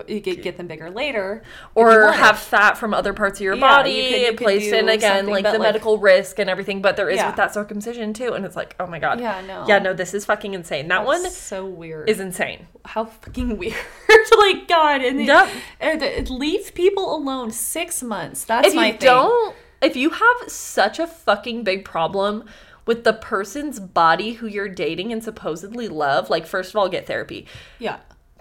you 0.07 0.19
get, 0.19 0.41
get 0.41 0.57
them 0.57 0.65
bigger 0.67 0.89
later, 0.89 1.43
Or 1.75 2.11
have 2.11 2.39
fat 2.39 2.77
from 2.77 2.93
other 2.93 3.13
parts 3.13 3.39
of 3.39 3.43
your 3.43 3.53
Yeah, 3.55 3.59
body 3.61 3.91
you 3.91 4.17
you 4.17 4.33
placed 4.33 4.73
in 4.73 4.89
again, 4.89 5.27
like 5.27 5.43
the 5.43 5.51
like- 5.51 5.61
medical 5.61 5.97
risk 5.99 6.39
and 6.39 6.49
everything. 6.49 6.81
But 6.81 6.95
there 6.97 7.09
is 7.09 7.17
Yeah. 7.17 7.27
with 7.27 7.35
that 7.35 7.53
circumcision 7.53 8.13
too. 8.13 8.33
And 8.33 8.45
it's 8.45 8.55
like, 8.55 8.75
oh 8.79 8.87
my 8.87 8.97
God. 8.99 9.19
Yeah, 9.19 9.41
no. 9.45 9.65
Yeah, 9.67 9.79
no, 9.79 9.93
this 9.93 10.13
is 10.13 10.25
fucking 10.25 10.53
insane. 10.55 10.87
That 10.87 11.05
one 11.05 11.29
so 11.29 11.65
weird. 11.65 12.09
is 12.09 12.19
insane. 12.19 12.67
how 12.85 13.05
fucking 13.05 13.57
weird. 13.59 13.75
like 14.37 14.67
God, 14.67 15.01
and, 15.01 15.25
Yep. 15.25 15.49
it- 15.81 16.29
leave 16.29 16.73
people 16.73 17.15
alone 17.15 17.51
six 17.51 18.01
months. 18.01 18.45
That's 18.45 18.69
if 18.69 18.73
my 18.75 18.87
you 18.87 18.91
thing. 18.93 18.99
don't 19.01 19.55
if 19.81 19.95
you 19.95 20.09
have 20.09 20.37
such 20.49 20.99
a 20.99 21.07
fucking 21.07 21.63
big 21.63 21.85
problem 21.85 22.43
with 22.85 23.03
the 23.03 23.13
person's 23.13 23.79
body 23.79 24.33
who 24.33 24.47
you're 24.47 24.67
dating 24.67 25.13
and 25.13 25.23
supposedly 25.23 25.87
love 25.87 26.29
like 26.29 26.45
first 26.45 26.71
of 26.71 26.75
all 26.75 26.89
get 26.89 27.05
therapy 27.07 27.45
yeah, 27.77 27.97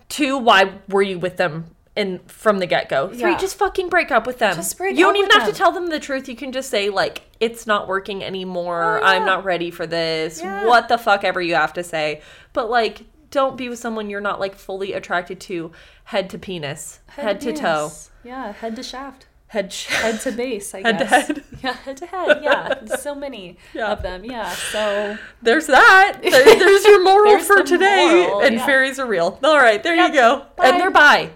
two 0.08 0.36
why 0.38 0.72
were 0.88 1.02
you 1.02 1.18
with 1.18 1.36
them 1.36 1.66
in 1.96 2.20
from 2.28 2.58
the 2.60 2.66
get-go 2.66 3.08
three 3.08 3.18
Yeah. 3.32 3.38
just 3.38 3.56
fucking 3.56 3.88
break 3.88 4.10
up 4.12 4.26
with 4.26 4.38
them 4.38 4.54
Just 4.56 4.78
break 4.78 4.96
you 4.96 5.04
don't 5.04 5.16
even 5.16 5.28
with 5.28 5.36
have 5.38 5.48
to 5.48 5.54
tell 5.54 5.72
them 5.72 5.88
the 5.88 5.98
truth 5.98 6.28
you 6.28 6.36
can 6.36 6.52
just 6.52 6.70
say 6.70 6.88
like 6.90 7.22
it's 7.40 7.66
not 7.66 7.88
working 7.88 8.22
anymore 8.22 8.98
Oh, 8.98 9.00
yeah. 9.00 9.06
i'm 9.12 9.24
not 9.26 9.44
ready 9.44 9.70
for 9.70 9.86
this 9.86 10.40
Yeah. 10.40 10.66
what 10.66 10.88
the 10.88 10.96
fuck 10.98 11.24
ever 11.24 11.42
you 11.42 11.54
have 11.56 11.72
to 11.74 11.82
say 11.82 12.22
but 12.52 12.70
like 12.70 13.02
don't 13.30 13.56
be 13.56 13.68
with 13.68 13.78
someone 13.78 14.08
you're 14.08 14.20
not 14.20 14.38
like 14.40 14.54
fully 14.54 14.92
attracted 14.92 15.40
to 15.40 15.72
head 16.04 16.30
to 16.30 16.38
penis 16.38 17.00
head, 17.08 17.40
to 17.42 17.52
toe. 17.52 17.92
Yeah, 18.24 18.52
head 18.52 18.74
to 18.76 18.82
shaft. 18.82 19.26
Head 19.48 19.72
sh- 19.72 19.86
Head 20.02 20.20
to 20.20 20.32
base, 20.32 20.74
I 20.74 20.82
Head 20.82 20.98
to 20.98 21.04
guess. 21.04 21.26
head. 21.26 21.44
Yeah, 21.62 21.72
head 21.72 21.96
to 21.96 22.06
head. 22.06 22.40
Yeah, 22.42 22.84
so 22.96 23.14
many 23.14 23.56
Yeah. 23.74 23.92
of 23.92 24.02
them. 24.02 24.24
Yeah, 24.24 24.50
so 24.50 25.16
There's 25.42 25.66
that. 25.66 26.18
There- 26.22 26.30
there's 26.44 26.84
your 26.84 27.02
moral 27.02 27.32
There's 27.32 27.46
for 27.46 27.62
today. 27.62 28.26
moral, 28.28 28.40
and 28.42 28.56
yeah. 28.56 28.66
fairies 28.66 28.98
are 28.98 29.06
real. 29.06 29.38
All 29.42 29.56
right, 29.58 29.82
there 29.82 29.94
you 29.94 30.12
go. 30.12 30.44
Bye. 30.56 30.68
And 30.68 30.80
they're 30.80 30.90
bi. 30.90 31.30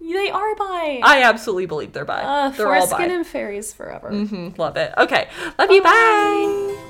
they 0.00 0.30
are 0.30 0.54
bi. 0.54 1.00
I 1.02 1.22
absolutely 1.24 1.66
believe 1.66 1.92
they're 1.92 2.04
bi. 2.04 2.22
uh, 2.22 2.50
they're 2.50 2.72
all 2.72 2.88
bi. 2.88 3.04
and 3.06 3.26
fairies 3.26 3.72
forever. 3.72 4.10
Mm-hmm. 4.12 4.60
love 4.60 4.76
it. 4.76 4.92
Okay. 4.96 5.28
Love 5.58 5.70
you. 5.70 5.82
Bye. 5.82 6.82